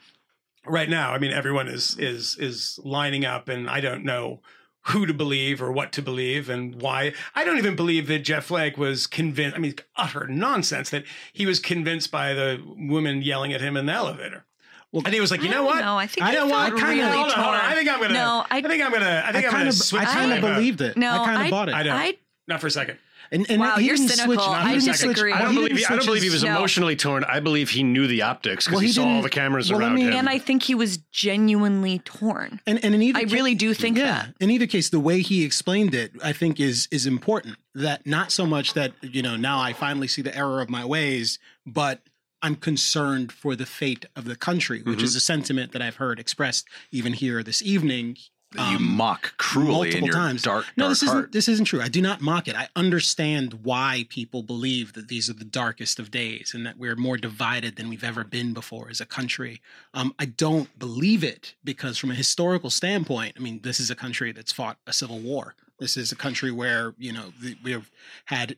right 0.68 0.90
now, 0.90 1.12
I 1.14 1.18
mean, 1.20 1.32
everyone 1.32 1.68
is 1.68 1.98
is 1.98 2.38
is 2.40 2.80
lining 2.84 3.26
up, 3.26 3.48
and 3.50 3.70
I 3.70 3.80
don't 3.82 4.04
know 4.04 4.42
who 4.82 5.06
to 5.06 5.14
believe 5.14 5.62
or 5.62 5.72
what 5.72 5.92
to 5.94 6.02
believe 6.02 6.50
and 6.50 6.82
why. 6.82 7.14
I 7.36 7.44
don't 7.44 7.58
even 7.58 7.76
believe 7.76 8.08
that 8.08 8.20
Jeff 8.20 8.46
Flake 8.46 8.78
was 8.78 9.06
convinced. 9.06 9.56
I 9.56 9.60
mean, 9.60 9.76
utter 9.98 10.28
nonsense 10.28 10.90
that 10.92 11.04
he 11.34 11.46
was 11.46 11.60
convinced 11.60 12.10
by 12.12 12.34
the 12.34 12.62
woman 12.78 13.22
yelling 13.22 13.52
at 13.54 13.60
him 13.62 13.76
in 13.76 13.86
the 13.86 13.94
elevator. 13.94 14.46
Well, 14.94 15.04
and 15.04 15.14
he 15.14 15.20
was 15.20 15.32
like, 15.32 15.44
you 15.44 15.50
know 15.50 15.64
what? 15.66 15.84
No, 15.84 15.98
I 15.98 16.08
think 16.08 16.26
I 16.26 16.32
he 16.32 16.38
know 16.38 16.48
what, 16.48 16.60
I 16.62 16.70
kinda- 16.70 16.86
really 16.86 17.02
hold 17.18 17.32
on, 17.32 17.36
torn. 17.36 17.60
I 17.60 17.76
think 17.76 17.90
I'm 17.90 18.00
gonna. 18.02 18.14
No, 18.14 18.46
I, 18.50 18.60
I 18.60 18.62
think 18.62 18.82
I'm 18.82 18.92
gonna. 18.94 19.24
I 19.26 19.30
I 19.30 19.32
think 19.34 19.46
I'm 19.46 19.52
gonna 19.52 19.68
of 19.68 19.74
switch. 19.76 20.02
I 20.04 20.06
kind 20.06 20.32
of 20.34 20.40
believed 20.42 20.80
it. 20.80 20.96
no, 20.96 21.12
I 21.12 21.26
kind 21.26 21.44
of 21.44 21.52
bought 21.52 21.68
it. 21.70 21.76
I 21.76 21.84
don't. 21.84 21.94
I, 21.94 22.18
Not 22.48 22.62
for 22.62 22.68
a 22.68 22.72
second. 22.72 22.98
And, 23.32 23.46
and 23.50 23.60
Wow, 23.62 23.76
he 23.78 23.86
you're 23.88 23.96
didn't 23.98 24.10
cynical. 24.12 24.36
Switch, 24.44 24.48
I 24.58 24.74
disagree. 24.76 25.14
Switch, 25.32 25.34
I 25.34 25.38
I 25.40 25.42
don't 25.44 25.52
he 25.52 25.58
believe 25.58 25.78
he, 25.78 25.86
I 25.86 25.90
don't 25.96 26.06
believe 26.06 26.24
he 26.24 26.30
was 26.30 26.44
No. 26.44 26.56
emotionally 26.58 26.96
torn. 26.96 27.24
I 27.26 27.40
believe 27.40 27.70
he 27.70 27.84
knew 27.84 28.08
the 28.08 28.22
optics 28.22 28.66
because 28.66 28.74
Well, 28.76 28.82
he, 28.82 28.88
he 28.88 28.94
saw 28.94 29.08
all 29.08 29.22
the 29.22 29.30
cameras 29.30 29.72
well, 29.72 29.82
around 29.82 29.96
me- 29.96 30.04
him. 30.04 30.14
and 30.14 30.30
I 30.30 30.38
think 30.40 30.64
he 30.64 30.76
was 30.76 30.98
genuinely 31.12 32.00
torn. 32.00 32.62
And, 32.66 32.84
and 32.84 32.96
in 32.96 33.02
either 33.02 33.20
I 33.20 33.26
ca- 33.26 33.34
really 33.34 33.56
do 33.56 33.74
think 33.74 33.98
yeah, 33.98 34.06
that. 34.28 34.34
in 34.40 34.50
either 34.50 34.68
case, 34.68 34.90
the 34.90 35.00
way 35.00 35.22
he 35.22 35.44
explained 35.44 35.94
it, 35.94 36.12
I 36.24 36.34
think 36.34 36.60
is 36.60 36.88
is 36.92 37.06
important. 37.06 37.58
That 37.76 38.06
not 38.08 38.32
so 38.32 38.46
much 38.46 38.74
that 38.74 38.94
you 39.02 39.22
know 39.22 39.36
now 39.36 39.60
I 39.60 39.74
finally 39.74 40.08
see 40.08 40.22
the 40.22 40.36
error 40.36 40.62
of 40.62 40.70
my 40.70 40.84
ways, 40.86 41.38
but 41.66 42.02
I'm 42.42 42.56
concerned 42.56 43.32
for 43.32 43.56
the 43.56 43.66
fate 43.66 44.06
of 44.16 44.26
the 44.26 44.36
country, 44.36 44.82
which 44.84 44.98
Mm-hmm. 44.98 45.06
is 45.06 45.16
a 45.16 45.20
sentiment 45.20 45.72
that 45.74 45.82
I've 45.82 45.96
heard 45.98 46.20
expressed 46.20 46.68
even 46.92 47.14
here 47.14 47.42
this 47.44 47.62
evening 47.64 48.18
you 48.56 48.80
mock 48.80 49.38
cruelly 49.38 49.90
in 49.90 50.00
multiple 50.02 50.08
your 50.08 50.16
times. 50.16 50.42
dark, 50.42 50.66
no, 50.78 50.86
dark 50.86 50.90
this 50.92 51.04
isn't 51.04 51.32
this 51.34 51.48
isn't 51.50 51.66
true. 51.66 51.82
I 51.82 51.90
do 51.90 52.02
not 52.02 52.22
mock 52.22 52.48
it. 52.48 52.56
I 52.56 52.70
understand 52.76 53.60
why 53.64 54.06
people 54.10 54.42
believe 54.42 54.94
that 54.94 55.10
these 55.10 55.30
are 55.30 55.34
the 55.34 55.44
darkest 55.44 56.00
of 56.00 56.12
days 56.12 56.54
and 56.54 56.66
that 56.66 56.78
we're 56.78 56.96
more 56.96 57.18
divided 57.18 57.76
than 57.76 57.90
we've 57.90 58.06
ever 58.06 58.24
been 58.24 58.54
before 58.54 58.90
as 58.90 59.02
a 59.02 59.06
country. 59.06 59.62
Um, 59.94 60.14
I 60.18 60.26
don't 60.26 60.80
believe 60.80 61.24
it 61.24 61.56
because, 61.64 61.98
from 61.98 62.12
a 62.12 62.16
historical 62.16 62.70
standpoint, 62.70 63.34
I 63.38 63.42
mean, 63.42 63.60
this 63.64 63.80
is 63.82 63.92
a 63.92 63.96
country 63.96 64.32
that's 64.32 64.54
fought 64.54 64.78
a 64.88 64.94
civil 64.94 65.20
war. 65.20 65.56
This 65.80 65.98
is 65.98 66.12
a 66.14 66.16
country 66.16 66.52
where 66.52 66.94
you 66.98 67.12
know 67.12 67.34
we 67.64 67.72
have 67.72 67.92
had 68.26 68.56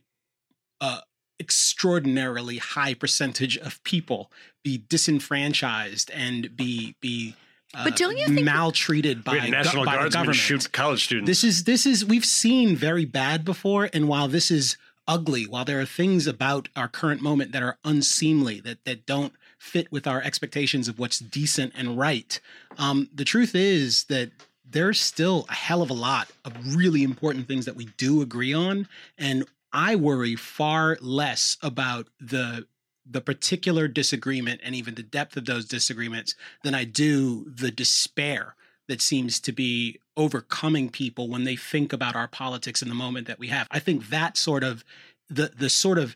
a 0.81 0.99
extraordinarily 1.39 2.57
high 2.57 2.93
percentage 2.93 3.57
of 3.57 3.83
people 3.83 4.31
be 4.63 4.77
disenfranchised 4.77 6.11
and 6.11 6.55
be 6.55 6.95
be. 7.01 7.35
Uh, 7.74 7.84
But 7.84 7.95
don't 7.95 8.17
you 8.17 8.26
think- 8.28 8.43
maltreated 8.45 9.24
by, 9.24 9.34
We 9.34 9.39
had 9.41 9.51
National 9.51 9.86
by 9.86 9.91
the 9.93 9.97
Guardsmen 9.99 10.11
government? 10.11 10.38
shoot 10.38 10.72
college 10.72 11.03
students. 11.05 11.28
This 11.28 11.43
is 11.43 11.63
this 11.65 11.86
is 11.86 12.03
we've 12.03 12.26
seen 12.26 12.76
very 12.76 13.05
bad 13.05 13.45
before, 13.45 13.89
and 13.93 14.07
while 14.07 14.28
this 14.28 14.49
is 14.49 14.76
ugly, 15.07 15.45
while 15.45 15.65
there 15.65 15.80
are 15.80 15.86
things 15.86 16.26
about 16.28 16.70
our 16.76 16.88
current 16.88 17.22
moment 17.22 17.51
that 17.51 17.61
are 17.63 17.78
unseemly, 17.84 18.59
that 18.61 18.84
that 18.86 19.05
don't 19.05 19.34
fit 19.57 19.91
with 19.91 20.07
our 20.07 20.22
expectations 20.22 20.88
of 20.88 20.97
what's 20.97 21.20
decent 21.20 21.74
and 21.76 21.97
right, 21.97 22.39
um, 22.78 23.09
the 23.13 23.26
truth 23.26 23.53
is 23.53 24.05
that 24.05 24.32
there's 24.72 24.99
still 25.01 25.45
a 25.49 25.53
hell 25.53 25.82
of 25.82 25.89
a 25.89 25.93
lot 25.93 26.30
of 26.45 26.76
really 26.76 27.03
important 27.03 27.47
things 27.47 27.65
that 27.65 27.76
we 27.76 27.86
do 27.97 28.22
agree 28.22 28.53
on, 28.53 28.88
and 29.17 29.45
I 29.74 29.95
worry 29.95 30.36
far 30.36 30.97
less 31.01 31.57
about 31.61 32.07
the 32.20 32.65
the 33.10 33.22
particular 33.22 33.88
disagreement 33.88 34.62
and 34.64 34.76
even 34.76 34.95
the 34.95 35.03
depth 35.03 35.36
of 35.36 35.45
those 35.45 35.66
disagreements 35.66 36.36
than 36.64 36.76
I 36.76 36.84
do 36.84 37.49
the 37.49 37.72
despair 37.72 38.55
that 38.88 39.01
seems 39.01 39.39
to 39.39 39.51
be 39.51 39.99
overcoming 40.18 40.89
people 40.89 41.30
when 41.30 41.43
they 41.43 41.55
think 41.55 41.93
about 41.93 42.16
our 42.16 42.28
politics 42.28 42.82
in 42.82 42.89
the 42.89 42.95
moment 42.95 43.28
that 43.28 43.39
we 43.39 43.47
have. 43.47 43.68
I 43.72 43.80
think 43.80 44.10
that 44.10 44.38
sort 44.38 44.64
of 44.64 44.84
the 45.30 45.51
the 45.55 45.70
sort 45.70 45.97
of 45.97 46.16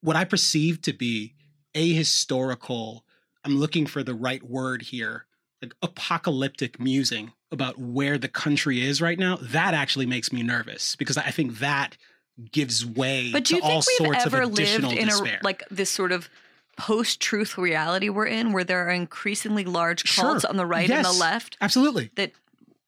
what 0.00 0.16
I 0.16 0.24
perceive 0.24 0.82
to 0.82 0.92
be 0.92 1.34
ahistorical, 1.74 3.02
I'm 3.44 3.56
looking 3.56 3.86
for 3.86 4.02
the 4.02 4.14
right 4.14 4.42
word 4.42 4.82
here, 4.82 5.26
like 5.60 5.74
apocalyptic 5.82 6.80
musing 6.80 7.32
about 7.50 7.78
where 7.78 8.18
the 8.18 8.28
country 8.28 8.84
is 8.84 9.00
right 9.00 9.18
now, 9.18 9.36
that 9.40 9.74
actually 9.74 10.06
makes 10.06 10.32
me 10.32 10.42
nervous 10.42 10.96
because 10.96 11.18
I 11.18 11.30
think 11.30 11.58
that 11.58 11.96
gives 12.50 12.84
way 12.84 13.30
But 13.32 13.44
do 13.44 13.56
you 13.56 13.62
all 13.62 13.82
think 13.82 14.00
we've 14.00 14.06
sorts 14.08 14.26
ever 14.26 14.42
of 14.42 14.52
lived 14.52 14.84
in 14.92 15.06
despair. 15.06 15.38
a 15.40 15.44
like 15.44 15.62
this 15.70 15.90
sort 15.90 16.10
of 16.12 16.28
post-truth 16.76 17.58
reality 17.58 18.08
we're 18.08 18.26
in, 18.26 18.52
where 18.52 18.64
there 18.64 18.86
are 18.86 18.90
increasingly 18.90 19.64
large 19.64 20.06
Sure. 20.08 20.24
cults 20.24 20.44
on 20.44 20.56
the 20.56 20.66
right 20.66 20.90
and 20.90 21.04
the 21.04 21.12
left? 21.12 21.56
Absolutely. 21.60 22.10
That 22.16 22.32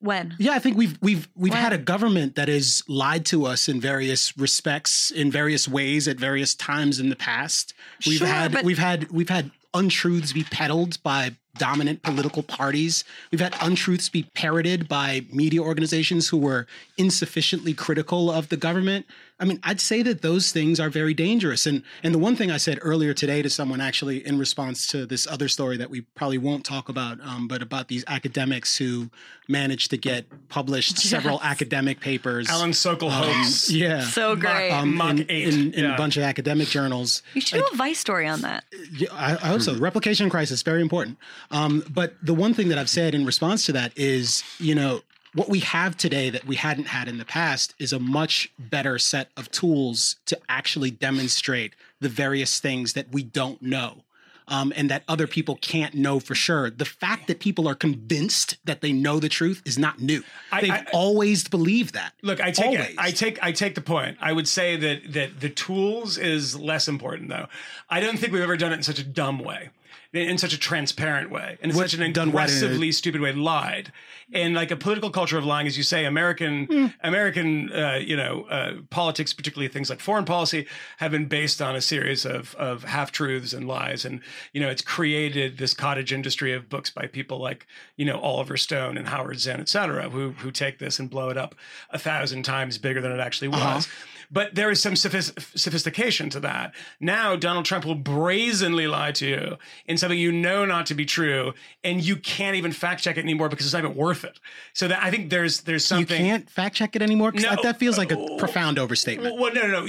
when? 0.01 0.35
Yeah, 0.39 0.53
I 0.53 0.59
think 0.59 0.77
we've 0.77 0.99
we've 1.01 1.29
we've 1.37 1.53
Well- 1.53 1.63
had 1.63 1.73
a 1.73 1.79
government 1.79 2.35
that 2.35 2.49
has 2.49 2.83
lied 2.89 3.25
to 3.27 3.47
us 3.47 3.69
in 3.69 3.81
various 3.81 4.37
respects, 4.37 5.11
in 5.11 5.31
various 5.31 5.69
ways, 5.69 6.09
at 6.09 6.19
various 6.19 6.55
times 6.55 6.99
in 6.99 7.09
the 7.11 7.17
past. 7.17 7.75
We've 8.07 8.19
Sure, 8.19 8.27
had 8.27 8.53
but- 8.53 8.65
we've 8.65 8.79
had 8.79 9.11
we've 9.11 9.29
had 9.29 9.51
untruths 9.75 10.33
be 10.33 10.45
peddled 10.45 11.03
by 11.03 11.35
dominant 11.59 12.03
political 12.03 12.43
parties. 12.43 13.05
We've 13.31 13.41
had 13.41 13.55
untruths 13.61 14.09
be 14.09 14.25
parroted 14.35 14.89
by 14.89 15.25
media 15.33 15.61
organizations 15.63 16.29
who 16.29 16.37
were 16.39 16.67
insufficiently 16.97 17.75
critical 17.75 18.31
of 18.31 18.49
the 18.49 18.57
government. 18.57 19.07
I 19.41 19.45
mean, 19.45 19.59
I'd 19.65 19.81
say 19.81 20.01
that 20.03 20.23
those 20.23 20.53
things 20.53 20.79
are 20.79 20.89
very 20.89 21.13
dangerous. 21.13 21.67
And 21.67 21.83
and 22.05 22.15
the 22.15 22.19
one 22.19 22.37
thing 22.37 22.53
I 22.53 22.57
said 22.57 22.79
earlier 22.83 23.13
today 23.13 23.43
to 23.43 23.51
someone 23.51 23.81
actually 23.81 24.25
in 24.25 24.39
response 24.39 24.87
to 24.89 25.07
this 25.07 25.27
other 25.27 25.49
story 25.49 25.77
that 25.77 25.91
we 25.91 26.03
probably 26.15 26.39
won't 26.39 26.65
talk 26.65 26.89
about, 26.89 27.19
um, 27.21 27.49
but 27.49 27.61
about 27.61 27.89
these 27.89 28.05
academics 28.07 28.77
who 28.77 29.11
managed 29.49 29.91
to 29.91 29.97
get 29.97 30.27
published 30.49 30.99
several 30.99 31.41
academic 31.43 31.99
papers. 32.01 32.49
Alan 32.49 32.71
Sokal 32.71 33.11
um, 33.11 33.25
hoax. 33.25 33.71
yeah. 33.71 34.03
So 34.03 34.37
great. 34.37 34.71
Um, 34.71 34.95
Mach 34.95 35.11
in, 35.19 35.27
eight. 35.29 35.49
in, 35.53 35.73
in 35.75 35.85
Yeah. 35.85 35.95
a 35.95 35.99
bunch 35.99 36.17
of 36.17 36.23
academic 36.23 36.69
journals. 36.69 37.23
you 37.35 37.41
should 37.41 37.59
do 37.59 37.67
a 37.73 37.77
Vice 37.77 37.99
story 37.99 38.29
on 38.29 38.41
that. 38.43 38.65
Yeah, 38.93 39.09
I, 39.13 39.33
I 39.33 39.49
hope 39.49 39.63
so. 39.63 39.75
The 39.75 39.81
replication 39.81 40.31
crisis 40.31 40.63
very 40.63 40.81
important. 40.81 41.19
Um, 41.51 41.83
but 41.91 42.15
the 42.23 42.35
one 42.35 42.55
thing 42.55 42.69
that 42.69 42.79
I've 42.79 42.89
said 42.89 43.15
in 43.17 43.27
response 43.27 43.67
to 43.67 43.73
that 43.73 43.93
is, 43.97 44.45
you 44.59 44.75
know, 44.77 45.03
what 45.35 45.49
we 45.49 45.61
have 45.61 45.97
today 45.97 46.31
that 46.31 46.47
we 46.47 46.57
hadn't 46.57 46.87
had 46.87 47.09
in 47.09 47.19
the 47.19 47.25
past 47.25 47.75
is 47.79 47.93
a 47.93 47.99
much 47.99 48.51
better 48.59 48.99
set 48.99 49.31
of 49.37 49.51
tools 49.51 50.17
to 50.27 50.39
actually 50.49 50.91
demonstrate 50.91 51.75
the 52.01 52.09
various 52.09 52.61
things 52.61 52.93
that 52.95 53.13
we 53.13 53.23
don't 53.23 53.61
know. 53.61 54.05
Um, 54.47 54.75
and 54.77 54.91
that 54.91 55.05
other 55.09 55.27
people 55.27 55.57
can't 55.63 55.95
know 55.95 56.21
for 56.21 56.35
sure. 56.35 56.69
The 56.69 56.85
fact 56.85 57.29
that 57.29 57.41
people 57.41 57.67
are 57.67 57.75
convinced 57.75 58.59
that 58.67 58.83
they 58.83 58.93
know 58.93 59.19
the 59.19 59.31
truth 59.31 59.63
is 59.65 59.79
not 59.79 60.01
new. 60.03 60.23
I- 60.53 60.61
They've 60.61 60.71
I- 60.71 60.87
always 60.93 61.49
believed 61.49 61.95
that. 61.95 62.13
Look, 62.21 62.43
I 62.43 62.51
take. 62.51 62.67
Always. 62.67 62.95
I 62.99 63.11
take 63.11 63.43
I 63.43 63.53
take 63.53 63.75
the 63.75 63.81
point. 63.81 64.19
I 64.21 64.35
would 64.35 64.47
say 64.47 64.77
that 64.77 65.15
that 65.15 65.41
the 65.41 65.49
tools 65.49 66.19
is 66.19 66.59
less 66.61 66.89
important 66.89 67.31
though. 67.31 67.47
I 67.89 68.01
don't 68.01 68.19
think 68.19 68.35
we've 68.35 68.43
ever 68.43 68.59
done 68.59 68.71
it 68.73 68.77
in 68.77 68.83
such 68.83 68.99
a 68.99 69.05
dumb 69.05 69.39
way. 69.39 69.71
In 70.15 70.39
such 70.39 70.53
a 70.53 70.59
transparent 70.59 71.29
way, 71.33 71.59
in 71.61 71.71
What- 71.75 71.91
such 71.91 71.99
an 71.99 72.03
aggressively 72.05 72.93
stupid 72.93 73.21
way, 73.21 73.33
lied, 73.33 73.91
and 74.33 74.55
like 74.55 74.71
a 74.71 74.77
political 74.77 75.11
culture 75.11 75.37
of 75.37 75.45
lying, 75.45 75.67
as 75.67 75.77
you 75.77 75.83
say, 75.83 76.05
American 76.05 76.67
Hmm. 76.67 76.87
American, 77.03 77.73
uh, 77.73 77.99
you 78.01 78.17
know, 78.17 78.45
uh, 78.49 78.75
politics, 78.91 79.33
particularly 79.33 79.67
things 79.67 79.91
like 79.91 79.99
foreign 79.99 80.25
policy, 80.25 80.67
have 80.99 81.11
been 81.11 81.25
based 81.27 81.61
on 81.61 81.75
a 81.75 81.81
series 81.81 82.25
of 82.25 82.55
of 82.55 82.85
half 82.85 83.11
truths 83.11 83.53
and 83.53 83.67
lies, 83.67 84.05
and 84.05 84.21
you 84.53 84.61
know, 84.61 84.69
it's 84.71 84.83
created 84.83 85.59
this 85.59 85.75
cottage 85.75 86.13
industry 86.13 86.53
of 86.53 86.69
books 86.69 86.91
by 86.91 87.09
people 87.09 87.39
like 87.39 87.67
you 87.97 88.05
know 88.05 88.21
Oliver 88.21 88.57
Stone 88.57 88.97
and 88.97 89.09
Howard 89.09 89.41
Zinn, 89.41 89.59
et 89.59 89.69
cetera, 89.69 90.11
who 90.11 90.31
who 90.39 90.53
take 90.53 90.79
this 90.79 91.01
and 91.01 91.11
blow 91.11 91.29
it 91.29 91.37
up 91.37 91.57
a 91.91 91.99
thousand 91.99 92.45
times 92.45 92.79
bigger 92.79 93.01
than 93.01 93.11
it 93.11 93.19
actually 93.19 93.49
was. 93.49 93.61
Uh-huh. 93.89 94.07
But 94.35 94.55
there 94.57 94.71
is 94.71 94.83
some 94.83 94.95
sophis- 94.95 95.33
sophistication 95.57 96.29
to 96.31 96.41
that. 96.41 96.75
Now, 97.01 97.37
Donald 97.37 97.65
Trump 97.65 97.85
will 97.85 97.95
brazenly 97.95 98.87
lie 98.89 99.13
to 99.13 99.27
you 99.27 99.59
in 99.87 99.97
something 99.97 100.19
you 100.19 100.33
know 100.33 100.65
not 100.65 100.87
to 100.87 100.95
be 100.95 101.05
true, 101.05 101.55
and 101.85 102.03
you 102.05 102.17
can't 102.17 102.57
even 102.57 102.73
fact 102.73 103.03
check 103.05 103.17
it 103.17 103.21
anymore 103.21 103.49
because 103.49 103.65
it's 103.65 103.73
not 103.73 103.85
even 103.85 103.95
worth 103.97 104.25
it. 104.25 104.41
So 104.73 104.89
that 104.89 105.03
I 105.03 105.11
think 105.13 105.31
there's 105.31 105.61
there's 105.63 105.85
something 105.85 106.21
You 106.21 106.31
can't 106.33 106.51
fact 106.51 106.75
check 106.75 106.97
it 106.97 107.03
anymore 107.03 107.31
because 107.31 107.45
No. 107.45 107.51
that, 107.51 107.63
that 107.63 107.79
feels 107.79 107.97
like 107.97 108.11
a 108.11 108.37
profound 108.39 108.79
overstatement. 108.79 109.39
Well, 109.39 109.55
no, 109.55 109.63
no, 109.63 109.81
no. 109.81 109.85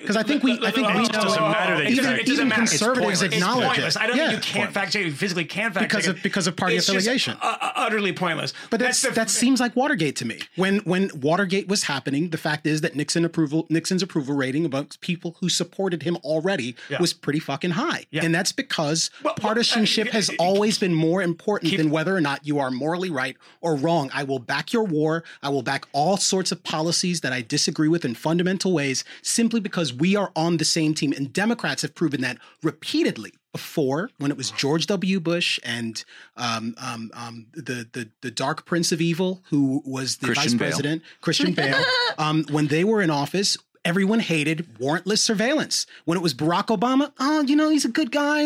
Because 0.00 0.16
I 0.16 0.22
think 0.22 0.42
we- 0.42 0.58
I 0.66 0.70
think 0.70 0.86
we 0.88 0.94
it 0.94 1.12
know- 1.12 1.20
doesn't 1.22 1.42
matter. 1.42 1.76
That 1.84 1.90
Even- 1.90 2.14
it 2.14 2.26
doesn't 2.26 2.32
even 2.34 2.48
matter. 2.48 2.60
Conservatives 2.62 3.20
pointless. 3.20 3.34
acknowledge 3.42 3.78
it. 3.78 3.96
I 3.98 4.06
don't 4.06 4.16
Yeah. 4.16 4.30
think 4.30 4.46
you 4.46 4.52
can't 4.60 4.72
fact 4.72 4.92
check. 4.94 5.04
You 5.04 5.12
physically 5.12 5.44
can't 5.44 5.74
fact 5.74 5.88
Because 5.88 6.04
check 6.04 6.10
of- 6.12 6.16
it. 6.18 6.22
because 6.22 6.46
of 6.46 6.56
party 6.56 6.76
It's 6.76 6.88
affiliation. 6.88 7.36
uh, 7.42 7.56
uh, 7.60 7.72
utterly 7.76 8.12
pointless. 8.14 8.54
But 8.70 8.80
that's, 8.80 9.02
the- 9.02 9.10
that 9.10 9.28
seems 9.28 9.60
like 9.60 9.76
Watergate 9.76 10.16
to 10.16 10.24
me. 10.24 10.38
When 10.56 10.78
when 10.78 11.10
Watergate 11.14 11.68
was 11.68 11.84
happening, 11.84 12.30
the 12.30 12.38
fact 12.38 12.66
is 12.66 12.80
that 12.80 12.96
Nixon 12.96 13.24
approval 13.24 13.66
Nixon's 13.90 14.02
approval 14.04 14.36
rating 14.36 14.64
amongst 14.64 15.00
people 15.00 15.36
who 15.40 15.48
supported 15.48 16.04
him 16.04 16.16
already 16.22 16.76
Yeah. 16.88 17.00
was 17.00 17.12
pretty 17.12 17.40
fucking 17.40 17.72
high, 17.72 18.06
Yeah. 18.12 18.24
and 18.24 18.32
that's 18.32 18.52
because 18.52 19.10
Well, 19.24 19.34
well, 19.36 19.48
partisanship 19.50 20.08
uh, 20.08 20.12
has 20.12 20.30
uh, 20.30 20.34
always 20.38 20.78
been 20.78 20.94
more 20.94 21.20
important 21.22 21.76
than 21.76 21.90
whether 21.90 22.14
or 22.16 22.20
not 22.20 22.46
you 22.46 22.60
are 22.60 22.70
morally 22.70 23.10
right 23.10 23.36
or 23.60 23.74
wrong. 23.74 24.08
I 24.14 24.22
will 24.22 24.38
back 24.38 24.72
your 24.72 24.84
war. 24.84 25.24
I 25.42 25.48
will 25.48 25.62
back 25.62 25.86
all 25.92 26.16
sorts 26.16 26.52
of 26.52 26.62
policies 26.62 27.20
that 27.22 27.32
I 27.32 27.42
disagree 27.42 27.88
with 27.88 28.04
in 28.04 28.14
fundamental 28.14 28.72
ways, 28.72 29.02
simply 29.22 29.58
because 29.58 29.92
we 29.92 30.14
are 30.14 30.30
on 30.36 30.58
the 30.58 30.64
same 30.64 30.94
team. 30.94 31.12
And 31.16 31.32
Democrats 31.32 31.82
have 31.82 31.96
proven 31.96 32.20
that 32.20 32.38
repeatedly 32.62 33.32
before 33.52 34.10
when 34.18 34.30
it 34.30 34.36
was 34.36 34.52
George 34.52 34.86
W. 34.86 35.18
Bush 35.18 35.58
and 35.64 36.04
um, 36.36 36.76
um, 36.78 37.10
um, 37.14 37.46
the, 37.52 37.88
the 37.92 38.08
the 38.20 38.30
Dark 38.30 38.64
Prince 38.64 38.92
of 38.92 39.00
Evil, 39.00 39.42
who 39.50 39.82
was 39.84 40.18
the 40.18 40.26
Christian 40.26 40.52
vice 40.52 40.58
Bale. 40.58 40.68
president, 40.68 41.02
Christian 41.20 41.52
Bale. 41.52 41.82
um, 42.18 42.44
when 42.52 42.68
they 42.68 42.84
were 42.84 43.02
in 43.02 43.10
office, 43.10 43.56
everyone 43.84 44.20
hated 44.20 44.66
warrantless 44.78 45.18
surveillance. 45.18 45.86
When 46.04 46.18
it 46.18 46.22
was 46.22 46.34
Barack 46.34 46.66
Obama, 46.66 47.12
oh, 47.18 47.42
you 47.42 47.56
know, 47.56 47.70
he's 47.70 47.84
a 47.84 47.90
good 47.90 48.10
guy. 48.12 48.42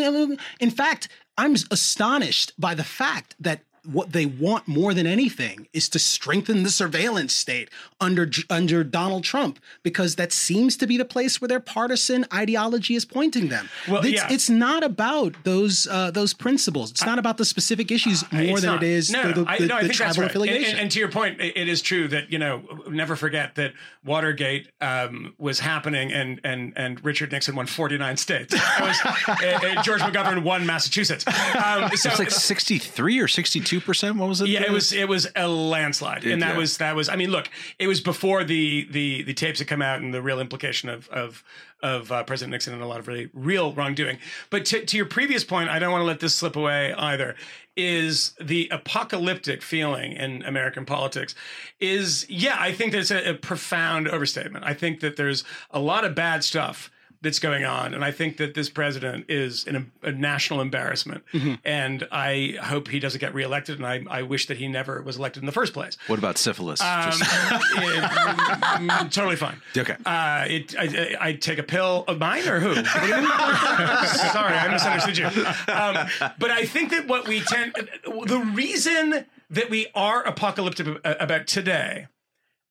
In 0.60 0.70
fact, 0.70 1.08
I'm 1.36 1.54
astonished 1.70 2.52
by 2.58 2.74
the 2.74 2.84
fact 2.84 3.34
that 3.40 3.60
what 3.84 4.12
they 4.12 4.26
want 4.26 4.66
more 4.66 4.94
than 4.94 5.06
anything 5.06 5.68
is 5.72 5.88
to 5.90 5.98
strengthen 5.98 6.62
the 6.62 6.70
surveillance 6.70 7.34
state 7.34 7.70
under 8.00 8.30
under 8.50 8.84
Donald 8.84 9.24
Trump 9.24 9.58
because 9.82 10.16
that 10.16 10.32
seems 10.32 10.76
to 10.76 10.86
be 10.86 10.96
the 10.96 11.04
place 11.04 11.40
where 11.40 11.48
their 11.48 11.60
partisan 11.60 12.26
ideology 12.32 12.94
is 12.94 13.04
pointing 13.04 13.48
them. 13.48 13.68
Well, 13.88 14.04
it's, 14.04 14.14
yeah. 14.14 14.28
it's 14.30 14.50
not 14.50 14.82
about 14.82 15.34
those 15.44 15.86
uh, 15.90 16.10
those 16.10 16.34
principles. 16.34 16.90
It's 16.90 17.04
not 17.04 17.18
about 17.18 17.36
the 17.36 17.44
specific 17.44 17.90
issues 17.90 18.30
more 18.32 18.60
than 18.60 18.70
not. 18.70 18.82
it 18.82 18.88
is 18.88 19.10
no, 19.10 19.32
the, 19.32 19.44
the, 19.44 19.50
I, 19.50 19.58
no, 19.58 19.76
I 19.76 19.82
the 19.82 19.88
think 19.88 19.98
that's 19.98 20.16
tribal 20.16 20.22
right. 20.22 20.22
And- 20.22 20.30
affiliation. 20.30 20.70
And, 20.72 20.80
and 20.80 20.90
to 20.90 20.98
your 20.98 21.10
point, 21.10 21.40
it, 21.40 21.56
it 21.56 21.68
is 21.68 21.82
true 21.82 22.08
that 22.08 22.30
you 22.30 22.38
know 22.38 22.62
never 22.88 23.16
forget 23.16 23.54
that 23.56 23.72
Watergate 24.04 24.70
um, 24.80 25.34
was 25.38 25.60
happening, 25.60 26.12
and 26.12 26.40
and 26.44 26.72
and 26.76 27.04
Richard 27.04 27.32
Nixon 27.32 27.56
won 27.56 27.66
forty 27.66 27.98
nine 27.98 28.16
states. 28.16 28.54
Was, 28.80 28.98
uh, 29.04 29.14
uh, 29.28 29.82
George 29.82 30.00
McGovern 30.00 30.42
won 30.42 30.66
Massachusetts. 30.66 31.24
Um, 31.26 31.90
so 31.96 32.10
It's 32.10 32.18
like 32.18 32.30
63 32.30 33.18
or 33.18 33.28
62 33.28 33.73
two 33.74 33.80
percent. 33.80 34.16
What 34.16 34.28
was 34.28 34.40
it? 34.40 34.48
Yeah, 34.48 34.62
it 34.62 34.70
was 34.70 34.92
it 34.92 35.08
was 35.08 35.26
a 35.36 35.48
landslide, 35.48 36.24
and 36.24 36.42
that 36.42 36.52
Yeah. 36.52 36.58
was 36.58 36.76
that 36.78 36.94
was. 36.96 37.08
I 37.08 37.16
mean, 37.16 37.30
look, 37.30 37.48
it 37.78 37.86
was 37.86 38.00
before 38.00 38.44
the 38.44 38.86
the 38.90 39.22
the 39.22 39.34
tapes 39.34 39.58
had 39.58 39.68
come 39.68 39.82
out 39.82 40.00
and 40.00 40.12
the 40.14 40.22
real 40.22 40.40
implication 40.40 40.88
of 40.88 41.08
of 41.08 41.42
of 41.82 42.10
uh, 42.10 42.22
President 42.24 42.52
Nixon 42.52 42.72
and 42.72 42.82
a 42.82 42.86
lot 42.86 42.98
of 42.98 43.08
really 43.08 43.28
real 43.34 43.72
wrongdoing. 43.74 44.18
But 44.48 44.64
to, 44.66 44.84
to 44.86 44.96
your 44.96 45.04
previous 45.06 45.44
point, 45.44 45.68
I 45.68 45.78
don't 45.78 45.92
want 45.92 46.00
to 46.00 46.06
let 46.06 46.20
this 46.20 46.34
slip 46.34 46.56
away 46.56 46.94
either. 46.94 47.34
Is 47.76 48.32
the 48.40 48.68
apocalyptic 48.70 49.60
feeling 49.60 50.12
in 50.12 50.42
American 50.44 50.86
politics? 50.86 51.34
Is 51.80 52.24
yeah, 52.28 52.56
I 52.58 52.72
think 52.72 52.92
that's 52.92 53.10
a, 53.10 53.30
a 53.30 53.34
profound 53.34 54.08
overstatement. 54.08 54.64
I 54.64 54.74
think 54.74 55.00
that 55.00 55.16
there's 55.16 55.44
a 55.72 55.80
lot 55.80 56.04
of 56.04 56.14
bad 56.14 56.44
stuff 56.44 56.90
that's 57.24 57.40
going 57.40 57.64
on. 57.64 57.92
And 57.94 58.04
I 58.04 58.12
think 58.12 58.36
that 58.36 58.54
this 58.54 58.70
president 58.70 59.26
is 59.28 59.66
an, 59.66 59.90
a 60.02 60.12
national 60.12 60.60
embarrassment. 60.60 61.24
And 61.64 62.06
I 62.12 62.56
hope 62.62 62.86
he 62.88 63.00
doesn't 63.00 63.18
get 63.20 63.34
reelected. 63.34 63.78
And 63.78 63.86
I, 63.86 64.04
I 64.08 64.22
wish 64.22 64.46
that 64.46 64.58
he 64.58 64.68
never 64.68 65.02
was 65.02 65.16
elected 65.16 65.42
in 65.42 65.46
the 65.46 65.52
first 65.52 65.72
place. 65.72 65.96
What 66.06 66.18
about 66.20 66.38
syphilis? 66.38 66.80
Um, 66.80 67.10
Just- 67.10 67.22
it- 67.22 68.04
mm, 68.04 69.10
totally 69.12 69.36
fine. 69.36 69.60
Okay. 69.76 69.96
Uh, 70.06 70.44
it, 70.48 70.76
I, 70.78 70.84
I, 70.84 71.28
I 71.28 71.32
take 71.32 71.58
a 71.58 71.62
pill 71.64 72.04
of 72.06 72.18
mine 72.18 72.46
or 72.46 72.60
who? 72.60 72.68
What 72.84 73.00
do 73.02 73.06
you 73.08 73.16
mean? 73.16 73.26
Sorry, 74.06 74.54
I 74.54 74.68
misunderstood 74.70 75.18
you. 75.18 75.26
Um, 75.26 76.32
but 76.38 76.50
I 76.50 76.64
think 76.66 76.90
that 76.90 77.06
what 77.08 77.26
we 77.26 77.40
tend, 77.40 77.74
the 78.04 78.38
reason 78.54 79.24
that 79.50 79.70
we 79.70 79.86
are 79.94 80.22
apocalyptic 80.22 80.86
about 81.04 81.46
today 81.46 82.06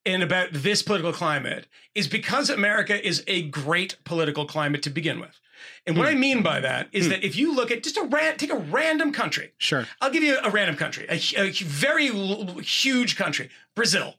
and 0.06 0.24
about 0.24 0.49
this 0.51 0.82
political 0.82 1.14
climate 1.14 1.68
is 1.95 2.08
because 2.08 2.49
America 2.49 3.06
is 3.06 3.24
a 3.28 3.43
great 3.43 3.97
political 4.04 4.45
climate 4.45 4.84
to 4.84 4.89
begin 4.89 5.20
with. 5.20 5.39
And 5.86 5.97
what 5.97 6.08
I 6.08 6.16
mean 6.16 6.43
by 6.43 6.60
that 6.62 6.88
is 6.91 7.10
that 7.10 7.24
if 7.24 7.36
you 7.36 7.54
look 7.54 7.70
at 7.72 7.84
just 7.84 7.97
a 7.97 8.04
ran, 8.04 8.38
take 8.38 8.51
a 8.51 8.58
random 8.58 9.12
country. 9.12 9.51
Sure. 9.58 9.86
I'll 10.01 10.12
give 10.12 10.24
you 10.24 10.38
a 10.41 10.49
random 10.49 10.76
country, 10.76 11.06
a, 11.10 11.16
a 11.38 11.51
very 11.51 12.08
l- 12.10 12.58
huge 12.60 13.18
country, 13.18 13.49
Brazil. 13.76 14.16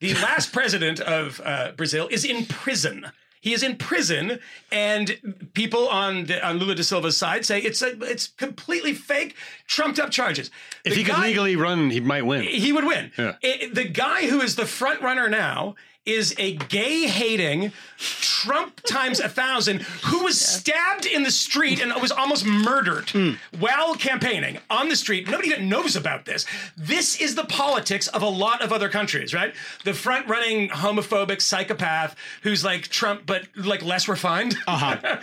The 0.00 0.14
last 0.14 0.52
president 0.58 1.00
of 1.00 1.40
uh, 1.44 1.72
Brazil 1.72 2.08
is 2.10 2.24
in 2.24 2.46
prison. 2.46 3.06
He 3.40 3.52
is 3.52 3.62
in 3.62 3.76
prison, 3.76 4.38
and 4.72 5.50
people 5.54 5.88
on 5.88 6.24
the, 6.24 6.44
on 6.46 6.58
Lula 6.58 6.74
da 6.74 6.82
Silva's 6.82 7.16
side 7.16 7.44
say 7.46 7.60
it's 7.60 7.82
a, 7.82 7.98
it's 8.02 8.28
completely 8.28 8.94
fake, 8.94 9.36
trumped 9.66 9.98
up 9.98 10.10
charges. 10.10 10.50
If 10.84 10.92
The 10.94 10.98
he 10.98 11.04
could 11.04 11.18
legally 11.18 11.56
run, 11.56 11.90
he 11.90 12.00
might 12.00 12.22
win. 12.26 12.42
he 12.42 12.72
would 12.72 12.84
win. 12.84 13.12
Yeah. 13.16 13.36
I- 13.42 13.70
the 13.72 13.84
guy 13.84 14.26
who 14.28 14.40
is 14.40 14.56
the 14.56 14.66
front 14.66 15.02
runner 15.02 15.28
now 15.28 15.76
is 16.08 16.34
a 16.38 16.52
gay 16.56 17.06
hating 17.06 17.72
Trump 17.98 18.80
times 18.84 19.18
a 19.18 19.28
thousand 19.28 19.82
who 20.04 20.22
was 20.24 20.40
stabbed 20.40 21.04
in 21.04 21.24
the 21.24 21.30
street 21.30 21.82
and 21.82 21.92
was 22.00 22.12
almost 22.12 22.44
murdered 22.46 23.10
Hmm. 23.10 23.32
while 23.58 23.94
campaigning 23.96 24.58
on 24.70 24.88
the 24.88 24.94
street. 24.94 25.28
Nobody 25.28 25.48
even 25.48 25.68
knows 25.68 25.96
about 25.96 26.24
this. 26.24 26.46
This 26.76 27.20
is 27.20 27.34
the 27.34 27.44
politics 27.44 28.06
of 28.08 28.22
a 28.22 28.28
lot 28.28 28.62
of 28.62 28.72
other 28.72 28.88
countries, 28.88 29.34
right? 29.34 29.52
The 29.84 29.94
front 29.94 30.28
running 30.28 30.68
homophobic 30.68 31.42
psychopath 31.42 32.14
who's 32.42 32.64
like 32.64 32.86
Trump, 32.88 33.22
but 33.26 33.46
like 33.56 33.82
less 33.84 34.06
refined. 34.08 34.56
Uh-huh. 34.68 35.16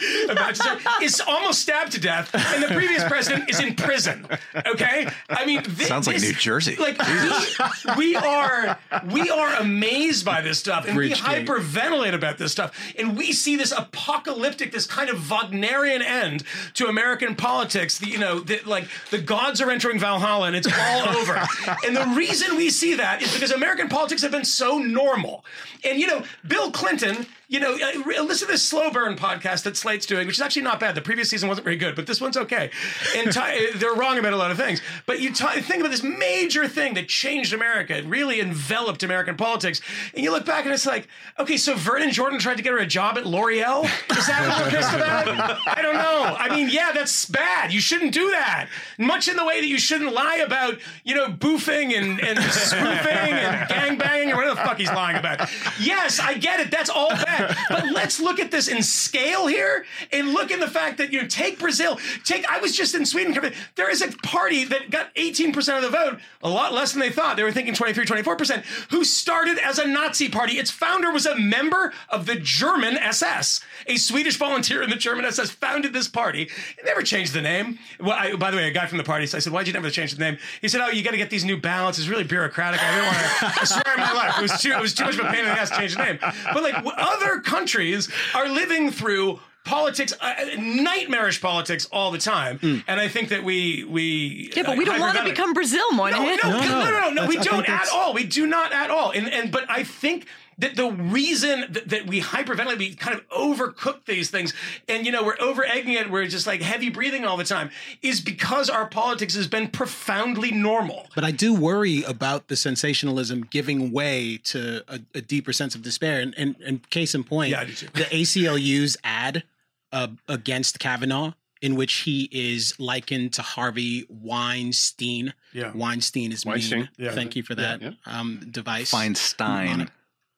is 1.01 1.21
almost 1.25 1.61
stabbed 1.61 1.93
to 1.93 1.99
death, 2.01 2.33
and 2.53 2.61
the 2.63 2.67
previous 2.75 3.03
president 3.05 3.49
is 3.49 3.59
in 3.61 3.75
prison. 3.75 4.27
Okay? 4.65 5.07
I 5.29 5.45
mean, 5.45 5.63
Sounds 5.75 6.07
like 6.07 6.17
this- 6.17 6.23
New 6.29 6.33
Jersey. 6.33 6.75
Like 6.75 6.97
we, 6.99 7.95
we 7.97 8.15
are 8.17 8.77
we 9.11 9.29
are 9.29 9.55
amazed 9.55 10.25
by 10.25 10.41
this 10.41 10.59
stuff 10.59 10.74
and 10.87 10.97
we 10.97 11.09
Bridgegate. 11.11 11.45
hyperventilate 11.45 12.13
about 12.13 12.37
this 12.37 12.51
stuff 12.51 12.77
and 12.97 13.17
we 13.17 13.31
see 13.31 13.55
this 13.55 13.71
apocalyptic 13.71 14.71
this 14.71 14.85
kind 14.85 15.09
of 15.09 15.29
Wagnerian 15.29 16.01
end 16.01 16.43
to 16.73 16.87
American 16.87 17.35
politics 17.35 17.97
the, 17.99 18.07
you 18.07 18.17
know 18.17 18.39
that 18.41 18.67
like 18.67 18.87
the 19.11 19.17
gods 19.17 19.61
are 19.61 19.71
entering 19.71 19.99
Valhalla 19.99 20.47
and 20.47 20.55
it's 20.55 20.67
all 20.67 21.09
over 21.17 21.41
and 21.85 21.95
the 21.95 22.13
reason 22.15 22.57
we 22.57 22.69
see 22.69 22.95
that 22.95 23.21
is 23.21 23.33
because 23.33 23.51
American 23.51 23.87
politics 23.87 24.21
have 24.21 24.31
been 24.31 24.45
so 24.45 24.77
normal 24.77 25.45
and 25.83 25.99
you 25.99 26.07
know 26.07 26.23
Bill 26.47 26.71
Clinton 26.71 27.25
you 27.47 27.59
know, 27.59 27.73
uh, 27.73 28.23
listen 28.23 28.47
to 28.47 28.53
this 28.53 28.63
slow 28.63 28.89
burn 28.89 29.15
podcast 29.15 29.63
that 29.63 29.77
Slate's 29.77 30.05
doing, 30.05 30.25
which 30.25 30.37
is 30.37 30.41
actually 30.41 30.63
not 30.63 30.79
bad. 30.79 30.95
The 30.95 31.01
previous 31.01 31.29
season 31.29 31.47
wasn't 31.47 31.65
very 31.65 31.77
good, 31.77 31.95
but 31.95 32.07
this 32.07 32.19
one's 32.19 32.37
okay. 32.37 32.71
And 33.15 33.31
ti- 33.31 33.71
they're 33.75 33.93
wrong 33.93 34.17
about 34.17 34.33
a 34.33 34.37
lot 34.37 34.51
of 34.51 34.57
things. 34.57 34.81
But 35.05 35.21
you 35.21 35.31
ti 35.31 35.61
think 35.61 35.81
about 35.81 35.91
this 35.91 36.03
major 36.03 36.67
thing 36.67 36.95
that 36.95 37.07
changed 37.07 37.53
America, 37.53 37.97
it 37.97 38.05
really 38.05 38.41
enveloped 38.41 39.03
American 39.03 39.37
politics. 39.37 39.81
And 40.15 40.23
you 40.23 40.31
look 40.31 40.45
back 40.45 40.64
and 40.65 40.73
it's 40.73 40.85
like, 40.85 41.07
okay, 41.39 41.57
so 41.57 41.75
Vernon 41.75 42.11
Jordan 42.11 42.39
tried 42.39 42.57
to 42.57 42.63
get 42.63 42.73
her 42.73 42.79
a 42.79 42.85
job 42.85 43.17
at 43.17 43.25
L'Oreal? 43.25 43.85
Is 44.17 44.27
that 44.27 44.47
what 44.47 44.65
we're 44.65 44.71
pissed 44.71 44.93
about? 44.93 45.27
I 45.67 45.81
don't 45.81 45.95
know. 45.95 46.35
I 46.37 46.55
mean, 46.55 46.69
yeah, 46.69 46.91
that's 46.91 47.25
bad. 47.25 47.73
You 47.73 47.79
shouldn't 47.79 48.13
do 48.13 48.31
that. 48.31 48.67
Much 48.97 49.27
in 49.27 49.37
the 49.37 49.45
way 49.45 49.61
that 49.61 49.67
you 49.67 49.77
shouldn't 49.77 50.13
lie 50.13 50.37
about, 50.37 50.77
you 51.03 51.15
know, 51.15 51.27
boofing 51.27 51.97
and, 51.97 52.19
and 52.19 52.39
spoofing 52.51 53.33
and 53.33 53.69
gangbanging 53.69 54.33
or 54.33 54.37
whatever 54.37 54.55
the 54.55 54.61
fuck 54.61 54.77
he's 54.77 54.91
lying 54.91 55.17
about. 55.17 55.49
Yes, 55.79 56.19
I 56.19 56.35
get 56.35 56.59
it. 56.59 56.71
That's 56.71 56.89
all 56.89 57.09
bad. 57.09 57.55
But 57.69 57.91
let's 57.91 58.19
look 58.19 58.39
at 58.39 58.51
this 58.51 58.67
in 58.67 58.81
scale 58.83 59.47
here 59.47 59.85
and 60.11 60.33
look 60.33 60.51
in 60.51 60.59
the 60.59 60.67
fact 60.67 60.97
that 60.97 61.11
you 61.11 61.21
know, 61.21 61.27
take 61.27 61.59
Brazil. 61.59 61.99
Take 62.23 62.45
I 62.49 62.59
was 62.59 62.75
just 62.75 62.95
in 62.95 63.05
Sweden. 63.05 63.35
There 63.75 63.89
is 63.89 64.01
a 64.01 64.07
party 64.23 64.65
that 64.65 64.89
got 64.89 65.13
18% 65.15 65.75
of 65.75 65.81
the 65.83 65.89
vote, 65.89 66.19
a 66.43 66.49
lot 66.49 66.73
less 66.73 66.91
than 66.91 67.01
they 67.01 67.09
thought. 67.09 67.37
They 67.37 67.43
were 67.43 67.51
thinking 67.51 67.73
23, 67.73 68.05
24%, 68.05 68.63
who 68.91 69.03
started 69.03 69.57
as 69.59 69.79
a 69.79 69.87
Nazi 69.87 70.29
party. 70.29 70.54
Its 70.57 70.71
founder 70.71 71.11
was 71.11 71.25
a 71.25 71.35
member 71.35 71.93
of 72.09 72.25
the 72.25 72.35
German 72.35 72.97
SS. 72.97 73.61
A 73.87 73.97
Swedish 73.97 74.37
volunteer 74.37 74.81
in 74.81 74.89
the 74.89 74.95
German 74.95 75.25
SS 75.25 75.51
founded 75.51 75.93
this 75.93 76.07
party. 76.07 76.43
It 76.77 76.85
never 76.85 77.01
changed 77.03 77.33
the 77.33 77.41
name. 77.41 77.79
Well, 77.99 78.13
I, 78.13 78.35
by 78.35 78.51
the 78.51 78.57
way, 78.57 78.67
a 78.67 78.71
guy 78.71 78.87
from 78.87 78.97
the 78.97 79.03
party, 79.03 79.25
so 79.27 79.37
I 79.37 79.39
said, 79.39 79.53
why'd 79.53 79.67
you 79.67 79.73
never 79.73 79.89
change 79.89 80.13
the 80.13 80.19
name? 80.23 80.37
He 80.61 80.67
said, 80.67 80.81
oh, 80.81 80.89
you 80.89 81.03
got 81.03 81.11
to 81.11 81.17
get 81.17 81.29
these 81.29 81.45
new 81.45 81.57
ballots. 81.57 81.99
It's 81.99 82.07
really 82.07 82.23
bureaucratic. 82.23 82.79
I 82.83 82.91
didn't 82.95 83.05
want 83.51 83.59
to, 83.59 83.65
swear 83.67 83.93
on 83.93 83.99
my 83.99 84.13
life, 84.13 84.37
it 84.37 84.41
was 84.41 84.61
too, 84.61 84.71
it 84.71 84.81
was 84.81 84.93
too 84.93 85.05
much 85.05 85.15
of 85.19 85.25
a 85.25 85.29
pain 85.29 85.39
in 85.39 85.45
the 85.45 85.51
ass 85.51 85.69
to 85.69 85.75
change 85.77 85.95
the 85.95 86.03
name. 86.03 86.19
But 86.53 86.63
like 86.63 86.75
other 86.97 87.39
countries 87.41 88.09
are 88.33 88.49
living 88.49 88.91
through 88.91 89.39
politics, 89.63 90.13
uh, 90.21 90.33
nightmarish 90.59 91.41
politics 91.41 91.87
all 91.91 92.11
the 92.11 92.19
time. 92.19 92.59
And 92.87 92.99
I 92.99 93.07
think 93.07 93.29
that 93.29 93.43
we, 93.43 93.83
we, 93.83 94.51
Yeah, 94.55 94.61
but 94.63 94.77
we 94.77 94.85
don't 94.85 94.99
want 94.99 95.17
to 95.17 95.23
become 95.23 95.53
Brazil, 95.53 95.91
Moynihan. 95.91 96.37
No, 96.43 96.49
no, 96.51 96.59
no, 96.59 96.67
no, 96.67 96.89
no, 96.91 97.09
no, 97.09 97.27
we 97.27 97.37
That's- 97.37 97.47
I 97.47 97.55
don't 97.55 97.69
at 97.69 97.89
all. 97.91 98.13
We 98.13 98.25
do 98.25 98.45
not 98.45 98.71
at 98.73 98.91
all. 98.91 99.09
And 99.11 99.27
and 99.27 99.51
but 99.51 99.65
I 99.69 99.83
think 99.83 100.27
that 100.57 100.75
the 100.75 100.89
reason 100.91 101.65
that, 101.69 101.89
that 101.89 102.07
we 102.07 102.21
hyperventilate, 102.21 102.77
we 102.77 102.95
kind 102.95 103.17
of 103.17 103.27
overcook 103.29 104.05
these 104.05 104.29
things, 104.29 104.53
and 104.87 105.05
you 105.05 105.11
know 105.11 105.23
we're 105.23 105.39
over 105.39 105.63
egging 105.65 105.93
it, 105.93 106.09
we're 106.09 106.27
just 106.27 106.47
like 106.47 106.61
heavy 106.61 106.89
breathing 106.89 107.25
all 107.25 107.37
the 107.37 107.43
time, 107.43 107.69
is 108.01 108.21
because 108.21 108.69
our 108.69 108.87
politics 108.87 109.35
has 109.35 109.47
been 109.47 109.67
profoundly 109.67 110.51
normal. 110.51 111.07
But 111.13 111.23
I 111.23 111.31
do 111.31 111.53
worry 111.53 112.03
about 112.03 112.47
the 112.47 112.55
sensationalism 112.55 113.47
giving 113.49 113.91
way 113.91 114.37
to 114.45 114.83
a, 114.87 114.99
a 115.13 115.21
deeper 115.21 115.51
sense 115.53 115.75
of 115.75 115.81
despair. 115.81 116.21
And, 116.21 116.33
and, 116.37 116.55
and 116.65 116.89
case 116.89 117.13
in 117.13 117.23
point, 117.23 117.51
Yeah, 117.51 117.61
I 117.61 117.65
do 117.65 117.73
too. 117.73 117.87
the 117.93 118.03
ACLU's 118.05 118.97
ad 119.03 119.43
uh, 119.91 120.07
against 120.27 120.79
Kavanaugh, 120.79 121.33
in 121.61 121.75
which 121.75 121.93
he 121.93 122.29
is 122.31 122.79
likened 122.79 123.33
to 123.33 123.41
Harvey 123.41 124.05
Weinstein. 124.09 125.33
Yeah. 125.53 125.71
Weinstein 125.73 126.31
is 126.31 126.45
Weinstein, 126.45 126.79
mean. 126.79 126.89
yeah. 126.97 127.11
Thank 127.11 127.35
you 127.35 127.43
for 127.43 127.55
that 127.55 127.81
yeah. 127.81 127.91
Um, 128.05 128.47
device. 128.51 128.91
Feinstein. 128.91 129.89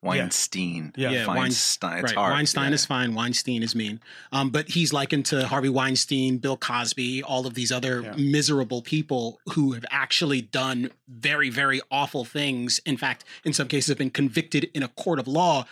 Weinstein. 0.01 0.93
Yeah. 0.95 1.09
Yeah, 1.11 1.27
Wein- 1.27 1.51
Feinstein. 1.51 1.95
It's 2.03 2.03
right. 2.11 2.15
hard. 2.15 2.33
Weinstein 2.33 2.69
Yeah. 2.69 2.75
is 2.75 2.85
fine. 2.85 3.13
Weinstein 3.15 3.63
is 3.63 3.75
mean. 3.75 3.99
Um, 4.31 4.49
but 4.49 4.69
he's 4.69 4.93
likened 4.93 5.25
to 5.27 5.47
Harvey 5.47 5.69
Weinstein, 5.69 6.37
Bill 6.37 6.57
Cosby, 6.57 7.23
all 7.23 7.45
of 7.47 7.53
these 7.55 7.71
other 7.71 8.13
miserable 8.17 8.81
people 8.81 9.39
who 9.53 9.73
have 9.73 9.85
actually 9.89 10.41
done 10.41 10.91
very, 11.07 11.49
very 11.49 11.81
awful 11.91 12.25
things. 12.25 12.79
In 12.85 12.97
fact, 12.97 13.23
in 13.43 13.53
some 13.53 13.67
cases, 13.67 13.89
have 13.89 13.97
been 13.97 14.09
convicted 14.09 14.69
in 14.73 14.83
a 14.83 14.87
court 14.87 15.19
of 15.19 15.27
law. 15.27 15.65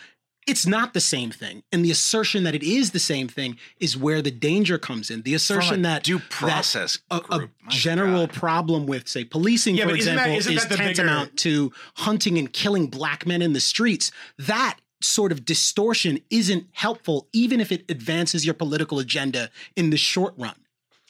It's 0.46 0.66
not 0.66 0.94
the 0.94 1.00
same 1.00 1.30
thing. 1.32 1.64
And 1.72 1.84
the 1.84 1.90
assertion 1.90 2.44
that 2.44 2.54
it 2.54 2.62
is 2.62 2.92
the 2.92 3.00
same 3.00 3.26
thing 3.26 3.58
is 3.80 3.96
where 3.96 4.22
the 4.22 4.30
danger 4.30 4.78
comes 4.78 5.10
in. 5.10 5.22
The 5.22 5.34
assertion 5.34 5.82
that 5.82 6.04
due 6.04 6.18
that 6.18 6.30
process 6.30 6.98
a, 7.10 7.16
a 7.30 7.48
general 7.68 8.26
God. 8.26 8.32
problem 8.34 8.86
with, 8.86 9.08
say, 9.08 9.24
policing, 9.24 9.74
Yeah, 9.74 9.84
for 9.84 9.88
that- 9.90 9.96
example, 9.96 10.32
isn't 10.36 10.52
is 10.52 10.62
that 10.62 10.68
the 10.70 10.76
bigger- 10.76 10.94
tantamount 10.94 11.36
to 11.38 11.72
hunting 11.96 12.38
and 12.38 12.52
killing 12.52 12.86
black 12.86 13.26
men 13.26 13.42
in 13.42 13.54
the 13.54 13.60
streets. 13.60 14.12
That 14.38 14.78
sort 15.02 15.32
of 15.32 15.44
distortion 15.44 16.20
isn't 16.30 16.66
helpful, 16.72 17.28
even 17.32 17.60
if 17.60 17.72
it 17.72 17.84
advances 17.90 18.44
your 18.44 18.54
political 18.54 18.98
agenda 19.00 19.50
in 19.74 19.90
the 19.90 19.96
short 19.96 20.34
run. 20.38 20.54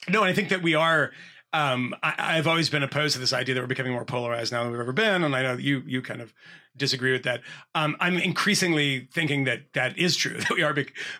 No, 0.08 0.22
and 0.22 0.30
I 0.30 0.34
think 0.34 0.48
that 0.48 0.62
we 0.62 0.74
are. 0.74 1.12
Um, 1.52 1.94
I, 2.02 2.14
I've 2.18 2.46
always 2.46 2.68
been 2.68 2.82
opposed 2.82 3.14
to 3.14 3.18
this 3.20 3.32
idea 3.32 3.54
that 3.54 3.60
we're 3.60 3.66
becoming 3.66 3.92
more 3.92 4.04
polarized 4.04 4.52
now 4.52 4.62
than 4.62 4.72
we've 4.72 4.80
ever 4.80 4.92
been, 4.92 5.22
and 5.24 5.34
I 5.36 5.42
know 5.42 5.56
that 5.56 5.62
you 5.62 5.82
you 5.86 6.00
kind 6.02 6.20
of 6.20 6.32
disagree 6.76 7.12
with 7.12 7.24
that. 7.24 7.40
Um, 7.74 7.96
I'm 8.00 8.16
increasingly 8.18 9.08
thinking 9.12 9.44
that 9.44 9.72
that 9.74 9.98
is 9.98 10.16
true 10.16 10.36
that 10.38 10.50
we 10.50 10.62
are 10.62 10.74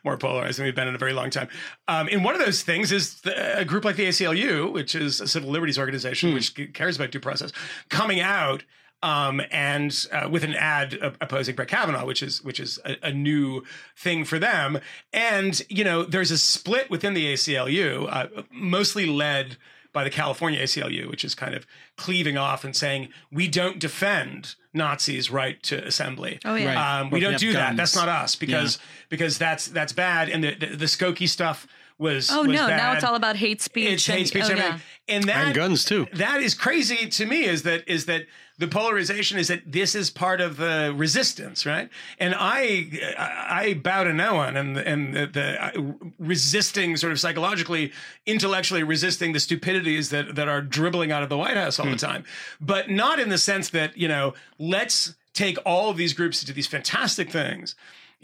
more 0.04 0.16
polarized 0.16 0.58
than 0.58 0.66
we've 0.66 0.74
been 0.74 0.88
in 0.88 0.94
a 0.94 0.98
very 0.98 1.12
long 1.12 1.30
time. 1.30 1.48
Um, 1.88 2.08
and 2.10 2.24
one 2.24 2.34
of 2.34 2.44
those 2.44 2.62
things 2.62 2.92
is 2.92 3.20
the, 3.22 3.58
a 3.58 3.64
group 3.64 3.84
like 3.84 3.96
the 3.96 4.06
ACLU, 4.06 4.72
which 4.72 4.94
is 4.94 5.20
a 5.20 5.28
civil 5.28 5.50
liberties 5.50 5.78
organization 5.78 6.34
which 6.34 6.54
cares 6.74 6.96
about 6.96 7.10
due 7.10 7.20
process, 7.20 7.52
coming 7.88 8.20
out 8.20 8.64
um, 9.02 9.40
and 9.50 10.06
uh, 10.12 10.28
with 10.28 10.42
an 10.42 10.54
ad 10.54 10.98
uh, 11.00 11.12
opposing 11.20 11.54
Brett 11.54 11.68
Kavanaugh, 11.68 12.06
which 12.06 12.22
is 12.22 12.42
which 12.42 12.58
is 12.58 12.78
a, 12.84 12.96
a 13.08 13.12
new 13.12 13.62
thing 13.96 14.24
for 14.24 14.38
them. 14.38 14.80
And 15.12 15.60
you 15.68 15.84
know, 15.84 16.02
there's 16.02 16.30
a 16.30 16.38
split 16.38 16.90
within 16.90 17.14
the 17.14 17.32
ACLU, 17.32 18.08
uh, 18.10 18.42
mostly 18.50 19.06
led 19.06 19.58
by 19.96 20.04
the 20.04 20.10
California 20.10 20.62
ACLU, 20.62 21.08
which 21.08 21.24
is 21.24 21.34
kind 21.34 21.54
of 21.54 21.66
cleaving 21.96 22.36
off 22.36 22.64
and 22.64 22.76
saying 22.76 23.08
we 23.32 23.48
don't 23.48 23.78
defend 23.78 24.54
Nazis' 24.74 25.30
right 25.30 25.62
to 25.62 25.82
assembly. 25.86 26.38
Oh, 26.44 26.54
yeah. 26.54 26.74
Right. 26.74 27.00
Um, 27.00 27.08
we 27.08 27.18
don't 27.18 27.32
have 27.32 27.40
do 27.40 27.54
that. 27.54 27.78
That's 27.78 27.96
not 27.96 28.06
us 28.06 28.36
because 28.36 28.78
because 29.08 29.38
that's 29.38 29.68
that's 29.68 29.94
bad. 29.94 30.28
And 30.28 30.44
the 30.44 30.54
the, 30.54 30.66
the 30.76 30.84
Skokie 30.84 31.26
stuff 31.26 31.66
was 31.98 32.30
Oh 32.30 32.44
was 32.44 32.48
no! 32.48 32.68
Now 32.68 32.92
it's 32.92 33.04
all 33.04 33.14
about 33.14 33.36
hate 33.36 33.60
speech. 33.60 33.90
It's 33.90 34.06
hate 34.06 34.18
and- 34.18 34.28
speech 34.28 34.44
oh, 34.46 34.50
and 34.50 34.58
yeah. 34.58 34.78
And 35.08 35.24
that 35.24 35.46
And 35.46 35.54
guns, 35.54 35.84
too. 35.84 36.08
That 36.14 36.42
is 36.42 36.54
crazy 36.54 37.08
to 37.08 37.26
me. 37.26 37.44
Is 37.44 37.62
that 37.62 37.88
is 37.88 38.06
that 38.06 38.26
the 38.58 38.66
polarization 38.66 39.38
is 39.38 39.48
that 39.48 39.70
this 39.70 39.94
is 39.94 40.10
part 40.10 40.40
of 40.40 40.56
the 40.56 40.92
resistance, 40.96 41.64
right? 41.64 41.88
And 42.18 42.34
I 42.36 42.88
I, 43.16 43.60
I 43.68 43.74
bow 43.74 44.04
to 44.04 44.12
no 44.12 44.34
one, 44.34 44.56
and 44.56 44.76
and 44.76 45.14
the, 45.14 45.26
the 45.26 45.64
uh, 45.64 45.82
resisting 46.18 46.96
sort 46.96 47.12
of 47.12 47.20
psychologically, 47.20 47.92
intellectually 48.26 48.82
resisting 48.82 49.32
the 49.32 49.40
stupidities 49.40 50.10
that 50.10 50.34
that 50.34 50.48
are 50.48 50.60
dribbling 50.60 51.12
out 51.12 51.22
of 51.22 51.28
the 51.28 51.38
White 51.38 51.56
House 51.56 51.78
all 51.78 51.86
the 51.86 51.96
time, 51.96 52.24
but 52.60 52.90
not 52.90 53.20
in 53.20 53.28
the 53.28 53.38
sense 53.38 53.70
that 53.70 53.96
you 53.96 54.08
know 54.08 54.34
let's 54.58 55.14
take 55.34 55.58
all 55.64 55.90
of 55.90 55.96
these 55.96 56.14
groups 56.14 56.40
to 56.40 56.46
do 56.46 56.52
these 56.52 56.66
fantastic 56.66 57.30
things 57.30 57.76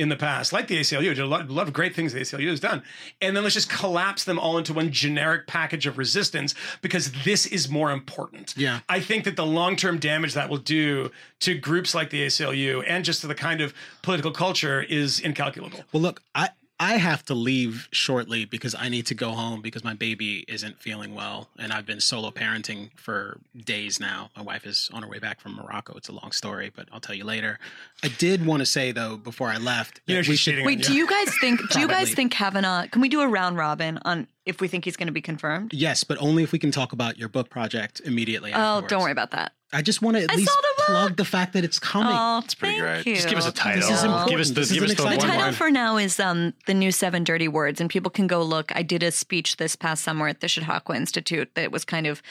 in 0.02 0.08
the 0.08 0.16
past, 0.16 0.52
like 0.52 0.66
the 0.66 0.80
ACLU, 0.80 1.14
did 1.14 1.20
a 1.20 1.26
lot, 1.26 1.48
a 1.48 1.52
lot 1.52 1.68
of 1.68 1.72
great 1.72 1.94
things 1.94 2.12
the 2.12 2.18
ACLU 2.18 2.48
has 2.48 2.58
done. 2.58 2.82
And 3.20 3.36
then 3.36 3.44
let's 3.44 3.54
just 3.54 3.70
collapse 3.70 4.24
them 4.24 4.36
all 4.36 4.58
into 4.58 4.74
one 4.74 4.90
generic 4.90 5.46
package 5.46 5.86
of 5.86 5.96
resistance 5.96 6.56
because 6.82 7.12
this 7.24 7.46
is 7.46 7.70
more 7.70 7.92
important. 7.92 8.52
Yeah. 8.56 8.80
I 8.88 8.98
think 8.98 9.22
that 9.24 9.36
the 9.36 9.46
long 9.46 9.76
term 9.76 9.98
damage 9.98 10.34
that 10.34 10.50
will 10.50 10.58
do 10.58 11.12
to 11.40 11.56
groups 11.56 11.94
like 11.94 12.10
the 12.10 12.26
ACLU 12.26 12.84
and 12.86 13.04
just 13.04 13.20
to 13.20 13.28
the 13.28 13.34
kind 13.36 13.60
of 13.60 13.72
political 14.02 14.32
culture 14.32 14.82
is 14.82 15.20
incalculable. 15.20 15.78
Well, 15.92 16.02
look, 16.02 16.20
I 16.34 16.50
I 16.82 16.96
have 16.96 17.24
to 17.26 17.34
leave 17.34 17.88
shortly 17.92 18.44
because 18.44 18.74
I 18.76 18.88
need 18.88 19.06
to 19.06 19.14
go 19.14 19.30
home 19.30 19.62
because 19.62 19.84
my 19.84 19.94
baby 19.94 20.44
isn't 20.48 20.80
feeling 20.80 21.14
well, 21.14 21.48
and 21.56 21.72
I've 21.72 21.86
been 21.86 22.00
solo 22.00 22.32
parenting 22.32 22.90
for 22.96 23.38
days 23.56 24.00
now. 24.00 24.30
My 24.36 24.42
wife 24.42 24.66
is 24.66 24.90
on 24.92 25.04
her 25.04 25.08
way 25.08 25.20
back 25.20 25.40
from 25.40 25.54
Morocco. 25.54 25.94
It's 25.96 26.08
a 26.08 26.12
long 26.12 26.32
story, 26.32 26.72
but 26.74 26.88
I'll 26.92 26.98
tell 26.98 27.14
you 27.14 27.22
later. 27.22 27.60
I 28.02 28.08
did 28.08 28.44
want 28.44 28.62
to 28.62 28.66
say 28.66 28.90
though 28.90 29.16
before 29.16 29.48
I 29.48 29.58
left, 29.58 30.00
You 30.06 30.16
know, 30.16 30.28
we 30.28 30.34
should 30.34 30.64
Wait, 30.66 30.82
do 30.82 30.92
you 30.92 31.06
guys 31.06 31.32
think? 31.38 31.60
Do 31.70 31.78
you 31.78 31.86
guys 31.86 32.12
think 32.12 32.32
Kavanaugh? 32.32 32.88
Can 32.88 33.00
we 33.00 33.08
do 33.08 33.20
a 33.20 33.28
round 33.28 33.56
robin 33.56 34.00
on 34.04 34.26
if 34.44 34.60
we 34.60 34.66
think 34.66 34.84
he's 34.84 34.96
going 34.96 35.06
to 35.06 35.12
be 35.12 35.22
confirmed? 35.22 35.72
yes, 35.72 36.02
but 36.02 36.18
only 36.20 36.42
if 36.42 36.50
we 36.50 36.58
can 36.58 36.72
talk 36.72 36.92
about 36.92 37.16
your 37.16 37.28
book 37.28 37.48
project 37.48 38.00
immediately. 38.04 38.52
Oh, 38.52 38.56
afterwards. 38.56 38.90
don't 38.90 39.02
worry 39.02 39.12
about 39.12 39.30
that. 39.30 39.52
I 39.72 39.80
just 39.82 40.02
want 40.02 40.16
to 40.18 40.24
at 40.24 40.30
I 40.30 40.34
least 40.36 40.50
the 40.50 40.82
plug 40.86 41.16
the 41.16 41.24
fact 41.24 41.54
that 41.54 41.64
it's 41.64 41.78
coming. 41.78 42.12
Oh, 42.12 42.42
pretty 42.58 42.78
thank 42.78 43.04
great. 43.04 43.06
you. 43.06 43.14
Just 43.16 43.28
give 43.28 43.38
us 43.38 43.46
a 43.48 43.52
title. 43.52 43.80
This 43.88 43.90
is 43.98 44.04
important. 44.04 44.30
Give 44.30 44.40
us 44.40 44.48
the 44.50 44.54
This 44.60 44.72
give 44.72 44.82
an 44.82 44.90
us 44.90 44.96
the 44.96 45.02
The 45.04 45.16
title 45.16 45.36
line. 45.40 45.52
for 45.54 45.70
now 45.70 45.96
is 45.96 46.20
um, 46.20 46.52
the 46.66 46.74
new 46.74 46.92
Seven 46.92 47.24
Dirty 47.24 47.48
Words, 47.48 47.80
and 47.80 47.88
people 47.88 48.10
can 48.10 48.26
go 48.26 48.42
look. 48.42 48.70
I 48.76 48.82
did 48.82 49.02
a 49.02 49.10
speech 49.10 49.56
this 49.56 49.74
past 49.76 50.04
summer 50.04 50.28
at 50.28 50.40
the 50.40 50.48
Chautauqua 50.48 50.94
Institute 50.96 51.54
that 51.54 51.72
was 51.72 51.84
kind 51.86 52.06
of 52.06 52.22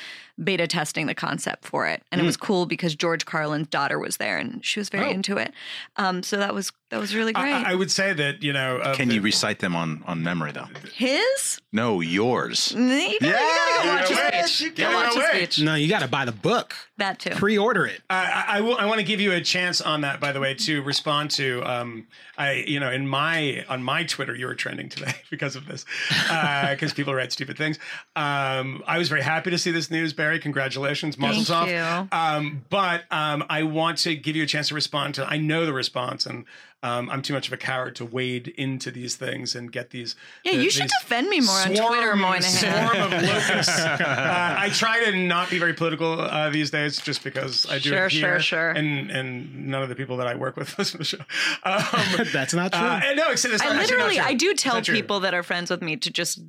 beta 0.43 0.68
testing 0.68 1.05
the 1.07 1.15
concept 1.15 1.65
for 1.65 1.88
it, 1.88 2.03
and 2.11 2.19
it 2.22 2.23
was 2.23 2.38
cool 2.38 2.65
because 2.65 2.95
George 2.95 3.26
Carlin's 3.26 3.68
daughter 3.68 3.99
was 3.99 4.18
there, 4.18 4.38
and 4.38 4.63
she 4.65 4.80
was 4.80 4.89
very 4.89 5.07
Oh. 5.07 5.11
into 5.11 5.38
it. 5.38 5.53
Um, 5.97 6.23
so 6.23 6.38
that 6.38 6.53
was 6.53 6.72
that 6.89 6.99
was 6.99 7.15
really 7.15 7.31
great. 7.31 7.53
I, 7.53 7.72
I 7.72 7.76
would 7.76 7.89
say 7.89 8.11
that, 8.11 8.43
you 8.43 8.51
know, 8.51 8.77
of 8.80 8.97
Can 8.97 9.07
the- 9.07 9.15
you 9.15 9.22
recite 9.22 9.59
them 9.59 9.76
on 9.76 10.03
on 10.07 10.23
memory 10.23 10.51
though? 10.51 10.68
His? 10.93 11.61
No, 11.72 12.01
yours. 12.01 12.73
You 12.76 12.80
gotta, 12.89 13.13
you 13.13 13.19
gotta 13.22 13.84
go 13.84 13.89
watch 13.89 14.09
you 14.09 14.18
a 14.18 14.31
know 14.41 14.45
speech. 14.45 14.61
what? 14.68 14.76
Go 14.76 14.89
You 14.89 14.95
watch 14.95 15.13
a 15.15 15.18
what? 15.19 15.35
speech. 15.35 15.59
no, 15.61 15.76
you 15.76 15.88
got 15.88 16.01
to 16.01 16.07
buy 16.09 16.26
the 16.26 16.34
book. 16.34 16.76
That 16.97 17.18
too. 17.19 17.30
Pre-order 17.31 17.85
it. 17.85 18.01
I, 18.09 18.45
I, 18.49 18.57
I 18.57 18.61
will- 18.61 18.76
I 18.77 18.85
want 18.85 18.99
to 18.99 19.05
give 19.05 19.22
you 19.22 19.31
a 19.31 19.39
chance 19.41 19.80
on 19.80 20.01
that, 20.01 20.19
by 20.19 20.34
the 20.34 20.39
way, 20.41 20.53
to 20.55 20.81
respond 20.81 21.31
to. 21.31 21.63
Um, 21.63 22.07
I, 22.38 22.63
you 22.68 22.80
know, 22.80 22.91
in 22.91 23.07
my 23.07 23.63
on 23.69 23.84
my 23.84 24.03
Twitter, 24.03 24.35
you 24.35 24.45
were 24.47 24.55
trending 24.55 24.89
today 24.89 25.13
because 25.30 25.55
of 25.55 25.65
this, 25.68 25.85
because 26.27 26.91
people 26.93 27.13
write 27.15 27.31
stupid 27.31 27.57
things. 27.57 27.80
Um, 28.18 28.84
I 28.85 28.97
was 28.97 29.07
very 29.09 29.22
happy 29.22 29.49
to 29.51 29.57
see 29.57 29.72
this 29.72 29.89
news, 29.89 30.11
Bari. 30.13 30.30
Congratulations, 30.39 31.17
Mazel 31.17 31.43
Thank 31.43 31.69
tov. 31.71 32.01
you. 32.03 32.17
Um, 32.17 32.65
but 32.69 33.03
um, 33.11 33.43
I 33.49 33.63
want 33.63 33.97
to 33.99 34.15
give 34.15 34.35
you 34.35 34.43
a 34.43 34.47
chance 34.47 34.69
to 34.69 34.75
respond 34.75 35.15
to. 35.15 35.25
I 35.25 35.37
know 35.37 35.65
the 35.65 35.73
response, 35.73 36.25
and 36.25 36.45
um, 36.83 37.09
I'm 37.11 37.21
too 37.21 37.33
much 37.33 37.47
of 37.47 37.53
a 37.53 37.57
coward 37.57 37.95
to 37.97 38.05
wade 38.05 38.47
into 38.49 38.89
these 38.89 39.15
things 39.15 39.53
and 39.55 39.71
get 39.71 39.91
these. 39.91 40.15
Yeah, 40.43 40.53
the- 40.53 40.63
you 40.63 40.69
should 40.71 40.89
defend 41.01 41.29
me 41.29 41.39
more 41.41 41.55
on 41.55 41.75
swarm- 41.75 41.93
Twitter, 41.93 42.15
Moynihan. 42.15 42.41
Swarm 42.41 43.01
of 43.01 43.11
locusts. 43.23 43.79
uh, 43.79 44.55
I 44.57 44.69
try 44.73 45.03
to 45.05 45.15
not 45.15 45.49
be 45.49 45.59
very 45.59 45.73
political 45.73 46.19
uh, 46.19 46.49
these 46.49 46.71
days, 46.71 46.99
just 47.01 47.23
because 47.23 47.65
I 47.69 47.77
do 47.79 47.89
Sure, 47.89 48.05
it 48.05 48.11
sure, 48.11 48.29
here, 48.31 48.39
sure. 48.39 48.69
and 48.71 49.11
and 49.11 49.67
none 49.67 49.83
of 49.83 49.89
the 49.89 49.95
people 49.95 50.17
that 50.17 50.27
I 50.27 50.35
work 50.35 50.57
with 50.57 50.75
listen 50.79 50.93
to 50.93 50.97
the 50.99 51.03
show. 51.05 51.17
Um, 51.63 52.27
That's 52.33 52.53
not 52.53 52.71
true. 52.71 52.81
uh, 52.81 53.01
and 53.05 53.17
no, 53.17 53.29
it's, 53.31 53.45
it's 53.45 53.61
I 53.61 53.67
not- 53.67 53.75
actually 53.75 53.97
not 53.97 54.05
literally, 54.07 54.15
true. 54.15 54.25
I 54.25 54.33
do 54.33 54.53
tell 54.55 54.75
not 54.75 54.83
true. 54.85 54.95
people 54.95 55.19
that 55.21 55.33
are 55.33 55.43
friends 55.43 55.69
with 55.69 55.81
me 55.83 55.97
to 55.97 56.09
just 56.09 56.39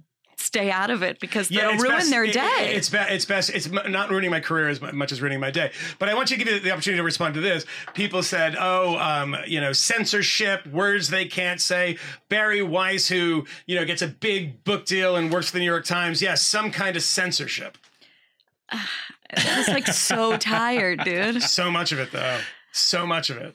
stay 0.42 0.70
out 0.70 0.90
of 0.90 1.02
it 1.02 1.18
because 1.20 1.50
Yeah, 1.50 1.68
they'll 1.68 1.78
ruin 1.78 1.96
best- 1.98 2.10
their 2.10 2.24
it- 2.24 2.32
day. 2.32 2.70
it- 2.70 2.76
it's 2.76 2.88
best. 2.88 3.10
It's 3.10 3.24
best. 3.24 3.50
It's 3.50 3.68
not 3.68 4.10
ruining 4.10 4.30
my 4.30 4.40
career 4.40 4.68
as 4.68 4.80
much 4.80 5.12
as 5.12 5.20
ruining 5.22 5.40
my 5.40 5.50
day. 5.50 5.72
But 5.98 6.08
I 6.08 6.14
want 6.14 6.30
you 6.30 6.36
to 6.36 6.44
give 6.44 6.52
you 6.52 6.60
the 6.60 6.70
opportunity 6.72 6.98
to 6.98 7.04
respond 7.04 7.34
to 7.34 7.40
this. 7.40 7.64
People 7.94 8.22
said, 8.22 8.56
"Oh, 8.58 8.96
um, 8.98 9.36
you 9.46 9.60
know, 9.60 9.72
censorship, 9.72 10.66
words 10.66 11.08
they 11.08 11.24
can't 11.24 11.60
say." 11.60 11.98
Bari 12.28 12.62
Weiss, 12.62 13.08
who 13.08 13.46
you 13.66 13.76
know 13.76 13.84
gets 13.84 14.02
a 14.02 14.08
big 14.08 14.64
book 14.64 14.84
deal 14.86 15.16
and 15.16 15.32
works 15.32 15.46
for 15.46 15.52
the 15.54 15.58
New 15.60 15.64
York 15.66 15.84
Times, 15.84 16.20
yes, 16.22 16.42
some 16.42 16.70
kind 16.70 16.96
of 16.96 17.02
censorship. 17.02 17.78
I 18.72 19.58
was 19.58 19.68
like 19.68 19.86
so 19.86 20.36
tired, 20.36 21.04
dude. 21.04 21.42
So 21.52 21.70
much 21.70 21.92
of 21.92 21.98
it, 21.98 22.12
though. 22.12 22.38
So 22.72 23.06
much 23.06 23.30
of 23.30 23.36
it. 23.38 23.54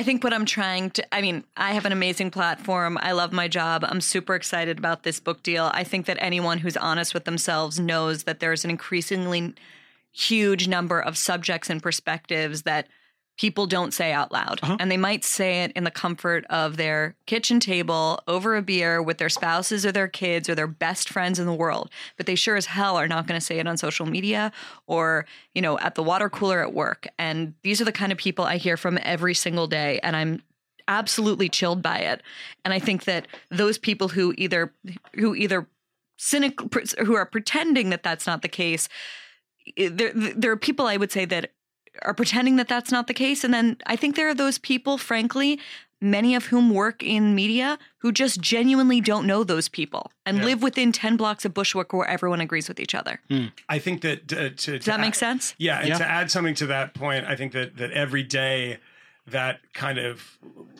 I 0.00 0.02
think 0.02 0.24
what 0.24 0.32
I'm 0.32 0.46
trying 0.46 0.92
to, 0.92 1.14
I 1.14 1.20
mean, 1.20 1.44
I 1.58 1.72
have 1.72 1.84
an 1.84 1.92
amazing 1.92 2.30
platform. 2.30 2.96
I 3.02 3.12
love 3.12 3.34
my 3.34 3.48
job. 3.48 3.84
I'm 3.86 4.00
super 4.00 4.34
excited 4.34 4.78
about 4.78 5.02
this 5.02 5.20
book 5.20 5.42
deal. 5.42 5.70
I 5.74 5.84
think 5.84 6.06
that 6.06 6.16
anyone 6.20 6.56
who's 6.56 6.78
honest 6.78 7.12
with 7.12 7.26
themselves 7.26 7.78
knows 7.78 8.22
that 8.22 8.40
there's 8.40 8.64
an 8.64 8.70
increasingly 8.70 9.52
huge 10.10 10.68
number 10.68 10.98
of 10.98 11.18
subjects 11.18 11.68
and 11.68 11.82
perspectives 11.82 12.62
that 12.62 12.88
people 13.40 13.66
don't 13.66 13.94
say 13.94 14.12
out 14.12 14.30
loud. 14.30 14.60
Uh-huh. 14.62 14.76
And 14.78 14.90
they 14.90 14.98
might 14.98 15.24
say 15.24 15.62
it 15.62 15.72
in 15.72 15.84
the 15.84 15.90
comfort 15.90 16.44
of 16.50 16.76
their 16.76 17.14
kitchen 17.24 17.58
table 17.58 18.22
over 18.28 18.54
a 18.54 18.60
beer 18.60 19.02
with 19.02 19.16
their 19.16 19.30
spouses 19.30 19.86
or 19.86 19.92
their 19.92 20.08
kids 20.08 20.46
or 20.46 20.54
their 20.54 20.66
best 20.66 21.08
friends 21.08 21.38
in 21.38 21.46
the 21.46 21.54
world. 21.54 21.90
But 22.18 22.26
they 22.26 22.34
sure 22.34 22.56
as 22.56 22.66
hell 22.66 22.96
are 22.96 23.08
not 23.08 23.26
going 23.26 23.40
to 23.40 23.44
say 23.44 23.58
it 23.58 23.66
on 23.66 23.78
social 23.78 24.04
media 24.04 24.52
or, 24.86 25.24
you 25.54 25.62
know, 25.62 25.78
at 25.78 25.94
the 25.94 26.02
water 26.02 26.28
cooler 26.28 26.60
at 26.60 26.74
work. 26.74 27.08
And 27.18 27.54
these 27.62 27.80
are 27.80 27.86
the 27.86 27.92
kind 27.92 28.12
of 28.12 28.18
people 28.18 28.44
I 28.44 28.58
hear 28.58 28.76
from 28.76 28.98
every 29.00 29.34
single 29.34 29.66
day. 29.66 30.00
And 30.02 30.16
I'm 30.16 30.42
absolutely 30.86 31.48
chilled 31.48 31.80
by 31.80 31.96
it. 31.96 32.22
And 32.66 32.74
I 32.74 32.78
think 32.78 33.04
that 33.04 33.26
those 33.50 33.78
people 33.78 34.08
who 34.08 34.34
either 34.36 34.70
who 35.14 35.34
either 35.34 35.66
cynical 36.18 36.68
who 37.06 37.14
are 37.14 37.24
pretending 37.24 37.88
that 37.88 38.02
that's 38.02 38.26
not 38.26 38.42
the 38.42 38.48
case 38.48 38.90
eh, 39.78 39.88
there, 39.90 40.12
there 40.12 40.50
are 40.50 40.58
people 40.58 40.86
I 40.86 40.98
would 40.98 41.10
say 41.10 41.24
that 41.24 41.52
are 42.02 42.14
pretending 42.14 42.56
that 42.56 42.68
that's 42.68 42.90
not 42.90 43.06
the 43.06 43.14
case. 43.14 43.44
And 43.44 43.52
then 43.52 43.76
I 43.86 43.96
think 43.96 44.16
there 44.16 44.28
are 44.28 44.34
those 44.34 44.58
people, 44.58 44.98
frankly, 44.98 45.58
many 46.00 46.34
of 46.34 46.46
whom 46.46 46.70
work 46.70 47.02
in 47.02 47.34
media 47.34 47.78
who 47.98 48.10
just 48.10 48.40
genuinely 48.40 49.00
don't 49.02 49.26
know 49.26 49.44
those 49.44 49.68
people 49.68 50.10
and 50.24 50.42
live 50.44 50.62
within 50.62 50.92
10 50.92 51.16
blocks 51.18 51.44
of 51.44 51.52
Bushwick 51.52 51.92
where 51.92 52.08
everyone 52.08 52.40
agrees 52.40 52.68
with 52.68 52.80
each 52.80 52.94
other. 52.94 53.20
I 53.68 53.78
think 53.78 54.00
that 54.00 54.32
uh, 54.32 54.50
to 54.56 54.78
Does 54.78 54.86
that 54.86 55.00
make 55.00 55.14
sense? 55.14 55.54
Yeah, 55.58 55.80
and 55.80 55.88
Yeah. 55.88 55.98
to 55.98 56.06
add 56.06 56.30
something 56.30 56.54
to 56.54 56.66
that 56.66 56.94
point, 56.94 57.26
I 57.26 57.36
think 57.36 57.52
that 57.52 57.76
that 57.76 57.90
every 57.92 58.22
day 58.22 58.78
that 59.30 59.60
kind 59.72 59.98
of 59.98 60.38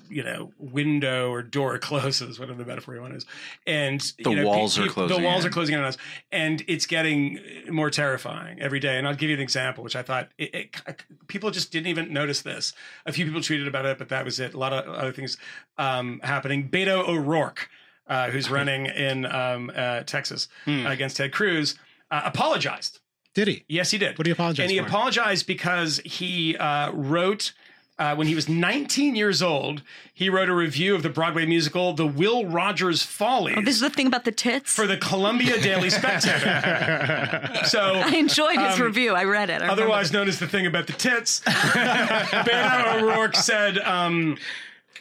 you 0.08 0.22
know 0.24 0.52
window 0.58 1.30
or 1.30 1.42
door 1.42 1.78
closes, 1.88 2.38
whatever 2.38 2.58
the 2.62 2.64
metaphor 2.68 2.94
you 2.94 3.00
want 3.00 3.14
is, 3.14 3.26
and 3.66 4.00
The 4.22 4.30
you 4.30 4.36
know, 4.36 4.46
walls 4.46 4.78
are 4.78 4.88
closing 4.88 5.16
The 5.16 5.22
walls 5.22 5.44
in. 5.44 5.48
are 5.48 5.52
closing 5.52 5.74
in 5.74 5.80
on 5.80 5.86
us, 5.86 5.96
and 6.32 6.62
it's 6.66 6.86
getting 6.86 7.38
more 7.68 7.90
terrifying 7.90 8.60
every 8.60 8.80
day. 8.80 8.98
And 8.98 9.06
I'll 9.06 9.14
give 9.14 9.30
you 9.30 9.36
an 9.36 9.42
example, 9.42 9.84
which 9.84 9.96
I 9.96 10.02
thought 10.02 10.28
it, 10.38 10.54
it, 10.54 11.04
people 11.28 11.50
just 11.50 11.70
didn't 11.72 11.86
even 11.88 12.12
notice 12.12 12.42
this. 12.42 12.72
A 13.06 13.12
few 13.12 13.24
people 13.24 13.40
tweeted 13.40 13.68
about 13.68 13.86
it, 13.86 13.98
but 13.98 14.08
that 14.08 14.24
was 14.24 14.40
it. 14.40 14.54
A 14.54 14.58
lot 14.58 14.72
of 14.72 14.86
other 14.94 15.12
things 15.12 15.36
um, 15.78 16.20
happening. 16.22 16.68
Beto 16.68 17.06
O'Rourke. 17.08 17.68
Uh, 18.06 18.28
who's 18.28 18.50
running 18.58 18.86
in 18.86 19.24
um, 19.24 19.70
uh, 19.72 20.00
Texas 20.02 20.48
Hmm. 20.64 20.84
against 20.84 21.16
Ted 21.18 21.30
Cruz? 21.32 21.76
Uh, 22.10 22.22
apologized. 22.24 22.98
Did 23.34 23.46
he? 23.46 23.64
Yes, 23.68 23.92
he 23.92 23.98
did. 23.98 24.18
What 24.18 24.24
did 24.24 24.26
he 24.26 24.32
apologize 24.32 24.64
And 24.64 24.72
he 24.72 24.78
for? 24.80 24.86
apologized 24.86 25.46
because 25.46 26.00
he 26.04 26.56
uh, 26.56 26.90
wrote. 26.90 27.52
Uh, 28.00 28.14
when 28.14 28.26
he 28.26 28.34
was 28.34 28.48
19 28.48 29.14
years 29.14 29.42
old, 29.42 29.82
he 30.14 30.30
wrote 30.30 30.48
a 30.48 30.54
review 30.54 30.94
of 30.94 31.02
the 31.02 31.10
Broadway 31.10 31.44
musical 31.44 31.92
*The 31.92 32.06
Will 32.06 32.46
Rogers 32.46 33.02
Follies* 33.02 33.56
Oh, 33.58 33.60
this 33.60 33.74
is 33.74 33.82
the 33.82 33.90
thing 33.90 34.06
about 34.06 34.24
the 34.24 34.32
tits. 34.32 34.74
for 34.74 34.86
the 34.86 34.96
Columbia 34.96 35.60
Daily 35.60 35.90
Spectator. 35.90 37.50
so, 37.66 37.96
I 38.02 38.12
enjoyed 38.16 38.58
his 38.58 38.80
um, 38.80 38.86
review. 38.86 39.12
I 39.12 39.24
read 39.24 39.50
it. 39.50 39.54
I 39.54 39.66
remember 39.66 39.82
otherwise 39.82 40.14
known 40.14 40.28
as 40.28 40.38
the 40.38 40.46
thing 40.46 40.64
about 40.64 40.86
the 40.86 40.94
tits. 40.94 41.40
Beto 41.44 43.02
O'Rourke 43.02 43.36
said 43.36 43.76
um, 43.80 44.38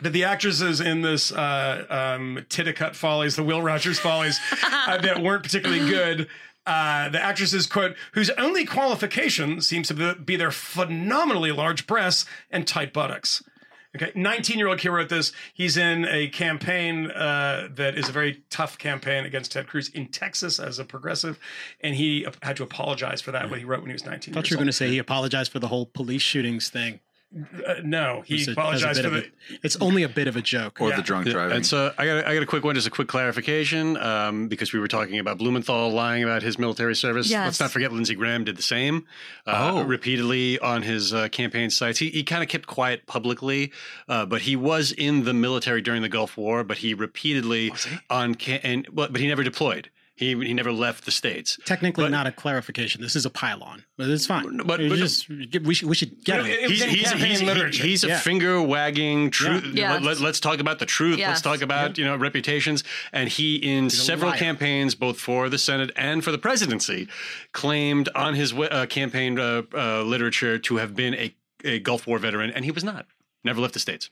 that 0.01 0.09
the 0.09 0.25
actresses 0.25 0.81
in 0.81 1.01
this 1.01 1.31
uh, 1.31 1.85
um, 1.89 2.45
Titicut 2.49 2.95
Follies, 2.95 3.37
the 3.37 3.43
Will 3.43 3.61
Rogers 3.61 3.97
Follies, 3.97 4.41
uh, 4.65 4.97
that 4.97 5.21
weren't 5.23 5.43
particularly 5.43 5.89
good. 5.89 6.27
Uh, 6.69 7.09
the 7.09 7.19
actresses, 7.19 7.65
quote, 7.65 7.95
whose 8.11 8.29
only 8.31 8.63
qualification 8.63 9.59
seems 9.59 9.87
to 9.87 10.13
be 10.13 10.35
their 10.35 10.51
phenomenally 10.51 11.51
large 11.51 11.87
breasts 11.87 12.27
and 12.51 12.67
tight 12.67 12.93
buttocks. 12.93 13.43
Okay, 13.95 14.11
19 14.13 14.59
year 14.59 14.67
old 14.67 14.77
kid 14.77 14.89
wrote 14.89 15.09
this. 15.09 15.31
He's 15.51 15.77
in 15.77 16.05
a 16.05 16.27
campaign 16.27 17.09
uh, 17.09 17.69
that 17.73 17.97
is 17.97 18.07
a 18.07 18.11
very 18.11 18.43
tough 18.51 18.77
campaign 18.77 19.25
against 19.25 19.53
Ted 19.53 19.65
Cruz 19.65 19.89
in 19.89 20.09
Texas 20.09 20.59
as 20.59 20.77
a 20.77 20.85
progressive, 20.85 21.39
and 21.81 21.95
he 21.95 22.27
had 22.43 22.55
to 22.57 22.63
apologize 22.63 23.19
for 23.19 23.31
that. 23.31 23.49
What 23.49 23.57
he 23.57 23.65
wrote 23.65 23.79
when 23.79 23.89
he 23.89 23.93
was 23.93 24.05
19. 24.05 24.31
I 24.31 24.35
thought 24.35 24.51
you 24.51 24.55
were 24.55 24.59
going 24.59 24.67
to 24.67 24.73
say 24.73 24.89
he 24.89 24.99
apologized 24.99 25.51
for 25.51 25.57
the 25.57 25.69
whole 25.69 25.87
police 25.87 26.21
shootings 26.21 26.69
thing. 26.69 26.99
Uh, 27.31 27.75
no, 27.83 28.23
he 28.25 28.35
It's 28.37 28.47
a- 28.47 28.49
a 28.49 28.53
apologized 28.53 29.03
for 29.03 29.09
the. 29.11 29.19
a- 29.19 29.59
it's 29.61 29.77
only 29.81 30.01
a 30.01 30.09
bit 30.09 30.27
of 30.27 30.35
a 30.35 30.41
joke. 30.41 30.81
or 30.81 30.89
Yeah. 30.89 30.95
the 30.95 31.03
drunk 31.03 31.27
driving. 31.27 31.57
And 31.57 31.65
so 31.65 31.93
I 31.95 32.05
got 32.07 32.25
I 32.25 32.33
got 32.33 32.41
a 32.41 32.45
quick 32.47 32.63
one, 32.63 32.73
just 32.73 32.87
a 32.87 32.89
quick 32.89 33.07
clarification, 33.07 33.97
um, 33.97 34.47
because 34.47 34.73
we 34.73 34.79
were 34.79 34.87
talking 34.87 35.19
about 35.19 35.37
Blumenthal 35.37 35.91
lying 35.91 36.23
about 36.23 36.41
his 36.41 36.57
military 36.57 36.95
service. 36.95 37.29
Yes. 37.29 37.45
Let's 37.45 37.59
not 37.59 37.69
forget 37.69 37.93
Lindsey 37.93 38.15
Graham 38.15 38.45
did 38.45 38.57
the 38.57 38.63
same 38.63 39.05
uh, 39.45 39.73
Oh. 39.75 39.83
repeatedly 39.83 40.57
on 40.57 40.81
his 40.81 41.13
uh, 41.13 41.27
campaign 41.29 41.69
sites. 41.69 41.99
He, 41.99 42.09
he 42.09 42.23
kind 42.23 42.41
of 42.41 42.49
kept 42.49 42.65
quiet 42.65 43.05
publicly, 43.05 43.71
uh, 44.07 44.25
but 44.25 44.41
he 44.41 44.55
was 44.55 44.91
in 44.91 45.23
the 45.23 45.33
military 45.33 45.81
during 45.83 46.01
the 46.01 46.09
Gulf 46.09 46.35
War. 46.35 46.63
But 46.63 46.79
he 46.79 46.95
repeatedly 46.95 47.71
on 48.09 48.33
ca- 48.33 48.59
and 48.63 48.87
but, 48.91 49.11
but 49.11 49.21
he 49.21 49.27
never 49.27 49.43
deployed. 49.43 49.91
He 50.19 50.35
he 50.45 50.53
never 50.53 50.73
left 50.73 51.05
the 51.05 51.11
states. 51.11 51.57
Technically, 51.63 52.03
But- 52.03 52.11
not 52.11 52.27
a 52.27 52.31
clarification. 52.33 53.01
This 53.01 53.15
is 53.15 53.25
a 53.25 53.29
pylon, 53.29 53.85
but 53.97 54.09
it's 54.09 54.25
fine. 54.27 54.57
But- 54.57 54.65
but- 54.65 54.97
just 54.97 55.29
we 55.29 55.73
should 55.73 55.87
we 55.87 55.95
should 55.95 56.25
get 56.25 56.41
But 56.41 56.49
it. 56.49 56.51
it- 56.51 56.59
it 56.63 56.69
was 56.69 56.71
He's, 56.71 56.81
in 56.83 56.89
he's, 56.89 57.11
he's, 57.11 57.41
literature. 57.41 57.83
he's 57.83 58.03
a 58.03 58.07
Yeah. 58.09 58.19
finger 58.19 58.61
wagging 58.61 59.29
truth. 59.31 59.63
Yeah. 59.73 59.97
Let, 59.99 60.19
us 60.21 60.41
talk 60.41 60.59
about 60.59 60.79
the 60.79 60.85
truth. 60.85 61.17
Yes. 61.19 61.29
Let's 61.29 61.41
talk 61.41 61.61
about 61.61 61.97
you 61.97 62.03
know 62.03 62.17
reputations. 62.17 62.83
And 63.13 63.29
he, 63.29 63.55
in 63.55 63.85
a 63.85 63.89
several 63.89 64.31
liar. 64.31 64.39
campaigns, 64.39 64.93
both 64.93 65.19
for 65.21 65.47
the 65.47 65.57
Senate 65.57 65.91
and 65.95 66.21
for 66.21 66.33
the 66.33 66.37
presidency, 66.37 67.07
claimed 67.53 68.09
on 68.13 68.33
his 68.35 68.51
uh, 68.53 68.85
campaign 68.89 69.39
uh, 69.39 69.61
uh, 69.73 70.03
literature 70.03 70.59
to 70.59 70.75
have 70.77 70.95
been 70.95 71.13
a, 71.13 71.33
a 71.63 71.79
Gulf 71.79 72.07
War 72.07 72.19
veteran, 72.19 72.51
and 72.51 72.65
he 72.65 72.71
was 72.71 72.83
not. 72.83 73.05
Never 73.45 73.61
left 73.61 73.73
the 73.73 73.79
states. 73.79 74.09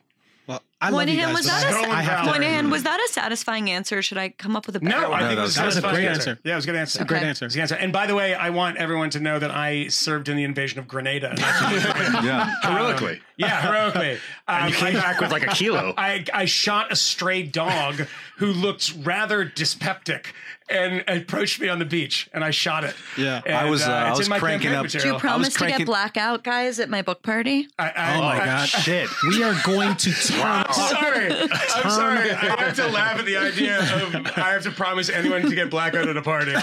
Well, 0.47 0.63
I 0.79 0.89
love 0.91 1.07
you 1.09 1.15
Moynihan, 1.17 1.29
guys, 1.29 1.35
was 1.37 1.45
that 1.47 1.65
I- 1.73 1.87
a 1.87 1.91
I 1.91 2.01
have 2.03 2.25
Moynihan, 2.25 2.69
was 2.69 2.83
that 2.83 2.99
a 2.99 3.07
satisfying 3.11 3.71
answer? 3.71 4.01
Should 4.03 4.19
I 4.19 4.29
come 4.29 4.55
up 4.55 4.67
with 4.67 4.75
a 4.75 4.79
better 4.79 5.01
No, 5.01 5.09
one? 5.09 5.23
I 5.23 5.27
think 5.27 5.29
that 5.31 5.37
it 5.37 5.41
was- 5.41 5.47
was, 5.49 5.55
that 5.55 5.65
was 5.65 5.77
a 5.77 5.81
satisfying 5.81 6.05
great 6.05 6.15
answer. 6.15 6.39
Yeah, 6.43 6.51
it 6.53 6.55
was 6.55 6.65
a 6.65 6.67
good 6.67 6.75
answer. 6.75 7.05
Great 7.05 7.23
answer. 7.23 7.45
It 7.45 7.47
was 7.47 7.55
a 7.55 7.57
good 7.57 7.61
answer. 7.63 7.75
And 7.75 7.91
by 7.91 8.05
the 8.05 8.13
way, 8.13 8.35
I 8.35 8.51
want 8.51 8.77
everyone 8.77 9.09
to 9.11 9.19
know 9.19 9.39
that 9.39 9.49
I 9.49 9.87
served 9.87 10.29
in 10.29 10.37
the 10.37 10.43
invasion 10.43 10.77
of 10.77 10.87
Grenada. 10.87 11.33
yeah. 11.37 12.51
Heroically. 12.61 13.21
yeah, 13.37 13.61
heroically. 13.61 14.19
Um, 14.49 14.69
you 14.69 14.75
came 14.75 14.95
I- 14.95 15.01
back 15.01 15.19
with 15.19 15.31
like 15.31 15.43
a 15.45 15.47
kilo. 15.47 15.93
I, 15.97 16.23
I 16.33 16.45
shot 16.45 16.89
a 16.91 16.95
stray 16.95 17.43
dog 17.43 18.07
who 18.37 18.45
looked 18.47 18.93
rather 19.03 19.43
dyspeptic 19.43 20.27
and 20.69 21.03
approached 21.07 21.59
me 21.59 21.67
on 21.67 21.79
the 21.79 21.85
beach, 21.85 22.29
and 22.33 22.43
I 22.45 22.51
shot 22.51 22.83
it. 22.85 22.93
Yeah. 23.17 23.41
And, 23.45 23.55
I 23.55 23.69
was, 23.69 23.81
uh, 23.85 23.91
I 23.91 24.09
it's 24.11 24.19
was 24.19 24.27
in 24.27 24.31
my 24.31 24.39
cranking 24.39 24.69
campaign 24.71 24.85
up- 24.85 24.91
Do 24.91 24.97
material. 24.97 25.15
you 25.15 25.19
promise 25.19 25.53
to 25.53 25.57
cranking- 25.59 25.77
get 25.79 25.85
blackout 25.85 26.43
guys 26.45 26.79
at 26.79 26.89
my 26.89 27.01
book 27.01 27.23
party? 27.23 27.67
I, 27.77 27.89
I, 27.89 28.15
Oh 28.17 28.21
my 28.21 28.41
I- 28.41 28.45
god! 28.45 28.69
Shit. 28.69 29.09
We 29.27 29.43
are 29.43 29.55
going 29.65 29.95
to 29.97 30.11
turn. 30.13 30.65
I'm 30.67 30.73
sorry. 30.73 31.31
I'm 31.75 31.89
sorry. 31.89 32.31
I 32.31 32.35
have 32.35 32.75
to 32.75 32.87
laugh 32.87 33.19
at 33.19 33.25
the 33.25 33.37
idea 33.37 33.79
of 33.79 34.15
I 34.37 34.51
have 34.51 34.63
to 34.63 34.71
promise 34.71 35.09
anyone 35.09 35.41
to 35.43 35.55
get 35.55 35.69
blackout 35.69 36.07
at 36.07 36.17
a 36.17 36.21
party. 36.21 36.51
yeah. 36.51 36.59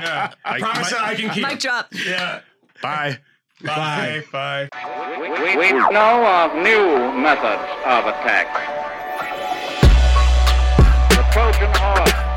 Yeah. 0.00 0.32
I 0.44 0.58
promise 0.60 0.90
that 0.90 1.02
I 1.02 1.14
can 1.14 1.30
keep. 1.30 1.46
Mic 1.46 1.58
drop. 1.58 1.88
Yeah. 1.92 2.40
Bye. 2.82 3.18
Bye. 3.64 4.22
Bye. 4.30 4.68
We, 5.20 5.56
we 5.56 5.72
know 5.72 6.24
of 6.24 6.54
new 6.54 7.12
methods 7.20 7.62
of 7.84 8.06
attack. 8.06 8.46
The 11.10 11.22
Trojan 11.32 11.74
horse 11.74 12.27